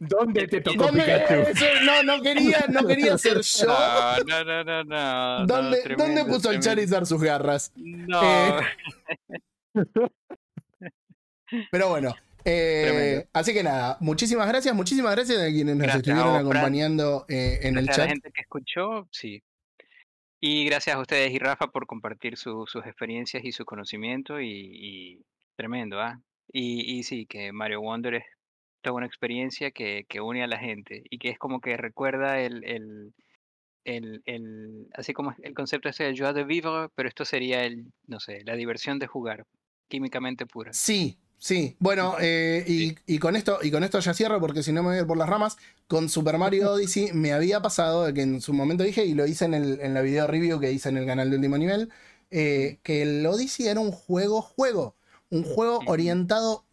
¿Dónde 0.00 0.46
te 0.48 0.60
tocó 0.60 0.84
¿Dónde- 0.86 1.02
Pikachu? 1.02 1.34
eso- 1.50 1.64
no, 1.84 2.02
no 2.02 2.22
quería, 2.22 2.64
no 2.68 2.86
quería 2.86 3.16
ser 3.18 3.40
yo. 3.40 3.66
No, 3.66 4.24
no, 4.24 4.44
no, 4.44 4.64
no, 4.64 4.84
no. 4.84 5.38
no, 5.40 5.46
¿Dónde, 5.46 5.80
tremendo, 5.82 6.04
¿Dónde 6.04 6.24
puso 6.24 6.50
el. 6.50 6.60
Charizard 6.60 7.04
sus 7.06 7.22
garras? 7.22 7.72
No. 7.76 8.20
Eh, 8.22 8.62
Pero 11.70 11.88
bueno. 11.90 12.14
eh, 12.44 13.26
así 13.32 13.52
que 13.52 13.62
nada, 13.62 13.96
muchísimas 14.00 14.48
gracias, 14.48 14.74
muchísimas 14.74 15.14
gracias 15.14 15.38
a 15.40 15.46
quienes 15.48 15.76
nos 15.76 15.84
Gracias 15.84 15.96
estuvieron 15.98 16.32
vos, 16.32 16.40
acompañando 16.40 17.24
eh, 17.28 17.60
en 17.62 17.76
el 17.78 17.84
Gracias 17.84 17.98
a 17.98 18.00
la 18.00 18.06
chat. 18.06 18.12
gente 18.14 18.30
que 18.34 18.40
escuchó, 18.42 19.08
sí. 19.10 19.42
Y 20.44 20.64
gracias 20.64 20.96
a 20.96 21.00
ustedes 21.00 21.32
y 21.32 21.38
Rafa 21.38 21.68
por 21.68 21.86
compartir 21.86 22.36
su- 22.36 22.66
sus 22.66 22.84
experiencias 22.84 23.44
y 23.44 23.52
su 23.52 23.64
conocimiento 23.64 24.40
y, 24.40 25.24
tremendo, 25.54 26.00
¿ah? 26.00 26.20
Y, 26.52 26.98
y 26.98 27.04
sí, 27.04 27.26
que 27.26 27.52
Mario 27.52 27.80
Wonder 27.80 28.14
es 28.16 28.24
toda 28.80 28.96
una 28.96 29.06
experiencia 29.06 29.70
que, 29.70 30.04
que 30.08 30.20
une 30.20 30.42
a 30.42 30.48
la 30.48 30.58
gente 30.58 31.04
y 31.08 31.18
que 31.18 31.28
es 31.30 31.38
como 31.38 31.60
que 31.60 31.76
recuerda 31.76 32.40
el, 32.40 32.64
el, 32.64 33.14
el, 33.84 34.22
el- 34.26 34.88
así 34.94 35.12
como 35.12 35.32
el 35.42 35.54
concepto 35.54 35.88
ese 35.88 36.02
de 36.04 36.16
joie 36.18 36.32
de 36.32 36.42
vivre, 36.44 36.88
pero 36.96 37.08
esto 37.08 37.24
sería 37.24 37.64
el, 37.64 37.92
no 38.08 38.18
sé, 38.18 38.42
la 38.44 38.56
diversión 38.56 38.98
de 38.98 39.06
jugar, 39.06 39.44
químicamente 39.88 40.44
pura. 40.46 40.72
Sí, 40.72 41.18
sí. 41.42 41.74
Bueno, 41.80 42.14
eh, 42.20 42.64
y, 42.68 42.94
y 43.06 43.18
con 43.18 43.34
esto, 43.34 43.58
y 43.62 43.72
con 43.72 43.82
esto 43.82 43.98
ya 43.98 44.14
cierro, 44.14 44.38
porque 44.40 44.62
si 44.62 44.70
no 44.72 44.82
me 44.82 44.90
voy 44.90 44.96
a 44.98 45.00
ir 45.00 45.06
por 45.06 45.16
las 45.18 45.28
ramas. 45.28 45.56
Con 45.88 46.08
Super 46.08 46.38
Mario 46.38 46.70
Odyssey 46.72 47.10
me 47.14 47.32
había 47.32 47.60
pasado 47.60 48.04
de 48.04 48.14
que 48.14 48.22
en 48.22 48.40
su 48.40 48.52
momento 48.52 48.84
dije, 48.84 49.04
y 49.04 49.14
lo 49.14 49.26
hice 49.26 49.44
en, 49.46 49.54
el, 49.54 49.80
en 49.80 49.92
la 49.94 50.00
video 50.02 50.26
review 50.28 50.60
que 50.60 50.70
hice 50.72 50.88
en 50.88 50.96
el 50.98 51.06
canal 51.06 51.28
de 51.30 51.36
último 51.36 51.58
nivel, 51.58 51.90
eh, 52.30 52.78
que 52.82 53.02
el 53.02 53.26
Odyssey 53.26 53.66
era 53.66 53.80
un 53.80 53.90
juego 53.92 54.40
juego. 54.40 54.94
Un 55.30 55.42
juego 55.44 55.80
orientado 55.86 56.64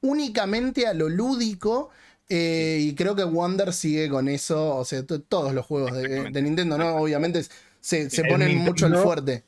únicamente 0.00 0.86
a 0.86 0.94
lo 0.94 1.08
lúdico. 1.08 1.90
eh, 2.28 2.78
y 2.80 2.94
creo 2.94 3.16
que 3.16 3.24
Wonder 3.24 3.72
sigue 3.72 4.08
con 4.08 4.28
eso. 4.28 4.76
O 4.76 4.84
sea, 4.84 5.04
to- 5.04 5.20
todos 5.22 5.52
los 5.54 5.66
juegos 5.66 5.92
de, 5.96 6.30
de 6.30 6.42
Nintendo, 6.42 6.78
¿no? 6.78 6.96
Obviamente 6.96 7.42
se, 7.80 8.08
se 8.10 8.22
El 8.22 8.28
ponen 8.28 8.56
mucho 8.58 8.86
el 8.86 8.92
Nintendo- 8.92 9.02
fuerte. 9.02 9.44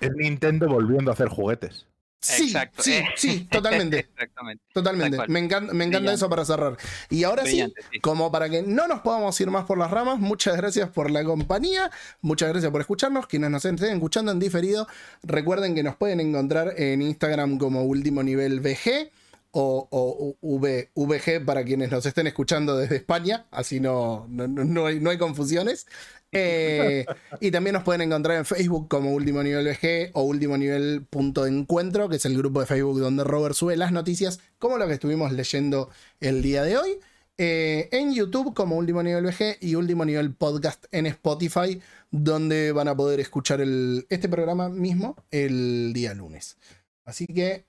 Es 0.00 0.12
Nintendo 0.14 0.68
volviendo 0.68 1.10
a 1.10 1.14
hacer 1.14 1.28
juguetes. 1.28 1.85
Sí, 2.18 2.44
Exacto, 2.46 2.82
sí, 2.82 2.92
sí, 3.16 3.48
totalmente. 3.50 3.98
Exactamente. 3.98 4.64
Totalmente. 4.72 5.16
Me 5.28 5.38
encanta, 5.38 5.72
me 5.74 5.84
encanta 5.84 6.12
eso 6.12 6.28
para 6.28 6.44
cerrar. 6.44 6.76
Y 7.10 7.22
ahora 7.24 7.44
sí, 7.46 7.58
como 8.00 8.32
para 8.32 8.48
que 8.48 8.62
no 8.62 8.88
nos 8.88 9.00
podamos 9.00 9.40
ir 9.40 9.50
más 9.50 9.64
por 9.64 9.78
las 9.78 9.90
ramas, 9.90 10.18
muchas 10.18 10.56
gracias 10.56 10.88
por 10.88 11.10
la 11.10 11.22
compañía, 11.24 11.90
muchas 12.22 12.48
gracias 12.48 12.72
por 12.72 12.80
escucharnos. 12.80 13.26
Quienes 13.26 13.50
nos 13.50 13.64
estén 13.64 13.94
escuchando 13.94 14.32
en 14.32 14.38
diferido, 14.40 14.88
recuerden 15.22 15.74
que 15.74 15.82
nos 15.82 15.96
pueden 15.96 16.20
encontrar 16.20 16.74
en 16.76 17.02
Instagram 17.02 17.58
como 17.58 17.82
último 17.84 18.22
nivel 18.22 18.60
VG 18.60 19.10
o, 19.58 19.88
o 19.90 20.36
V- 20.42 20.90
VG 20.94 21.44
para 21.44 21.64
quienes 21.64 21.90
nos 21.90 22.04
estén 22.04 22.26
escuchando 22.26 22.76
desde 22.76 22.96
España, 22.96 23.46
así 23.50 23.80
no, 23.80 24.26
no- 24.28 24.46
no 24.48 24.86
hay, 24.86 25.00
no 25.00 25.08
hay 25.10 25.16
confusiones. 25.16 25.86
Eh, 26.32 27.06
y 27.40 27.50
también 27.50 27.74
nos 27.74 27.82
pueden 27.82 28.02
encontrar 28.02 28.36
en 28.36 28.44
Facebook 28.44 28.88
como 28.88 29.12
Último 29.12 29.42
Nivel 29.42 29.66
VG 29.66 30.10
o 30.12 30.22
Último 30.22 30.56
Nivel 30.56 31.06
Punto 31.08 31.46
Encuentro, 31.46 32.08
que 32.08 32.16
es 32.16 32.24
el 32.24 32.36
grupo 32.36 32.60
de 32.60 32.66
Facebook 32.66 33.00
donde 33.00 33.24
Robert 33.24 33.54
sube 33.54 33.76
las 33.76 33.92
noticias, 33.92 34.40
como 34.58 34.78
lo 34.78 34.86
que 34.86 34.94
estuvimos 34.94 35.32
leyendo 35.32 35.90
el 36.20 36.42
día 36.42 36.62
de 36.62 36.76
hoy. 36.76 36.98
Eh, 37.38 37.90
en 37.92 38.14
YouTube 38.14 38.54
como 38.54 38.76
Último 38.76 39.02
Nivel 39.02 39.26
VG 39.26 39.58
y 39.60 39.74
Último 39.74 40.04
Nivel 40.04 40.32
Podcast 40.34 40.86
en 40.90 41.06
Spotify, 41.06 41.80
donde 42.10 42.72
van 42.72 42.88
a 42.88 42.96
poder 42.96 43.20
escuchar 43.20 43.60
este 44.08 44.28
programa 44.28 44.68
mismo 44.68 45.16
el 45.30 45.92
día 45.92 46.14
lunes. 46.14 46.56
Así 47.04 47.26
que 47.26 47.64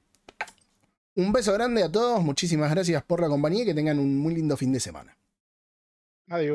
un 1.15 1.34
beso 1.34 1.51
grande 1.53 1.84
a 1.84 1.91
todos, 1.91 2.23
muchísimas 2.23 2.71
gracias 2.71 3.03
por 3.03 3.19
la 3.21 3.27
compañía 3.27 3.63
y 3.63 3.65
que 3.65 3.73
tengan 3.73 3.99
un 3.99 4.17
muy 4.17 4.35
lindo 4.35 4.55
fin 4.55 4.71
de 4.71 4.79
semana. 4.79 5.17
Adiós. 6.29 6.45